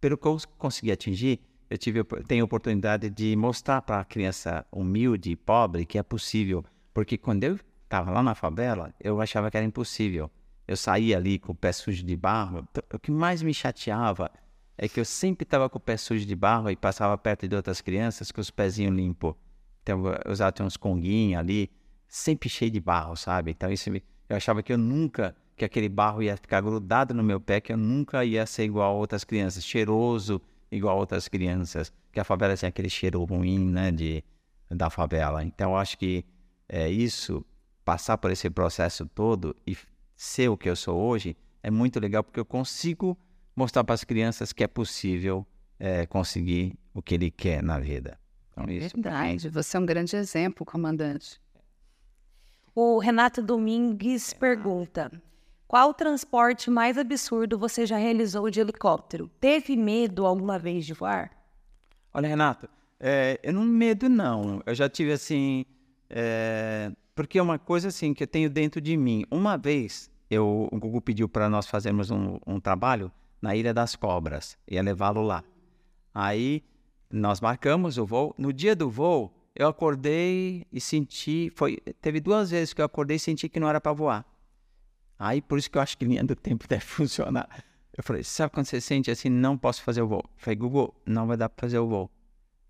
pelo 0.00 0.16
que 0.16 0.26
eu 0.26 0.38
consegui 0.56 0.90
atingir, 0.90 1.38
eu 1.68 1.76
tive, 1.76 2.02
tenho 2.26 2.42
oportunidade 2.42 3.10
de 3.10 3.36
mostrar 3.36 3.82
para 3.82 4.00
a 4.00 4.04
criança 4.04 4.64
humilde 4.72 5.32
e 5.32 5.36
pobre 5.36 5.84
que 5.84 5.98
é 5.98 6.02
possível. 6.02 6.64
Porque 6.94 7.18
quando 7.18 7.44
eu 7.44 7.58
estava 7.84 8.10
lá 8.10 8.22
na 8.22 8.34
favela, 8.34 8.94
eu 8.98 9.20
achava 9.20 9.50
que 9.50 9.58
era 9.58 9.66
impossível. 9.66 10.30
Eu 10.66 10.76
saía 10.76 11.16
ali 11.16 11.38
com 11.38 11.52
o 11.52 11.54
pé 11.54 11.72
sujo 11.72 12.02
de 12.02 12.16
barro. 12.16 12.66
O 12.92 12.98
que 12.98 13.10
mais 13.10 13.42
me 13.42 13.54
chateava 13.54 14.30
é 14.76 14.88
que 14.88 15.00
eu 15.00 15.04
sempre 15.04 15.44
estava 15.44 15.70
com 15.70 15.78
o 15.78 15.80
pé 15.80 15.96
sujo 15.96 16.26
de 16.26 16.36
barro 16.36 16.70
e 16.70 16.76
passava 16.76 17.16
perto 17.16 17.46
de 17.48 17.54
outras 17.54 17.80
crianças 17.80 18.30
com 18.30 18.40
os 18.40 18.50
pezinhos 18.50 18.94
limpos. 18.94 19.34
Então, 19.82 20.04
eu 20.24 20.32
usava 20.32 20.52
uns 20.62 20.76
conguinhos 20.76 21.38
ali, 21.38 21.70
sempre 22.08 22.48
cheio 22.48 22.70
de 22.70 22.80
barro, 22.80 23.16
sabe? 23.16 23.52
Então, 23.52 23.70
isso 23.70 23.90
me... 23.90 24.02
eu 24.28 24.36
achava 24.36 24.62
que 24.62 24.72
eu 24.72 24.78
nunca, 24.78 25.34
que 25.56 25.64
aquele 25.64 25.88
barro 25.88 26.22
ia 26.22 26.36
ficar 26.36 26.60
grudado 26.60 27.14
no 27.14 27.22
meu 27.22 27.40
pé, 27.40 27.60
que 27.60 27.72
eu 27.72 27.76
nunca 27.76 28.24
ia 28.24 28.44
ser 28.46 28.64
igual 28.64 28.96
a 28.96 28.98
outras 28.98 29.22
crianças, 29.22 29.64
cheiroso 29.64 30.42
igual 30.70 30.96
a 30.96 31.00
outras 31.00 31.28
crianças, 31.28 31.92
que 32.12 32.18
a 32.18 32.24
favela 32.24 32.56
tem 32.56 32.68
aquele 32.68 32.90
cheiro 32.90 33.22
ruim, 33.22 33.70
né, 33.70 33.92
de, 33.92 34.24
da 34.68 34.90
favela. 34.90 35.44
Então, 35.44 35.70
eu 35.70 35.76
acho 35.76 35.96
que 35.96 36.24
é 36.68 36.90
isso, 36.90 37.46
passar 37.84 38.18
por 38.18 38.32
esse 38.32 38.50
processo 38.50 39.06
todo 39.06 39.54
e 39.64 39.76
ser 40.16 40.48
o 40.48 40.56
que 40.56 40.68
eu 40.68 40.74
sou 40.74 40.98
hoje, 40.98 41.36
é 41.62 41.70
muito 41.70 42.00
legal, 42.00 42.24
porque 42.24 42.40
eu 42.40 42.44
consigo 42.44 43.16
mostrar 43.54 43.84
para 43.84 43.94
as 43.94 44.04
crianças 44.04 44.52
que 44.52 44.64
é 44.64 44.66
possível 44.66 45.46
é, 45.78 46.06
conseguir 46.06 46.78
o 46.94 47.02
que 47.02 47.14
ele 47.14 47.30
quer 47.30 47.62
na 47.62 47.78
vida. 47.78 48.18
Então, 48.50 48.64
isso 48.68 48.94
verdade, 48.94 49.48
você 49.50 49.76
é 49.76 49.80
um 49.80 49.86
grande 49.86 50.16
exemplo, 50.16 50.64
comandante. 50.64 51.40
O 52.74 52.98
Renato 52.98 53.42
Domingues 53.42 54.32
pergunta: 54.32 55.10
Qual 55.66 55.92
transporte 55.92 56.70
mais 56.70 56.96
absurdo 56.96 57.58
você 57.58 57.84
já 57.84 57.96
realizou 57.96 58.50
de 58.50 58.60
helicóptero? 58.60 59.28
Teve 59.40 59.76
medo 59.76 60.26
alguma 60.26 60.58
vez 60.58 60.86
de 60.86 60.94
voar? 60.94 61.30
Olha, 62.12 62.28
Renato, 62.28 62.68
é, 62.98 63.38
eu 63.42 63.52
não 63.52 63.64
medo 63.64 64.08
não. 64.08 64.62
Eu 64.64 64.74
já 64.74 64.88
tive 64.88 65.12
assim, 65.12 65.66
é, 66.08 66.90
porque 67.16 67.38
é 67.38 67.42
uma 67.42 67.58
coisa 67.58 67.88
assim 67.88 68.12
que 68.12 68.22
eu 68.22 68.26
tenho 68.26 68.50
dentro 68.50 68.78
de 68.78 68.94
mim. 68.94 69.24
Uma 69.30 69.56
vez, 69.56 70.10
eu, 70.30 70.68
o 70.70 70.78
Google 70.78 71.00
pediu 71.00 71.26
para 71.26 71.48
nós 71.48 71.66
fazermos 71.66 72.10
um, 72.10 72.38
um 72.46 72.60
trabalho 72.60 73.10
na 73.40 73.56
Ilha 73.56 73.72
das 73.72 73.96
Cobras, 73.96 74.56
ia 74.68 74.82
levá-lo 74.82 75.22
lá. 75.22 75.42
Aí 76.14 76.62
nós 77.10 77.40
marcamos 77.40 77.96
o 77.96 78.04
voo. 78.04 78.34
No 78.36 78.52
dia 78.52 78.76
do 78.76 78.90
voo, 78.90 79.32
eu 79.54 79.66
acordei 79.66 80.66
e 80.70 80.78
senti, 80.78 81.50
foi, 81.56 81.78
teve 82.02 82.20
duas 82.20 82.50
vezes 82.50 82.74
que 82.74 82.82
eu 82.82 82.84
acordei 82.84 83.16
e 83.16 83.20
senti 83.20 83.48
que 83.48 83.58
não 83.58 83.68
era 83.68 83.80
para 83.80 83.94
voar. 83.94 84.26
Aí 85.18 85.40
por 85.40 85.58
isso 85.58 85.70
que 85.70 85.78
eu 85.78 85.82
acho 85.82 85.96
que 85.96 86.04
linha 86.04 86.22
do 86.22 86.36
tempo 86.36 86.66
deve 86.68 86.84
funcionar. 86.84 87.48
Eu 87.96 88.04
falei, 88.04 88.22
sabe 88.22 88.52
quando 88.52 88.66
você 88.66 88.78
sente 88.78 89.10
assim, 89.10 89.30
não 89.30 89.56
posso 89.56 89.82
fazer 89.82 90.02
o 90.02 90.06
voo? 90.06 90.22
Eu 90.22 90.30
falei, 90.36 90.56
Google, 90.56 90.94
não 91.06 91.26
vai 91.26 91.38
dar 91.38 91.48
para 91.48 91.66
fazer 91.66 91.78
o 91.78 91.88
voo. 91.88 92.10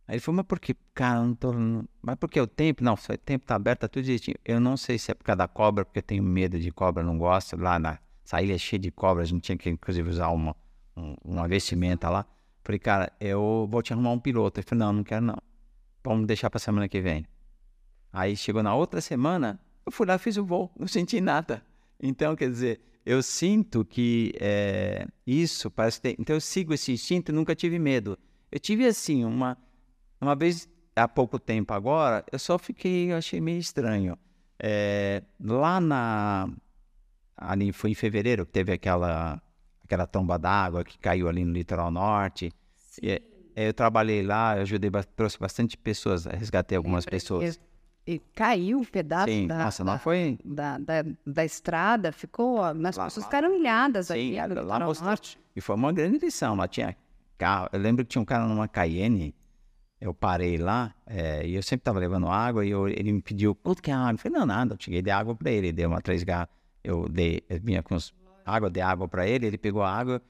Aí 0.09 0.15
ele 0.15 0.21
falou, 0.21 0.37
mas 0.37 0.47
por 0.47 0.61
que? 0.61 0.75
Cara, 0.95 1.21
não 1.21 1.35
tô. 1.35 1.53
Mas 2.01 2.17
por 2.17 2.31
que 2.31 2.41
o 2.41 2.47
tempo? 2.47 2.85
Não, 2.85 2.95
o 2.95 3.19
tempo 3.19 3.45
tá 3.45 3.57
aberto, 3.57 3.81
tá 3.81 3.89
tudo 3.89 4.05
direitinho. 4.05 4.37
Eu 4.45 4.61
não 4.61 4.77
sei 4.77 4.99
se 4.99 5.11
é 5.11 5.15
por 5.15 5.25
causa 5.25 5.39
da 5.39 5.49
cobra, 5.49 5.85
porque 5.85 5.99
eu 5.99 6.03
tenho 6.03 6.23
medo 6.23 6.59
de 6.61 6.71
cobra, 6.71 7.03
não 7.03 7.19
gosto. 7.19 7.57
Lá 7.57 7.79
na 7.79 7.99
essa 8.25 8.43
ilha 8.43 8.55
é 8.55 8.59
cheia 8.59 8.81
de 8.81 8.91
cobras, 8.91 9.29
a 9.29 9.31
gente 9.31 9.43
tinha 9.43 9.57
que 9.57 9.71
inclusive 9.71 10.11
usar 10.11 10.29
uma, 10.31 10.57
um, 10.97 11.15
uma 11.25 11.47
vestimenta 11.47 12.11
lá. 12.11 12.27
Falei, 12.65 12.81
cara, 12.81 13.13
eu 13.21 13.69
vou 13.71 13.81
te 13.81 13.93
arrumar 13.93 14.11
um 14.11 14.19
piloto. 14.19 14.59
Ele 14.59 14.67
falou, 14.67 14.87
não, 14.87 14.93
não 14.95 15.05
quero 15.05 15.25
não. 15.25 15.39
Vamos 16.03 16.27
deixar 16.27 16.51
pra 16.51 16.59
semana 16.59 16.89
que 16.89 17.01
vem. 17.01 17.25
Aí 18.13 18.37
chegou 18.37 18.63
na 18.63 18.75
outra 18.75 19.01
semana, 19.01 19.61
eu 19.85 19.93
fui 19.93 20.07
lá, 20.07 20.19
fiz 20.19 20.37
o 20.37 20.45
voo, 20.45 20.73
não 20.77 20.89
senti 20.89 21.21
nada. 21.21 21.63
Então, 22.03 22.35
quer 22.35 22.51
dizer, 22.51 22.81
eu 23.05 23.23
sinto 23.23 23.85
que 23.85 24.33
é, 24.41 25.07
isso 25.25 25.71
parece 25.71 26.01
ter, 26.01 26.17
Então, 26.19 26.35
eu 26.35 26.41
sigo 26.41 26.75
esse 26.75 26.91
instinto 26.91 27.33
nunca 27.33 27.55
tive 27.55 27.79
medo. 27.79 28.19
Eu 28.51 28.59
tive, 28.59 28.87
assim, 28.87 29.25
uma, 29.25 29.57
uma 30.21 30.35
vez, 30.35 30.69
há 30.95 31.07
pouco 31.09 31.39
tempo 31.39 31.73
agora, 31.75 32.25
eu 32.31 32.39
só 32.39 32.59
fiquei, 32.59 33.13
eu 33.13 33.17
achei 33.17 33.41
meio 33.41 33.59
estranho. 33.59 34.19
É, 34.59 35.23
lá 35.41 35.81
na. 35.81 36.49
Ali 37.37 37.71
foi 37.73 37.91
em 37.91 37.95
fevereiro 37.95 38.47
que 38.47 38.53
teve 38.53 38.73
aquela, 38.73 39.41
aquela 39.85 40.07
tomba 40.07 40.39
d'água 40.39 40.83
que 40.83 40.99
caiu 40.99 41.29
ali 41.29 41.45
no 41.45 41.53
litoral 41.53 41.91
norte. 41.91 42.51
E, 43.03 43.21
eu 43.55 43.75
trabalhei 43.75 44.23
lá, 44.23 44.57
eu 44.57 44.63
ajudei, 44.63 44.91
trouxe 45.15 45.39
bastante 45.39 45.77
pessoas, 45.77 46.25
resgatei 46.25 46.77
algumas 46.77 47.05
pessoas. 47.05 47.61
E, 48.07 48.15
e 48.15 48.19
caiu 48.35 48.79
um 48.79 48.85
pedaço 48.85 49.31
Sim, 49.31 49.47
da, 49.47 49.65
nossa, 49.65 49.85
da, 49.85 49.93
lá 49.93 49.99
foi. 49.99 50.39
da, 50.43 50.79
da, 50.79 51.05
da 51.27 51.45
estrada, 51.45 52.11
ficou. 52.11 52.63
As 52.63 52.75
Lá- 52.79 52.91
pessoas 53.05 53.17
lá- 53.19 53.25
ficaram 53.25 53.55
ilhadas 53.55 54.07
Sim, 54.07 54.39
aqui. 54.39 54.55
no 54.55 54.55
lá 54.63 54.79
litoral 54.79 54.95
norte. 55.03 55.39
E 55.55 55.61
foi 55.61 55.75
uma 55.77 55.93
grande 55.93 56.19
lição. 56.19 56.55
Lá 56.55 56.67
tinha 56.67 56.97
carro. 57.37 57.69
Eu 57.71 57.81
lembro 57.81 58.03
que 58.03 58.11
tinha 58.13 58.23
um 58.23 58.25
cara 58.25 58.47
numa 58.47 58.67
Cayenne. 58.67 59.35
Eu 60.01 60.13
parei 60.13 60.59
lá 60.59 60.95
eh, 61.07 61.47
e 61.49 61.55
eu 61.55 61.63
sempre 61.63 61.81
estava 61.81 61.99
levando 61.99 62.29
água 62.29 62.65
e 62.67 62.71
eu- 62.71 62.87
ele 62.89 63.13
me 63.13 63.23
pediu 63.23 63.55
quanto 63.55 63.83
que 63.83 63.91
é 63.91 63.95
água. 63.95 64.13
Eu 64.13 64.19
falei, 64.19 64.39
não, 64.39 64.47
nada. 64.47 64.75
Eu 64.75 64.79
cheguei 64.79 65.01
de 65.01 65.11
água 65.11 65.35
para 65.35 65.51
ele. 65.51 65.73
Dei 65.73 65.87
uma 65.87 66.01
três 66.03 66.23
garrafas. 66.23 66.55
Eu, 66.85 67.09
dei, 67.09 67.43
os, 67.91 68.15
água, 68.45 68.69
dei 68.71 68.83
água 68.83 69.09
para 69.09 69.27
ele. 69.27 69.47
Ele 69.47 69.59
pegou 69.59 69.83
a 69.83 69.91
água 69.91 70.21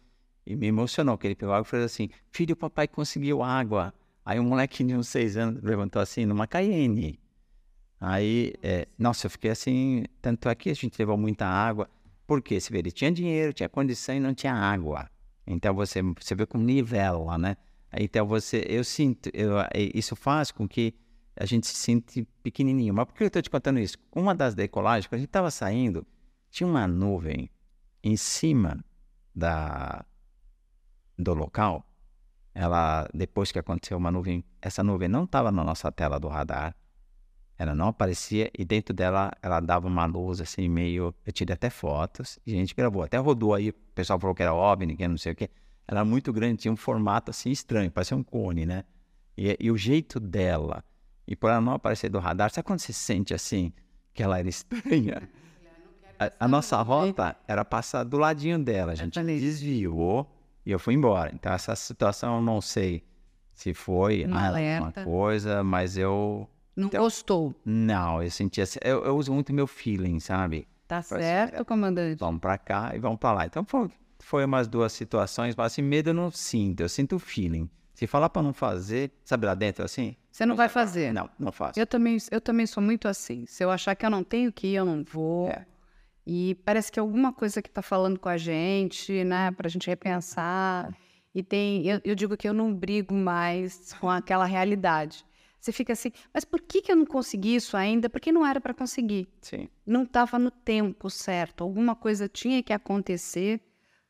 e 0.46 0.54
me 0.54 0.68
emocionou. 0.68 1.18
que 1.18 1.26
ele 1.26 1.34
pegou 1.34 1.52
a 1.52 1.58
água 1.58 1.66
e 1.66 1.70
falou 1.70 1.86
assim: 1.86 2.08
Filho, 2.30 2.52
o 2.54 2.56
papai 2.56 2.86
conseguiu 2.86 3.42
água. 3.42 3.92
Aí 4.24 4.38
um 4.40 4.44
molequinho 4.44 4.90
de 4.90 4.96
uns 4.96 5.08
seis 5.08 5.36
anos 5.36 5.62
levantou 5.62 6.00
assim, 6.00 6.24
numa 6.24 6.46
Cayenne. 6.46 7.18
Aí, 8.00 8.54
eh, 8.62 8.86
nossa, 8.98 9.26
eu 9.26 9.30
fiquei 9.30 9.50
assim. 9.50 10.04
Tanto 10.22 10.48
é 10.48 10.54
que 10.54 10.70
a 10.70 10.74
gente 10.74 10.96
levou 10.98 11.16
muita 11.16 11.46
água. 11.46 11.88
Porque, 12.26 12.60
você 12.60 12.72
vê, 12.72 12.78
ele 12.78 12.90
tinha 12.90 13.10
dinheiro, 13.10 13.52
tinha 13.52 13.68
condição 13.68 14.14
e 14.14 14.20
não 14.20 14.34
tinha 14.34 14.52
água. 14.52 15.08
Então 15.46 15.74
você, 15.74 16.02
você 16.02 16.34
vê 16.34 16.44
como 16.46 16.64
nivela, 16.64 17.38
né? 17.38 17.56
Então 17.98 18.26
você, 18.26 18.64
eu 18.68 18.84
sinto, 18.84 19.30
eu, 19.32 19.58
eh, 19.58 19.90
isso 19.94 20.14
faz 20.14 20.50
com 20.50 20.68
que 20.68 20.94
a 21.36 21.44
gente 21.44 21.66
se 21.66 21.74
sente 21.74 22.26
pequenininho. 22.42 22.94
Mas 22.94 23.06
por 23.06 23.14
que 23.14 23.24
eu 23.24 23.26
estou 23.28 23.42
te 23.42 23.50
contando 23.50 23.78
isso? 23.78 23.98
Uma 24.14 24.34
das 24.34 24.54
decolagens, 24.54 25.06
quando 25.06 25.14
a 25.14 25.18
gente 25.18 25.28
estava 25.28 25.50
saindo, 25.50 26.06
tinha 26.50 26.66
uma 26.66 26.86
nuvem 26.86 27.50
em 28.02 28.16
cima 28.16 28.82
da, 29.34 30.04
do 31.18 31.34
local. 31.34 31.86
Ela, 32.54 33.08
depois 33.12 33.52
que 33.52 33.58
aconteceu 33.58 33.98
uma 33.98 34.10
nuvem, 34.10 34.42
essa 34.62 34.82
nuvem 34.82 35.08
não 35.08 35.24
estava 35.24 35.52
na 35.52 35.62
nossa 35.62 35.92
tela 35.92 36.18
do 36.18 36.28
radar. 36.28 36.74
Ela 37.58 37.74
não 37.74 37.88
aparecia 37.88 38.50
e 38.56 38.64
dentro 38.64 38.94
dela 38.94 39.30
ela 39.42 39.60
dava 39.60 39.86
uma 39.86 40.06
luz 40.06 40.40
assim 40.40 40.68
meio. 40.68 41.14
Eu 41.24 41.32
tirei 41.32 41.54
até 41.54 41.70
fotos 41.70 42.38
e 42.46 42.52
a 42.52 42.56
gente 42.56 42.74
gravou. 42.74 43.02
Até 43.02 43.18
rodou 43.18 43.54
aí, 43.54 43.70
o 43.70 43.74
pessoal 43.94 44.18
falou 44.18 44.34
que 44.34 44.42
era 44.42 44.54
OVNI, 44.54 44.96
que 44.96 45.08
não 45.08 45.18
sei 45.18 45.32
o 45.32 45.36
quê. 45.36 45.50
Ela 45.88 46.00
era 46.00 46.04
muito 46.04 46.32
grande, 46.32 46.62
tinha 46.62 46.72
um 46.72 46.76
formato 46.76 47.30
assim 47.30 47.50
estranho, 47.50 47.90
parecia 47.90 48.16
um 48.16 48.22
cone, 48.22 48.66
né? 48.66 48.84
E, 49.36 49.56
e 49.60 49.70
o 49.70 49.76
jeito 49.76 50.18
dela, 50.18 50.82
e 51.26 51.36
por 51.36 51.50
ela 51.50 51.60
não 51.60 51.74
aparecer 51.74 52.08
do 52.08 52.18
radar, 52.18 52.50
sabe 52.50 52.66
quando 52.66 52.80
você 52.80 52.92
sente 52.92 53.32
assim 53.34 53.72
que 54.14 54.22
ela 54.22 54.38
era 54.38 54.48
estranha? 54.48 55.28
A, 56.18 56.32
a 56.46 56.48
nossa 56.48 56.80
rota 56.80 57.36
era 57.46 57.62
passar 57.62 58.02
do 58.02 58.16
ladinho 58.16 58.58
dela, 58.58 58.92
a 58.92 58.94
gente 58.94 59.22
desviou 59.22 60.26
e 60.64 60.70
eu 60.70 60.78
fui 60.78 60.94
embora. 60.94 61.30
Então 61.34 61.52
essa 61.52 61.76
situação 61.76 62.36
eu 62.36 62.40
não 62.40 62.58
sei 62.62 63.04
se 63.52 63.74
foi 63.74 64.24
uma 64.24 64.92
coisa, 65.04 65.62
mas 65.62 65.98
eu 65.98 66.48
Não 66.74 66.88
Então- 66.88 67.02
gostou. 67.02 67.54
não, 67.66 68.22
eu 68.22 68.30
senti 68.30 68.62
assim, 68.62 68.78
eu, 68.82 69.04
eu 69.04 69.14
uso 69.14 69.30
muito 69.30 69.52
meu 69.52 69.66
feeling, 69.66 70.18
sabe? 70.18 70.66
Tá 70.88 71.02
Foi 71.02 71.20
certo, 71.20 71.62
comandante? 71.66 72.18
Vamos 72.18 72.40
pra 72.40 72.56
cá 72.56 72.92
e 72.94 72.98
vamos 72.98 73.18
pra 73.18 73.32
lá. 73.34 73.44
Então 73.44 73.62
foi, 73.66 73.90
foi 74.26 74.44
umas 74.44 74.66
duas 74.66 74.92
situações, 74.92 75.54
mas 75.54 75.66
assim, 75.66 75.82
medo 75.82 76.10
eu 76.10 76.14
não 76.14 76.32
sinto, 76.32 76.80
eu 76.80 76.88
sinto 76.88 77.14
o 77.14 77.18
feeling. 77.18 77.70
Se 77.94 78.08
falar 78.08 78.28
pra 78.28 78.42
não 78.42 78.52
fazer, 78.52 79.12
sabe 79.24 79.46
lá 79.46 79.54
dentro 79.54 79.84
assim? 79.84 80.16
Você 80.32 80.44
não 80.44 80.56
vai 80.56 80.68
fazer. 80.68 81.12
Não, 81.12 81.30
não 81.38 81.52
faço. 81.52 81.78
Eu 81.78 81.86
também, 81.86 82.16
eu 82.32 82.40
também 82.40 82.66
sou 82.66 82.82
muito 82.82 83.06
assim. 83.06 83.46
Se 83.46 83.62
eu 83.62 83.70
achar 83.70 83.94
que 83.94 84.04
eu 84.04 84.10
não 84.10 84.24
tenho 84.24 84.52
que 84.52 84.66
ir, 84.66 84.74
eu 84.74 84.84
não 84.84 85.04
vou. 85.04 85.48
É. 85.48 85.64
E 86.26 86.56
parece 86.64 86.90
que 86.90 86.98
alguma 86.98 87.32
coisa 87.32 87.62
que 87.62 87.68
está 87.68 87.82
falando 87.82 88.18
com 88.18 88.28
a 88.28 88.36
gente, 88.36 89.22
né? 89.22 89.52
Para 89.52 89.68
a 89.68 89.70
gente 89.70 89.86
repensar. 89.86 90.92
E 91.32 91.40
tem, 91.40 91.86
eu, 91.86 92.00
eu 92.04 92.16
digo 92.16 92.36
que 92.36 92.48
eu 92.48 92.52
não 92.52 92.74
brigo 92.74 93.14
mais 93.14 93.92
com 94.00 94.10
aquela 94.10 94.44
realidade. 94.44 95.24
Você 95.60 95.70
fica 95.70 95.92
assim, 95.92 96.10
mas 96.34 96.44
por 96.44 96.60
que, 96.60 96.82
que 96.82 96.90
eu 96.90 96.96
não 96.96 97.06
consegui 97.06 97.54
isso 97.54 97.76
ainda? 97.76 98.10
Porque 98.10 98.32
não 98.32 98.44
era 98.44 98.60
para 98.60 98.74
conseguir. 98.74 99.28
Sim. 99.40 99.68
Não 99.86 100.02
estava 100.02 100.36
no 100.36 100.50
tempo 100.50 101.08
certo. 101.08 101.62
Alguma 101.62 101.94
coisa 101.94 102.28
tinha 102.28 102.60
que 102.60 102.72
acontecer 102.72 103.60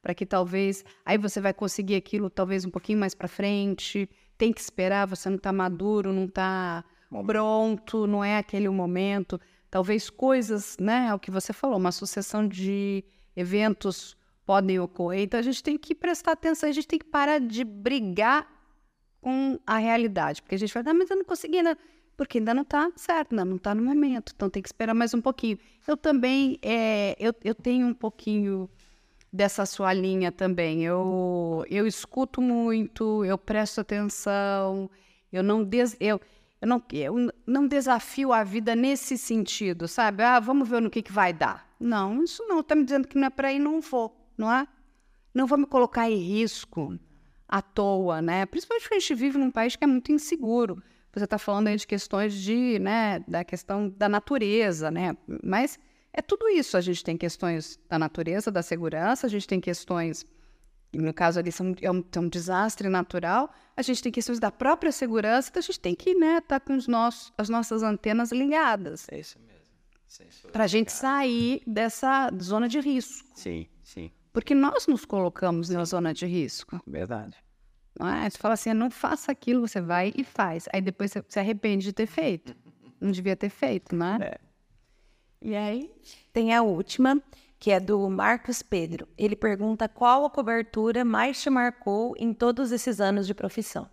para 0.07 0.15
que 0.15 0.25
talvez 0.25 0.85
aí 1.05 1.19
você 1.19 1.41
vai 1.41 1.53
conseguir 1.53 1.97
aquilo 1.97 2.31
talvez 2.31 2.65
um 2.65 2.71
pouquinho 2.71 2.97
mais 2.97 3.13
para 3.13 3.27
frente. 3.27 4.09
Tem 4.39 4.53
que 4.53 4.61
esperar, 4.61 5.05
você 5.05 5.29
não 5.29 5.37
está 5.37 5.53
maduro, 5.53 6.13
não 6.13 6.27
está 6.27 6.85
pronto, 7.27 8.07
não 8.07 8.23
é 8.23 8.39
aquele 8.39 8.69
o 8.69 8.73
momento. 8.73 9.41
Talvez 9.69 10.09
coisas, 10.09 10.77
né, 10.79 11.09
é 11.09 11.15
o 11.15 11.19
que 11.19 11.29
você 11.29 11.53
falou, 11.53 11.77
uma 11.77 11.91
sucessão 11.91 12.47
de 12.47 13.03
eventos 13.35 14.17
podem 14.45 14.79
ocorrer. 14.79 15.23
Então 15.23 15.41
a 15.41 15.43
gente 15.43 15.61
tem 15.61 15.77
que 15.77 15.93
prestar 15.93 16.33
atenção, 16.33 16.69
a 16.69 16.73
gente 16.73 16.87
tem 16.87 17.01
que 17.01 17.07
parar 17.07 17.41
de 17.41 17.65
brigar 17.65 18.47
com 19.21 19.59
a 19.67 19.77
realidade, 19.77 20.41
porque 20.41 20.55
a 20.55 20.59
gente 20.59 20.73
fala, 20.73 20.91
ah, 20.91 20.95
mas 20.95 21.11
eu 21.11 21.17
não 21.17 21.25
consegui 21.25 21.57
ainda, 21.57 21.77
porque 22.17 22.39
ainda 22.39 22.55
não 22.55 22.63
está 22.63 22.93
certo, 22.95 23.33
ainda 23.33 23.45
não 23.45 23.57
está 23.57 23.75
no 23.75 23.83
momento, 23.83 24.33
então 24.37 24.49
tem 24.49 24.63
que 24.63 24.69
esperar 24.69 24.95
mais 24.95 25.13
um 25.15 25.21
pouquinho. 25.21 25.59
Eu 25.85 25.97
também, 25.97 26.61
é, 26.63 27.17
eu, 27.19 27.35
eu 27.43 27.57
tenho 27.57 27.89
um 27.89 27.95
pouquinho 27.95 28.71
dessa 29.33 29.67
sua 29.67 29.93
linha 29.93 30.33
também. 30.33 30.85
Eu, 30.85 31.65
eu 31.71 31.87
escuto 31.87 32.41
muito, 32.41 33.25
eu 33.25 33.37
presto 33.37 33.81
atenção, 33.81 34.91
eu 35.33 35.43
não, 35.43 35.63
des, 35.65 35.97
eu, 36.01 36.21
eu, 36.61 36.69
não, 36.69 36.83
eu 36.93 37.33
não 37.47 37.67
desafio 37.67 38.33
a 38.33 38.43
vida 38.45 38.75
nesse 38.75 39.19
sentido, 39.19 39.87
sabe? 39.87 40.23
Ah, 40.23 40.41
vamos 40.41 40.69
ver 40.69 40.81
no 40.81 40.91
que, 40.91 41.03
que 41.03 41.13
vai 41.13 41.33
dar. 41.33 41.67
Não, 41.79 42.23
isso 42.23 42.43
não. 42.47 42.61
Está 42.61 42.75
me 42.75 42.85
dizendo 42.85 43.07
que 43.07 43.19
não 43.19 43.27
é 43.27 43.31
para 43.31 43.53
ir, 43.53 43.59
não 43.59 43.81
vou, 43.81 44.17
não 44.37 44.53
é? 44.53 44.67
Não 45.35 45.47
vou 45.47 45.59
me 45.59 45.67
colocar 45.67 46.11
em 46.11 46.17
risco 46.17 46.99
à 47.49 47.61
toa, 47.61 48.23
né? 48.23 48.47
Principalmente 48.47 48.83
porque 48.85 48.95
a 48.97 48.99
gente 48.99 49.15
vive 49.15 49.39
num 49.39 49.51
país 49.51 49.77
que 49.77 49.85
é 49.85 49.87
muito 49.87 50.11
inseguro. 50.11 50.83
Você 51.13 51.25
está 51.25 51.39
falando 51.39 51.69
aí 51.69 51.77
de 51.77 51.87
questões 51.87 52.35
de, 52.35 52.79
né, 52.79 53.21
da 53.27 53.43
questão 53.43 53.89
da 53.89 54.09
natureza, 54.09 54.91
né? 54.91 55.17
Mas 55.43 55.79
é 56.17 56.23
tudo 56.23 56.49
isso. 56.49 56.77
A 56.77 56.81
gente 56.81 57.05
tem 57.05 57.17
questões 57.17 57.79
da 57.89 57.99
natureza, 57.99 58.51
da 58.51 58.63
segurança, 58.63 59.27
a 59.27 59.31
gente 59.31 59.47
tem 59.47 59.61
questões, 59.61 60.27
no 60.93 61.13
caso 61.13 61.39
ali 61.39 61.53
são, 61.53 61.75
é, 61.81 61.91
um, 61.91 62.03
é 62.11 62.19
um 62.19 62.29
desastre 62.29 62.89
natural, 62.89 63.53
a 63.77 63.83
gente 63.83 64.03
tem 64.03 64.11
questões 64.11 64.41
da 64.41 64.51
própria 64.51 64.91
segurança, 64.91 65.51
então 65.51 65.61
a 65.61 65.63
gente 65.63 65.79
tem 65.79 65.95
que 65.95 66.11
estar 66.11 66.21
né, 66.21 66.41
tá 66.41 66.59
com 66.59 66.75
os 66.75 66.89
nossos, 66.89 67.33
as 67.37 67.51
nossas 67.51 67.83
antenas 67.83 68.33
ligadas 68.33 69.07
É 69.11 69.21
isso 69.21 69.39
mesmo. 69.39 69.57
Para 70.51 70.65
a 70.65 70.67
gente 70.67 70.91
sair 70.91 71.63
dessa 71.67 72.31
zona 72.41 72.69
de 72.69 72.81
risco. 72.81 73.29
Sim, 73.35 73.67
sim, 73.83 74.11
Porque 74.33 74.55
nós 74.55 74.87
nos 74.87 75.05
colocamos 75.05 75.69
na 75.69 75.85
zona 75.85 76.15
de 76.15 76.25
risco. 76.27 76.81
verdade. 76.87 77.37
Não 77.99 78.09
é? 78.09 78.31
Você 78.31 78.39
fala 78.39 78.55
assim, 78.55 78.73
não 78.73 78.91
faça 78.91 79.33
aquilo, 79.33 79.67
você 79.67 79.81
vai 79.81 80.13
e 80.17 80.23
faz. 80.23 80.69
Aí 80.73 80.81
depois 80.81 81.11
você 81.11 81.25
se 81.29 81.39
arrepende 81.39 81.85
de 81.87 81.93
ter 81.93 82.07
feito. 82.07 82.55
Não 83.01 83.11
devia 83.11 83.37
ter 83.37 83.51
feito, 83.51 83.95
né? 83.95 84.19
É. 84.23 84.46
E 85.41 85.55
aí? 85.55 85.91
Tem 86.33 86.55
a 86.55 86.63
última, 86.63 87.21
que 87.59 87.71
é 87.71 87.81
do 87.81 88.09
Marcos 88.09 88.63
Pedro. 88.63 89.09
Ele 89.17 89.37
pergunta 89.37 89.89
qual 89.89 90.25
a 90.25 90.31
cobertura 90.31 91.05
mais 91.05 91.41
te 91.41 91.51
marcou 91.51 92.15
em 92.19 92.33
todos 92.33 92.73
esses 92.73 93.01
anos 93.01 93.27
de 93.27 93.35
profissão. 93.35 93.89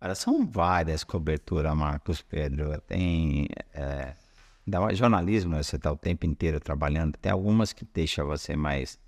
Olha, 0.00 0.14
são 0.14 0.44
várias 0.44 1.04
coberturas, 1.04 1.76
Marcos 1.76 2.22
Pedro. 2.22 2.80
Tem. 2.80 3.48
É, 3.72 4.14
jornalismo, 4.94 5.56
você 5.56 5.76
está 5.76 5.92
o 5.92 5.96
tempo 5.96 6.26
inteiro 6.26 6.58
trabalhando. 6.58 7.16
Tem 7.16 7.30
algumas 7.30 7.72
que 7.72 7.84
deixam 7.84 8.26
você 8.26 8.56
mais. 8.56 8.98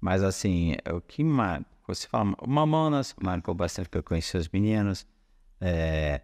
Mas, 0.00 0.22
assim, 0.22 0.76
o 0.90 1.00
que 1.00 1.22
marca. 1.22 1.66
Você 1.86 2.06
fala, 2.06 2.34
o 2.40 2.48
Mamonas 2.48 3.14
marcou 3.20 3.54
bastante, 3.54 3.86
porque 3.86 3.98
eu 3.98 4.02
conheci 4.02 4.36
os 4.36 4.48
meninos. 4.48 5.06
É, 5.60 6.22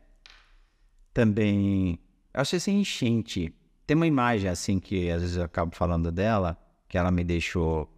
também. 1.12 1.98
Eu 2.32 2.40
achei 2.40 2.56
assim, 2.56 2.80
enchente. 2.80 3.54
Tem 3.86 3.96
uma 3.96 4.06
imagem, 4.06 4.50
assim, 4.50 4.78
que 4.80 5.10
às 5.10 5.20
vezes 5.22 5.36
eu 5.36 5.44
acabo 5.44 5.74
falando 5.74 6.10
dela, 6.12 6.58
que 6.88 6.98
ela 6.98 7.10
me 7.10 7.24
deixou. 7.24 7.88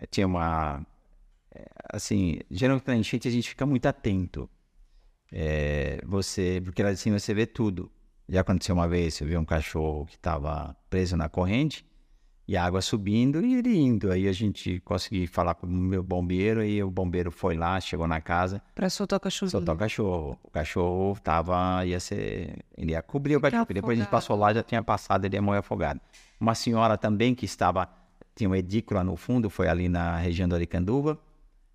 eh, 0.00 0.06
Tinha 0.06 0.26
uma. 0.26 0.84
eh, 1.54 1.66
Assim, 1.92 2.40
geralmente 2.50 2.86
na 2.88 2.96
enchente 2.96 3.28
a 3.28 3.30
gente 3.30 3.48
fica 3.50 3.66
muito 3.66 3.86
atento. 3.86 4.48
É, 5.32 6.00
você, 6.06 6.60
porque 6.64 6.82
de 6.82 6.96
cima 6.96 7.18
você 7.18 7.34
vê 7.34 7.46
tudo. 7.46 7.90
Já 8.28 8.40
aconteceu 8.42 8.74
uma 8.74 8.88
vez, 8.88 9.20
eu 9.20 9.26
vi 9.26 9.36
um 9.36 9.44
cachorro 9.44 10.06
que 10.06 10.16
estava 10.16 10.74
preso 10.88 11.16
na 11.16 11.28
corrente 11.28 11.84
e 12.46 12.56
a 12.56 12.64
água 12.64 12.82
subindo 12.82 13.44
e 13.44 13.54
ele 13.54 13.76
indo. 13.76 14.10
Aí 14.12 14.28
a 14.28 14.32
gente 14.32 14.80
conseguiu 14.80 15.26
falar 15.28 15.54
com 15.54 15.66
o 15.66 15.70
meu 15.70 16.02
bombeiro 16.02 16.62
e 16.64 16.82
o 16.82 16.90
bombeiro 16.90 17.30
foi 17.30 17.56
lá, 17.56 17.80
chegou 17.80 18.06
na 18.06 18.20
casa, 18.20 18.62
Pra 18.74 18.90
soltar 18.90 19.16
o 19.16 19.20
cachorro. 19.20 19.50
soltou 19.50 19.74
o 19.74 19.78
cachorro. 19.78 20.38
O 20.42 20.50
cachorro 20.50 21.18
tava, 21.22 21.84
ia 21.86 21.98
ser, 21.98 22.58
ele 22.76 22.92
ia 22.92 23.02
cobrir 23.02 23.36
o 23.36 23.40
cachorro. 23.40 23.66
Depois 23.72 23.98
a 23.98 24.02
gente 24.02 24.10
passou 24.10 24.36
lá, 24.36 24.52
já 24.52 24.62
tinha 24.62 24.82
passado, 24.82 25.24
ele 25.24 25.36
ia 25.36 25.42
morrer 25.42 25.58
afogado. 25.58 26.00
Uma 26.38 26.54
senhora 26.54 26.98
também 26.98 27.34
que 27.34 27.46
estava, 27.46 27.88
tinha 28.36 28.48
uma 28.48 28.58
edícula 28.58 29.02
no 29.02 29.16
fundo, 29.16 29.48
foi 29.48 29.68
ali 29.68 29.88
na 29.88 30.16
região 30.18 30.48
do 30.48 30.54
Aricanduva. 30.54 31.18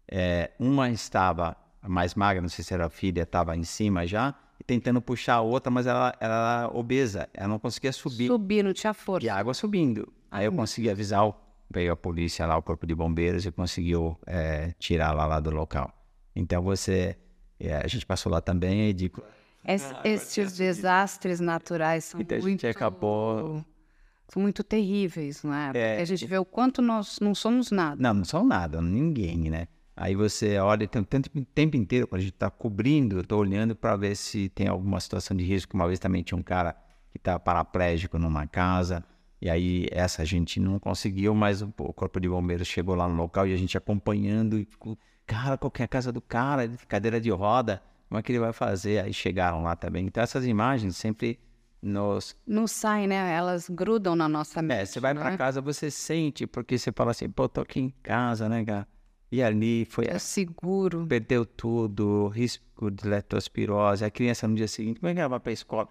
É, 0.07 0.51
uma 0.59 0.89
estava 0.89 1.55
mais 1.88 2.13
magra, 2.13 2.41
não 2.41 2.49
sei 2.49 2.63
se 2.63 2.74
era 2.74 2.88
a 2.88 2.89
filha, 2.89 3.22
estava 3.24 3.55
em 3.55 3.63
cima 3.63 4.05
já, 4.05 4.36
e 4.59 4.63
tentando 4.63 5.01
puxar 5.01 5.36
a 5.36 5.41
outra, 5.41 5.72
mas 5.72 5.88
ela, 5.88 6.13
ela 6.20 6.65
era 6.65 6.70
obesa, 6.78 7.30
ela 7.34 7.47
não 7.47 7.59
conseguia 7.59 7.91
subir. 7.93 8.28
Subir, 8.28 8.63
não 8.63 8.74
tinha 8.74 8.93
força. 8.93 9.26
E 9.26 9.30
a 9.30 9.36
água 9.36 9.53
subindo. 9.53 10.11
Aí 10.32 10.45
eu 10.45 10.51
consegui 10.51 10.89
avisar, 10.89 11.25
o- 11.27 11.36
veio 11.69 11.91
a 11.91 11.95
polícia 11.95 12.45
lá, 12.45 12.57
o 12.57 12.61
corpo 12.61 12.86
de 12.86 12.95
bombeiros, 12.95 13.45
e 13.45 13.51
conseguiu 13.51 14.17
é, 14.25 14.73
tirar 14.80 15.11
lá, 15.13 15.25
lá 15.25 15.39
do 15.39 15.49
local. 15.51 15.91
Então 16.36 16.61
você, 16.61 17.17
é, 17.59 17.75
a 17.77 17.88
gente 17.88 18.05
passou 18.05 18.32
lá 18.32 18.41
também, 18.41 18.82
é 18.82 18.88
edícula. 18.89 19.27
Es- 19.65 19.93
esses 20.03 20.55
desastres 20.57 21.39
naturais 21.39 22.05
são 22.05 22.21
Então 22.21 22.38
a 22.38 22.41
muito, 22.41 22.61
gente 22.61 22.67
acabou. 22.67 23.63
são 24.30 24.41
muito 24.41 24.63
terríveis, 24.63 25.43
não 25.43 25.53
é? 25.53 25.71
É, 25.73 26.01
a 26.01 26.05
gente 26.05 26.25
vê 26.25 26.38
o 26.38 26.45
quanto 26.45 26.82
nós 26.82 27.19
não 27.19 27.36
somos 27.36 27.71
nada. 27.71 28.01
Não, 28.01 28.13
não 28.13 28.25
são 28.25 28.45
nada, 28.45 28.82
ninguém, 28.82 29.49
né? 29.49 29.67
Aí 29.95 30.15
você 30.15 30.57
olha 30.59 30.88
tem 30.88 31.01
o 31.01 31.05
tempo, 31.05 31.30
tempo 31.53 31.75
inteiro, 31.75 32.07
quando 32.07 32.19
a 32.19 32.23
gente 32.23 32.34
está 32.34 32.49
cobrindo, 32.49 33.17
eu 33.17 33.21
estou 33.21 33.38
olhando 33.39 33.75
para 33.75 33.97
ver 33.97 34.15
se 34.15 34.47
tem 34.49 34.67
alguma 34.67 34.97
situação 35.01 35.36
de 35.36 35.43
risco. 35.43 35.75
Uma 35.75 35.88
vez 35.88 35.99
também 35.99 36.23
tinha 36.23 36.38
um 36.38 36.43
cara 36.43 36.71
que 37.11 37.17
estava 37.17 37.38
paraplégico 37.38 38.17
numa 38.17 38.47
casa, 38.47 39.03
e 39.41 39.49
aí 39.49 39.87
essa 39.91 40.21
a 40.21 40.25
gente 40.25 40.59
não 40.59 40.79
conseguiu, 40.79 41.33
mas 41.33 41.61
o, 41.61 41.71
corpo 41.71 42.19
de 42.19 42.27
bombeiros 42.27 42.67
chegou 42.67 42.95
lá 42.95 43.07
no 43.07 43.15
local 43.15 43.47
e 43.47 43.53
a 43.53 43.57
gente 43.57 43.77
acompanhando, 43.77 44.57
e 44.59 44.65
ficou, 44.65 44.97
cara, 45.25 45.57
qual 45.57 45.71
que 45.71 45.81
é 45.81 45.85
a 45.85 45.87
casa 45.87 46.11
do 46.11 46.21
cara? 46.21 46.69
Cadeira 46.87 47.19
de 47.21 47.29
roda, 47.29 47.81
como 48.07 48.19
é 48.19 48.23
que 48.23 48.31
ele 48.31 48.39
vai 48.39 48.51
fazer? 48.53 49.03
Aí 49.03 49.13
chegaram 49.13 49.63
lá 49.63 49.75
também. 49.75 50.05
Então 50.05 50.21
essas 50.23 50.45
imagens 50.45 50.97
sempre 50.97 51.39
nos 51.81 52.35
Não 52.45 52.67
saem, 52.67 53.07
né? 53.07 53.33
Elas 53.33 53.69
grudam 53.69 54.15
na 54.15 54.27
nossa 54.27 54.61
mente. 54.61 54.79
é, 54.81 54.85
você 54.85 54.99
vai 54.99 55.13
pra 55.13 55.31
né? 55.31 55.37
casa, 55.37 55.61
você 55.61 55.89
sente, 55.89 56.45
porque 56.45 56.77
você 56.77 56.91
fala 56.91 57.11
assim, 57.11 57.29
pô, 57.29 57.47
tô 57.47 57.61
aqui 57.61 57.79
em 57.79 57.89
casa, 58.03 58.49
né, 58.49 58.65
cara? 58.65 58.87
E 59.31 59.41
ali 59.43 59.85
foi, 59.85 60.05
É 60.07 60.17
seguro. 60.19 61.05
perdeu 61.07 61.45
tudo, 61.45 62.27
risco 62.29 62.89
de 62.91 63.07
leptospirose, 63.07 64.03
a 64.03 64.09
criança 64.09 64.47
no 64.47 64.55
dia 64.55 64.67
seguinte, 64.67 64.99
como 64.99 65.09
é 65.09 65.13
que 65.13 65.19
ela 65.19 65.29
vai 65.29 65.39
pra 65.39 65.51
escola? 65.51 65.87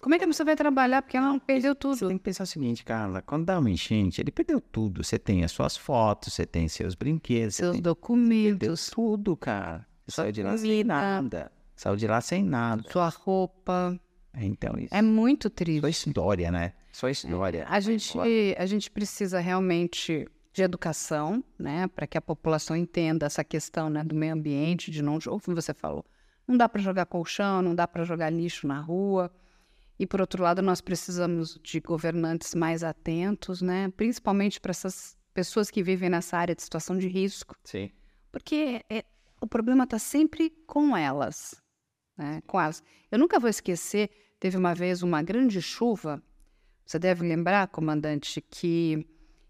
Como 0.00 0.14
é 0.14 0.18
que 0.18 0.24
a 0.24 0.26
pessoa 0.26 0.44
vai 0.44 0.56
trabalhar? 0.56 1.02
Porque 1.02 1.16
ela 1.16 1.26
não 1.28 1.38
perdeu 1.38 1.72
Você 1.72 1.78
tudo. 1.80 2.08
tem 2.08 2.18
que 2.18 2.24
pensar 2.24 2.44
o 2.44 2.46
seguinte, 2.46 2.84
Carla, 2.84 3.22
quando 3.22 3.46
dá 3.46 3.58
uma 3.58 3.70
enchente, 3.70 4.20
ele 4.20 4.30
perdeu 4.30 4.60
tudo. 4.60 5.02
Você 5.02 5.18
tem 5.18 5.42
as 5.44 5.50
suas 5.52 5.76
fotos, 5.76 6.32
você 6.32 6.46
tem 6.46 6.68
seus 6.68 6.94
brinquedos, 6.94 7.56
você 7.56 7.62
Seus 7.62 7.72
tem... 7.72 7.82
Perdeu 7.82 7.94
documentos, 7.94 8.90
tudo, 8.90 9.36
cara. 9.36 9.86
Você 10.06 10.16
saiu 10.16 10.32
de 10.32 10.42
lá 10.42 10.56
sem 10.56 10.84
nada. 10.84 11.52
Saiu 11.74 11.96
de 11.96 12.06
lá 12.06 12.20
sem 12.20 12.44
nada. 12.44 12.82
sua 12.90 13.08
roupa. 13.08 13.98
Então, 14.34 14.74
isso. 14.78 14.94
É 14.94 15.00
muito 15.02 15.48
Só 15.48 15.54
triste. 15.54 16.08
história, 16.08 16.50
né? 16.52 16.72
Só 16.92 17.08
história. 17.08 17.66
A 17.68 17.80
gente, 17.80 18.18
a 18.58 18.66
gente 18.66 18.90
precisa 18.90 19.40
realmente 19.40 20.28
de 20.52 20.62
educação, 20.62 21.44
né, 21.58 21.86
para 21.88 22.06
que 22.06 22.16
a 22.16 22.20
população 22.22 22.74
entenda 22.74 23.26
essa 23.26 23.44
questão, 23.44 23.90
né, 23.90 24.02
do 24.02 24.14
meio 24.14 24.32
ambiente, 24.32 24.90
de 24.90 25.02
não, 25.02 25.18
como 25.20 25.54
você 25.54 25.74
falou, 25.74 26.02
não 26.48 26.56
dá 26.56 26.66
para 26.66 26.80
jogar 26.80 27.04
colchão, 27.04 27.60
não 27.60 27.74
dá 27.74 27.86
para 27.86 28.04
jogar 28.04 28.30
lixo 28.30 28.66
na 28.66 28.80
rua. 28.80 29.30
E 29.98 30.06
por 30.06 30.20
outro 30.20 30.42
lado, 30.42 30.60
nós 30.62 30.80
precisamos 30.80 31.58
de 31.62 31.80
governantes 31.80 32.54
mais 32.54 32.82
atentos, 32.84 33.62
né, 33.62 33.88
principalmente 33.96 34.60
para 34.60 34.70
essas 34.70 35.16
pessoas 35.32 35.70
que 35.70 35.82
vivem 35.82 36.08
nessa 36.10 36.36
área 36.36 36.54
de 36.54 36.62
situação 36.62 36.96
de 36.98 37.08
risco, 37.08 37.54
Sim. 37.64 37.90
porque 38.30 38.82
é- 38.90 39.04
o 39.40 39.46
problema 39.46 39.84
está 39.84 39.98
sempre 39.98 40.50
com 40.66 40.96
elas, 40.96 41.54
né? 42.16 42.42
Com 42.46 42.58
elas. 42.60 42.82
Eu 43.10 43.18
nunca 43.18 43.38
vou 43.38 43.48
esquecer, 43.50 44.10
teve 44.40 44.56
uma 44.56 44.74
vez 44.74 45.02
uma 45.02 45.22
grande 45.22 45.60
chuva. 45.60 46.22
Você 46.86 46.98
deve 46.98 47.26
lembrar, 47.26 47.68
comandante, 47.68 48.40
que 48.40 49.06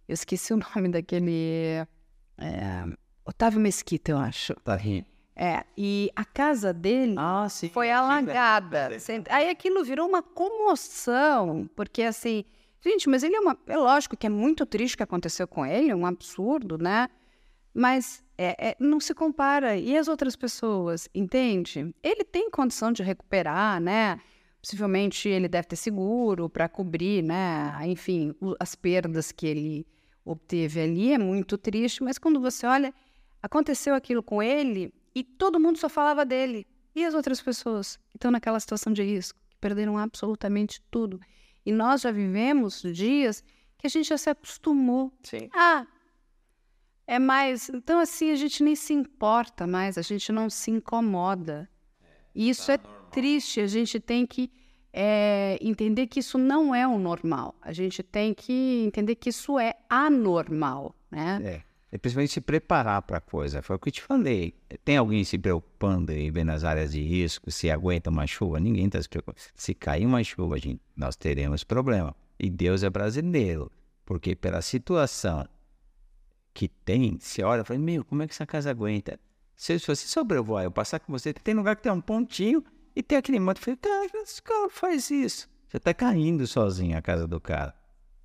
eu 0.08 0.14
esqueci 0.14 0.52
o 0.52 0.56
nome 0.76 0.88
daquele 0.88 1.86
é, 2.38 2.84
Otávio 3.24 3.60
Mesquita, 3.60 4.10
eu 4.10 4.18
acho. 4.18 4.54
Tá 4.56 4.74
rindo. 4.76 5.06
É, 5.38 5.64
e 5.76 6.10
a 6.16 6.24
casa 6.24 6.72
dele 6.72 7.14
Ah, 7.18 7.46
sim. 7.50 7.68
foi 7.68 7.90
alagada. 7.90 8.98
Sem- 8.98 9.22
Aí 9.28 9.50
aquilo 9.50 9.84
virou 9.84 10.08
uma 10.08 10.22
comoção, 10.22 11.68
porque 11.76 12.02
assim, 12.02 12.44
gente, 12.80 13.08
mas 13.08 13.22
ele 13.22 13.36
é 13.36 13.40
uma. 13.40 13.56
É 13.66 13.76
lógico 13.76 14.16
que 14.16 14.26
é 14.26 14.30
muito 14.30 14.64
triste 14.64 14.94
o 14.94 14.96
que 14.96 15.02
aconteceu 15.02 15.46
com 15.46 15.64
ele, 15.66 15.90
é 15.90 15.94
um 15.96 16.06
absurdo, 16.06 16.78
né? 16.78 17.08
Mas 17.74 18.24
é, 18.38 18.68
é, 18.70 18.76
não 18.80 18.98
se 18.98 19.12
compara. 19.14 19.76
E 19.76 19.96
as 19.96 20.08
outras 20.08 20.34
pessoas, 20.36 21.08
entende? 21.14 21.94
Ele 22.02 22.24
tem 22.24 22.50
condição 22.50 22.90
de 22.90 23.02
recuperar, 23.02 23.78
né? 23.80 24.18
Possivelmente 24.62 25.28
ele 25.28 25.48
deve 25.48 25.68
ter 25.68 25.76
seguro 25.76 26.48
para 26.48 26.68
cobrir, 26.68 27.22
né? 27.22 27.72
Enfim, 27.84 28.34
as 28.58 28.74
perdas 28.74 29.30
que 29.30 29.46
ele 29.46 29.86
obteve 30.24 30.80
ali 30.80 31.12
é 31.12 31.18
muito 31.18 31.56
triste, 31.58 32.02
mas 32.02 32.18
quando 32.18 32.40
você 32.40 32.66
olha, 32.66 32.92
aconteceu 33.42 33.94
aquilo 33.94 34.22
com 34.22 34.42
ele 34.42 34.92
e 35.16 35.24
todo 35.24 35.58
mundo 35.58 35.78
só 35.78 35.88
falava 35.88 36.26
dele. 36.26 36.66
E 36.94 37.02
as 37.02 37.14
outras 37.14 37.40
pessoas 37.40 37.96
que 38.10 38.18
estão 38.18 38.30
naquela 38.30 38.60
situação 38.60 38.92
de 38.92 39.02
risco, 39.02 39.38
que 39.48 39.56
perderam 39.56 39.96
absolutamente 39.96 40.82
tudo. 40.90 41.18
E 41.64 41.72
nós 41.72 42.02
já 42.02 42.10
vivemos 42.10 42.82
dias 42.82 43.42
que 43.78 43.86
a 43.86 43.90
gente 43.90 44.10
já 44.10 44.18
se 44.18 44.28
acostumou. 44.28 45.10
Sim. 45.22 45.48
Ah, 45.54 45.86
é 47.06 47.18
mais. 47.18 47.70
Então, 47.70 47.98
assim, 47.98 48.30
a 48.30 48.36
gente 48.36 48.62
nem 48.62 48.76
se 48.76 48.92
importa 48.92 49.66
mais, 49.66 49.96
a 49.96 50.02
gente 50.02 50.30
não 50.30 50.50
se 50.50 50.70
incomoda. 50.70 51.66
E 52.34 52.50
isso 52.50 52.70
é 52.70 52.76
triste, 53.10 53.62
a 53.62 53.66
gente 53.66 53.98
tem 53.98 54.26
que 54.26 54.52
é, 54.92 55.58
entender 55.62 56.08
que 56.08 56.20
isso 56.20 56.36
não 56.36 56.74
é 56.74 56.86
o 56.86 56.98
normal. 56.98 57.54
A 57.62 57.72
gente 57.72 58.02
tem 58.02 58.34
que 58.34 58.84
entender 58.86 59.14
que 59.14 59.30
isso 59.30 59.58
é 59.58 59.76
anormal, 59.88 60.94
né? 61.10 61.40
É. 61.42 61.65
É 61.96 61.98
principalmente 61.98 62.34
se 62.34 62.42
preparar 62.42 63.00
para 63.00 63.16
a 63.16 63.20
coisa. 63.22 63.62
Foi 63.62 63.76
o 63.76 63.78
que 63.78 63.88
eu 63.88 63.92
te 63.92 64.02
falei. 64.02 64.54
Tem 64.84 64.98
alguém 64.98 65.24
se 65.24 65.38
preocupando 65.38 66.12
em 66.12 66.30
ver 66.30 66.44
nas 66.44 66.62
áreas 66.62 66.92
de 66.92 67.00
risco 67.00 67.50
se 67.50 67.70
aguenta 67.70 68.10
uma 68.10 68.26
chuva? 68.26 68.60
Ninguém 68.60 68.84
está 68.84 69.00
se 69.00 69.08
preocupando. 69.08 69.38
Se 69.54 69.72
cair 69.72 70.04
uma 70.04 70.22
chuva, 70.22 70.58
gente, 70.58 70.78
nós 70.94 71.16
teremos 71.16 71.64
problema. 71.64 72.14
E 72.38 72.50
Deus 72.50 72.82
é 72.82 72.90
brasileiro. 72.90 73.72
Porque 74.04 74.36
pela 74.36 74.60
situação 74.60 75.48
que 76.52 76.68
tem, 76.68 77.16
você 77.18 77.42
olha 77.42 77.62
e 77.62 77.64
fala, 77.64 77.80
meu, 77.80 78.04
como 78.04 78.22
é 78.22 78.26
que 78.26 78.34
essa 78.34 78.44
casa 78.44 78.68
aguenta? 78.68 79.18
Se, 79.56 79.78
se 79.78 79.86
você 79.86 80.06
sobrevoar, 80.06 80.64
eu 80.64 80.70
passar 80.70 81.00
com 81.00 81.10
você, 81.10 81.32
tem 81.32 81.54
lugar 81.54 81.76
que 81.76 81.82
tem 81.82 81.90
um 81.90 82.02
pontinho 82.02 82.62
e 82.94 83.02
tem 83.02 83.16
aquele 83.16 83.40
monte. 83.40 83.56
Eu 83.56 83.62
falei, 83.62 83.78
cara, 83.78 84.22
esse 84.22 84.42
cara 84.42 84.68
faz 84.68 85.10
isso. 85.10 85.48
Você 85.66 85.78
está 85.78 85.94
caindo 85.94 86.46
sozinho 86.46 86.98
a 86.98 87.00
casa 87.00 87.26
do 87.26 87.40
cara. 87.40 87.74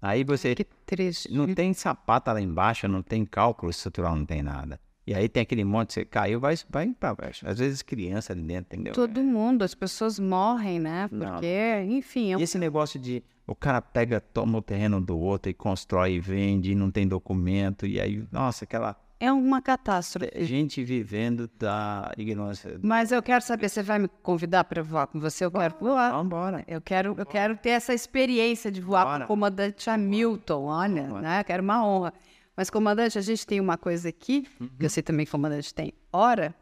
Aí 0.01 0.23
você 0.23 0.55
Que 0.55 0.65
triste. 0.85 1.31
não 1.31 1.53
tem 1.53 1.73
sapata 1.73 2.33
lá 2.33 2.41
embaixo, 2.41 2.87
não 2.87 3.01
tem 3.03 3.23
cálculo 3.25 3.69
estrutural, 3.69 4.15
não 4.15 4.25
tem 4.25 4.41
nada. 4.41 4.79
E 5.05 5.13
aí 5.13 5.27
tem 5.27 5.41
aquele 5.41 5.63
monte, 5.63 5.93
você 5.93 6.05
caiu, 6.05 6.39
vai, 6.39 6.55
vai 6.69 6.87
pra 6.99 7.13
baixo. 7.13 7.47
Às 7.47 7.59
vezes 7.59 7.81
criança 7.81 8.33
ali 8.33 8.41
dentro, 8.41 8.73
entendeu? 8.75 8.93
Todo 8.93 9.21
mundo, 9.21 9.63
as 9.63 9.73
pessoas 9.73 10.19
morrem, 10.19 10.79
né? 10.79 11.09
Não. 11.11 11.33
Porque, 11.33 11.85
enfim, 11.89 12.31
é 12.31 12.37
um 12.37 12.39
E 12.39 12.43
esse 12.43 12.57
negócio 12.57 12.99
de 12.99 13.23
o 13.45 13.55
cara 13.55 13.81
pega, 13.81 14.21
toma 14.21 14.59
o 14.59 14.61
terreno 14.61 15.01
do 15.01 15.17
outro 15.17 15.49
e 15.49 15.53
constrói 15.53 16.13
e 16.13 16.19
vende, 16.19 16.71
e 16.71 16.75
não 16.75 16.89
tem 16.89 17.07
documento, 17.07 17.85
e 17.85 17.99
aí, 17.99 18.23
nossa, 18.31 18.63
aquela 18.63 18.95
é 19.21 19.31
uma 19.31 19.61
catástrofe. 19.61 20.31
Gente 20.43 20.83
vivendo 20.83 21.47
da 21.59 22.11
ignorância. 22.17 22.79
Mas 22.81 23.11
eu 23.11 23.21
quero 23.21 23.43
saber, 23.43 23.69
você 23.69 23.83
vai 23.83 23.99
me 23.99 24.07
convidar 24.07 24.63
para 24.63 24.81
voar 24.81 25.07
com 25.07 25.19
você? 25.19 25.45
Eu 25.45 25.51
quero 25.51 25.75
voar. 25.79 26.09
Vamos 26.11 26.25
embora. 26.25 26.63
Eu 26.67 26.81
quero, 26.81 27.15
eu 27.17 27.25
quero 27.25 27.55
ter 27.55 27.69
essa 27.69 27.93
experiência 27.93 28.71
de 28.71 28.81
voar 28.81 29.03
com 29.05 29.11
Bora. 29.11 29.23
o 29.25 29.27
comandante 29.27 29.89
Hamilton, 29.89 30.63
olha, 30.65 31.03
Bora. 31.03 31.21
né? 31.21 31.39
Eu 31.41 31.45
quero 31.45 31.61
uma 31.63 31.85
honra. 31.85 32.13
Mas, 32.57 32.69
comandante, 32.69 33.17
a 33.17 33.21
gente 33.21 33.45
tem 33.47 33.59
uma 33.59 33.77
coisa 33.77 34.09
aqui, 34.09 34.47
Uhum. 34.59 34.69
que 34.79 34.85
eu 34.85 34.89
sei 34.89 35.01
também 35.03 35.25
que 35.25 35.29
o 35.29 35.33
comandante 35.33 35.73
tem 35.73 35.93
hora, 36.11 36.53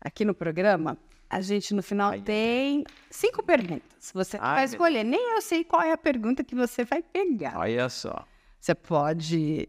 aqui 0.00 0.24
no 0.24 0.34
programa, 0.34 0.98
a 1.30 1.40
gente 1.40 1.72
no 1.72 1.82
final 1.82 2.20
tem 2.20 2.84
cinco 3.10 3.42
perguntas. 3.42 4.10
Você 4.12 4.36
Ai, 4.40 4.56
vai 4.56 4.64
escolher. 4.64 5.04
Nem 5.04 5.34
eu 5.34 5.40
sei 5.40 5.64
qual 5.64 5.80
é 5.82 5.92
a 5.92 5.96
pergunta 5.96 6.44
que 6.44 6.54
você 6.54 6.84
vai 6.84 7.00
pegar. 7.02 7.58
Olha 7.58 7.88
só. 7.88 8.24
Você 8.60 8.74
pode 8.74 9.68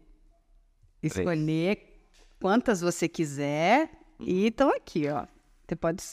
escolher 1.02 1.93
quantas 2.44 2.82
você 2.82 3.08
quiser 3.08 3.88
e 4.20 4.48
estão 4.48 4.68
aqui, 4.68 5.08
ó. 5.08 5.24
Você 5.66 5.74
pode. 5.74 6.04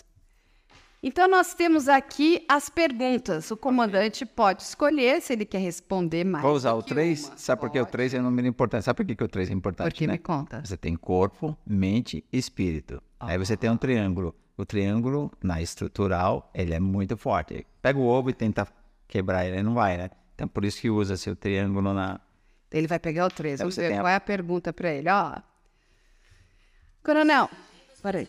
Então 1.03 1.27
nós 1.27 1.53
temos 1.53 1.89
aqui 1.89 2.45
as 2.47 2.69
perguntas. 2.69 3.51
O 3.51 3.57
comandante 3.57 4.25
pode 4.25 4.63
escolher 4.63 5.21
se 5.21 5.33
ele 5.33 5.43
quer 5.43 5.57
responder 5.57 6.23
mais. 6.23 6.41
Vou 6.41 6.53
usar 6.53 6.71
o 6.71 6.81
que 6.81 6.93
3? 6.93 7.25
uma. 7.27 7.37
Sabe 7.37 7.59
por 7.59 7.69
que 7.69 7.77
o 7.77 7.83
Pode. 7.83 7.91
3 7.91 8.13
é 8.13 8.19
um 8.21 8.23
número 8.23 8.47
importante? 8.47 8.85
Sabe 8.85 8.95
por 8.95 9.05
que, 9.07 9.13
que 9.13 9.23
o 9.25 9.27
3 9.27 9.49
é 9.49 9.53
importante? 9.53 9.89
Porque 9.89 10.07
né? 10.07 10.13
me 10.13 10.19
conta. 10.19 10.63
Você 10.63 10.77
tem 10.77 10.95
corpo, 10.95 11.57
mente 11.67 12.23
e 12.31 12.37
espírito. 12.37 13.03
Aí 13.19 13.37
você 13.37 13.57
tem 13.57 13.69
um 13.69 13.75
triângulo. 13.75 14.33
O 14.55 14.65
triângulo, 14.65 15.29
na 15.43 15.61
estrutural, 15.61 16.49
ele 16.53 16.73
é 16.73 16.79
muito 16.79 17.17
forte. 17.17 17.67
Pega 17.81 17.99
o 17.99 18.05
ovo 18.05 18.29
e 18.29 18.33
tenta 18.33 18.65
quebrar 19.05 19.45
ele, 19.45 19.61
não 19.61 19.73
vai, 19.73 19.97
né? 19.97 20.09
Então, 20.33 20.47
por 20.47 20.63
isso 20.63 20.79
que 20.79 20.89
usa 20.89 21.17
seu 21.17 21.35
triângulo 21.35 21.93
na... 21.93 22.21
Ele 22.71 22.87
vai 22.87 22.99
pegar 22.99 23.25
o 23.25 23.29
3. 23.29 23.55
Então 23.55 23.65
Vamos 23.65 23.75
você 23.75 23.81
ver 23.81 23.89
tem 23.89 23.97
qual 23.97 24.07
é 24.07 24.15
a 24.15 24.21
pergunta 24.21 24.71
para 24.71 24.93
ele. 24.93 25.09
Ó. 25.09 25.50
Coronel, 27.03 27.49
peraí. 28.01 28.27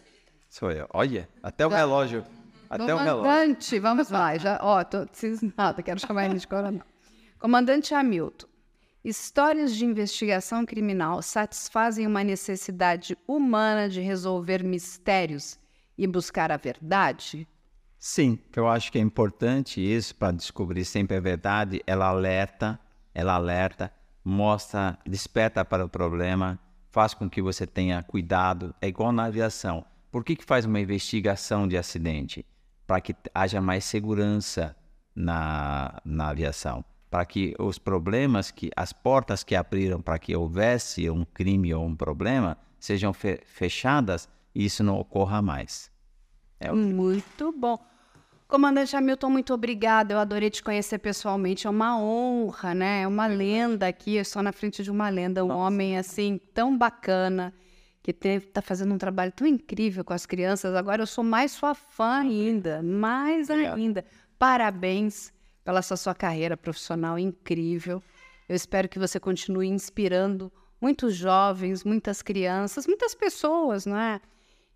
Sou 0.49 0.71
eu. 0.71 0.87
Olha, 0.93 1.29
até 1.43 1.67
o 1.67 1.69
relógio. 1.69 2.25
Até 2.69 2.95
o 2.95 2.97
relógio. 2.97 3.23
Comandante, 3.23 3.79
vamos 3.79 4.11
lá. 4.11 4.37
Já, 4.39 4.59
ó, 4.63 4.83
tô 4.83 5.07
cismada, 5.13 5.83
quero 5.83 6.01
chamar 6.01 6.27
ele 6.27 6.39
de 6.39 6.49
coronel. 6.49 6.85
Comandante 7.39 7.95
Hamilton, 7.95 8.47
histórias 9.05 9.75
de 9.75 9.85
investigação 9.85 10.65
criminal 10.65 11.21
satisfazem 11.21 12.07
uma 12.07 12.25
necessidade 12.25 13.17
humana 13.27 13.89
de 13.89 14.01
resolver 14.01 14.63
mistérios 14.63 15.59
e 15.99 16.07
buscar 16.07 16.51
a 16.51 16.57
verdade? 16.57 17.47
Sim, 17.99 18.39
eu 18.57 18.67
acho 18.69 18.91
que 18.91 18.99
é 18.99 19.01
importante 19.01 19.81
isso 19.81 20.15
para 20.15 20.33
descobrir 20.33 20.85
sempre 20.85 21.17
a 21.17 21.21
verdade. 21.21 21.83
Ela 21.87 22.07
alerta, 22.07 22.81
ela 23.15 23.35
alerta, 23.35 23.93
mostra, 24.25 24.99
desperta 25.07 25.65
para 25.65 25.85
o 25.85 25.89
problema, 25.89 26.59
faz 26.93 27.15
com 27.15 27.29
que 27.29 27.43
você 27.43 27.67
tenha 27.67 28.03
cuidado. 28.03 28.75
É 28.81 28.87
igual 28.87 29.11
na 29.11 29.25
aviação. 29.25 29.85
Por 30.11 30.23
que, 30.23 30.37
que 30.37 30.45
faz 30.45 30.67
uma 30.67 30.79
investigação 30.79 31.67
de 31.67 31.77
acidente? 31.77 32.47
Para 32.87 33.01
que 33.01 33.17
haja 33.35 33.61
mais 33.61 33.85
segurança 33.85 34.77
na, 35.17 36.01
na 36.05 36.29
aviação. 36.29 36.85
Para 37.11 37.25
que 37.25 37.55
os 37.59 37.79
problemas, 37.79 38.51
que 38.51 38.71
as 38.77 38.93
portas 38.93 39.43
que 39.43 39.57
abriram 39.57 40.01
para 40.01 40.19
que 40.19 40.37
houvesse 40.37 41.09
um 41.11 41.25
crime 41.25 41.73
ou 41.75 41.85
um 41.85 41.97
problema 41.97 42.57
sejam 42.79 43.13
fe- 43.13 43.41
fechadas 43.47 44.29
e 44.55 44.65
isso 44.67 44.85
não 44.85 44.99
ocorra 44.99 45.41
mais. 45.41 45.91
É 46.61 46.71
Muito 46.71 47.53
bom. 47.53 47.79
Comandante 48.53 48.95
Hamilton, 48.95 49.31
muito 49.31 49.55
obrigada. 49.55 50.13
Eu 50.13 50.19
adorei 50.19 50.51
te 50.51 50.63
conhecer 50.63 50.99
pessoalmente. 50.99 51.67
É 51.67 51.71
uma 51.71 51.99
honra, 51.99 52.75
né? 52.75 53.01
É 53.01 53.09
uma 53.09 53.27
lenda 53.27 53.89
aqui. 53.89 54.17
Eu 54.17 54.21
estou 54.21 54.43
na 54.43 54.53
frente 54.53 54.83
de 54.83 54.91
uma 54.91 55.09
lenda. 55.09 55.43
Um 55.43 55.51
homem, 55.51 55.97
assim, 55.97 56.39
tão 56.53 56.77
bacana, 56.77 57.55
que 58.03 58.11
está 58.11 58.61
fazendo 58.61 58.93
um 58.93 58.99
trabalho 58.99 59.33
tão 59.33 59.47
incrível 59.47 60.05
com 60.05 60.13
as 60.13 60.27
crianças. 60.27 60.75
Agora 60.75 61.01
eu 61.01 61.07
sou 61.07 61.25
mais 61.25 61.53
sua 61.53 61.75
fã 61.75 62.21
ainda. 62.21 62.83
Mais 62.83 63.49
Obrigado. 63.49 63.75
ainda. 63.75 64.05
Parabéns 64.39 65.33
pela 65.65 65.79
essa 65.79 65.97
sua 65.97 66.15
carreira 66.15 66.55
profissional 66.55 67.19
incrível. 67.19 68.03
Eu 68.47 68.55
espero 68.55 68.87
que 68.87 68.99
você 68.99 69.19
continue 69.19 69.69
inspirando 69.69 70.53
muitos 70.79 71.15
jovens, 71.15 71.85
muitas 71.85 72.21
crianças, 72.21 72.87
muitas 72.87 73.15
pessoas, 73.15 73.87
não 73.87 73.97
é? 73.97 74.21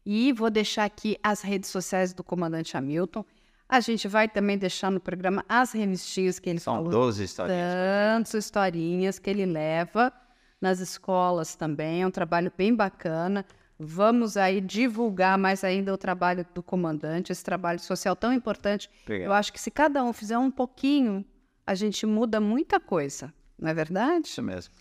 E 0.06 0.32
vou 0.32 0.48
deixar 0.48 0.84
aqui 0.84 1.18
as 1.22 1.42
redes 1.42 1.68
sociais 1.68 2.14
do 2.14 2.24
comandante 2.24 2.74
Hamilton. 2.74 3.22
A 3.68 3.80
gente 3.80 4.06
vai 4.06 4.28
também 4.28 4.56
deixar 4.56 4.90
no 4.90 5.00
programa 5.00 5.44
as 5.48 5.72
revistinhas 5.72 6.38
que 6.38 6.48
ele 6.48 6.60
São 6.60 6.76
falou. 6.76 6.90
12 6.90 7.24
historinhas. 7.24 7.74
Tantas 7.74 8.34
historinhas 8.34 9.18
que 9.18 9.28
ele 9.28 9.44
leva 9.44 10.12
nas 10.60 10.78
escolas 10.78 11.56
também. 11.56 12.02
É 12.02 12.06
um 12.06 12.10
trabalho 12.10 12.52
bem 12.56 12.74
bacana. 12.74 13.44
Vamos 13.78 14.36
aí 14.36 14.60
divulgar 14.60 15.36
mais 15.36 15.62
ainda 15.64 15.92
o 15.92 15.98
trabalho 15.98 16.46
do 16.54 16.62
comandante, 16.62 17.30
esse 17.30 17.44
trabalho 17.44 17.78
social 17.78 18.16
tão 18.16 18.32
importante. 18.32 18.88
Obrigado. 19.02 19.26
Eu 19.28 19.32
acho 19.34 19.52
que 19.52 19.60
se 19.60 19.70
cada 19.70 20.02
um 20.02 20.12
fizer 20.12 20.38
um 20.38 20.50
pouquinho, 20.50 21.24
a 21.66 21.74
gente 21.74 22.06
muda 22.06 22.40
muita 22.40 22.80
coisa. 22.80 23.34
Não 23.58 23.68
é 23.68 23.74
verdade? 23.74 24.28
Isso 24.28 24.42
mesmo. 24.42 24.72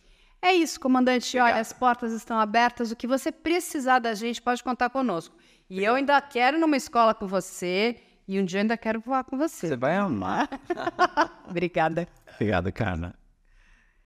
É 0.42 0.54
isso, 0.54 0.80
comandante. 0.80 1.36
Olha, 1.38 1.44
Obrigado. 1.46 1.62
as 1.62 1.74
portas 1.74 2.14
estão 2.14 2.40
abertas. 2.40 2.92
O 2.92 2.96
que 2.96 3.08
você 3.08 3.32
precisar 3.32 4.00
da 4.00 4.14
gente, 4.14 4.42
pode 4.42 4.64
contar 4.64 4.90
conosco. 4.92 5.36
E 5.70 5.84
eu 5.84 5.96
ainda 5.96 6.22
quero 6.22 6.60
numa 6.60 6.78
escola 6.78 7.14
com 7.16 7.26
você. 7.28 7.98
E 8.28 8.40
um 8.40 8.46
dia 8.46 8.62
ainda 8.62 8.76
quero 8.78 9.00
voar 9.00 9.24
com 9.24 9.38
você. 9.38 9.68
Você 9.68 9.78
vai 9.78 9.96
amar. 9.96 10.50
Obrigada. 11.48 12.08
Obrigado, 12.34 12.72
Carla. 12.72 13.14